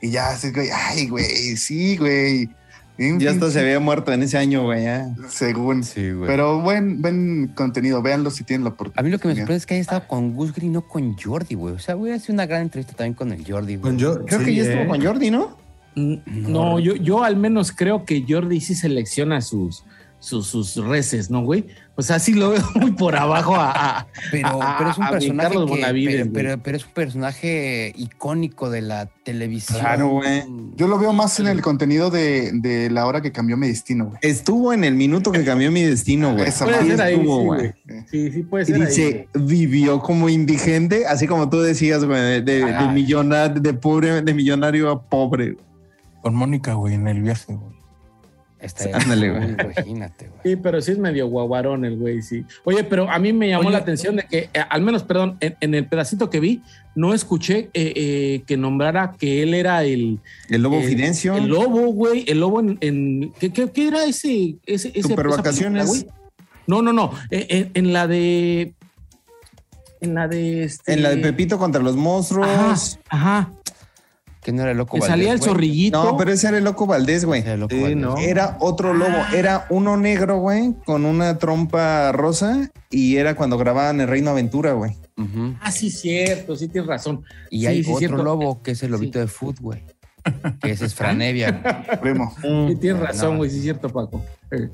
Y 0.00 0.10
ya, 0.10 0.30
así, 0.30 0.50
güey, 0.50 0.68
ay, 0.74 1.08
güey, 1.08 1.56
sí, 1.56 1.96
güey. 1.96 2.48
Bien 2.98 3.18
Ya 3.18 3.30
hasta 3.30 3.50
se 3.50 3.60
había 3.60 3.80
muerto 3.80 4.12
en 4.12 4.22
ese 4.22 4.36
año, 4.36 4.64
güey. 4.64 4.84
ya. 4.84 5.14
Según. 5.28 5.82
Sí, 5.82 6.10
güey. 6.10 6.26
Pero 6.26 6.60
buen, 6.60 7.00
buen 7.00 7.48
contenido, 7.54 8.02
véanlo 8.02 8.30
si 8.30 8.44
tienen 8.44 8.64
la 8.64 8.70
oportunidad. 8.70 9.00
A 9.00 9.02
mí 9.02 9.10
lo 9.10 9.18
que 9.18 9.28
me 9.28 9.34
sorprende 9.34 9.56
es 9.56 9.66
que 9.66 9.74
haya 9.74 9.80
estado 9.80 10.06
con 10.08 10.34
Gus 10.34 10.52
Green, 10.52 10.72
no 10.72 10.82
con 10.86 11.16
Jordi, 11.16 11.54
güey. 11.54 11.74
O 11.74 11.78
sea, 11.78 11.96
hubiera 11.96 12.18
sido 12.18 12.34
una 12.34 12.46
gran 12.46 12.62
entrevista 12.62 12.94
también 12.94 13.14
con 13.14 13.32
el 13.32 13.46
Jordi, 13.50 13.76
güey. 13.76 13.82
Con 13.92 13.98
yo, 13.98 14.24
Creo 14.26 14.40
sí, 14.40 14.44
que 14.46 14.54
ya 14.56 14.64
¿eh? 14.64 14.72
estuvo 14.72 14.88
con 14.92 15.02
Jordi, 15.04 15.30
¿no? 15.30 15.56
Mm, 15.94 16.16
No, 16.26 16.78
yo, 16.80 16.96
yo 16.96 17.22
al 17.24 17.36
menos 17.36 17.72
creo 17.72 18.04
que 18.04 18.24
Jordi 18.28 18.60
sí 18.60 18.74
selecciona 18.74 19.40
sus, 19.40 19.84
sus, 20.18 20.46
sus 20.48 20.76
reces, 20.76 21.30
¿no, 21.30 21.42
güey? 21.42 21.66
O 21.94 22.00
sea, 22.02 22.18
sí 22.18 22.32
lo 22.32 22.50
veo 22.50 22.62
muy 22.74 22.92
por 22.92 23.14
abajo 23.16 23.54
a, 23.54 23.70
a- 23.98 24.06
Pero, 24.30 24.62
a- 24.62 24.78
pero 24.78 24.90
es 24.90 24.98
un 24.98 25.08
personaje 25.10 25.48
Carlos 25.50 25.70
que- 25.70 25.76
Bonavides, 25.76 26.14
pero, 26.22 26.32
pero, 26.32 26.62
pero 26.62 26.76
es 26.78 26.86
un 26.86 26.92
personaje 26.92 27.92
icónico 27.96 28.70
de 28.70 28.80
la 28.80 29.06
televisión. 29.24 29.78
Claro, 29.78 30.08
güey. 30.08 30.42
Yo 30.76 30.88
lo 30.88 30.98
veo 30.98 31.12
más 31.12 31.38
en 31.38 31.48
el 31.48 31.60
contenido 31.60 32.10
de, 32.10 32.50
de 32.54 32.88
la 32.90 33.06
hora 33.06 33.20
que 33.20 33.30
cambió 33.30 33.56
mi 33.58 33.68
destino, 33.68 34.06
güey. 34.06 34.18
Estuvo 34.22 34.72
en 34.72 34.84
el 34.84 34.94
minuto 34.94 35.32
que 35.32 35.44
cambió 35.44 35.70
mi 35.70 35.82
destino, 35.82 36.32
güey. 36.32 36.48
Esa 36.48 36.64
Puede 36.64 36.86
ser 36.86 37.02
ahí, 37.02 37.14
estuvo, 37.14 37.40
sí, 37.40 37.46
güey. 37.46 38.04
Sí, 38.10 38.32
sí 38.32 38.42
puede 38.42 38.64
Y 38.64 38.66
ser 38.66 38.74
ahí. 38.76 38.80
dice, 38.86 39.28
vivió 39.34 40.00
como 40.00 40.28
indigente, 40.30 41.06
así 41.06 41.26
como 41.26 41.50
tú 41.50 41.60
decías, 41.60 42.04
güey, 42.04 42.20
de, 42.20 42.40
de, 42.40 42.64
de 42.64 42.74
Ajá. 42.74 42.90
millona- 42.90 43.48
de 43.48 43.74
pobre, 43.74 44.22
de 44.22 44.34
millonario 44.34 44.90
a 44.90 45.02
pobre. 45.02 45.56
Con 46.22 46.34
Mónica, 46.34 46.72
güey, 46.74 46.94
en 46.94 47.06
el 47.08 47.20
viaje, 47.20 47.52
güey. 47.54 47.72
Estaría 48.62 48.96
Ándale, 48.96 49.30
güey. 49.30 49.50
Imagínate, 49.50 50.28
güey. 50.28 50.40
Sí, 50.44 50.56
pero 50.62 50.80
sí 50.80 50.92
es 50.92 50.98
medio 50.98 51.26
guaguarón 51.26 51.84
el 51.84 51.96
güey, 51.98 52.22
sí. 52.22 52.44
Oye, 52.64 52.84
pero 52.84 53.10
a 53.10 53.18
mí 53.18 53.32
me 53.32 53.48
llamó 53.48 53.64
Oye. 53.68 53.72
la 53.72 53.78
atención 53.78 54.16
de 54.16 54.22
que, 54.22 54.48
eh, 54.54 54.60
al 54.70 54.82
menos, 54.82 55.02
perdón, 55.02 55.36
en, 55.40 55.56
en 55.60 55.74
el 55.74 55.86
pedacito 55.86 56.30
que 56.30 56.38
vi, 56.40 56.62
no 56.94 57.12
escuché 57.12 57.70
eh, 57.74 57.92
eh, 57.96 58.42
que 58.46 58.56
nombrara 58.56 59.14
que 59.18 59.42
él 59.42 59.54
era 59.54 59.82
el, 59.82 60.20
El 60.48 60.62
lobo 60.62 60.78
el- 60.78 60.84
Fidencio. 60.84 61.36
El 61.36 61.46
lobo, 61.48 61.92
güey, 61.92 62.24
el 62.28 62.38
lobo 62.40 62.60
en... 62.60 62.78
en- 62.80 63.32
¿qué, 63.40 63.52
qué- 63.52 63.70
qué 63.72 63.88
era 63.88 64.04
ese? 64.04 64.56
ese, 64.64 64.92
ese 64.94 65.14
Vacaciones. 65.14 65.90
película? 65.90 66.14
No, 66.68 66.80
no, 66.82 66.92
no. 66.92 67.10
En, 67.30 67.46
en- 67.48 67.70
en 67.74 67.92
la 67.92 68.06
de... 68.06 68.74
En 70.00 70.14
la 70.14 70.28
de... 70.28 70.64
Este, 70.64 70.92
En 70.94 71.02
la 71.02 71.10
de 71.10 71.16
Pepito 71.18 71.58
contra 71.58 71.82
los 71.82 71.94
Ajá, 71.94 72.00
monstruos. 72.02 72.98
ajá. 73.08 73.52
Que 74.42 74.50
no 74.52 74.62
era 74.62 74.72
el 74.72 74.76
loco 74.76 74.96
Que 74.98 75.06
salía 75.06 75.32
el 75.32 75.38
güey. 75.38 75.48
zorrillito. 75.50 76.02
No, 76.02 76.16
pero 76.16 76.32
ese 76.32 76.48
era 76.48 76.58
el 76.58 76.64
loco 76.64 76.84
Valdés, 76.86 77.24
güey. 77.24 77.42
Era 77.42 77.54
el 77.54 77.60
loco 77.60 77.74
Sí, 77.76 77.80
Valdés. 77.80 77.96
no. 77.98 78.18
Era 78.18 78.56
otro 78.60 78.92
lobo, 78.92 79.16
era 79.34 79.66
uno 79.70 79.96
negro, 79.96 80.38
güey, 80.38 80.74
con 80.84 81.04
una 81.04 81.38
trompa 81.38 82.10
rosa 82.12 82.70
y 82.90 83.16
era 83.16 83.36
cuando 83.36 83.56
grababan 83.56 84.00
El 84.00 84.08
Reino 84.08 84.30
Aventura, 84.30 84.72
güey. 84.72 84.96
Ah, 85.60 85.70
sí, 85.70 85.88
cierto, 85.90 86.56
sí 86.56 86.66
tienes 86.66 86.88
razón. 86.88 87.22
Y 87.50 87.60
Sí, 87.60 87.66
hay 87.66 87.84
sí, 87.84 87.90
otro 87.90 87.98
cierto. 88.00 88.22
lobo 88.24 88.60
que 88.62 88.72
es 88.72 88.82
el 88.82 88.90
lobito 88.90 89.20
de 89.20 89.28
foot, 89.28 89.60
güey. 89.60 89.84
Que 90.60 90.72
ese 90.72 90.86
es 90.86 90.94
Franevia. 90.94 91.84
Primo. 92.02 92.34
Sí, 92.42 92.74
tienes 92.80 93.00
razón, 93.00 93.32
No. 93.32 93.36
güey, 93.38 93.50
sí 93.50 93.58
es 93.58 93.62
cierto, 93.62 93.88
Paco. 93.88 94.24
Eh, 94.50 94.68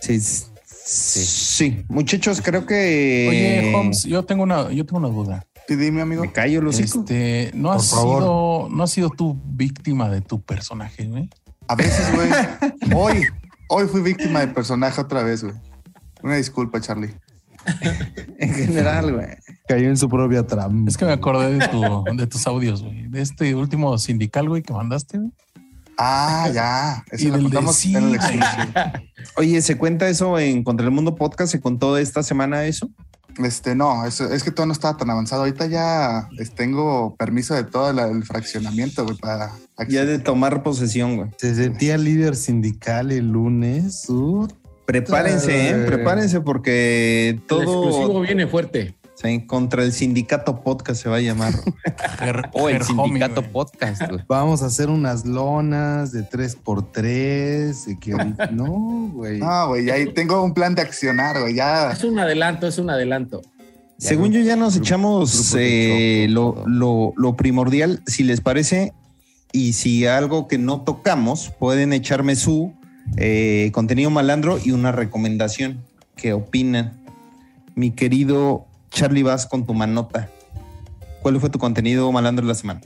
Sí, 0.00 0.18
sí. 0.20 0.44
Sí, 0.66 1.84
muchachos, 1.88 2.40
creo 2.42 2.66
que. 2.66 3.26
Oye, 3.28 3.74
Holmes, 3.74 4.04
yo 4.04 4.22
tengo 4.22 4.42
una, 4.42 4.70
yo 4.70 4.84
tengo 4.84 4.98
una 4.98 5.08
duda. 5.08 5.46
Sí, 5.66 5.76
dime, 5.76 6.02
amigo. 6.02 6.22
Me 6.22 6.32
callo, 6.32 6.60
Lucico. 6.60 7.00
Este, 7.00 7.50
¿no 7.54 7.68
Por 7.68 7.76
has 7.78 7.90
favor. 7.90 8.22
sido, 8.22 8.68
no 8.70 8.82
has 8.82 8.90
sido 8.90 9.10
tú 9.10 9.40
víctima 9.46 10.10
de 10.10 10.20
tu 10.20 10.42
personaje, 10.42 11.06
güey? 11.06 11.30
A 11.68 11.74
veces, 11.74 12.14
güey. 12.14 12.30
hoy, 12.94 13.26
hoy 13.68 13.86
fui 13.88 14.02
víctima 14.02 14.40
de 14.40 14.48
personaje 14.48 15.00
otra 15.00 15.22
vez, 15.22 15.42
güey. 15.42 15.54
Una 16.22 16.36
disculpa, 16.36 16.80
Charlie. 16.80 17.14
En 18.38 18.52
general, 18.52 19.12
güey. 19.12 19.28
Cayó 19.66 19.88
en 19.88 19.96
su 19.96 20.08
propia 20.08 20.46
trampa. 20.46 20.90
Es 20.90 20.98
que 20.98 21.06
me 21.06 21.12
acordé 21.12 21.58
de, 21.58 21.68
tu, 21.68 22.04
de 22.14 22.26
tus 22.26 22.46
audios, 22.46 22.82
güey. 22.82 23.08
De 23.08 23.22
este 23.22 23.54
último 23.54 23.96
sindical, 23.96 24.48
güey, 24.48 24.62
que 24.62 24.72
mandaste, 24.74 25.18
güey. 25.18 25.30
Ah, 25.96 26.50
ya. 26.52 27.04
Eso 27.10 27.28
Y 27.28 27.30
lo 27.30 27.40
contamos 27.40 27.76
sí, 27.76 27.96
en 27.96 28.10
el. 28.10 28.18
Oye, 29.36 29.62
¿se 29.62 29.78
cuenta 29.78 30.08
eso 30.08 30.38
en 30.38 30.64
Contra 30.64 30.84
el 30.84 30.92
Mundo 30.92 31.14
Podcast? 31.14 31.52
¿Se 31.52 31.60
contó 31.60 31.96
esta 31.96 32.22
semana 32.22 32.64
eso? 32.64 32.90
Este, 33.42 33.74
no, 33.74 34.04
eso- 34.06 34.32
es 34.32 34.42
que 34.44 34.50
todo 34.50 34.66
no 34.66 34.72
estaba 34.72 34.96
tan 34.96 35.10
avanzado. 35.10 35.42
Ahorita 35.42 35.66
ya 35.66 36.28
tengo 36.56 37.14
permiso 37.16 37.54
de 37.54 37.64
todo 37.64 37.92
la- 37.92 38.08
el 38.08 38.24
fraccionamiento, 38.24 39.04
güey, 39.04 39.16
para 39.16 39.50
Ya 39.88 40.04
de 40.04 40.18
tomar 40.18 40.62
posesión, 40.62 41.16
güey. 41.16 41.30
Se 41.38 41.54
sentía 41.54 41.96
líder 41.98 42.36
sindical 42.36 43.10
el 43.10 43.28
lunes. 43.28 44.08
Uh, 44.08 44.46
Prepárense, 44.86 45.70
¿eh? 45.70 45.74
Prepárense 45.86 46.40
porque 46.42 47.30
El 47.30 47.36
exclusivo 47.36 48.06
todo. 48.08 48.20
viene 48.20 48.46
fuerte. 48.46 48.94
Sí, 49.24 49.40
contra 49.46 49.82
el 49.82 49.92
sindicato 49.92 50.60
podcast 50.62 51.02
se 51.02 51.08
va 51.08 51.16
a 51.16 51.20
llamar. 51.20 51.54
Her- 52.20 52.50
O 52.52 52.68
el 52.68 52.82
Homie, 52.82 52.84
sindicato 53.04 53.42
podcast, 53.42 54.02
vamos 54.28 54.62
a 54.62 54.66
hacer 54.66 54.90
unas 54.90 55.24
lonas 55.24 56.12
de 56.12 56.28
3x3. 56.28 57.84
de 57.86 57.98
que 57.98 58.12
ahorita- 58.12 58.46
no, 58.52 59.10
güey. 59.14 59.38
No, 59.38 59.68
güey, 59.68 59.90
ahí 59.90 60.12
tengo 60.12 60.42
un 60.42 60.52
plan 60.52 60.74
de 60.74 60.82
accionar, 60.82 61.40
güey. 61.40 61.54
Ya. 61.54 61.90
Es 61.92 62.04
un 62.04 62.18
adelanto, 62.18 62.66
es 62.66 62.78
un 62.78 62.90
adelanto. 62.90 63.40
Según 63.96 64.32
yo 64.32 64.40
ya 64.40 64.56
nos 64.56 64.76
echamos 64.76 65.52
grupo 65.52 65.58
eh, 65.60 66.26
lo, 66.28 66.62
lo- 66.66 67.14
lo 67.16 67.36
primordial, 67.36 68.02
si 68.06 68.24
les 68.24 68.40
parece, 68.42 68.92
y 69.52 69.72
si 69.72 70.04
algo 70.06 70.48
que 70.48 70.58
no 70.58 70.82
tocamos, 70.82 71.50
pueden 71.58 71.92
echarme 71.94 72.36
su 72.36 72.74
eh, 73.16 73.70
contenido 73.72 74.10
malandro 74.10 74.58
y 74.62 74.72
una 74.72 74.92
recomendación. 74.92 75.78
¿Qué 76.16 76.32
opinan? 76.34 76.92
Mi 77.74 77.90
querido 77.92 78.66
Charlie 78.94 79.22
Vaz 79.22 79.46
con 79.46 79.66
tu 79.66 79.74
manota. 79.74 80.30
¿Cuál 81.22 81.38
fue 81.40 81.50
tu 81.50 81.58
contenido 81.58 82.10
malandro 82.12 82.44
de 82.46 82.48
la 82.48 82.54
semana? 82.54 82.80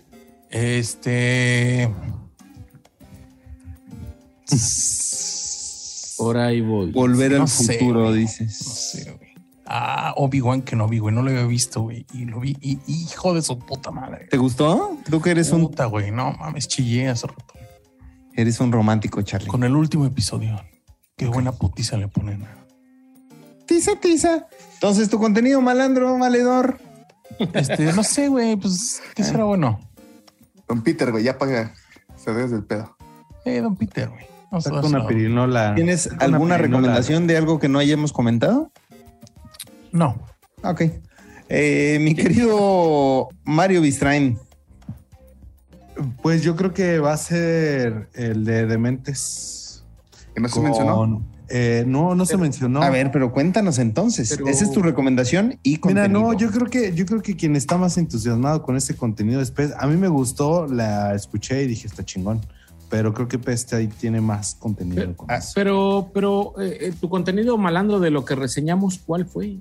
Este. 0.50 1.88
Por 6.16 6.36
ahí 6.36 6.60
voy. 6.60 6.90
Volver 6.92 7.32
No 7.32 7.42
al 7.42 7.48
sé, 7.48 7.78
futuro, 7.78 8.04
güey. 8.08 8.20
dices. 8.20 8.62
No 8.66 8.72
sé, 8.74 9.12
güey. 9.12 9.28
Ah, 9.66 10.14
Obi-Wan 10.16 10.62
que 10.62 10.74
no 10.76 10.88
vi, 10.88 10.98
güey. 10.98 11.14
No 11.14 11.22
lo 11.22 11.30
había 11.30 11.44
visto, 11.44 11.82
güey. 11.82 12.06
Y 12.14 12.24
lo 12.24 12.40
vi. 12.40 12.56
Y 12.60 12.78
hijo 12.86 13.34
de 13.34 13.42
su 13.42 13.58
puta 13.58 13.90
madre. 13.90 14.26
¿Te 14.30 14.38
gustó? 14.38 14.96
Tú 15.08 15.20
que 15.20 15.30
eres 15.30 15.50
un, 15.52 15.62
Puta, 15.68 15.84
güey. 15.84 16.10
No 16.10 16.32
mames, 16.32 16.66
chillé 16.66 17.08
hace 17.08 17.26
rato. 17.26 17.44
eres 18.34 18.58
un 18.60 18.72
romántico, 18.72 19.20
Charlie. 19.22 19.48
Con 19.48 19.62
el 19.64 19.76
último 19.76 20.06
episodio. 20.06 20.58
Qué 21.16 21.26
buena 21.26 21.52
putiza 21.52 21.96
le 21.98 22.08
ponen. 22.08 22.44
Tiza, 23.68 23.92
tiza. 24.00 24.46
Entonces, 24.74 25.08
tu 25.08 25.18
contenido 25.18 25.60
malandro, 25.60 26.18
valedor. 26.18 26.78
Este, 27.52 27.92
no 27.92 28.02
sé, 28.02 28.28
güey. 28.28 28.56
Pues, 28.56 29.00
¿qué 29.14 29.22
será 29.22 29.44
bueno? 29.44 29.78
Don 30.66 30.82
Peter, 30.82 31.12
güey, 31.12 31.22
ya 31.22 31.38
paga. 31.38 31.72
Se 32.16 32.32
desde 32.32 32.56
el 32.56 32.64
pedo. 32.64 32.96
Eh, 33.44 33.60
don 33.60 33.76
Peter, 33.76 34.08
güey. 34.08 34.26
Una 34.82 35.06
pirinola. 35.06 35.74
¿Tienes 35.74 36.06
alguna 36.18 36.56
pirinola. 36.56 36.58
recomendación 36.58 37.26
de 37.26 37.36
algo 37.36 37.58
que 37.58 37.68
no 37.68 37.78
hayamos 37.78 38.12
comentado? 38.12 38.72
No. 39.92 40.16
Ok. 40.64 40.82
Eh, 41.50 41.98
mi 42.00 42.14
querido 42.14 43.28
Mario 43.44 43.82
Bistrain. 43.82 44.38
Pues 46.22 46.42
yo 46.42 46.56
creo 46.56 46.72
que 46.72 46.98
va 46.98 47.12
a 47.12 47.16
ser 47.18 48.08
el 48.14 48.44
de 48.44 48.66
Dementes. 48.66 49.84
Que 50.34 50.40
no 50.40 50.48
se 50.48 50.54
Con- 50.54 50.64
mencionó. 50.64 51.22
Eh, 51.48 51.84
no, 51.86 52.14
no 52.14 52.26
se 52.26 52.36
mencionó. 52.36 52.82
A 52.82 52.90
ver, 52.90 53.10
pero 53.10 53.32
cuéntanos 53.32 53.78
entonces. 53.78 54.28
Pero- 54.30 54.48
Esa 54.48 54.64
es 54.64 54.72
tu 54.72 54.82
recomendación 54.82 55.58
y 55.62 55.70
Mira, 55.70 55.80
contenido. 55.80 56.08
no, 56.20 56.32
yo 56.34 56.50
creo 56.50 56.66
que 56.66 56.92
yo 56.94 57.06
creo 57.06 57.22
que 57.22 57.36
quien 57.36 57.56
está 57.56 57.78
más 57.78 57.96
entusiasmado 57.96 58.62
con 58.62 58.76
este 58.76 58.94
contenido 58.94 59.40
después, 59.40 59.72
a 59.78 59.86
mí 59.86 59.96
me 59.96 60.08
gustó, 60.08 60.66
la 60.66 61.14
escuché 61.14 61.62
y 61.62 61.66
dije 61.66 61.86
está 61.86 62.04
chingón, 62.04 62.40
pero 62.90 63.14
creo 63.14 63.28
que 63.28 63.40
este 63.50 63.76
ahí 63.76 63.88
tiene 63.88 64.20
más 64.20 64.54
contenido. 64.56 64.96
Pero, 65.02 65.16
con 65.16 65.30
ah, 65.30 65.36
eso. 65.36 65.52
pero, 65.54 66.10
pero 66.12 66.54
eh, 66.60 66.78
eh, 66.80 66.92
tu 67.00 67.08
contenido 67.08 67.56
malandro 67.56 67.98
de 68.00 68.10
lo 68.10 68.24
que 68.24 68.34
reseñamos, 68.34 69.00
¿cuál 69.04 69.26
fue? 69.26 69.56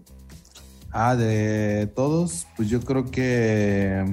Ah, 0.91 1.15
de 1.15 1.89
todos, 1.95 2.47
pues 2.55 2.69
yo 2.69 2.81
creo 2.81 3.05
que 3.11 4.03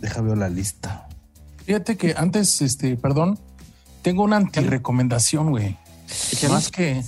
deja 0.00 0.20
ver 0.20 0.38
la 0.38 0.48
lista. 0.48 1.08
Fíjate 1.64 1.96
que 1.96 2.14
antes, 2.16 2.62
este, 2.62 2.96
perdón, 2.96 3.38
tengo 4.02 4.22
una 4.22 4.36
anti-recomendación, 4.36 5.50
güey. 5.50 5.76
Más 6.48 6.70
que, 6.70 7.02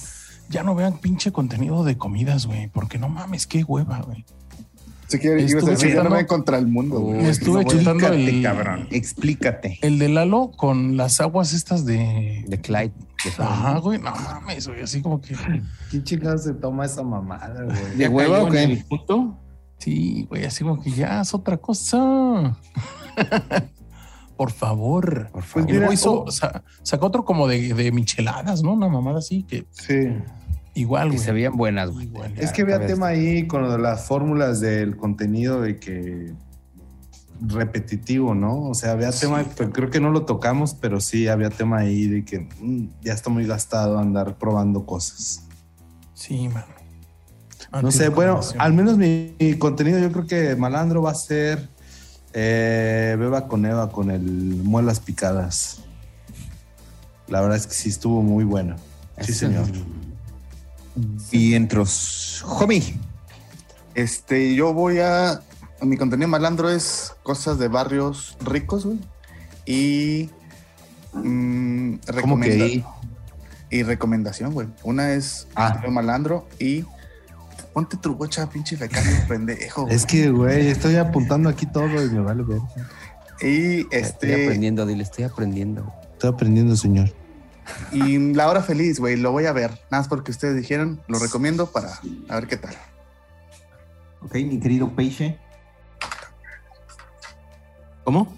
ya 0.49 0.63
no 0.63 0.75
vean 0.75 0.99
pinche 0.99 1.33
contenido 1.33 1.85
de 1.85 1.97
comidas, 1.97 2.47
güey, 2.47 2.69
porque 2.69 2.99
no 2.99 3.09
mames, 3.09 3.47
qué 3.47 3.65
hueva, 3.65 4.01
güey. 4.01 4.25
Si 5.09 5.19
quieres, 5.19 5.51
ibas 5.51 5.65
a 5.65 5.71
Estuve 5.71 5.71
decir, 5.71 5.95
ya 5.95 6.03
no 6.03 6.11
ven 6.11 6.27
contra 6.27 6.59
el 6.59 6.67
mundo, 6.67 7.01
güey. 7.01 7.23
Me 7.23 7.31
estuve 7.31 7.65
chutando 7.65 8.07
Explícate, 8.09 8.37
el, 8.37 8.43
cabrón. 8.43 8.89
Explícate. 8.91 9.79
el 9.81 9.99
de 9.99 10.09
Lalo 10.11 10.51
con 10.55 10.99
las 10.99 11.21
aguas 11.23 11.55
estas 11.55 11.87
de. 11.87 12.45
De 12.47 12.61
Clyde. 12.61 12.93
de- 13.25 13.43
Ajá, 13.43 13.79
güey, 13.79 13.99
no 13.99 14.11
mames, 14.11 14.69
güey, 14.69 14.83
así 14.83 15.01
como 15.01 15.21
que. 15.23 15.35
¿Quién 15.91 16.05
chingados 16.05 16.45
se 16.45 16.53
toma 16.53 16.85
esa 16.85 17.03
mamada, 17.03 17.65
güey? 17.65 17.97
¿De 17.97 17.97
¿Ya 17.97 18.11
hueva 18.11 18.43
o 18.43 18.51
qué? 18.51 18.85
Sí, 19.79 20.27
güey, 20.29 20.45
así 20.45 20.63
como 20.63 20.83
que 20.83 20.91
ya 20.91 21.23
es 21.23 21.33
otra 21.33 21.57
cosa. 21.57 22.57
Por 24.39 24.53
favor. 24.53 25.29
Por 25.33 25.43
Y 25.43 25.47
favor. 25.47 25.71
mira, 25.71 25.93
hizo, 25.93 26.23
oh. 26.23 26.31
sa- 26.31 26.63
sacó 26.83 27.07
otro 27.07 27.25
como 27.27 27.47
de, 27.47 27.75
de 27.75 27.93
micheladas, 27.93 28.63
¿no? 28.63 28.73
Una 28.73 28.89
mamada 28.89 29.19
así 29.19 29.43
que 29.43 29.67
Sí. 29.73 30.09
igual, 30.75 31.11
que 31.11 31.17
güey. 31.17 31.27
se 31.27 31.33
veían 31.33 31.57
buenas, 31.57 31.91
güey. 31.91 32.07
Igual. 32.07 32.33
Es 32.39 32.53
que 32.53 32.63
había 32.63 32.87
tema 32.87 33.09
ahí 33.09 33.47
con 33.47 33.63
lo 33.63 33.71
de 33.73 33.79
las 33.79 34.07
fórmulas 34.07 34.61
del 34.61 34.97
contenido 34.97 35.61
de 35.61 35.79
que 35.79 36.33
repetitivo, 37.41 38.35
¿no? 38.35 38.69
O 38.69 38.75
sea, 38.75 38.93
había 38.93 39.11
tema, 39.13 39.45
creo 39.73 39.91
que 39.91 40.01
no 40.01 40.11
lo 40.11 40.25
tocamos, 40.25 40.75
pero 40.75 41.01
sí 41.01 41.29
había 41.29 41.51
tema 41.51 41.79
ahí 41.79 42.07
de 42.09 42.25
que 42.25 42.49
mm, 42.61 42.87
ya 43.03 43.13
está 43.13 43.31
muy 43.31 43.47
gastado 43.47 43.99
andar 43.99 44.39
probando 44.39 44.85
cosas. 44.87 45.45
Sí, 46.15 46.49
man. 46.49 46.65
No 47.83 47.91
sé, 47.91 48.09
bueno, 48.09 48.41
al 48.59 48.73
menos 48.73 48.97
mi, 48.97 49.35
mi 49.39 49.55
contenido 49.55 49.99
yo 49.99 50.11
creo 50.11 50.27
que 50.27 50.57
Malandro 50.57 51.03
va 51.03 51.11
a 51.11 51.15
ser 51.15 51.69
eh, 52.33 53.17
Beba 53.19 53.49
con 53.49 53.65
Eva 53.67 53.91
con 53.91 54.11
el 54.11 54.23
Muelas 54.23 55.01
Picadas. 55.01 55.81
La 57.29 57.41
verdad 57.41 57.57
es 57.57 57.67
que 57.67 57.75
sí 57.75 57.89
estuvo 57.89 58.23
muy 58.23 58.45
bueno. 58.45 58.77
Sí, 59.21 59.33
señor. 59.33 59.67
Y 61.31 61.55
entros. 61.55 62.45
Homie. 62.47 62.83
Este, 63.95 64.55
yo 64.55 64.73
voy 64.73 64.99
a. 65.01 65.41
Mi 65.83 65.97
contenido 65.97 66.29
malandro 66.29 66.71
es 66.71 67.15
cosas 67.23 67.59
de 67.59 67.69
barrios 67.69 68.37
ricos, 68.41 68.85
güey. 68.87 68.99
Y. 69.67 70.31
mm. 71.13 71.99
Y 73.71 73.83
recomendación, 73.83 74.55
güey. 74.55 74.69
Una 74.83 75.13
es 75.13 75.47
Ah. 75.55 75.69
contenido 75.73 75.93
malandro 75.93 76.49
y. 76.59 76.85
Ponte 77.79 77.97
tu 77.97 78.13
bocha, 78.17 78.51
pinche 78.51 78.77
fecano, 78.77 79.09
pendejo. 79.29 79.83
güey. 79.83 79.95
Es 79.95 80.05
que, 80.05 80.31
güey, 80.31 80.67
estoy 80.67 80.97
apuntando 80.97 81.49
aquí 81.49 81.65
todo 81.65 82.05
y 82.05 82.11
me 82.11 82.19
vale 82.19 82.43
ver. 82.43 82.59
Y 83.41 83.83
Estoy 83.83 84.33
este. 84.33 84.45
aprendiendo, 84.47 84.85
dile, 84.85 85.05
estoy 85.05 85.23
aprendiendo. 85.23 85.93
Estoy 86.15 86.31
aprendiendo, 86.31 86.75
señor. 86.75 87.15
Y 87.93 88.19
La 88.35 88.49
Hora 88.49 88.63
Feliz, 88.65 88.99
güey. 88.99 89.15
Lo 89.15 89.31
voy 89.31 89.47
a 89.47 89.53
ver. 89.53 89.71
Nada 89.93 90.01
más 90.03 90.09
porque 90.09 90.33
ustedes 90.33 90.57
dijeron. 90.57 91.01
Lo 91.07 91.21
recomiendo 91.21 91.71
para 91.71 92.01
a 92.29 92.35
ver 92.35 92.49
qué 92.49 92.57
tal. 92.57 92.75
Ok, 94.23 94.35
mi 94.35 94.59
querido 94.59 94.91
Peixe. 94.97 95.39
¿Cómo? 98.03 98.37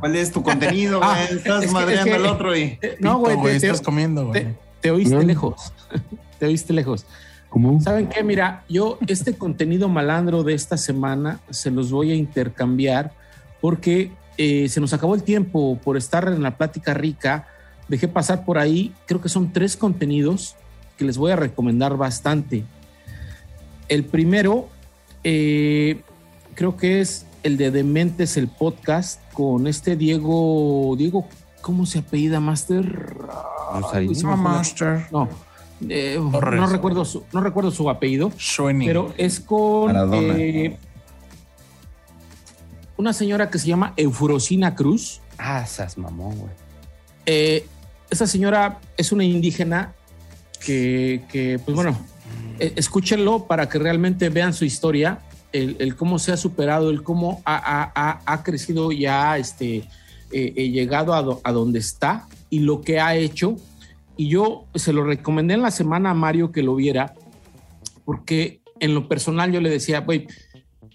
¿Cuál 0.00 0.16
es 0.16 0.32
tu 0.32 0.42
contenido, 0.42 0.98
Ah, 1.04 1.14
güey? 1.28 1.38
Estás 1.38 1.62
es 1.62 1.68
que- 1.68 1.72
madreando 1.74 2.10
es 2.12 2.16
que- 2.18 2.26
al 2.28 2.34
otro 2.34 2.56
y. 2.56 2.76
No, 2.98 3.18
güey, 3.18 3.36
te, 3.36 3.60
te- 3.60 3.66
estás 3.68 3.82
comiendo, 3.82 4.26
güey. 4.26 4.42
te- 4.46 4.58
te 4.80 4.90
oíste 4.90 5.14
No. 5.14 5.22
lejos. 5.22 5.72
te 6.40 6.46
oíste 6.46 6.72
lejos. 6.72 7.06
¿Cómo? 7.48 7.80
¿Saben 7.80 8.08
qué? 8.08 8.22
Mira, 8.22 8.64
yo 8.68 8.98
este 9.06 9.34
contenido 9.36 9.88
malandro 9.88 10.42
de 10.42 10.54
esta 10.54 10.76
semana 10.76 11.40
se 11.50 11.70
los 11.70 11.90
voy 11.90 12.10
a 12.10 12.14
intercambiar 12.14 13.12
porque 13.60 14.12
eh, 14.36 14.68
se 14.68 14.80
nos 14.80 14.92
acabó 14.92 15.14
el 15.14 15.22
tiempo 15.22 15.78
por 15.82 15.96
estar 15.96 16.28
en 16.28 16.42
la 16.42 16.56
plática 16.56 16.94
rica. 16.94 17.46
Dejé 17.88 18.06
pasar 18.06 18.44
por 18.44 18.58
ahí, 18.58 18.92
creo 19.06 19.20
que 19.20 19.28
son 19.30 19.50
tres 19.52 19.76
contenidos 19.76 20.56
que 20.98 21.04
les 21.04 21.16
voy 21.16 21.32
a 21.32 21.36
recomendar 21.36 21.96
bastante. 21.96 22.64
El 23.88 24.04
primero, 24.04 24.68
eh, 25.24 26.02
creo 26.54 26.76
que 26.76 27.00
es 27.00 27.24
el 27.42 27.56
de 27.56 27.70
Dementes, 27.70 28.36
el 28.36 28.48
podcast, 28.48 29.20
con 29.32 29.66
este 29.66 29.96
Diego, 29.96 30.94
Diego, 30.98 31.26
¿cómo 31.62 31.86
se 31.86 32.00
apellida, 32.00 32.40
Master? 32.40 32.84
Se 34.14 34.26
me 34.26 34.32
fue 34.36 34.42
la- 34.42 34.46
No, 35.10 35.28
eh, 35.88 36.18
no, 36.20 36.66
recuerdo 36.72 37.04
su, 37.04 37.24
no 37.32 37.40
recuerdo 37.40 37.70
su 37.70 37.88
apellido, 37.90 38.32
pero 38.86 39.14
es 39.16 39.40
con 39.40 39.90
eh, 40.40 40.76
una 42.96 43.12
señora 43.12 43.50
que 43.50 43.58
se 43.58 43.68
llama 43.68 43.92
Eufrosina 43.96 44.74
Cruz. 44.74 45.20
Ah, 45.38 45.62
esas 45.64 45.96
mamón, 45.98 46.36
güey. 46.38 46.50
Eh, 47.26 47.66
esa 48.10 48.26
señora 48.26 48.80
es 48.96 49.12
una 49.12 49.22
indígena 49.24 49.94
que, 50.64 51.22
que, 51.30 51.60
pues 51.64 51.74
bueno, 51.76 51.96
eh, 52.58 52.72
escúchenlo 52.76 53.44
para 53.44 53.68
que 53.68 53.78
realmente 53.78 54.28
vean 54.30 54.52
su 54.54 54.64
historia, 54.64 55.20
el, 55.52 55.76
el 55.78 55.94
cómo 55.94 56.18
se 56.18 56.32
ha 56.32 56.36
superado, 56.36 56.90
el 56.90 57.02
cómo 57.02 57.40
ha, 57.44 57.56
ha- 57.56 57.92
ha- 57.94 58.20
ha 58.26 58.42
crecido 58.42 58.90
y 58.90 59.06
ha 59.06 59.38
este, 59.38 59.84
llegado 60.32 61.14
a, 61.14 61.22
do- 61.22 61.40
a 61.44 61.52
donde 61.52 61.78
está 61.78 62.26
y 62.50 62.60
lo 62.60 62.80
que 62.80 62.98
ha 62.98 63.14
hecho. 63.14 63.56
Y 64.18 64.28
yo 64.28 64.66
se 64.74 64.92
lo 64.92 65.04
recomendé 65.04 65.54
en 65.54 65.62
la 65.62 65.70
semana 65.70 66.10
a 66.10 66.14
Mario 66.14 66.52
que 66.52 66.62
lo 66.62 66.74
viera, 66.74 67.14
porque 68.04 68.60
en 68.80 68.92
lo 68.92 69.08
personal 69.08 69.52
yo 69.52 69.60
le 69.60 69.70
decía, 69.70 70.00
güey, 70.00 70.26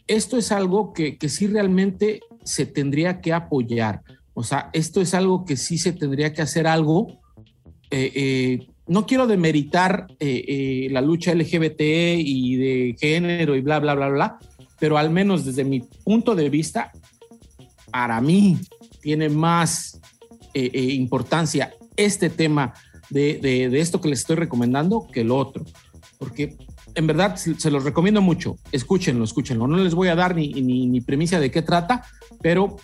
esto 0.07 0.37
es 0.37 0.51
algo 0.51 0.93
que, 0.93 1.17
que 1.17 1.29
sí 1.29 1.47
realmente 1.47 2.19
se 2.43 2.65
tendría 2.65 3.21
que 3.21 3.31
apoyar. 3.31 4.01
O 4.33 4.43
sea, 4.43 4.69
esto 4.73 4.99
es 4.99 5.13
algo 5.13 5.45
que 5.45 5.55
sí 5.55 5.77
se 5.77 5.93
tendría 5.93 6.33
que 6.33 6.41
hacer 6.41 6.67
algo. 6.67 7.21
Eh, 7.89 8.11
eh, 8.13 8.67
no 8.87 9.05
quiero 9.05 9.25
demeritar 9.25 10.07
eh, 10.19 10.89
la 10.91 10.99
lucha 10.99 11.33
LGBT 11.33 11.79
y 11.79 12.55
de 12.57 12.95
género 12.99 13.55
y 13.55 13.61
bla, 13.61 13.79
bla, 13.79 13.95
bla, 13.95 14.09
bla, 14.09 14.39
pero 14.81 14.97
al 14.97 15.09
menos 15.09 15.45
desde 15.45 15.63
mi 15.63 15.79
punto 16.03 16.35
de 16.35 16.49
vista, 16.49 16.91
para 17.89 18.19
mí 18.19 18.57
tiene 19.01 19.29
más 19.29 20.01
importancia 20.53 21.73
este 21.95 22.29
tema 22.29 22.73
de, 23.09 23.39
de- 23.69 23.79
esto 23.79 24.01
que 24.01 24.09
les 24.09 24.19
estoy 24.19 24.35
recomendando 24.35 25.07
que 25.11 25.21
el 25.21 25.31
otro. 25.31 25.65
Porque 26.17 26.55
en 26.95 27.07
verdad 27.07 27.35
se, 27.35 27.59
se 27.59 27.71
los 27.71 27.83
recomiendo 27.83 28.21
mucho. 28.21 28.55
Escúchenlo, 28.71 29.23
escúchenlo. 29.23 29.67
No 29.67 29.77
les 29.77 29.93
voy 29.95 30.07
a 30.07 30.15
dar 30.15 30.35
ni, 30.35 30.49
ni, 30.53 30.87
ni 30.87 31.01
premisa 31.01 31.39
de 31.39 31.51
qué 31.51 31.61
trata, 31.61 32.03
pero 32.41 32.77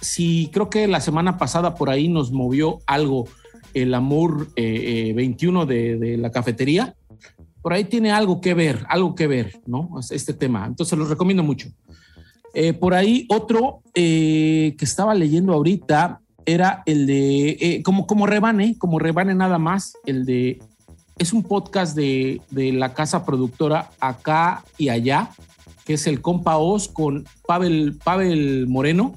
sí 0.00 0.50
creo 0.52 0.70
que 0.70 0.86
la 0.86 1.00
semana 1.00 1.36
pasada 1.38 1.74
por 1.74 1.90
ahí 1.90 2.08
nos 2.08 2.32
movió 2.32 2.78
algo 2.86 3.28
el 3.74 3.92
Amor 3.94 4.48
eh, 4.56 5.08
eh, 5.10 5.12
21 5.12 5.66
de, 5.66 5.98
de 5.98 6.16
la 6.16 6.30
cafetería. 6.30 6.94
Por 7.60 7.72
ahí 7.72 7.84
tiene 7.84 8.12
algo 8.12 8.40
que 8.40 8.54
ver, 8.54 8.86
algo 8.88 9.14
que 9.14 9.26
ver, 9.26 9.60
¿no? 9.66 9.90
Este 10.10 10.32
tema. 10.32 10.64
Entonces 10.66 10.96
los 10.98 11.08
recomiendo 11.10 11.42
mucho. 11.42 11.68
Eh, 12.54 12.72
por 12.72 12.94
ahí 12.94 13.26
otro 13.28 13.82
eh, 13.92 14.74
que 14.78 14.84
estaba 14.86 15.14
leyendo 15.14 15.52
ahorita 15.52 16.20
era 16.46 16.82
el 16.86 17.06
de, 17.06 17.50
eh, 17.60 17.82
como, 17.82 18.06
como 18.06 18.26
rebane, 18.26 18.76
como 18.78 18.98
rebane 18.98 19.34
nada 19.34 19.58
más, 19.58 19.94
el 20.06 20.24
de, 20.24 20.60
es 21.18 21.32
un 21.32 21.42
podcast 21.42 21.96
de, 21.96 22.40
de 22.50 22.72
la 22.72 22.94
casa 22.94 23.24
productora 23.26 23.90
acá 24.00 24.64
y 24.78 24.88
allá, 24.88 25.30
que 25.84 25.94
es 25.94 26.06
el 26.06 26.20
compa 26.20 26.56
Oz 26.56 26.88
con 26.88 27.26
Pavel, 27.46 27.98
Pavel 28.02 28.66
Moreno, 28.68 29.14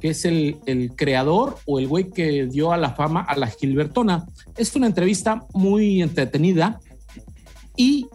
que 0.00 0.10
es 0.10 0.24
el, 0.24 0.58
el 0.66 0.94
creador 0.94 1.56
o 1.66 1.78
el 1.78 1.88
güey 1.88 2.10
que 2.10 2.46
dio 2.46 2.72
a 2.72 2.76
la 2.76 2.90
fama 2.94 3.22
a 3.22 3.36
la 3.36 3.46
Gilbertona. 3.48 4.26
Es 4.56 4.76
una 4.76 4.86
entrevista 4.86 5.44
muy 5.54 6.02
entretenida 6.02 6.78
y 7.76 8.06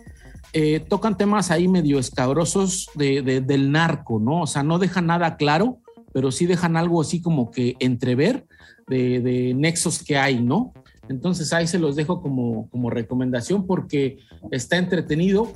eh, 0.53 0.79
tocan 0.87 1.17
temas 1.17 1.51
ahí 1.51 1.67
medio 1.67 1.99
escabrosos 1.99 2.89
de, 2.95 3.21
de- 3.21 3.41
del 3.41 3.71
narco, 3.71 4.19
¿no? 4.19 4.41
O 4.41 4.47
sea, 4.47 4.61
no 4.63 4.77
dejan 4.77 5.07
nada 5.07 5.35
claro, 5.35 5.79
pero 6.13 6.31
sí 6.31 6.45
dejan 6.45 6.77
algo 6.77 7.01
así 7.01 7.21
como 7.21 7.51
que 7.51 7.75
entrever 7.79 8.45
de, 8.87 9.53
nexos 9.55 10.03
que 10.03 10.17
hay, 10.17 10.41
¿no? 10.41 10.73
Entonces 11.09 11.53
ahí 11.53 11.67
se 11.67 11.79
los 11.79 11.95
dejo 11.95 12.21
como, 12.21 12.69
como 12.69 12.89
recomendación 12.89 13.65
porque 13.65 14.17
está 14.51 14.77
entretenido. 14.77 15.51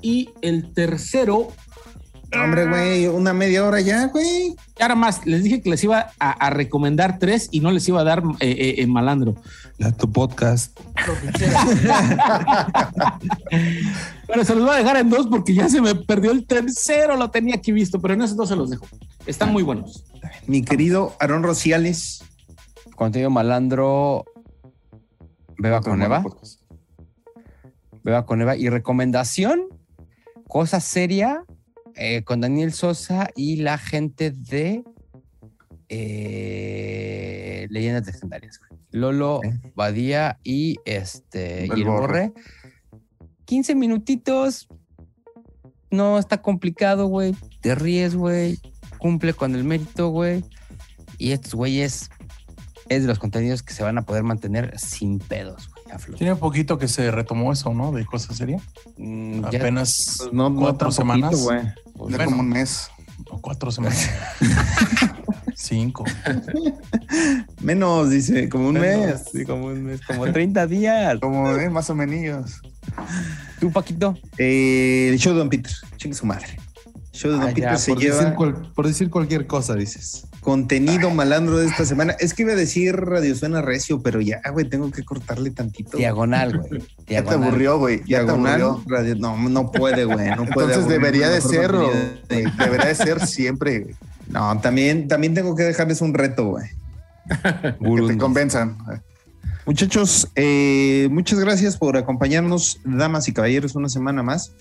Y 0.00 0.30
el 0.42 0.72
tercero, 0.72 1.48
Hombre, 2.34 2.68
güey, 2.68 3.06
una 3.06 3.32
media 3.32 3.64
hora 3.64 3.80
ya, 3.80 4.08
güey. 4.08 4.54
y 4.78 4.82
ahora 4.82 4.94
más, 4.94 5.26
les 5.26 5.42
dije 5.42 5.62
que 5.62 5.70
les 5.70 5.82
iba 5.82 6.10
a, 6.20 6.30
a 6.32 6.50
recomendar 6.50 7.18
tres 7.18 7.48
y 7.52 7.60
no 7.60 7.70
les 7.70 7.88
iba 7.88 8.02
a 8.02 8.04
dar 8.04 8.22
eh, 8.40 8.50
eh, 8.50 8.74
eh, 8.78 8.86
malandro. 8.86 9.34
Ya 9.78 9.92
tu 9.92 10.12
podcast. 10.12 10.78
Pero 14.26 14.44
se 14.44 14.54
los 14.54 14.64
voy 14.64 14.74
a 14.74 14.78
dejar 14.78 14.98
en 14.98 15.08
dos 15.08 15.26
porque 15.28 15.54
ya 15.54 15.70
se 15.70 15.80
me 15.80 15.94
perdió 15.94 16.32
el 16.32 16.46
tercero, 16.46 17.16
lo 17.16 17.30
tenía 17.30 17.54
aquí 17.54 17.72
visto, 17.72 17.98
pero 17.98 18.12
en 18.12 18.20
esos 18.22 18.36
dos 18.36 18.50
se 18.50 18.56
los 18.56 18.68
dejo. 18.68 18.86
Están 19.24 19.52
muy 19.52 19.62
buenos. 19.62 20.04
Mi 20.46 20.62
querido 20.62 21.16
Aarón 21.20 21.42
Rociales. 21.42 22.22
Contenido 22.94 23.30
malandro. 23.30 24.26
Beba 25.56 25.80
con 25.80 26.02
Eva. 26.02 26.22
Beba 28.02 28.26
con 28.26 28.42
Eva. 28.42 28.56
Y 28.56 28.68
recomendación, 28.68 29.62
cosa 30.46 30.80
seria, 30.80 31.44
eh, 31.98 32.22
con 32.22 32.40
Daniel 32.40 32.72
Sosa 32.72 33.28
y 33.34 33.56
la 33.56 33.76
gente 33.76 34.30
de 34.30 34.84
eh, 35.88 37.66
Leyendas 37.70 38.06
Legendarias. 38.06 38.60
Lolo, 38.92 39.40
Badía 39.74 40.38
y 40.44 40.76
este 40.84 41.64
El 41.64 41.78
y 41.78 41.82
el 41.82 41.88
Borre. 41.88 42.28
Borre. 42.28 42.32
15 43.46 43.74
minutitos. 43.74 44.68
No 45.90 46.18
está 46.18 46.40
complicado, 46.40 47.06
güey. 47.06 47.34
Te 47.60 47.74
ríes, 47.74 48.14
güey. 48.14 48.58
Cumple 48.98 49.34
con 49.34 49.54
el 49.54 49.64
mérito, 49.64 50.10
güey. 50.10 50.44
Y 51.18 51.32
estos 51.32 51.54
güeyes 51.54 52.10
es 52.88 53.02
de 53.02 53.08
los 53.08 53.18
contenidos 53.18 53.62
que 53.62 53.74
se 53.74 53.82
van 53.82 53.98
a 53.98 54.02
poder 54.02 54.22
mantener 54.22 54.78
sin 54.78 55.18
pedos, 55.18 55.68
güey. 55.70 55.77
A 55.92 55.98
flote. 55.98 56.18
Tiene 56.18 56.36
poquito 56.36 56.78
que 56.78 56.88
se 56.88 57.10
retomó 57.10 57.52
eso, 57.52 57.72
¿no? 57.74 57.92
De 57.92 58.04
cosas 58.06 58.36
serias. 58.36 58.62
Mm, 58.96 59.44
Apenas 59.44 60.16
Pues 60.18 60.32
no, 60.32 60.54
cuatro 60.54 60.90
semanas. 60.92 61.30
poquito, 61.30 61.74
Bueno. 61.98 62.24
como 62.24 62.40
un 62.40 62.48
mes. 62.48 62.90
o 63.30 63.40
cuatro 63.40 63.70
semanas. 63.70 64.08
Cinco. 65.54 66.04
Menos, 67.60 68.10
dice, 68.10 68.48
como 68.48 68.68
un 68.68 68.74
Menos, 68.74 69.06
mes. 69.06 69.24
sí, 69.32 69.44
como 69.44 69.66
un 69.66 69.82
mes, 69.82 70.00
como 70.06 70.30
30 70.30 70.66
días. 70.66 71.18
Como, 71.20 71.50
eh, 71.56 71.68
más 71.68 71.90
o 71.90 71.94
menos. 71.94 72.60
Tú, 73.60 73.70
Paquito. 73.72 74.16
Eh, 74.38 75.08
el 75.12 75.18
show 75.18 75.32
de 75.32 75.40
Don 75.40 75.48
Peter. 75.48 75.72
Chingue 75.96 76.14
su 76.16 76.26
madre. 76.26 76.58
El 77.12 77.18
show 77.18 77.30
de 77.32 77.38
Don 77.38 77.46
Ah, 77.46 77.52
Peter 77.52 77.64
ya, 77.72 77.76
se 77.76 77.92
Por 77.92 78.00
lleva 78.00 78.16
decir, 78.18 78.34
cual- 78.34 78.72
por 78.74 78.86
decir 78.86 79.10
cualquier 79.10 79.46
cosa, 79.48 79.74
dices. 79.74 80.26
Contenido 80.40 81.10
malandro 81.10 81.58
de 81.58 81.66
esta 81.66 81.84
semana. 81.84 82.14
Es 82.20 82.34
que 82.34 82.42
iba 82.42 82.52
a 82.52 82.56
decir 82.56 82.94
Radio 82.96 83.34
Suena 83.34 83.60
Recio, 83.62 84.00
pero 84.02 84.20
ya, 84.20 84.40
güey, 84.52 84.68
tengo 84.68 84.90
que 84.90 85.04
cortarle 85.04 85.50
tantito. 85.50 85.96
Diagonal, 85.98 86.58
güey. 86.58 86.82
Ya 87.08 87.24
te 87.24 87.34
aburrió, 87.34 87.78
güey. 87.78 87.98
Ya 88.00 88.18
te 88.18 88.24
Diagonal. 88.24 88.60
aburrió. 88.62 88.82
Radio, 88.86 89.14
no, 89.16 89.36
no 89.48 89.70
puede, 89.72 90.04
güey. 90.04 90.28
No 90.30 90.44
puede 90.46 90.68
Entonces 90.68 90.76
aburrir 90.78 90.98
debería 91.00 91.28
de 91.30 91.40
ser, 91.40 91.74
o- 91.74 91.90
contenido 91.90 92.18
de- 92.28 92.64
debería 92.64 92.86
de 92.86 92.94
ser 92.94 93.26
siempre 93.26 93.80
güey, 93.80 93.94
No, 94.28 94.60
también, 94.60 95.08
también 95.08 95.32
tengo 95.34 95.56
que 95.56 95.62
dejarles 95.64 96.00
un 96.02 96.12
reto, 96.14 96.48
güey. 96.50 96.66
que 97.80 98.12
te 98.12 98.18
convenzan. 98.18 98.76
Muchachos, 99.66 100.28
eh, 100.34 101.08
muchas 101.10 101.38
gracias 101.40 101.76
por 101.76 101.96
acompañarnos, 101.96 102.80
damas 102.84 103.28
y 103.28 103.32
caballeros, 103.32 103.74
una 103.74 103.88
semana 103.88 104.22
más. 104.22 104.52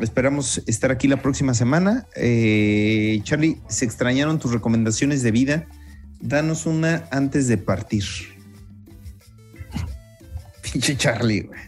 Esperamos 0.00 0.62
estar 0.66 0.90
aquí 0.90 1.06
la 1.08 1.20
próxima 1.22 1.54
semana. 1.54 2.06
Eh, 2.16 3.20
Charlie, 3.24 3.58
se 3.68 3.84
extrañaron 3.84 4.38
tus 4.38 4.52
recomendaciones 4.52 5.22
de 5.22 5.30
vida. 5.30 5.66
Danos 6.20 6.66
una 6.66 7.04
antes 7.10 7.48
de 7.48 7.58
partir. 7.58 8.04
Pinche 10.72 10.96
Charlie, 10.96 11.42
güey. 11.42 11.60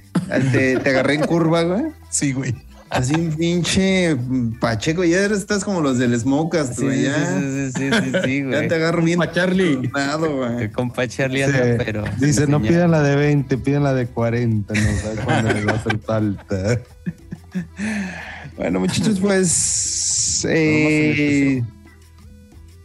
Te, 0.53 0.79
te 0.79 0.91
agarré 0.91 1.15
en 1.15 1.23
curva, 1.23 1.63
güey. 1.63 1.83
Sí, 2.11 2.33
güey. 2.33 2.55
Así 2.91 3.13
un 3.15 3.35
pinche 3.35 4.17
Pacheco. 4.61 5.03
Ya 5.03 5.25
estás 5.27 5.65
como 5.65 5.81
los 5.81 5.99
del 5.99 6.17
Smokast, 6.19 6.75
Sí, 6.75 6.83
güey. 6.85 6.99
sí, 6.99 7.03
ya, 7.05 7.41
sí, 7.41 7.73
sí, 7.75 7.91
sí, 7.91 8.13
sí, 8.25 8.39
ya 8.43 8.47
güey. 8.47 8.69
te 8.69 8.75
agarro 8.77 9.03
bien. 9.03 9.19
Pa' 9.19 9.33
Charlie. 9.33 9.91
güey. 9.91 10.71
Compa 10.71 11.09
Charlie 11.09 11.45
Dice, 11.45 11.59
anda, 11.73 11.85
pero. 11.85 12.05
dice, 12.21 12.47
no 12.47 12.63
pidan 12.63 12.93
la 12.93 13.03
de 13.03 13.17
20, 13.17 13.59
pidan 13.59 13.83
la 13.83 13.95
de 13.95 14.07
40. 14.07 14.73
No 14.75 14.81
sabes 15.03 15.21
cuándo 15.25 15.53
les 15.53 15.67
va 15.67 15.73
a 15.73 15.75
hacer 15.75 15.99
falta. 15.99 16.81
Bueno, 18.57 18.79
muchachos, 18.81 19.19
pues. 19.21 20.47
eh, 20.49 21.63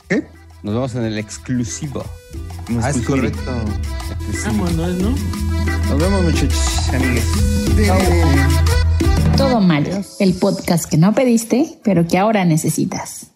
¿Qué? 0.10 0.26
Nos 0.64 0.74
vemos 0.74 0.96
en 0.96 1.04
el 1.04 1.18
exclusivo. 1.20 2.04
Nos 2.70 2.84
Ah, 2.84 2.90
es 2.90 2.98
exclusivo. 2.98 3.32
correcto. 3.32 3.66
Vámonos, 4.46 4.96
¿no? 4.96 5.10
Nos 5.90 6.00
vemos, 6.00 6.24
muchachos, 6.24 6.90
amigues. 6.94 7.26
Todo 9.38 9.62
mal, 9.62 10.04
el 10.20 10.34
podcast 10.34 10.86
que 10.90 10.98
no 10.98 11.14
pediste, 11.14 11.80
pero 11.84 12.08
que 12.08 12.18
ahora 12.18 12.44
necesitas. 12.46 13.28